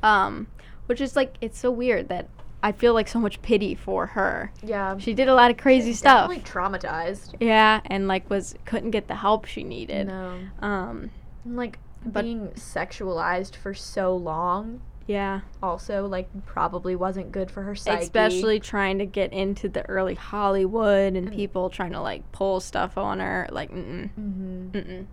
Um, 0.04 0.48
which 0.86 1.02
is 1.02 1.16
like 1.16 1.36
it's 1.42 1.58
so 1.58 1.72
weird 1.72 2.10
that 2.10 2.30
I 2.62 2.72
feel 2.72 2.94
like 2.94 3.08
so 3.08 3.20
much 3.20 3.42
pity 3.42 3.76
for 3.76 4.08
her. 4.08 4.52
Yeah. 4.64 4.98
She 4.98 5.14
did 5.14 5.28
a 5.28 5.34
lot 5.36 5.52
of 5.52 5.58
crazy 5.58 5.92
She's 5.92 6.00
stuff. 6.00 6.30
Definitely 6.30 6.52
traumatized. 6.52 7.36
Yeah, 7.40 7.82
and 7.86 8.08
like 8.08 8.30
was 8.30 8.56
couldn't 8.66 8.92
get 8.92 9.08
the 9.08 9.16
help 9.16 9.46
she 9.46 9.64
needed. 9.64 10.08
No. 10.08 10.38
Um, 10.60 11.12
Like 11.46 11.80
But- 12.06 12.24
being 12.24 12.50
sexualized 12.56 13.56
for 13.56 13.74
so 13.74 14.16
long 14.16 14.82
yeah, 15.08 15.42
also 15.62 16.08
like 16.08 16.28
probably 16.48 16.96
wasn't 16.96 17.32
good 17.32 17.52
for 17.52 17.62
her 17.62 17.76
psyche. 17.76 18.02
especially 18.04 18.60
trying 18.60 18.98
to 18.98 19.06
get 19.06 19.34
into 19.34 19.70
the 19.70 19.88
early 19.88 20.16
Hollywood 20.16 21.14
and 21.14 21.28
And- 21.28 21.32
people 21.32 21.70
trying 21.70 21.92
to 21.92 22.02
like 22.02 22.32
pull 22.32 22.60
stuff 22.60 22.98
on 22.98 23.20
her. 23.20 23.48
Like, 23.52 23.72
mm 23.72 24.10
hmm 24.10 24.70
mm, 24.72 24.72
mm. 24.72 25.06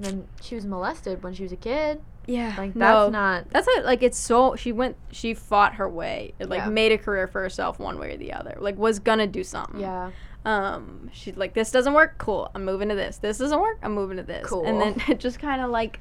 Then 0.00 0.28
she 0.42 0.54
was 0.54 0.66
molested 0.66 1.22
when 1.22 1.32
she 1.32 1.42
was 1.44 1.52
a 1.52 1.56
kid. 1.56 2.02
Yeah, 2.26 2.54
Like 2.58 2.76
no. 2.76 3.04
that's 3.04 3.12
not. 3.12 3.50
That's 3.50 3.66
it. 3.68 3.86
Like 3.86 4.02
it's 4.02 4.18
so 4.18 4.54
she 4.54 4.70
went. 4.70 4.96
She 5.12 5.32
fought 5.32 5.76
her 5.76 5.88
way. 5.88 6.34
It 6.38 6.50
like 6.50 6.60
Yeah. 6.60 6.68
made 6.68 6.92
a 6.92 6.98
career 6.98 7.26
for 7.26 7.40
herself 7.40 7.78
one 7.78 7.98
way 7.98 8.12
or 8.12 8.16
the 8.18 8.34
other. 8.34 8.54
Like 8.60 8.76
was 8.76 8.98
gonna 8.98 9.26
do 9.26 9.42
something. 9.42 9.80
Yeah. 9.80 10.10
Um. 10.44 11.08
She's 11.12 11.36
like, 11.38 11.54
this 11.54 11.70
doesn't 11.70 11.94
work. 11.94 12.18
Cool. 12.18 12.50
I'm 12.54 12.66
moving 12.66 12.90
to 12.90 12.94
this. 12.94 13.16
This 13.16 13.38
doesn't 13.38 13.58
work. 13.60 13.78
I'm 13.82 13.94
moving 13.94 14.18
to 14.18 14.22
this. 14.22 14.46
Cool. 14.46 14.66
And 14.66 14.78
then 14.78 15.02
it 15.08 15.18
just 15.20 15.38
kind 15.38 15.62
of 15.62 15.70
like. 15.70 16.00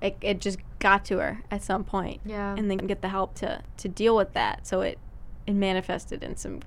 It, 0.00 0.16
it 0.20 0.40
just 0.40 0.58
got 0.78 1.04
to 1.06 1.18
her 1.18 1.42
at 1.50 1.62
some 1.62 1.82
point, 1.84 2.20
Yeah. 2.24 2.54
and 2.56 2.70
then 2.70 2.78
get 2.78 3.02
the 3.02 3.08
help 3.08 3.34
to 3.36 3.62
to 3.78 3.88
deal 3.88 4.14
with 4.16 4.32
that. 4.34 4.66
So 4.66 4.80
it 4.80 4.98
it 5.46 5.54
manifested 5.54 6.22
in 6.22 6.36
some 6.36 6.60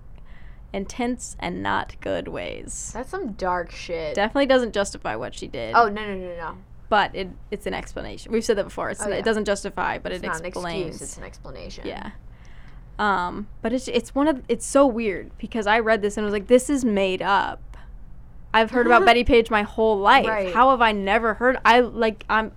intense 0.74 1.36
and 1.40 1.62
not 1.62 1.96
good 2.02 2.28
ways. 2.28 2.92
that's 2.94 3.10
some 3.10 3.34
dark 3.34 3.72
shit. 3.72 4.16
Definitely 4.16 4.46
doesn't 4.48 4.74
justify 4.74 5.16
what 5.16 5.36
she 5.36 5.48
did. 5.48 5.76
oh 5.76 5.88
no 5.90 6.06
no 6.06 6.16
no 6.16 6.36
no. 6.38 6.58
but 6.90 7.14
it 7.16 7.30
it's 7.52 7.66
an 7.66 7.74
explanation. 7.74 8.32
We've 8.32 8.44
said 8.44 8.58
that 8.58 8.64
before. 8.66 8.90
It's 8.90 9.02
Oh, 9.06 9.10
yeah. 9.10 9.16
it 9.16 9.26
doesn't 9.26 9.46
justify, 9.46 9.98
but 9.98 10.12
it's 10.12 10.24
it 10.24 10.28
not 10.28 10.46
explains. 10.46 10.82
an 10.82 10.88
excuse. 10.90 11.02
It's 11.02 11.18
an 11.18 11.24
explanation. 11.24 11.88
yeah. 11.88 12.12
Um, 13.00 13.48
but 13.62 13.74
it's 13.74 13.88
it's 13.88 14.14
one 14.14 14.28
of 14.28 14.44
it's 14.48 14.66
so 14.66 14.86
weird 14.86 15.32
because 15.38 15.66
I 15.68 15.80
read 15.80 16.02
this 16.02 16.18
and 16.18 16.24
I 16.24 16.26
was 16.26 16.34
like, 16.34 16.48
this 16.48 16.70
is 16.70 16.86
made 16.86 17.22
up. 17.22 17.78
I've 18.54 18.72
heard 18.72 18.86
about 18.86 19.06
Betty 19.06 19.24
Page 19.24 19.50
my 19.50 19.64
whole 19.64 19.98
life. 19.98 20.28
Right. 20.28 20.54
How 20.54 20.70
have 20.72 20.82
I 20.82 20.92
never 20.92 21.34
heard? 21.36 21.58
I 21.66 21.80
like 21.80 22.26
I'm. 22.30 22.52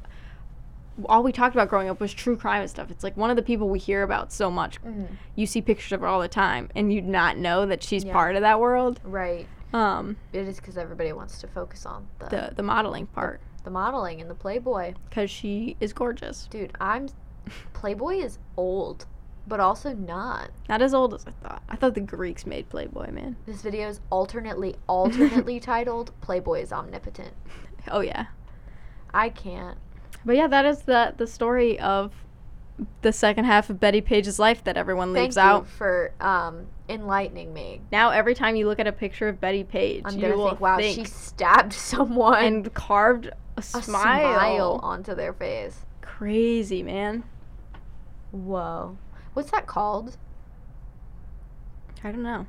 All 1.07 1.23
we 1.23 1.33
talked 1.33 1.55
about 1.57 1.69
growing 1.69 1.89
up 1.89 2.01
was 2.01 2.15
true 2.15 2.37
crime 2.37 2.61
and 2.61 2.71
stuff. 2.71 2.91
It's 2.91 3.03
like 3.03 3.17
one 3.17 3.31
of 3.31 3.37
the 3.37 3.43
people 3.43 3.69
we 3.69 3.79
hear 3.79 4.03
about 4.03 4.33
so 4.33 4.51
much. 4.51 4.81
Mhm. 4.83 5.09
You 5.35 5.47
see 5.47 5.61
pictures 5.61 5.93
of 5.93 6.01
her 6.03 6.07
all 6.07 6.21
the 6.21 6.29
time, 6.29 6.69
and 6.77 6.93
you'd 6.93 7.07
not 7.07 7.37
know 7.37 7.67
that 7.67 7.83
she's 7.83 8.05
Yeah. 8.05 8.13
part 8.13 8.37
of 8.37 8.43
that 8.43 8.61
world. 8.61 9.01
Right. 9.03 9.49
Um, 9.73 10.17
It 10.33 10.47
is 10.47 10.57
because 10.61 10.79
everybody 10.79 11.13
wants 11.13 11.41
to 11.41 11.49
focus 11.49 11.85
on 11.85 12.07
the, 12.21 12.27
the 12.27 12.53
the 12.57 12.63
modeling 12.63 13.07
part 13.07 13.41
the 13.65 13.71
modeling 13.71 14.21
and 14.21 14.29
the 14.31 14.35
Playboy. 14.35 14.95
because 15.09 15.31
she 15.31 15.77
is 15.81 15.93
gorgeous. 15.93 16.47
Dude, 16.49 16.71
I'm 16.81 17.09
Playboy 17.73 18.17
is 18.19 18.39
old, 18.57 19.07
but 19.49 19.59
also 19.59 19.95
not. 19.95 20.51
Not 20.69 20.81
as 20.81 20.95
old 20.95 21.13
as 21.15 21.27
I 21.27 21.31
thought. 21.33 21.63
I 21.69 21.77
thought 21.77 21.95
the 21.95 22.01
Greeks 22.03 22.47
made 22.47 22.69
Playboy, 22.69 23.11
man. 23.11 23.37
This 23.47 23.63
video 23.63 23.89
is 23.89 24.01
alternately 24.11 24.77
alternately 24.87 25.59
titled 25.73 26.13
Playboy 26.21 26.61
is 26.61 26.73
omnipotent. 26.73 27.33
Oh 27.91 28.01
yeah. 28.01 28.27
I 29.13 29.29
can't. 29.31 29.79
But 30.25 30.37
yeah, 30.37 30.47
that 30.49 30.65
is 30.65 30.83
the 30.83 31.15
the 31.17 31.27
story 31.27 31.79
of 31.79 32.13
the 33.03 33.13
second 33.13 33.45
half 33.45 33.71
of 33.71 33.79
Betty 33.79 34.01
Page's 34.01 34.39
life 34.39 34.65
that 34.65 34.77
everyone 34.77 35.13
Thank 35.15 35.27
leaves 35.27 35.37
you 35.37 35.43
out. 35.43 35.67
for 35.69 36.13
um 36.21 36.67
enlightening 36.89 37.53
me. 37.53 37.81
Now 37.93 38.11
every 38.11 38.35
time 38.35 38.57
you 38.57 38.67
look 38.67 38.79
at 38.81 38.87
a 38.87 38.93
picture 38.93 39.29
of 39.29 39.41
Betty 39.41 39.65
Page, 39.65 40.03
I'm 40.05 40.17
you 40.17 40.23
gonna 40.23 40.37
will 40.37 40.49
think, 40.49 40.61
wow, 40.61 40.77
think 40.79 40.97
she 40.97 41.05
stabbed 41.05 41.73
someone 41.93 42.43
and 42.45 42.75
carved 42.75 43.27
a 43.27 43.33
a 43.59 43.63
smile. 43.63 43.83
smile 43.85 44.81
onto 44.83 45.15
their 45.15 45.33
face. 45.33 45.85
Crazy 46.03 46.83
man. 46.83 47.23
Whoa. 48.33 48.97
What's 49.35 49.51
that 49.53 49.67
called? 49.67 50.17
I 52.03 52.11
don't 52.11 52.23
know. 52.23 52.47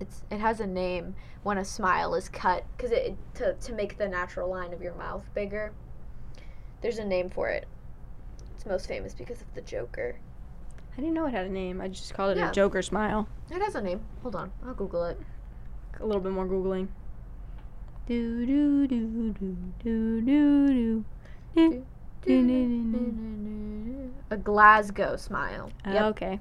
It's 0.00 0.22
it 0.30 0.38
has 0.40 0.60
a 0.60 0.66
name 0.66 1.14
when 1.42 1.56
a 1.58 1.64
smile 1.64 2.14
is 2.14 2.28
cut 2.28 2.64
because 2.76 2.90
it- 2.92 3.16
to 3.36 3.54
to 3.54 3.72
make 3.72 3.96
the 3.96 4.08
natural 4.08 4.50
line 4.50 4.72
of 4.74 4.82
your 4.82 4.94
mouth 4.94 5.24
bigger. 5.34 5.72
There's 6.80 6.98
a 6.98 7.04
name 7.04 7.30
for 7.30 7.48
it. 7.48 7.66
It's 8.54 8.66
most 8.66 8.86
famous 8.88 9.14
because 9.14 9.40
of 9.40 9.52
the 9.54 9.60
Joker. 9.62 10.16
I 10.92 10.96
didn't 11.00 11.14
know 11.14 11.26
it 11.26 11.32
had 11.32 11.46
a 11.46 11.50
name. 11.50 11.80
I 11.80 11.88
just 11.88 12.14
called 12.14 12.36
it 12.36 12.38
Yeah. 12.38 12.50
a 12.50 12.52
Joker 12.52 12.82
smile. 12.82 13.28
It 13.50 13.60
has 13.62 13.74
a 13.74 13.82
name. 13.82 14.00
Hold 14.22 14.36
on, 14.36 14.52
I'll 14.64 14.74
Google 14.74 15.04
it. 15.04 15.20
A 16.00 16.06
little 16.06 16.20
bit 16.22 16.32
more 16.32 16.46
googling. 16.46 16.88
Do 18.06 18.46
do 18.46 18.86
do 18.86 19.32
do 19.32 19.32
do 19.82 20.20
do 20.20 20.20
do. 20.22 21.04
do. 21.54 21.94
A 24.30 24.36
Glasgow 24.36 25.16
smile. 25.16 25.70
Yep. 25.86 26.02
Okay. 26.02 26.40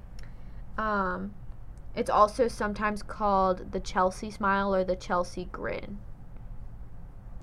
Um, 0.78 1.34
it's 1.95 2.10
also 2.10 2.48
sometimes 2.48 3.02
called 3.02 3.72
the 3.72 3.80
Chelsea 3.80 4.30
smile 4.30 4.76
or 4.76 4.84
the 4.84 4.95
Chelsea 4.95 5.45
grin. 5.52 5.99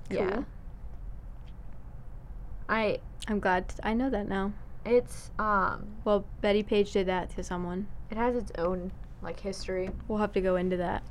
Yeah. 0.09 0.29
Cool. 0.29 0.45
I 2.69 2.99
I'm 3.27 3.39
glad 3.39 3.69
t- 3.69 3.75
I 3.83 3.93
know 3.93 4.09
that 4.09 4.27
now. 4.27 4.53
it's 4.85 5.31
um 5.39 5.87
Well, 6.05 6.25
Betty 6.41 6.63
Page 6.63 6.91
did 6.91 7.07
that 7.07 7.29
to 7.35 7.43
someone. 7.43 7.87
it 8.09 8.17
has 8.17 8.35
its 8.35 8.51
own 8.57 8.91
like 9.21 9.39
history. 9.39 9.89
We'll 10.07 10.19
have 10.19 10.33
to 10.33 10.41
go 10.41 10.55
into 10.55 10.77
that 10.77 11.03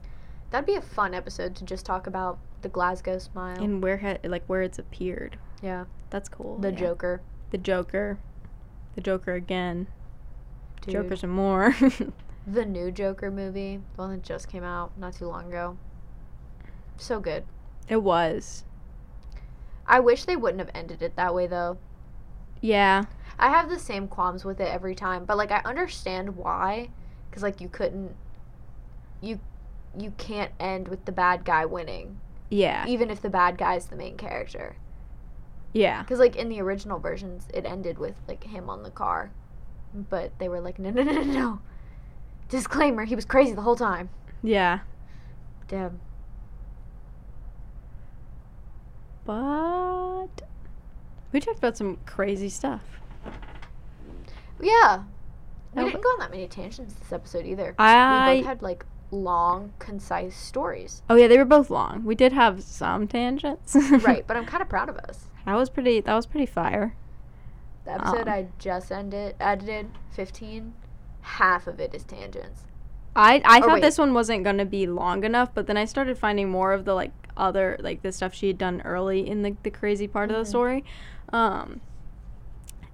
That'd 0.50 0.66
be 0.66 0.74
a 0.74 0.82
fun 0.82 1.14
episode 1.14 1.54
to 1.56 1.64
just 1.64 1.86
talk 1.86 2.06
about 2.06 2.38
the 2.60 2.68
Glasgow 2.68 3.18
smile. 3.18 3.58
and 3.62 3.82
where 3.82 3.96
ha- 3.98 4.18
like 4.24 4.44
where 4.46 4.62
it's 4.62 4.78
appeared. 4.78 5.38
yeah. 5.62 5.84
That's 6.10 6.28
cool. 6.28 6.58
The 6.58 6.70
yeah. 6.72 6.78
Joker. 6.78 7.22
The 7.52 7.58
Joker. 7.58 8.18
The 8.94 9.00
Joker 9.00 9.32
again. 9.32 9.86
Dude. 10.82 10.92
Joker 10.92 11.16
some 11.16 11.30
more. 11.30 11.74
The 12.44 12.64
new 12.64 12.90
Joker 12.90 13.30
movie, 13.30 13.76
the 13.94 14.02
one 14.02 14.10
that 14.10 14.22
just 14.24 14.48
came 14.48 14.64
out 14.64 14.90
not 14.98 15.14
too 15.14 15.26
long 15.26 15.46
ago. 15.46 15.76
So 16.96 17.20
good. 17.20 17.44
it 17.88 18.02
was. 18.02 18.64
I 19.92 20.00
wish 20.00 20.24
they 20.24 20.36
wouldn't 20.36 20.58
have 20.60 20.70
ended 20.74 21.02
it 21.02 21.16
that 21.16 21.34
way 21.34 21.46
though. 21.46 21.76
Yeah. 22.62 23.04
I 23.38 23.50
have 23.50 23.68
the 23.68 23.78
same 23.78 24.08
qualms 24.08 24.42
with 24.42 24.58
it 24.58 24.68
every 24.68 24.94
time, 24.94 25.26
but 25.26 25.36
like 25.36 25.50
I 25.52 25.60
understand 25.66 26.34
why, 26.34 26.88
because 27.28 27.42
like 27.42 27.60
you 27.60 27.68
couldn't, 27.68 28.16
you, 29.20 29.38
you 29.98 30.12
can't 30.16 30.50
end 30.58 30.88
with 30.88 31.04
the 31.04 31.12
bad 31.12 31.44
guy 31.44 31.66
winning, 31.66 32.18
Yeah. 32.48 32.86
even 32.86 33.10
if 33.10 33.20
the 33.20 33.28
bad 33.28 33.58
guy's 33.58 33.86
the 33.86 33.96
main 33.96 34.16
character. 34.16 34.76
Yeah. 35.74 36.00
Because 36.02 36.18
like 36.18 36.36
in 36.36 36.48
the 36.48 36.62
original 36.62 36.98
versions, 36.98 37.46
it 37.52 37.66
ended 37.66 37.98
with 37.98 38.16
like 38.26 38.44
him 38.44 38.70
on 38.70 38.82
the 38.84 38.90
car, 38.90 39.30
but 40.08 40.32
they 40.38 40.48
were 40.48 40.60
like, 40.60 40.78
no, 40.78 40.88
no, 40.88 41.02
no, 41.02 41.12
no, 41.12 41.22
no. 41.22 41.60
Disclaimer: 42.48 43.04
He 43.04 43.14
was 43.14 43.24
crazy 43.26 43.52
the 43.52 43.62
whole 43.62 43.76
time. 43.76 44.08
Yeah. 44.42 44.80
Damn. 45.68 46.00
But 49.24 50.28
we 51.32 51.40
talked 51.40 51.58
about 51.58 51.76
some 51.76 51.98
crazy 52.06 52.48
stuff. 52.48 52.82
Yeah. 54.60 55.04
We 55.74 55.84
didn't 55.84 56.02
go 56.02 56.08
on 56.10 56.18
that 56.20 56.30
many 56.30 56.46
tangents 56.48 56.94
this 56.94 57.12
episode 57.12 57.46
either. 57.46 57.74
I 57.78 58.34
we 58.34 58.38
both 58.40 58.46
had 58.46 58.62
like 58.62 58.84
long, 59.10 59.72
concise 59.78 60.36
stories. 60.36 61.02
Oh 61.08 61.14
yeah, 61.16 61.28
they 61.28 61.38
were 61.38 61.44
both 61.46 61.70
long. 61.70 62.04
We 62.04 62.14
did 62.14 62.32
have 62.32 62.62
some 62.62 63.08
tangents. 63.08 63.74
right, 64.00 64.26
but 64.26 64.36
I'm 64.36 64.44
kind 64.44 64.62
of 64.62 64.68
proud 64.68 64.88
of 64.88 64.96
us. 64.98 65.26
That 65.46 65.54
was 65.54 65.70
pretty 65.70 66.00
that 66.00 66.14
was 66.14 66.26
pretty 66.26 66.46
fire. 66.46 66.94
The 67.84 67.92
episode 67.94 68.28
Um. 68.28 68.34
I 68.34 68.46
just 68.58 68.92
ended 68.92 69.34
edited, 69.40 69.88
15, 70.14 70.74
half 71.22 71.66
of 71.66 71.80
it 71.80 71.94
is 71.94 72.04
tangents. 72.04 72.62
I 73.16 73.42
I 73.44 73.58
Oh, 73.58 73.60
thought 73.62 73.72
wait. 73.74 73.80
this 73.82 73.96
one 73.98 74.12
wasn't 74.12 74.44
gonna 74.44 74.66
be 74.66 74.86
long 74.86 75.24
enough, 75.24 75.54
but 75.54 75.66
then 75.66 75.76
I 75.78 75.86
started 75.86 76.18
finding 76.18 76.50
more 76.50 76.72
of 76.74 76.84
the 76.84 76.94
like 76.94 77.12
other 77.36 77.76
like 77.80 78.02
the 78.02 78.12
stuff 78.12 78.34
she 78.34 78.46
had 78.48 78.58
done 78.58 78.80
early 78.82 79.26
in 79.28 79.42
the 79.42 79.56
the 79.62 79.70
crazy 79.70 80.06
part 80.08 80.30
of 80.30 80.36
the 80.36 80.42
Mhm. 80.44 80.46
story. 80.48 80.84
Um 81.32 81.80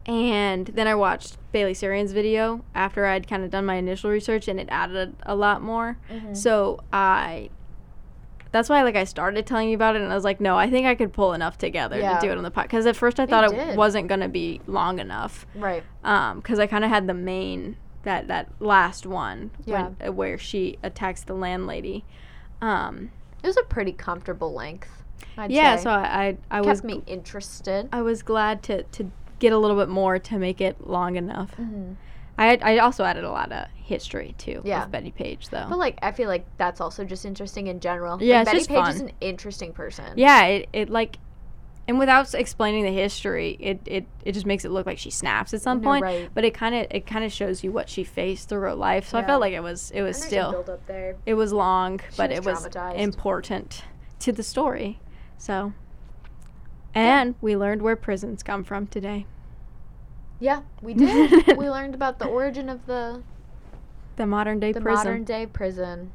and 0.07 0.69
then 0.69 0.87
I 0.87 0.95
watched 0.95 1.37
Bailey 1.53 1.75
Sarian's 1.75 2.13
video 2.13 2.65
after 2.75 3.05
I'd 3.07 3.29
kind 3.29 3.45
of 3.45 3.51
done 3.51 3.67
my 3.67 3.75
initial 3.75 4.11
research 4.11 4.49
and 4.49 4.59
it 4.59 4.69
added 4.71 5.15
a 5.27 5.35
lot 5.35 5.61
more. 5.61 5.99
Mm-hmm. 6.11 6.35
So 6.35 6.81
I 6.93 7.51
that's 8.51 8.71
why 8.71 8.83
like 8.83 8.97
I 8.97 9.05
started 9.05 9.47
telling 9.47 9.69
you 9.69 9.75
about 9.75 9.95
it 9.97 10.01
and 10.01 10.11
I 10.11 10.15
was 10.15 10.25
like, 10.25 10.41
no, 10.41 10.57
I 10.57 10.71
think 10.71 10.87
I 10.87 10.95
could 10.95 11.13
pull 11.13 11.35
enough 11.35 11.59
together 11.59 11.99
Yeah. 11.99 12.19
to 12.19 12.27
do 12.27 12.33
it 12.33 12.39
on 12.39 12.43
the 12.45 12.51
podcast. 12.51 12.63
Because 12.63 12.87
at 12.87 12.97
first 12.97 13.21
I 13.21 13.27
thought 13.27 13.45
it 13.45 13.51
did. 13.55 13.77
wasn't 13.77 14.09
gonna 14.09 14.29
be 14.31 14.63
long 14.67 14.99
enough. 14.99 15.47
Right. 15.55 15.83
Um, 16.03 16.39
because 16.39 16.59
I 16.59 16.67
kind 16.67 16.85
of 16.85 16.91
had 16.91 17.07
the 17.07 17.15
main 17.15 17.77
that 18.05 18.29
that 18.29 18.49
last 18.61 19.05
one 19.05 19.51
Yeah. 19.67 19.89
when, 19.99 20.09
uh, 20.09 20.13
where 20.13 20.39
she 20.39 20.79
attacks 20.83 21.23
the 21.23 21.35
landlady. 21.35 22.05
Um, 22.63 23.11
It 23.43 23.47
was 23.47 23.57
a 23.57 23.63
pretty 23.65 23.93
comfortable 23.93 24.53
length. 24.53 25.03
I'd 25.37 25.51
yeah, 25.51 25.77
say. 25.77 25.83
so 25.85 25.91
I 25.91 26.03
I, 26.03 26.37
I 26.51 26.57
kept 26.59 26.67
was 26.67 26.85
me 26.85 27.03
interested. 27.07 27.89
I 27.93 28.03
was 28.03 28.23
glad 28.23 28.63
to 28.65 28.83
to 28.83 29.11
get 29.39 29.53
a 29.53 29.59
little 29.59 29.77
bit 29.77 29.89
more 29.89 30.19
to 30.19 30.39
make 30.39 30.61
it 30.61 30.87
long 30.89 31.17
enough. 31.17 31.53
Mm-hmm. 31.53 31.93
I 32.39 32.59
I 32.63 32.79
also 32.79 33.05
added 33.05 33.25
a 33.25 33.31
lot 33.31 33.53
of 33.53 33.67
history 33.89 34.35
too 34.39 34.61
Yeah. 34.65 34.83
with 34.83 34.93
Betty 34.93 35.11
Page 35.11 35.49
though. 35.49 35.67
But 35.69 35.79
like, 35.79 35.99
I 36.03 36.13
feel 36.13 36.29
like 36.29 36.45
that's 36.57 36.81
also 36.81 37.05
just 37.05 37.25
interesting 37.25 37.69
in 37.69 37.81
general. 37.81 38.23
Yeah, 38.23 38.39
like, 38.39 38.47
Betty 38.47 38.59
just 38.59 38.71
Page 38.71 38.89
is 38.89 39.01
an 39.01 39.13
interesting 39.21 39.73
person. 39.73 40.13
Yeah, 40.17 40.45
it, 40.45 40.69
it 40.73 40.91
like, 40.91 41.19
and 41.89 41.99
without 41.99 42.33
explaining 42.35 42.85
the 42.85 42.93
history, 42.93 43.57
it, 43.59 43.81
it, 43.87 44.07
it 44.25 44.33
just 44.33 44.47
makes 44.47 44.65
it 44.65 44.71
look 44.71 44.87
like 44.87 44.99
she 44.99 45.11
snaps 45.11 45.53
at 45.55 45.63
some 45.63 45.81
No, 45.81 45.89
point. 45.89 46.03
right. 46.05 46.29
But 46.35 46.45
it 46.45 46.53
kind 46.55 46.75
of 46.75 46.87
it 46.91 47.07
kind 47.07 47.25
of 47.25 47.33
shows 47.33 47.65
you 47.65 47.73
what 47.73 47.89
she 47.89 48.05
faced 48.05 48.49
through 48.51 48.61
her 48.61 48.75
life. 48.75 49.09
So 49.09 49.19
I 49.19 49.25
felt 49.25 49.41
like 49.41 49.55
it 49.55 49.63
was 49.63 49.91
it 49.93 50.03
was 50.03 50.21
still 50.23 50.53
build 50.53 50.71
up 50.71 50.87
there. 50.87 51.17
it 51.27 51.35
was 51.35 51.53
long, 51.53 52.01
but 52.17 52.31
was 52.31 52.39
it 52.39 52.45
was 52.45 52.69
important 52.95 53.83
to 54.21 54.31
the 54.33 54.43
story. 54.45 55.01
So, 55.39 55.73
and 56.95 57.35
we 57.41 57.57
learned 57.57 57.83
where 57.83 57.97
prisons 57.97 58.43
come 58.43 58.65
from 58.65 58.87
today. 58.87 59.27
Yeah, 60.41 60.63
we 60.83 60.95
did. 60.95 61.57
we 61.57 61.69
learned 61.71 61.95
about 61.95 62.19
the 62.19 62.27
origin 62.27 62.69
of 62.69 62.87
the 62.87 63.23
The 64.17 64.27
modern 64.27 64.61
day 64.61 64.73
the 64.73 64.81
prison. 64.81 65.05
modern 65.07 65.25
day 65.25 65.47
prison. 65.47 66.13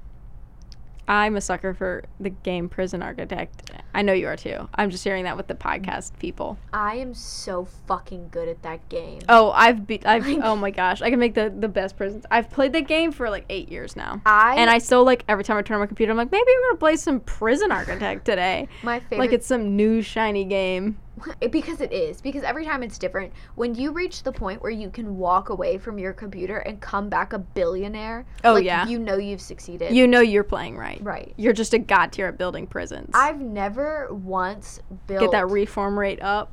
I'm 1.08 1.36
a 1.36 1.42
sucker 1.42 1.74
for 1.74 2.04
the 2.20 2.30
game 2.30 2.70
Prison 2.70 3.02
Architect. 3.04 3.72
I 3.94 4.02
know 4.02 4.14
you 4.14 4.28
are 4.28 4.36
too. 4.36 4.68
I'm 4.76 4.90
just 4.90 5.04
sharing 5.04 5.24
that 5.26 5.38
with 5.38 5.48
the 5.48 5.54
podcast 5.56 6.18
people. 6.20 6.58
I 6.72 6.96
am 6.96 7.14
so 7.14 7.66
fucking 7.88 8.30
good 8.32 8.48
at 8.48 8.62
that 8.64 8.88
game. 8.90 9.22
Oh, 9.30 9.52
I've 9.52 9.86
be- 9.86 10.06
I've 10.06 10.28
oh 10.44 10.56
my 10.56 10.72
gosh, 10.72 11.02
I 11.02 11.10
can 11.10 11.20
make 11.20 11.36
the 11.36 11.54
the 11.56 11.68
best 11.68 11.96
prisons. 11.96 12.26
I've 12.32 12.50
played 12.50 12.74
the 12.74 12.82
game 12.82 13.12
for 13.12 13.30
like 13.30 13.46
eight 13.50 13.70
years 13.70 13.96
now, 13.96 14.22
I 14.26 14.56
and 14.56 14.70
I 14.70 14.80
still 14.80 15.04
like 15.04 15.24
every 15.28 15.44
time 15.44 15.58
I 15.58 15.62
turn 15.62 15.76
on 15.76 15.82
my 15.82 15.88
computer, 15.88 16.12
I'm 16.12 16.18
like, 16.18 16.32
maybe 16.32 16.50
I'm 16.50 16.70
gonna 16.70 16.78
play 16.80 16.96
some 16.96 17.20
Prison 17.20 17.72
Architect 17.72 18.26
today. 18.26 18.68
my 18.82 19.00
favorite 19.00 19.20
Like 19.20 19.34
it's 19.34 19.48
some 19.48 19.76
new 19.76 20.02
shiny 20.02 20.46
game. 20.46 20.98
Because 21.52 21.82
it 21.82 21.92
is 21.94 22.22
because 22.22 22.44
every 22.44 22.66
time 22.66 22.82
it's 22.84 22.98
different 22.98 23.32
when 23.56 23.76
you 23.76 23.92
reach 23.92 24.24
the 24.24 24.32
point 24.32 24.62
where 24.62 24.72
you 24.72 24.90
can 24.90 25.18
walk 25.18 25.50
away 25.50 25.78
from 25.78 25.98
your 26.00 26.14
computer 26.14 26.58
and 26.60 26.82
come 26.82 27.10
back 27.10 27.34
a 27.34 27.40
billionaire 27.40 28.26
Oh, 28.44 28.54
like, 28.54 28.66
yeah. 28.66 28.88
you 28.88 28.98
know 29.00 29.18
you've 29.18 29.42
succeeded 29.42 29.94
You 29.94 30.08
know 30.08 30.22
you're 30.22 30.44
playing 30.44 30.78
right. 30.78 31.00
right 31.04 31.34
You're 31.38 31.54
just 31.54 31.74
a 31.74 31.80
god 31.80 32.12
tier 32.12 32.28
at 32.28 32.38
building 32.38 32.66
prisons. 32.68 33.12
i've 33.14 33.40
never 33.40 34.08
once 34.14 34.80
built 35.08 35.22
Get 35.22 35.32
that 35.32 35.50
reform 35.50 35.98
rate 36.00 36.22
up. 36.22 36.52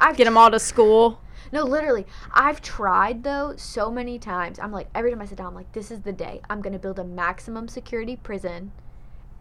I've 0.00 0.16
Get 0.16 0.24
them 0.24 0.36
all 0.36 0.50
to 0.50 0.58
school. 0.58 1.20
no 1.52 1.62
literally 1.64 2.04
i've 2.32 2.60
tried 2.60 3.22
though 3.22 3.54
so 3.56 3.90
many 3.90 4.18
times 4.18 4.58
i'm 4.58 4.72
like 4.72 4.88
every 4.94 5.10
time 5.10 5.20
i 5.22 5.26
sit 5.26 5.38
down 5.38 5.46
i'm 5.48 5.54
like 5.54 5.70
this 5.72 5.90
is 5.92 6.00
the 6.00 6.12
day 6.12 6.40
i'm 6.50 6.60
gonna 6.60 6.78
build 6.78 6.98
a 6.98 7.04
maximum 7.04 7.68
security 7.68 8.16
prison 8.16 8.72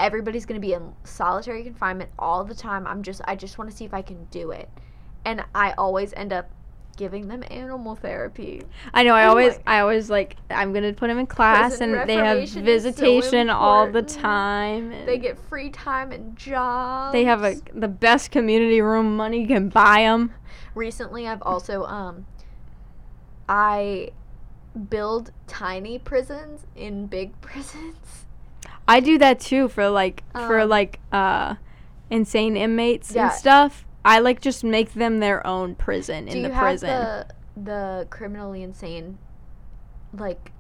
everybody's 0.06 0.46
gonna 0.46 0.60
be 0.60 0.74
in 0.74 0.94
solitary 1.04 1.64
confinement 1.64 2.10
all 2.18 2.44
the 2.44 2.56
time 2.56 2.86
i'm 2.88 3.04
just 3.04 3.22
i 3.26 3.36
just 3.36 3.58
want 3.58 3.70
to 3.70 3.76
see 3.76 3.86
if 3.86 3.94
i 3.94 4.02
can 4.02 4.26
do 4.26 4.52
it 4.52 4.70
and 5.26 5.44
i 5.56 5.74
always 5.78 6.14
end 6.14 6.34
up 6.34 6.50
giving 6.98 7.28
them 7.28 7.44
animal 7.50 7.96
therapy 7.96 8.62
I 8.94 9.04
know. 9.04 9.16
I 9.16 9.26
Oh 9.26 9.30
always, 9.30 9.60
I 9.66 9.80
always 9.80 10.10
like. 10.10 10.36
I'm 10.50 10.74
gonna 10.74 10.94
put 10.94 11.08
them 11.08 11.18
in 11.18 11.26
class, 11.26 11.72
Prison 11.72 11.96
and 11.96 12.10
they 12.10 12.16
have 12.16 12.38
is 12.38 12.54
so 12.54 12.62
visitation 12.62 13.50
all 13.50 13.92
the 13.92 14.02
time. 14.02 14.92
They 15.06 15.18
get 15.18 15.40
free 15.40 15.70
time 15.70 16.12
and 16.12 16.36
jobs. 16.36 17.14
They 17.14 17.24
have 17.24 17.44
a 17.44 17.56
the 17.74 17.88
best 17.88 18.32
community 18.32 18.82
room 18.82 19.16
money 19.16 19.48
can 19.48 19.70
buy 19.70 20.02
them. 20.02 20.34
Recently, 20.76 21.28
I've 21.28 21.42
also 21.42 21.86
um, 21.86 22.26
I 23.50 24.12
build 24.90 25.32
tiny 25.48 26.00
prisons 26.00 26.66
in 26.76 27.08
big 27.08 27.40
prisons. 27.42 28.26
I 28.92 29.00
do 29.00 29.18
that 29.20 29.40
too 29.40 29.70
for 29.70 29.90
like 29.90 30.24
for 30.34 30.62
Um, 30.62 30.70
like 30.70 31.00
uh 31.14 31.56
insane 32.10 32.58
inmates 32.58 33.16
Yeah. 33.16 33.24
and 33.24 33.32
stuff. 33.32 33.86
I 34.04 34.20
like 34.20 34.42
just 34.42 34.64
make 34.64 34.94
them 34.94 35.20
their 35.20 35.46
own 35.48 35.76
prison 35.76 36.26
Do 36.26 36.32
in 36.32 36.38
you 36.44 36.50
the 36.50 36.54
have 36.56 36.64
prison. 36.64 36.90
the 36.90 37.28
the 37.56 38.08
criminally 38.10 38.64
insane, 38.64 39.18
like, 40.14 40.52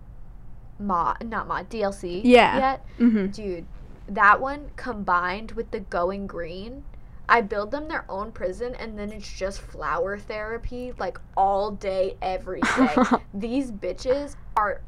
mod 0.79 1.27
not 1.27 1.47
mod 1.47 1.69
DLC? 1.69 2.21
Yeah. 2.23 2.57
Yet, 2.57 2.85
hmm 2.97 3.27
dude, 3.27 3.65
that 4.07 4.39
one 4.39 4.71
combined 4.77 5.51
with 5.51 5.71
the 5.71 5.81
going 5.81 6.25
green. 6.27 6.83
I 7.27 7.41
build 7.41 7.71
them 7.71 7.87
their 7.87 8.05
own 8.09 8.31
prison 8.31 8.75
and 8.75 8.97
then 8.99 9.11
it's 9.11 9.31
just 9.31 9.61
flower 9.61 10.17
therapy 10.17 10.93
like 10.97 11.17
all 11.35 11.71
day, 11.71 12.15
every 12.21 12.61
day. 12.61 12.95
These 13.33 13.71
bitches 13.71 14.35
are 14.55 14.81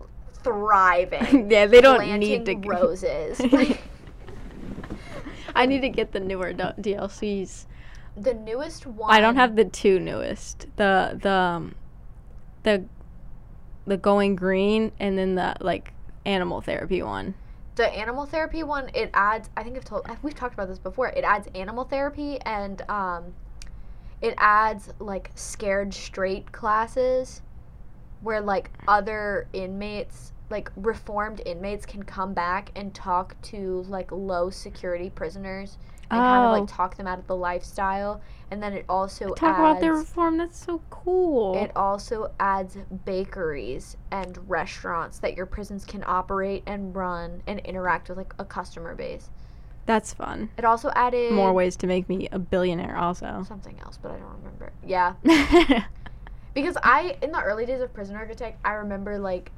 thriving. 0.43 1.49
yeah, 1.51 1.65
they 1.65 1.81
don't 1.81 2.19
need 2.19 2.45
to. 2.45 2.55
Get 2.55 2.69
roses. 2.69 3.41
I 5.55 5.65
need 5.65 5.81
to 5.81 5.89
get 5.89 6.11
the 6.11 6.19
newer 6.19 6.53
d- 6.53 6.63
DLCs. 6.79 7.65
the 8.17 8.33
newest 8.33 8.85
one. 8.85 9.13
I 9.13 9.19
don't 9.19 9.35
have 9.35 9.55
the 9.55 9.65
two 9.65 9.99
newest. 9.99 10.67
The 10.77 11.17
the 11.21 11.31
um, 11.31 11.75
the 12.63 12.85
the 13.85 13.97
going 13.97 14.35
green 14.35 14.91
and 14.99 15.17
then 15.17 15.35
the 15.35 15.55
like 15.61 15.93
animal 16.25 16.61
therapy 16.61 17.01
one. 17.03 17.35
the 17.75 17.87
animal 17.87 18.25
therapy 18.25 18.63
one. 18.63 18.89
It 18.93 19.09
adds. 19.13 19.49
I 19.55 19.63
think 19.63 19.77
I've 19.77 19.85
told. 19.85 20.07
We've 20.21 20.35
talked 20.35 20.53
about 20.53 20.67
this 20.67 20.79
before. 20.79 21.09
It 21.09 21.23
adds 21.23 21.47
animal 21.55 21.83
therapy 21.83 22.39
and 22.41 22.81
um, 22.89 23.33
it 24.21 24.33
adds 24.37 24.89
like 24.99 25.31
scared 25.35 25.93
straight 25.93 26.51
classes, 26.51 27.41
where 28.21 28.41
like 28.41 28.69
other 28.87 29.47
inmates, 29.53 30.31
like 30.53 30.71
reformed 30.77 31.41
inmates, 31.45 31.85
can 31.85 32.03
come 32.03 32.33
back 32.33 32.71
and 32.77 32.93
talk 32.93 33.35
to 33.41 33.83
like 33.89 34.09
low 34.13 34.49
security 34.49 35.09
prisoners 35.09 35.77
and 36.09 36.19
kind 36.21 36.45
of 36.45 36.49
Oh. 36.51 36.59
like 36.61 36.69
talk 36.69 36.95
them 36.95 37.07
out 37.07 37.19
of 37.19 37.27
the 37.27 37.35
lifestyle. 37.35 38.21
And 38.51 38.61
then 38.63 38.71
it 38.73 38.85
also 38.87 39.29
Talk 39.33 39.49
adds, 39.49 39.59
about 39.59 39.81
their 39.81 39.95
reform. 39.95 40.37
That's 40.37 40.63
so 40.63 40.79
cool. 40.91 41.55
It 41.57 41.71
also 41.75 42.31
adds 42.39 42.77
bakeries 43.03 43.97
and 44.11 44.37
restaurants 44.49 45.19
that 45.19 45.35
your 45.35 45.47
prisons 45.47 45.83
can 45.85 46.03
operate 46.07 46.63
and 46.67 46.95
run 46.95 47.41
and 47.47 47.59
interact 47.61 48.07
with 48.09 48.17
like 48.19 48.33
a 48.39 48.45
customer 48.45 48.93
base. 48.95 49.29
That's 49.85 50.13
fun. 50.13 50.49
It 50.57 50.63
also 50.65 50.91
added 50.95 51.33
More 51.33 51.51
ways 51.51 51.75
to 51.77 51.87
make 51.87 52.07
me 52.07 52.29
a 52.31 52.39
billionaire, 52.39 52.95
also. 52.95 53.43
something 53.45 53.77
else, 53.83 53.97
but 54.01 54.11
I 54.11 54.17
don't 54.17 54.37
remember. 54.37 54.71
Yeah, 54.85 55.15
because 56.53 56.77
I 56.83 57.17
in 57.21 57.31
the 57.31 57.41
early 57.41 57.65
days 57.65 57.81
of 57.81 57.93
Prison 57.93 58.15
Architect, 58.15 58.59
I 58.63 58.73
remember 58.73 59.17
like 59.17 59.51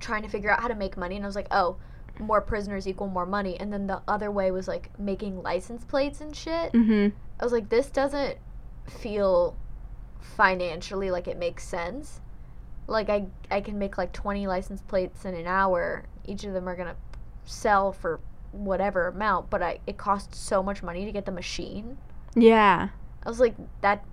trying 0.00 0.22
to 0.22 0.28
figure 0.28 0.50
out 0.50 0.60
how 0.60 0.68
to 0.68 0.74
make 0.74 0.96
money, 0.96 1.16
and 1.16 1.24
I 1.24 1.28
was 1.28 1.36
like, 1.36 1.48
oh, 1.50 1.76
more 2.18 2.40
prisoners 2.40 2.86
equal 2.88 3.06
more 3.06 3.26
money, 3.26 3.58
and 3.58 3.72
then 3.72 3.86
the 3.86 4.02
other 4.08 4.30
way 4.30 4.50
was 4.50 4.66
like 4.68 4.90
making 4.98 5.42
license 5.42 5.84
plates 5.84 6.20
and 6.20 6.34
shit. 6.34 6.72
mhm. 6.72 7.12
I 7.38 7.44
was 7.44 7.52
like, 7.52 7.68
this 7.70 7.90
doesn't 7.90 8.36
feel 8.86 9.56
financially 10.20 11.10
like 11.10 11.28
it 11.28 11.38
makes 11.38 11.64
sense. 11.64 12.20
Like 12.86 13.08
I 13.08 13.26
I 13.50 13.60
can 13.60 13.78
make 13.78 13.96
like 13.96 14.12
20 14.12 14.46
license 14.46 14.82
plates 14.82 15.24
in 15.24 15.34
an 15.34 15.46
hour. 15.46 16.04
Each 16.26 16.44
of 16.44 16.52
them 16.52 16.68
are 16.68 16.76
gonna 16.76 16.96
sell 17.44 17.92
for 17.92 18.20
whatever 18.52 19.06
amount, 19.08 19.48
but 19.48 19.62
I 19.62 19.80
it 19.86 19.96
costs 19.96 20.38
so 20.38 20.62
much 20.62 20.82
money 20.82 21.04
to 21.04 21.12
get 21.12 21.24
the 21.24 21.32
machine. 21.32 21.98
Yeah. 22.34 22.88
I 23.22 23.28
was 23.28 23.40
like, 23.40 23.54
that 23.80 24.04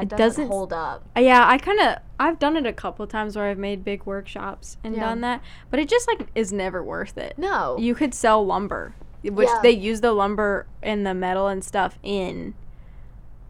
that 0.00 0.02
It 0.04 0.08
doesn't, 0.10 0.18
doesn't- 0.44 0.48
hold 0.48 0.72
up. 0.72 1.02
Uh, 1.16 1.20
Yeah, 1.20 1.44
I 1.48 1.58
kind 1.58 1.80
of 1.80 1.96
I've 2.18 2.38
done 2.38 2.56
it 2.56 2.66
a 2.66 2.72
couple 2.72 3.06
times 3.06 3.36
where 3.36 3.46
I've 3.46 3.58
made 3.58 3.84
big 3.84 4.04
workshops 4.06 4.78
and 4.82 4.94
Yeah. 4.94 5.00
done 5.04 5.20
that, 5.20 5.42
but 5.70 5.78
it 5.80 5.88
just 5.88 6.08
like 6.08 6.28
is 6.34 6.52
never 6.52 6.82
worth 6.82 7.18
it. 7.18 7.34
No. 7.36 7.76
You 7.78 7.94
could 7.94 8.14
sell 8.14 8.44
lumber, 8.44 8.94
which 9.22 9.48
Yeah. 9.48 9.60
they 9.62 9.70
use 9.72 10.00
the 10.00 10.12
lumber 10.12 10.66
and 10.82 11.06
the 11.06 11.12
metal 11.14 11.46
and 11.48 11.62
stuff 11.62 11.98
in. 12.02 12.54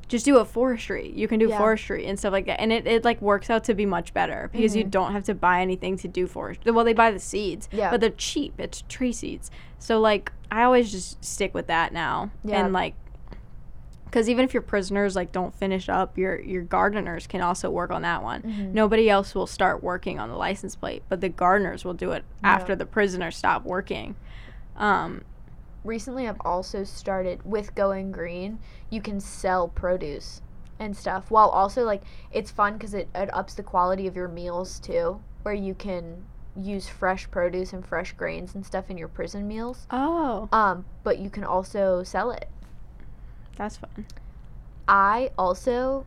Just 0.09 0.25
do 0.25 0.39
a 0.39 0.45
forestry. 0.45 1.13
You 1.17 1.27
can 1.27 1.41
do 1.41 1.49
Yeah. 1.49 1.59
forestry 1.59 2.07
and 2.07 2.17
stuff 2.19 2.31
like 2.33 2.47
that, 2.47 2.61
and 2.61 2.73
it, 2.73 2.87
it 2.87 3.05
like 3.05 3.21
works 3.21 3.51
out 3.51 3.65
to 3.65 3.75
be 3.75 3.87
much 3.87 4.15
better 4.15 4.49
because 4.53 4.77
you 4.77 4.85
Mhm. 4.85 4.91
don't 4.93 5.13
have 5.13 5.25
to 5.25 5.35
buy 5.35 5.61
anything 5.61 5.97
to 5.99 6.07
do 6.09 6.27
forestry. 6.29 6.71
Well, 6.71 6.85
they 6.85 6.93
buy 6.93 7.11
the 7.11 7.19
seeds, 7.19 7.69
Yeah. 7.73 7.91
but 7.91 8.01
they're 8.01 8.11
cheap. 8.11 8.55
It's 8.59 8.83
tree 8.89 9.13
seeds, 9.13 9.51
so 9.81 9.99
like 10.01 10.31
I 10.51 10.63
always 10.63 10.93
just 10.93 11.25
stick 11.25 11.53
with 11.55 11.67
that 11.67 11.93
now, 11.93 12.31
and 12.49 12.73
like 12.73 12.95
because 14.07 14.29
even 14.31 14.45
if 14.45 14.55
your 14.55 14.63
prisoners 14.63 15.15
like 15.15 15.31
don't 15.33 15.55
finish 15.55 15.89
up, 15.89 16.17
your 16.17 16.41
your 16.41 16.63
gardeners 16.63 17.27
can 17.27 17.41
also 17.43 17.69
work 17.71 17.91
on 17.91 18.03
that 18.03 18.23
one. 18.23 18.43
Mhm. 18.43 18.73
Nobody 18.73 19.11
else 19.11 19.35
will 19.35 19.47
start 19.47 19.83
working 19.83 20.19
on 20.19 20.29
the 20.31 20.37
license 20.37 20.75
plate, 20.77 21.03
but 21.09 21.21
the 21.21 21.29
gardeners 21.29 21.85
will 21.85 21.95
do 21.95 22.13
it 22.13 22.25
Yeah. 22.43 22.55
after 22.55 22.75
the 22.75 22.87
prisoners 22.87 23.37
stop 23.37 23.65
working. 23.65 24.17
Um, 24.77 25.23
recently 25.85 26.29
I've 26.29 26.41
also 26.45 26.85
started 26.85 27.41
with 27.45 27.75
going 27.75 28.13
green. 28.13 28.59
You 28.91 29.01
can 29.01 29.21
sell 29.21 29.69
produce 29.69 30.43
and 30.79 30.95
stuff 30.97 31.31
while 31.31 31.49
also 31.49 31.85
like 31.85 32.03
it's 32.33 32.51
fun 32.51 32.75
because 32.75 32.93
it, 32.95 33.09
it 33.15 33.33
ups 33.35 33.55
the 33.55 33.63
quality 33.63 34.07
of 34.07 34.15
your 34.17 34.29
meals 34.29 34.79
too, 34.81 35.21
where 35.43 35.55
you 35.55 35.75
can 35.75 36.25
use 36.55 36.89
fresh 36.89 37.31
produce 37.31 37.73
and 37.75 37.85
fresh 37.85 38.13
grains 38.13 38.55
and 38.55 38.65
stuff 38.65 38.89
in 38.91 38.97
your 38.97 39.09
prison 39.09 39.47
meals. 39.47 39.87
oh, 39.91 40.49
Um, 40.53 40.85
but 41.05 41.19
you 41.19 41.29
can 41.31 41.45
also 41.45 42.03
sell 42.03 42.31
it. 42.31 42.49
That's 43.57 43.77
fun. 43.77 44.07
I 44.89 45.31
also 45.39 46.07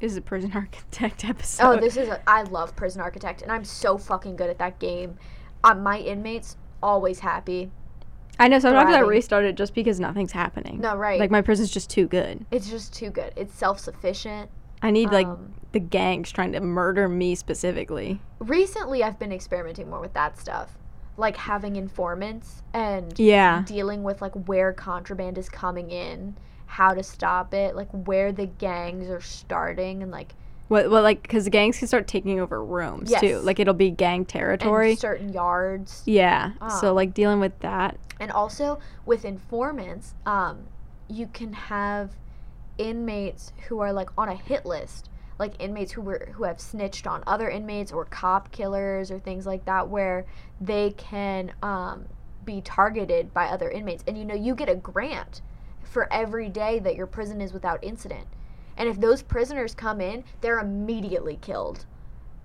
This 0.00 0.12
is 0.12 0.18
a 0.18 0.22
prison 0.22 0.52
architect 0.54 1.24
episode. 1.24 1.64
oh 1.66 1.76
this 1.80 1.96
is 1.96 2.08
a, 2.08 2.20
I 2.28 2.42
love 2.44 2.74
Prison 2.76 3.00
Architect 3.00 3.42
and 3.42 3.52
I'm 3.52 3.64
so 3.64 3.98
fucking 3.98 4.36
good 4.36 4.50
at 4.50 4.58
that 4.58 4.78
game. 4.78 5.16
Um, 5.62 5.82
my 5.82 5.98
inmates 5.98 6.56
always 6.82 7.20
happy. 7.20 7.70
I 8.38 8.48
know, 8.48 8.58
so 8.58 8.68
I'm 8.70 8.74
not 8.74 8.86
gonna 8.90 9.04
restart 9.04 9.44
it 9.44 9.54
just 9.56 9.74
because 9.74 10.00
nothing's 10.00 10.32
happening. 10.32 10.80
No, 10.80 10.96
right? 10.96 11.20
Like 11.20 11.30
my 11.30 11.42
prison's 11.42 11.70
just 11.70 11.90
too 11.90 12.06
good. 12.06 12.46
it's 12.50 12.70
just 12.70 12.94
too 12.94 13.10
good. 13.10 13.32
It's 13.36 13.54
self 13.54 13.78
sufficient. 13.78 14.50
I 14.82 14.90
need 14.90 15.12
like 15.12 15.26
Um, 15.26 15.52
the 15.72 15.80
gangs 15.80 16.32
trying 16.32 16.52
to 16.52 16.60
murder 16.60 17.06
me 17.08 17.34
specifically. 17.34 18.20
recently 18.38 19.04
I've 19.04 19.18
been 19.18 19.32
experimenting 19.32 19.90
more 19.90 20.00
with 20.00 20.14
that 20.14 20.38
stuff. 20.38 20.78
Like 21.18 21.36
having 21.36 21.76
informants 21.76 22.62
and 22.72 23.16
Yeah. 23.18 23.62
dealing 23.66 24.02
with 24.02 24.22
like 24.22 24.32
where 24.48 24.72
contraband 24.72 25.36
is 25.36 25.50
coming 25.50 25.90
in, 25.90 26.36
how 26.70 26.94
to 26.94 27.02
stop 27.02 27.52
it, 27.52 27.74
like 27.74 27.88
where 27.90 28.30
the 28.30 28.46
gangs 28.46 29.10
are 29.10 29.20
starting 29.20 30.04
and 30.04 30.12
like 30.12 30.34
What? 30.68 30.88
What? 30.88 31.02
Like, 31.02 31.22
because 31.22 31.48
gangs 31.48 31.78
can 31.80 31.88
start 31.88 32.06
taking 32.06 32.38
over 32.38 32.64
rooms 32.64 33.12
too. 33.12 33.26
Yes. 33.26 33.44
Like 33.44 33.58
it'll 33.58 33.74
be 33.74 33.90
gang 33.90 34.24
territory. 34.24 34.90
and 34.90 34.98
certain 34.98 35.32
yards. 35.32 36.04
yeah. 36.06 36.52
so 36.80 36.90
Um, 36.90 36.94
like 36.94 37.12
dealing 37.12 37.40
with 37.40 37.58
that. 37.58 37.98
And 38.20 38.30
also 38.30 38.78
with 39.04 39.24
informants, 39.24 40.14
um, 40.24 40.60
you 41.08 41.26
can 41.26 41.52
have 41.54 42.12
inmates 42.78 43.52
who 43.66 43.80
are 43.80 43.92
like 43.92 44.10
on 44.16 44.28
a 44.28 44.36
hit 44.36 44.64
list, 44.64 45.10
like 45.40 45.54
inmates 45.58 45.90
who 45.90 46.02
were 46.02 46.28
who 46.34 46.44
have 46.44 46.60
snitched 46.60 47.04
on 47.06 47.24
other 47.26 47.50
inmates 47.50 47.90
or 47.90 48.04
cop 48.04 48.52
killers 48.52 49.10
or 49.10 49.18
things 49.18 49.44
like 49.44 49.64
that, 49.64 49.88
where 49.88 50.24
they 50.60 50.92
can 50.92 51.52
um, 51.64 52.04
be 52.44 52.60
targeted 52.60 53.34
by 53.34 53.46
other 53.46 53.68
inmates. 53.70 54.04
And 54.06 54.16
you 54.16 54.24
know, 54.24 54.36
you 54.36 54.54
get 54.54 54.68
a 54.68 54.76
grant 54.76 55.42
for 55.90 56.10
every 56.12 56.48
day 56.48 56.78
that 56.78 56.94
your 56.94 57.06
prison 57.06 57.40
is 57.40 57.52
without 57.52 57.82
incident. 57.82 58.26
And 58.76 58.88
if 58.88 59.00
those 59.00 59.22
prisoners 59.22 59.74
come 59.74 60.00
in, 60.00 60.22
they're 60.40 60.60
immediately 60.60 61.36
killed. 61.42 61.84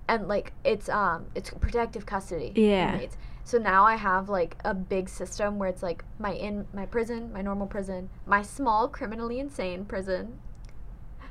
And 0.07 0.27
like 0.27 0.51
it's 0.63 0.89
um 0.89 1.27
it's 1.35 1.51
protective 1.51 2.05
custody 2.05 2.51
Yeah. 2.55 2.93
inmates. 2.93 3.17
So 3.43 3.59
now 3.59 3.83
I 3.85 3.95
have 3.95 4.27
like 4.27 4.57
a 4.65 4.73
big 4.73 5.07
system 5.07 5.59
where 5.59 5.69
it's 5.69 5.83
like 5.83 6.03
my 6.19 6.33
in 6.33 6.65
my 6.73 6.87
prison, 6.87 7.31
my 7.31 7.41
normal 7.43 7.67
prison, 7.67 8.09
my 8.25 8.41
small 8.41 8.87
criminally 8.87 9.39
insane 9.39 9.85
prison, 9.85 10.39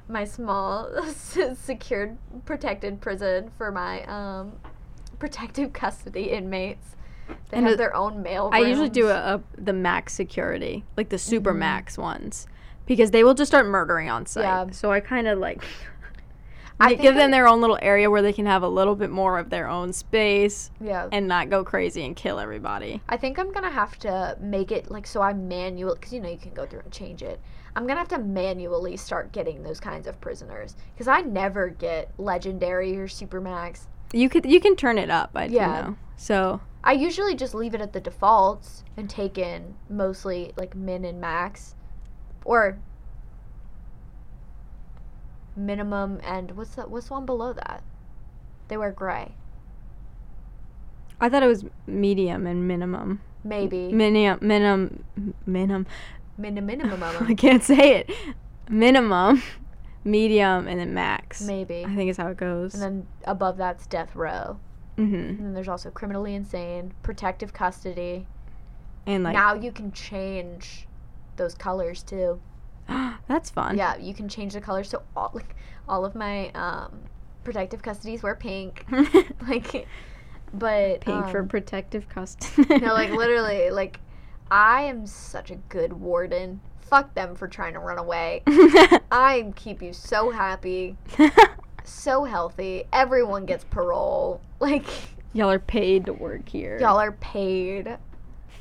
my 0.09 0.25
small 0.25 0.91
secured 1.13 2.17
protected 2.45 3.01
prison 3.01 3.51
for 3.59 3.73
my 3.73 4.05
um 4.05 4.53
protective 5.19 5.73
custody 5.73 6.31
inmates. 6.31 6.95
They 7.51 7.59
And 7.59 7.67
have 7.67 7.75
it- 7.75 7.77
their 7.79 7.95
own 7.95 8.23
mail. 8.23 8.51
I 8.53 8.61
usually 8.61 8.89
do 8.91 9.09
a, 9.09 9.35
a 9.37 9.41
the 9.57 9.73
max 9.73 10.13
security, 10.15 10.85
like 10.97 11.09
the 11.09 11.19
super 11.19 11.53
Mhm. 11.55 11.59
max 11.59 11.97
ones, 11.99 12.47
because 12.87 13.11
they 13.13 13.23
will 13.25 13.35
just 13.35 13.51
start 13.51 13.67
murdering 13.67 14.11
on 14.11 14.27
site. 14.27 14.45
Yeah. 14.45 14.67
So 14.71 14.91
I 14.93 15.01
kind 15.01 15.27
of 15.29 15.39
like 15.39 15.63
I 16.81 16.95
give 16.95 17.15
them 17.15 17.31
their 17.31 17.47
own 17.47 17.61
little 17.61 17.79
area 17.81 18.11
where 18.11 18.21
they 18.21 18.33
can 18.33 18.47
have 18.47 18.65
a 18.65 18.69
little 18.69 18.97
bit 18.97 19.09
more 19.09 19.39
of 19.39 19.49
their 19.49 19.69
own 19.69 19.93
space 19.93 20.73
yeah. 20.81 21.09
and 21.13 21.29
not 21.29 21.49
go 21.49 21.63
crazy 21.63 22.05
and 22.05 22.17
kill 22.17 22.41
everybody. 22.41 23.01
I 23.09 23.17
think 23.17 23.39
I'm 23.39 23.53
gonna 23.53 23.71
have 23.71 23.97
to 24.01 24.37
make 24.41 24.73
it 24.73 24.91
like 24.91 25.07
so 25.07 25.23
I 25.23 25.33
manual 25.35 25.95
because 25.95 26.13
you 26.13 26.21
know 26.21 26.29
you 26.29 26.37
can 26.37 26.53
go 26.53 26.67
through 26.67 26.81
and 26.81 26.91
change 26.93 27.23
it. 27.23 27.41
I'm 27.77 27.87
gonna 27.87 28.01
have 28.01 28.09
to 28.09 28.19
manually 28.19 28.97
start 28.97 29.31
getting 29.33 29.63
those 29.63 29.79
kinds 29.79 30.07
of 30.09 30.21
prisoners 30.21 30.75
because 30.95 31.07
I 31.07 31.21
never 31.21 31.69
get 31.69 32.11
legendary 32.19 32.97
or 32.99 33.07
supermax. 33.07 33.87
You 34.13 34.29
could 34.29 34.45
you 34.45 34.61
can 34.61 34.75
turn 34.75 34.99
it 34.99 35.11
up. 35.11 35.31
I 35.37 35.45
Yeah. 35.45 35.51
yeah. 35.77 35.81
know. 35.83 35.97
So 36.17 36.61
I 36.87 36.93
usually 36.93 37.35
just 37.35 37.55
leave 37.55 37.75
it 37.75 37.81
at 37.81 37.95
the 37.95 38.01
defaults 38.01 38.85
and 38.97 39.09
take 39.09 39.39
in 39.39 39.75
mostly 39.89 40.53
like 40.57 40.77
min 40.77 41.05
and 41.07 41.19
max, 41.19 41.75
or 42.45 42.79
minimum 45.57 46.21
and 46.23 46.51
what's 46.53 46.75
the 46.75 46.83
what's 46.83 47.09
the 47.09 47.15
one 47.15 47.25
below 47.27 47.55
that? 47.55 47.83
They 48.69 48.77
wear 48.77 48.93
gray. 48.93 49.33
I 51.21 51.31
thought 51.31 51.43
it 51.43 51.47
was 51.47 51.65
medium 51.87 52.47
and 52.47 52.69
minimum. 52.69 53.21
Maybe 53.45 53.91
Minimum 53.93 54.39
minimum 54.47 55.05
minimum. 55.47 55.87
min 56.37 56.67
minimum. 56.67 57.03
I 57.29 57.35
can't 57.35 57.63
say 57.63 57.97
it. 57.99 58.11
Minimum, 58.69 59.43
medium, 60.05 60.67
and 60.69 60.81
then 60.81 60.93
max. 60.93 61.41
Maybe. 61.43 61.85
I 61.87 61.95
think 61.95 62.11
is 62.11 62.17
how 62.19 62.29
it 62.29 62.37
goes. 62.37 62.75
And 62.75 62.83
then 62.83 63.07
above 63.25 63.57
that's 63.57 63.87
death 63.87 64.15
row. 64.15 64.59
Mm-hmm. 64.99 65.15
And 65.15 65.39
then 65.39 65.55
there's 65.55 65.69
also 65.69 65.91
criminally 65.91 66.35
insane, 66.35 66.93
protective 67.03 67.53
custody. 67.53 68.27
And 69.07 69.25
like 69.25 69.35
now 69.35 69.55
you 69.55 69.73
can 69.73 69.93
change 69.93 70.87
those 71.37 71.55
colors 71.55 72.03
too. 72.03 72.41
that's 73.29 73.51
fun. 73.51 73.77
Yeah, 73.77 73.97
you 73.97 74.15
can 74.15 74.29
change 74.29 74.55
the 74.55 74.61
colors. 74.61 74.89
So 74.89 75.03
all 75.17 75.31
like 75.35 75.57
all 75.89 76.05
of 76.05 76.15
my 76.15 76.51
um, 76.51 77.01
protective 77.43 77.83
custodies 77.83 78.23
wear 78.23 78.35
pink. 78.35 78.87
like, 79.49 79.87
but 80.53 81.01
Pink 81.01 81.29
for 81.29 81.41
um, 81.41 81.49
protective 81.49 82.09
custody. 82.09 82.79
no, 82.81 82.93
like 82.95 83.11
literally, 83.13 83.71
like 83.71 84.01
I 84.51 84.83
am 84.83 85.07
such 85.07 85.51
a 85.51 85.57
good 85.69 85.93
warden. 85.93 86.61
Fuck 86.81 87.15
them 87.15 87.35
for 87.35 87.49
trying 87.49 87.73
to 87.73 87.81
run 87.81 87.99
away. 87.99 88.43
I 88.47 89.53
keep 89.57 89.83
you 89.83 89.93
so 89.93 90.31
happy, 90.31 90.97
so 91.85 92.25
healthy. 92.25 92.85
Everyone 92.93 93.45
gets 93.47 93.65
parole. 93.65 94.41
Like 94.61 94.87
Y'all 95.35 95.51
are 95.51 95.59
paid 95.59 96.07
to 96.07 96.13
work 96.13 96.49
here. 96.49 96.79
y'all 96.81 96.99
are 97.01 97.13
paid. 97.13 97.99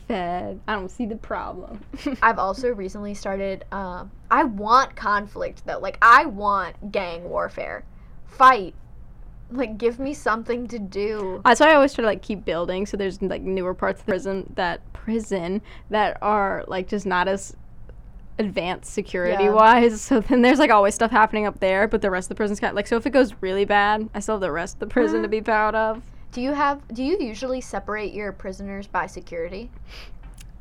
fed. 0.07 0.59
I 0.67 0.73
don't 0.73 0.89
see 0.89 1.05
the 1.05 1.15
problem. 1.15 1.79
I've 2.21 2.39
also 2.39 2.69
recently 2.73 3.13
started. 3.13 3.63
Um, 3.71 4.11
I 4.31 4.43
want 4.43 4.95
conflict 4.95 5.65
though. 5.65 5.79
Like 5.79 5.97
I 6.01 6.25
want 6.25 6.91
gang 6.91 7.29
warfare, 7.29 7.85
fight. 8.25 8.73
Like 9.51 9.77
give 9.77 9.99
me 9.99 10.13
something 10.15 10.67
to 10.69 10.79
do. 10.79 11.41
That's 11.45 11.59
why 11.59 11.71
I 11.71 11.75
always 11.75 11.93
try 11.93 12.01
to 12.01 12.07
like 12.07 12.21
keep 12.23 12.43
building. 12.43 12.85
So 12.87 12.97
there's 12.97 13.21
like 13.21 13.43
newer 13.43 13.73
parts 13.75 14.01
of 14.01 14.05
the 14.07 14.11
prison 14.11 14.51
that 14.55 14.81
prison 14.93 15.61
that 15.91 16.17
are 16.21 16.65
like 16.67 16.87
just 16.87 17.05
not 17.05 17.27
as 17.27 17.55
advanced 18.39 18.91
security 18.93 19.43
Yeah. 19.45 19.51
wise. 19.51 20.01
So 20.01 20.19
then 20.19 20.41
there's 20.41 20.59
like 20.59 20.71
always 20.71 20.95
stuff 20.95 21.11
happening 21.11 21.45
up 21.45 21.59
there, 21.59 21.87
but 21.87 22.01
the 22.01 22.09
rest 22.11 22.25
of 22.25 22.29
the 22.29 22.35
prison's 22.35 22.59
kind 22.59 22.71
of 22.71 22.75
like 22.75 22.87
so 22.87 22.95
if 22.97 23.05
it 23.05 23.11
goes 23.11 23.33
really 23.41 23.65
bad, 23.65 24.09
I 24.13 24.19
still 24.19 24.35
have 24.35 24.41
the 24.41 24.51
rest 24.51 24.75
of 24.75 24.79
the 24.79 24.87
prison 24.87 25.21
to 25.21 25.27
be 25.27 25.41
proud 25.41 25.75
of. 25.75 26.01
Do 26.31 26.41
you 26.41 26.53
have? 26.53 26.81
Do 26.93 27.03
you 27.03 27.17
usually 27.19 27.61
separate 27.61 28.11
your 28.13 28.31
prisoners 28.31 28.87
by 28.87 29.05
security? 29.05 29.69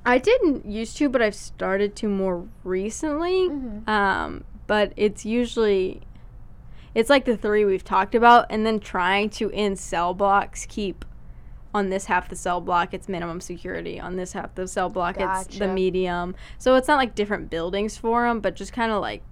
I 0.05 0.19
didn't 0.19 0.67
used 0.67 0.97
to, 0.99 1.09
but 1.09 1.23
I've 1.23 1.35
started 1.35 1.95
to 1.97 2.09
more 2.09 2.47
recently. 2.65 3.49
Mhm. 3.49 3.89
Um, 3.89 4.45
but 4.67 4.93
it's 4.97 5.25
usually 5.25 6.03
it's 6.95 7.09
like 7.09 7.25
the 7.25 7.37
three 7.39 7.65
we've 7.65 7.85
talked 7.85 8.15
about, 8.15 8.45
and 8.51 8.67
then 8.67 8.79
trying 8.81 9.31
to 9.31 9.49
in 9.51 9.77
cell 9.77 10.13
blocks 10.13 10.67
keep 10.67 11.05
on 11.75 11.89
this 11.89 12.05
half 12.07 12.29
the 12.29 12.37
cell 12.37 12.61
block 12.61 12.93
it's 12.93 13.09
minimum 13.09 13.41
security 13.41 13.99
on 13.99 14.17
this 14.17 14.33
half 14.35 14.55
the 14.55 14.69
cell 14.69 14.89
block 14.91 15.17
it's 15.19 15.59
the 15.59 15.67
medium 15.69 16.35
so 16.59 16.75
it's 16.75 16.87
not 16.89 16.97
like 16.97 17.15
different 17.15 17.49
buildings 17.51 17.97
for 17.97 18.27
them 18.27 18.41
but 18.41 18.55
just 18.55 18.73
kind 18.73 18.93
of 18.93 19.01
like 19.01 19.23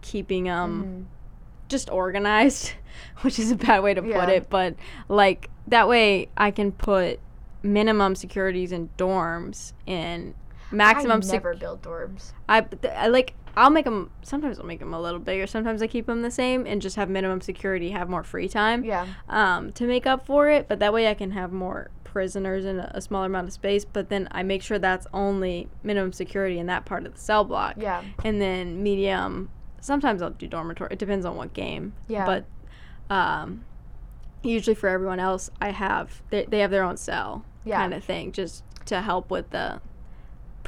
keeping 0.00 0.44
them 0.44 0.84
Mhm. 0.84 1.68
just 1.68 1.90
organized, 1.90 2.72
which 3.20 3.38
is 3.38 3.50
a 3.50 3.56
bad 3.56 3.82
way 3.82 3.92
to 3.94 4.00
put 4.00 4.10
Yeah. 4.10 4.26
it, 4.30 4.48
but 4.48 4.74
like 5.08 5.50
that 5.66 5.88
way 5.88 6.28
I 6.36 6.50
can 6.50 6.72
put 6.72 7.20
minimum 7.62 8.14
securities 8.14 8.72
in 8.72 8.88
dorms 8.96 9.72
and 9.86 10.34
maximum 10.70 11.18
I 11.18 11.20
sec- 11.20 11.32
never 11.44 11.54
build 11.54 11.82
dorms. 11.82 12.32
I, 12.48 12.64
I 12.94 13.08
like 13.08 13.34
I'll 13.58 13.70
make 13.70 13.84
them 13.84 14.10
sometimes 14.22 14.58
I'll 14.58 14.66
make 14.66 14.78
them 14.80 14.94
a 14.94 15.00
little 15.00 15.20
bigger, 15.20 15.46
sometimes 15.46 15.82
I 15.82 15.86
keep 15.86 16.06
them 16.06 16.22
the 16.22 16.30
same 16.30 16.66
and 16.66 16.80
just 16.80 16.96
have 16.96 17.08
minimum 17.10 17.40
security, 17.40 17.90
have 17.90 18.08
more 18.08 18.22
free 18.22 18.48
time 18.48 18.84
Yeah. 18.84 19.06
um 19.28 19.72
to 19.72 19.84
make 19.86 20.06
up 20.06 20.24
for 20.26 20.48
it, 20.48 20.68
but 20.68 20.78
that 20.78 20.92
way 20.92 21.08
I 21.08 21.14
can 21.14 21.32
have 21.32 21.52
more 21.52 21.90
prisoners 22.04 22.64
in 22.64 22.78
a, 22.78 22.90
a 22.94 23.00
smaller 23.00 23.26
amount 23.26 23.48
of 23.48 23.52
space, 23.52 23.84
but 23.84 24.08
then 24.08 24.28
I 24.30 24.42
make 24.42 24.62
sure 24.62 24.78
that's 24.78 25.06
only 25.12 25.68
minimum 25.82 26.12
security 26.12 26.58
in 26.58 26.66
that 26.66 26.84
part 26.86 27.04
of 27.04 27.12
the 27.14 27.20
cell 27.20 27.44
block 27.44 27.74
Yeah. 27.78 28.02
and 28.24 28.40
then 28.40 28.82
medium 28.82 29.50
sometimes 29.80 30.22
i'll 30.22 30.30
do 30.30 30.46
dormitory 30.48 30.88
it 30.92 30.98
depends 30.98 31.24
on 31.24 31.36
what 31.36 31.52
game 31.54 31.92
Yeah. 32.08 32.26
but 32.26 32.44
um 33.14 33.64
usually 34.42 34.74
for 34.74 34.88
everyone 34.88 35.20
else 35.20 35.50
i 35.60 35.70
have 35.70 36.22
they, 36.30 36.44
they 36.46 36.58
have 36.60 36.70
their 36.72 36.82
own 36.84 36.96
cell 36.96 37.44
Yeah. 37.64 37.78
kind 37.78 37.94
of 37.94 38.02
thing 38.02 38.32
just 38.32 38.64
to 38.86 39.00
help 39.02 39.30
with 39.30 39.50
the 39.50 39.80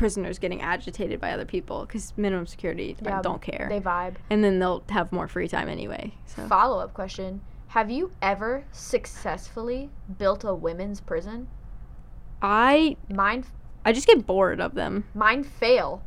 prisoners 0.01 0.39
getting 0.39 0.63
agitated 0.63 1.21
by 1.21 1.31
other 1.31 1.45
people 1.45 1.85
because 1.85 2.15
minimum 2.17 2.47
security 2.47 2.97
Yeah, 3.05 3.21
don't 3.21 3.43
care 3.43 3.67
They 3.69 3.81
vibe. 3.81 4.15
and 4.31 4.43
then 4.43 4.59
they'll 4.59 4.83
have 4.89 5.13
more 5.13 5.29
free 5.29 5.47
time 5.47 5.69
anyway 5.69 6.15
so 6.25 6.47
Follow 6.47 6.79
up 6.81 6.95
question. 6.95 7.43
Have 7.69 7.91
you 7.91 8.11
ever 8.23 8.65
successfully 8.73 9.91
built 10.19 10.43
a 10.43 10.55
women's 10.55 11.01
prison? 11.03 11.49
i 12.41 12.97
Mine 13.11 13.45
i 13.85 13.93
just 13.93 14.07
get 14.07 14.25
bored 14.27 14.59
of 14.59 14.75
them 14.75 15.05
mine 15.15 15.45
fail 15.45 16.03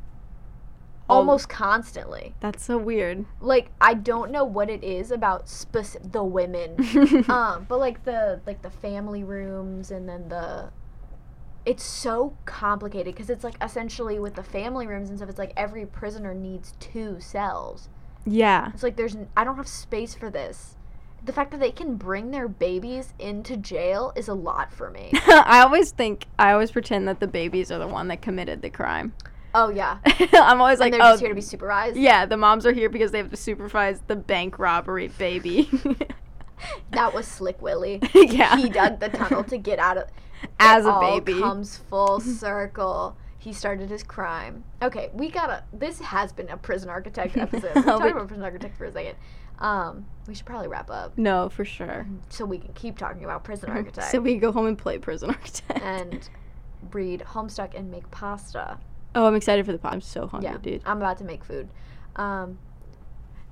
almost 1.07 1.47
constantly. 1.49 2.33
that's 2.39 2.65
so 2.65 2.77
weird 2.79 3.25
Like 3.41 3.69
I 3.79 3.93
don't 3.93 4.31
know 4.31 4.43
what 4.43 4.71
it 4.71 4.83
is 4.83 5.11
about 5.11 5.45
speci- 5.45 6.11
the 6.11 6.23
women. 6.23 6.77
um, 7.29 7.65
but 7.69 7.77
like 7.79 8.03
the 8.05 8.41
like 8.47 8.63
the 8.63 8.71
family 8.71 9.23
rooms 9.23 9.91
and 9.91 10.09
then 10.09 10.29
the 10.29 10.71
it's 11.65 11.83
so 11.83 12.35
complicated 12.45 13.13
because 13.13 13.29
it's 13.29 13.43
like 13.43 13.55
essentially 13.61 14.19
with 14.19 14.35
the 14.35 14.43
family 14.43 14.85
rooms 14.87 15.09
and 15.09 15.17
stuff 15.19 15.29
it's 15.29 15.39
like 15.39 15.53
every 15.55 15.85
prisoner 15.85 16.33
needs 16.33 16.73
two 16.79 17.19
cells. 17.19 17.89
yeah 18.25 18.69
It's 18.73 18.83
like 18.83 18.95
there's 18.97 19.15
i 19.37 19.43
don't 19.43 19.55
have 19.57 19.67
space 19.67 20.13
for 20.13 20.29
this. 20.29 20.75
The 21.25 21.31
fact 21.31 21.51
that 21.51 21.61
they 21.61 21.71
can 21.71 21.95
bring 21.95 22.31
their 22.31 22.49
babies 22.49 23.13
into 23.17 23.55
jail 23.55 24.11
is 24.13 24.27
a 24.27 24.33
lot 24.33 24.73
for 24.73 24.89
me. 24.91 25.11
i 25.27 25.61
always 25.61 25.91
think 25.91 26.25
i 26.37 26.51
always 26.51 26.71
pretend 26.71 27.07
that 27.07 27.19
the 27.19 27.27
babies 27.27 27.71
are 27.71 27.79
the 27.79 27.87
one 27.87 28.07
that 28.09 28.21
committed 28.21 28.61
the 28.61 28.69
crime 28.69 29.13
oh 29.55 29.69
yeah. 29.69 29.99
i'm 30.33 30.59
always 30.59 30.79
like 30.79 30.91
and 30.91 31.01
they're 31.01 31.07
oh 31.07 31.13
just 31.13 31.21
here 31.21 31.29
to 31.29 31.35
be 31.35 31.41
supervised. 31.41 31.95
Yeah, 31.95 32.25
the 32.25 32.37
moms 32.37 32.65
are 32.65 32.73
here 32.73 32.89
because 32.89 33.11
they 33.11 33.19
have 33.19 33.29
to 33.31 33.37
supervise 33.37 34.01
the 34.07 34.15
bank 34.17 34.59
robbery 34.59 35.07
baby. 35.17 35.69
That 36.91 37.13
was 37.13 37.27
Slick 37.27 37.61
Willie. 37.61 37.99
yeah. 38.13 38.55
He 38.55 38.69
dug 38.69 38.99
the 39.01 39.09
tunnel 39.09 39.43
to 39.45 39.57
get 39.57 39.79
out 39.79 39.97
of 39.97 40.05
As 40.59 40.85
it 40.85 40.89
a 40.89 40.91
all 40.91 41.19
baby. 41.21 41.39
comes 41.39 41.77
full 41.77 42.19
circle. 42.21 43.17
He 43.37 43.51
started 43.51 43.89
his 43.89 44.03
crime. 44.03 44.63
Okay, 44.81 45.09
we 45.13 45.29
gotta. 45.29 45.63
This 45.73 45.99
has 45.99 46.31
been 46.31 46.49
a 46.49 46.57
prison 46.57 46.89
architect 46.89 47.35
episode. 47.37 47.73
Talking 47.73 48.11
about 48.11 48.27
prison 48.27 48.43
architect 48.43 48.77
for 48.77 48.85
a 48.85 48.91
second. 48.91 49.15
Um, 49.59 50.05
we 50.27 50.33
should 50.33 50.45
probably 50.45 50.67
wrap 50.67 50.89
up 50.89 51.17
No, 51.17 51.47
for 51.49 51.63
sure. 51.63 52.07
so 52.29 52.43
we 52.43 52.57
can 52.57 52.73
keep 52.73 52.97
talking 52.97 53.23
about 53.23 53.43
prison 53.43 53.69
architect 53.71 54.09
So 54.11 54.19
we 54.19 54.35
go 54.37 54.51
home 54.51 54.65
and 54.65 54.77
play 54.77 54.97
prison 54.97 55.29
architect. 55.29 55.79
and 55.81 56.27
read 56.91 57.21
Homestuck 57.21 57.77
and 57.77 57.89
make 57.91 58.09
pasta. 58.11 58.79
oh, 59.15 59.25
I'm 59.27 59.35
excited 59.35 59.65
for 59.65 59.71
the 59.71 59.77
pod. 59.77 59.93
I'm 59.93 60.01
so 60.01 60.27
hungry, 60.27 60.49
Yeah, 60.51 60.57
dude. 60.57 60.81
I'm 60.85 60.97
about 60.97 61.17
to 61.19 61.23
make 61.23 61.43
food. 61.45 61.69
Um, 62.15 62.57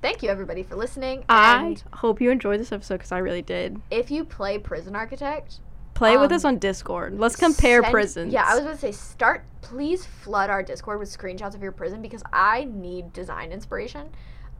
thank 0.02 0.22
you 0.22 0.28
everybody 0.28 0.62
for 0.64 0.74
listening. 0.74 1.24
I 1.28 1.64
And 1.64 1.82
hope 1.94 2.20
you 2.20 2.30
enjoyed 2.30 2.60
this 2.60 2.72
episode 2.72 2.96
because 2.98 3.12
I 3.12 3.18
really 3.18 3.42
did. 3.42 3.80
if 3.90 4.10
you 4.10 4.24
play 4.24 4.58
Prison 4.58 4.96
Architect, 4.96 5.60
Play 5.94 6.16
with 6.16 6.30
Um, 6.32 6.36
us 6.36 6.44
on 6.44 6.58
Discord. 6.58 7.18
Let's 7.18 7.36
compare 7.36 7.82
Send- 7.82 7.92
prisons. 7.92 8.32
Yeah, 8.32 8.44
I 8.46 8.54
was 8.54 8.64
going 8.64 8.74
to 8.74 8.80
say 8.80 8.92
start. 8.92 9.44
Please 9.60 10.04
flood 10.06 10.50
our 10.50 10.62
Discord 10.62 10.98
with 10.98 11.08
screenshots 11.16 11.54
of 11.54 11.62
your 11.62 11.72
prison 11.72 12.02
because 12.02 12.22
I 12.32 12.64
need 12.64 13.12
design 13.12 13.52
inspiration. 13.52 14.08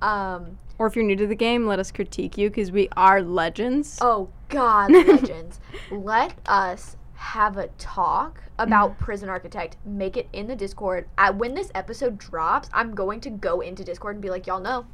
Um, 0.00 0.58
Or 0.78 0.86
if 0.86 0.96
you're 0.96 1.04
new 1.04 1.16
to 1.16 1.26
the 1.26 1.34
game, 1.34 1.66
let 1.66 1.78
us 1.78 1.90
critique 1.92 2.36
you 2.36 2.50
because 2.50 2.70
we 2.72 2.88
are 2.96 3.22
legends. 3.22 3.98
oh 4.00 4.28
God, 4.48 4.90
legends! 4.92 5.60
Let 5.90 6.34
us 6.46 6.96
have 7.14 7.56
a 7.56 7.68
talk 7.78 8.42
about 8.58 8.98
Prison 8.98 9.28
Architect. 9.28 9.76
Make 9.84 10.16
it 10.16 10.28
in 10.32 10.48
the 10.48 10.56
Discord. 10.56 11.06
Uh, 11.18 11.32
when 11.32 11.54
this 11.54 11.70
episode 11.74 12.18
drops, 12.18 12.68
I'm 12.72 12.94
going 12.94 13.20
to 13.20 13.30
go 13.30 13.60
into 13.60 13.84
Discord 13.84 14.16
and 14.16 14.22
be 14.22 14.28
like, 14.30 14.46
y'all 14.46 14.60
know 14.60 14.86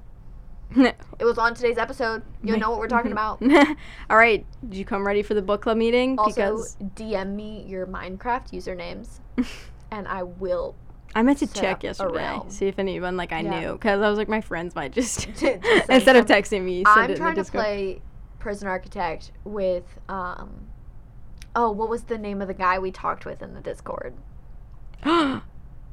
it 0.76 1.24
was 1.24 1.38
on 1.38 1.54
today's 1.54 1.78
episode. 1.78 2.22
You 2.42 2.56
know 2.56 2.70
what 2.70 2.78
we're 2.78 2.88
talking 2.88 3.12
about. 3.12 3.42
All 4.10 4.16
right, 4.16 4.44
did 4.68 4.76
you 4.76 4.84
come 4.84 5.06
ready 5.06 5.22
for 5.22 5.34
the 5.34 5.42
book 5.42 5.62
club 5.62 5.76
meeting? 5.76 6.18
Also, 6.18 6.30
because 6.34 6.76
DM 6.94 7.34
me 7.34 7.64
your 7.66 7.86
Minecraft 7.86 8.50
usernames, 8.52 9.20
and 9.90 10.06
I 10.08 10.22
will 10.22 10.76
I 11.14 11.22
meant 11.22 11.38
to 11.38 11.46
check 11.46 11.82
yesterday, 11.82 12.40
see 12.48 12.66
if 12.66 12.78
anyone 12.78 13.16
like 13.16 13.32
I 13.32 13.40
Yeah. 13.40 13.60
knew, 13.60 13.72
because 13.72 14.02
I 14.02 14.08
was 14.08 14.18
like, 14.18 14.28
my 14.28 14.40
friends 14.40 14.74
might 14.74 14.92
just 14.92 15.28
Just 15.36 15.90
instead 15.90 16.16
of 16.16 16.26
texting 16.26 16.62
me, 16.62 16.82
I'm 16.86 17.14
trying 17.14 17.36
to 17.36 17.44
play 17.44 18.00
Prison 18.38 18.68
Architect 18.68 19.32
with 19.44 19.98
um 20.08 20.68
oh, 21.56 21.70
what 21.70 21.88
was 21.88 22.04
the 22.04 22.18
name 22.18 22.40
of 22.40 22.48
the 22.48 22.54
guy 22.54 22.78
we 22.78 22.92
talked 22.92 23.24
with 23.24 23.42
in 23.42 23.54
the 23.54 23.60
Discord? 23.60 24.14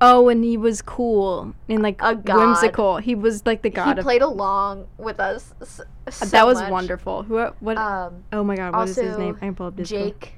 oh, 0.01 0.29
and 0.29 0.43
he 0.43 0.57
was 0.57 0.81
cool 0.81 1.53
and 1.69 1.81
like 1.81 1.99
A 2.01 2.15
god. 2.15 2.37
whimsical. 2.37 2.97
He 2.97 3.15
was 3.15 3.45
like 3.45 3.61
the 3.61 3.69
god 3.69 3.95
he 3.95 3.99
of. 3.99 4.03
played 4.03 4.21
along 4.21 4.87
with 4.97 5.19
us. 5.19 5.53
s- 5.61 5.81
so 6.09 6.25
that 6.25 6.45
was 6.45 6.59
much. 6.59 6.71
wonderful. 6.71 7.23
Who? 7.23 7.43
What? 7.59 7.77
Um, 7.77 8.23
oh 8.33 8.43
my 8.43 8.55
god, 8.55 8.73
what 8.75 8.89
is 8.89 8.95
his 8.95 9.17
name? 9.17 9.35
I 9.37 9.45
can 9.45 9.55
pull 9.55 9.67
up 9.67 9.75
Discord. 9.75 10.03
Jake. 10.19 10.33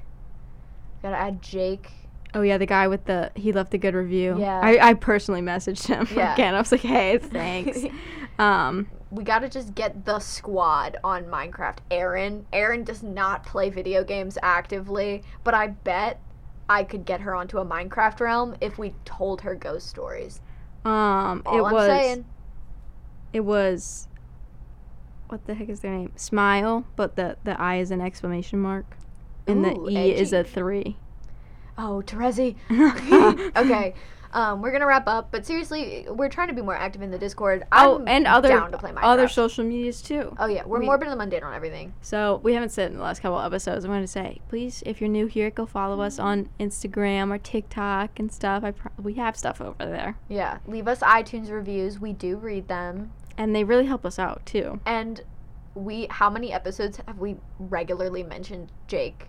Gotta 1.02 1.16
add 1.16 1.42
Jake. 1.42 1.90
Oh 2.34 2.42
yeah, 2.42 2.58
the 2.58 2.66
guy 2.66 2.88
with 2.88 3.04
the 3.06 3.30
he 3.34 3.52
left 3.52 3.72
a 3.74 3.78
good 3.78 3.94
review. 3.94 4.36
Yeah. 4.38 4.60
I, 4.62 4.90
I 4.90 4.94
personally 4.94 5.40
messaged 5.40 5.86
him 5.86 6.06
Yeah. 6.16 6.32
again. 6.34 6.54
I 6.54 6.58
was 6.58 6.70
like, 6.72 6.82
hey, 6.82 7.18
thanks. 7.18 7.78
um, 8.38 8.86
We 9.10 9.24
gotta 9.24 9.48
just 9.48 9.74
get 9.74 10.04
the 10.04 10.18
squad 10.18 10.98
on 11.02 11.24
Minecraft. 11.24 11.78
Aaron. 11.90 12.44
Aaron 12.52 12.84
does 12.84 13.02
not 13.02 13.44
play 13.46 13.70
video 13.70 14.04
games 14.04 14.36
actively, 14.42 15.22
but 15.42 15.54
I 15.54 15.68
bet 15.68 16.20
I 16.68 16.84
could 16.84 17.04
get 17.04 17.20
her 17.22 17.34
onto 17.34 17.58
a 17.58 17.64
Minecraft 17.64 18.20
realm 18.20 18.56
if 18.60 18.78
we 18.78 18.94
told 19.04 19.40
her 19.42 19.54
ghost 19.54 19.88
stories. 19.88 20.40
um, 20.84 21.42
All 21.46 21.58
it 21.58 21.62
I'm 21.62 21.72
was 21.72 21.86
saying. 21.86 22.24
it 23.32 23.40
was. 23.40 24.06
What 25.28 25.46
the 25.46 25.54
heck 25.54 25.68
is 25.68 25.80
their 25.80 25.92
name? 25.92 26.12
Smile, 26.16 26.84
but 26.96 27.16
the 27.16 27.36
the 27.44 27.60
I 27.60 27.76
is 27.76 27.90
an 27.90 28.00
exclamation 28.00 28.58
mark, 28.60 28.96
and 29.46 29.64
Ooh, 29.64 29.86
the 29.86 29.90
E 29.90 30.12
is 30.12 30.32
a 30.32 30.38
edgy. 30.38 30.50
three. 30.50 30.96
Oh, 31.76 32.02
Terezi. 32.04 32.56
okay. 33.56 33.94
Um, 34.32 34.60
we're 34.62 34.72
gonna 34.72 34.86
wrap 34.86 35.06
up, 35.08 35.30
but 35.30 35.46
seriously, 35.46 36.06
we're 36.08 36.28
trying 36.28 36.48
to 36.48 36.54
be 36.54 36.62
more 36.62 36.74
active 36.76 37.00
in 37.02 37.10
the 37.10 37.18
Discord. 37.18 37.64
I'm 37.72 37.88
oh, 37.88 38.04
and 38.06 38.26
other 38.26 38.48
down 38.48 38.70
to 38.72 38.78
play 38.78 38.90
Minecraft. 38.90 39.02
other 39.04 39.28
social 39.28 39.64
medias 39.64 40.02
too. 40.02 40.34
oh 40.38 40.46
yeah, 40.46 40.64
we're 40.66 40.80
we- 40.80 40.86
morbid 40.86 41.08
and 41.08 41.16
mundane 41.18 41.42
on 41.42 41.54
everything. 41.54 41.94
So 42.02 42.40
we 42.42 42.52
haven't 42.54 42.68
said 42.70 42.90
in 42.90 42.98
the 42.98 43.02
last 43.02 43.22
couple 43.22 43.40
episodes. 43.40 43.84
I'm 43.84 43.90
to 43.92 44.06
say, 44.06 44.40
please, 44.48 44.82
if 44.86 45.00
you're 45.00 45.08
new 45.08 45.26
here, 45.26 45.50
go 45.50 45.64
follow 45.66 46.00
us 46.02 46.18
on 46.18 46.48
Instagram 46.60 47.30
or 47.34 47.38
TikTok 47.38 48.18
and 48.18 48.30
stuff. 48.30 48.64
I 48.64 48.72
pro- 48.72 48.92
we 49.02 49.14
have 49.14 49.36
stuff 49.36 49.60
over 49.60 49.74
there, 49.86 50.16
Yeah, 50.28 50.58
leave 50.66 50.88
us 50.88 51.00
iTunes 51.00 51.50
reviews. 51.50 51.98
We 51.98 52.12
do 52.12 52.36
read 52.36 52.68
them, 52.68 53.12
and 53.36 53.54
they 53.56 53.64
really 53.64 53.86
help 53.86 54.04
us 54.04 54.18
out 54.18 54.44
too. 54.44 54.80
and 54.84 55.22
we. 55.74 56.06
How 56.10 56.28
many 56.28 56.52
episodes 56.52 56.98
have 57.06 57.18
we 57.18 57.36
regularly 57.58 58.22
mentioned 58.24 58.72
Jake? 58.88 59.28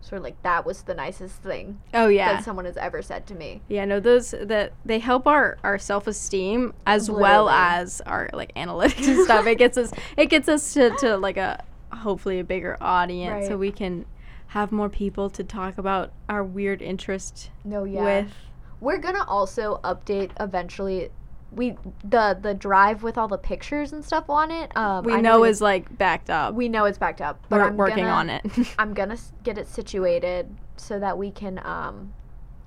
Sort 0.00 0.18
of 0.18 0.24
like 0.24 0.40
that 0.42 0.64
was 0.64 0.82
the 0.82 0.94
nicest 0.94 1.42
thing 1.42 1.80
Oh 1.92 2.08
yeah, 2.08 2.34
that 2.34 2.44
someone 2.44 2.64
has 2.64 2.76
ever 2.76 3.02
said 3.02 3.26
to 3.26 3.34
me. 3.34 3.62
yeah. 3.68 3.84
No, 3.84 4.00
those 4.00 4.30
that 4.40 4.72
they 4.84 4.98
help 5.00 5.26
our 5.26 5.58
our 5.64 5.78
self 5.78 6.06
esteem 6.06 6.72
as 6.86 7.10
well 7.10 7.48
as 7.48 8.00
our 8.02 8.30
like 8.32 8.54
analytics 8.54 9.06
and 9.08 9.24
stuff. 9.24 9.46
It 9.46 9.56
gets 9.58 9.76
us 9.76 9.92
it 10.16 10.26
gets 10.26 10.48
us 10.48 10.72
to, 10.74 10.90
to 11.00 11.16
like 11.16 11.36
a 11.36 11.62
hopefully 11.92 12.38
a 12.38 12.44
bigger 12.44 12.76
audience, 12.80 13.46
so 13.48 13.56
we 13.56 13.70
can 13.72 14.04
have 14.48 14.72
more 14.72 14.88
people 14.88 15.28
to 15.28 15.44
talk 15.44 15.76
about 15.78 16.12
our 16.28 16.42
weird 16.42 16.80
interest 16.80 17.50
No, 17.64 17.84
yeah. 17.84 18.02
with. 18.02 18.32
We're 18.80 18.98
gonna 18.98 19.24
also 19.26 19.80
update 19.84 20.30
eventually. 20.40 21.10
We 21.50 21.76
the 22.04 22.38
the 22.40 22.52
drive 22.54 23.02
with 23.02 23.16
all 23.16 23.28
the 23.28 23.38
pictures 23.38 23.92
and 23.92 24.04
stuff 24.04 24.28
on 24.28 24.50
it. 24.50 24.76
Um, 24.76 25.04
We 25.04 25.14
I 25.14 25.20
know 25.20 25.44
is 25.44 25.60
like 25.60 25.96
backed 25.96 26.28
up. 26.30 26.54
we 26.54 26.68
know 26.68 26.84
it's 26.84 26.98
backed 26.98 27.20
up, 27.22 27.40
but 27.48 27.60
We're 27.60 27.66
I'm 27.68 27.76
working 27.76 28.04
gonna- 28.04 28.10
on 28.10 28.30
it. 28.30 28.74
I'm 28.78 28.92
gonna 28.94 29.16
get 29.44 29.56
it 29.58 29.66
situated 29.68 30.54
so 30.76 30.98
that 30.98 31.16
we 31.16 31.30
can. 31.30 31.58
Um, 31.64 32.12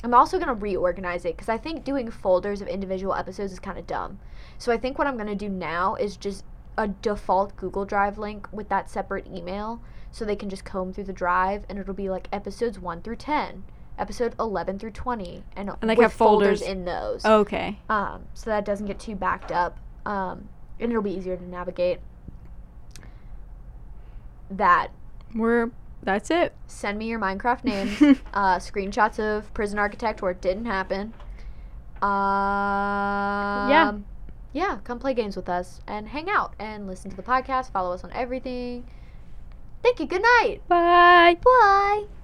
I'm 0.03 0.15
also 0.15 0.39
gonna 0.39 0.55
reorganize 0.55 1.25
it 1.25 1.35
because 1.37 1.47
I 1.49 1.57
think 1.57 1.83
doing 1.83 2.09
folders 2.09 2.59
of 2.61 2.67
individual 2.67 3.13
episodes 3.13 3.53
is 3.53 3.59
kind 3.59 3.77
of 3.77 3.85
dumb. 3.85 4.17
So 4.57 4.71
I 4.71 4.77
think 4.77 4.97
what 4.97 5.05
I'm 5.07 5.15
gonna 5.17 5.35
do 5.35 5.47
now 5.49 5.93
is 5.95 6.17
just 6.17 6.43
a 6.77 6.87
default 6.87 7.55
Google 7.57 7.85
Drive 7.85 8.17
link 8.17 8.47
with 8.51 8.67
that 8.69 8.89
separate 8.89 9.27
email, 9.27 9.79
so 10.09 10.25
they 10.25 10.35
can 10.35 10.49
just 10.49 10.65
comb 10.65 10.91
through 10.91 11.03
the 11.03 11.13
drive, 11.13 11.65
and 11.69 11.77
it'll 11.77 11.93
be 11.93 12.09
like 12.09 12.27
episodes 12.33 12.79
one 12.79 13.01
through 13.03 13.17
ten, 13.17 13.63
episode 14.01 14.35
eleven 14.39 14.77
through 14.79 14.91
twenty, 14.91 15.43
and, 15.55 15.69
And, 15.69 15.87
like, 15.87 15.99
have 15.99 16.11
folders- 16.13 16.61
in 16.61 16.83
those. 16.85 17.23
okay. 17.25 17.79
Um, 17.89 18.23
so 18.33 18.49
that 18.49 18.65
doesn't 18.65 18.87
get 18.87 18.99
too 18.99 19.15
backed 19.15 19.51
up. 19.51 19.77
Um, 20.05 20.49
and 20.79 20.91
it'll 20.91 21.03
be 21.03 21.11
easier 21.11 21.37
to 21.37 21.43
navigate. 21.43 21.99
That 24.49 24.89
We're 25.35 25.71
that's 26.03 26.29
it. 26.31 26.53
send 26.67 26.97
me 26.97 27.07
your 27.07 27.19
Minecraft 27.19 27.63
names, 27.63 28.01
uh, 28.33 28.57
screenshots 28.57 29.19
of 29.19 29.53
Prison 29.53 29.77
Architect 29.79 30.21
where 30.21 30.31
it 30.31 30.41
didn't 30.41 30.65
happen. 30.65 31.13
Um, 32.01 33.69
Yeah. 33.69 33.93
Yeah, 34.53 34.79
come 34.83 34.99
play 34.99 35.13
games 35.13 35.37
with 35.37 35.47
us 35.47 35.79
and 35.87 36.09
hang 36.09 36.29
out 36.29 36.55
and 36.59 36.85
listen 36.87 37.09
to 37.11 37.15
the 37.15 37.23
podcast. 37.23 37.71
Follow 37.71 37.93
us 37.93 38.03
on 38.03 38.11
everything. 38.11 38.83
Thank 39.81 39.99
you. 40.01 40.07
Good 40.07 40.23
night. 40.41 40.59
Bye. 40.67 41.37
Bye. 41.41 42.20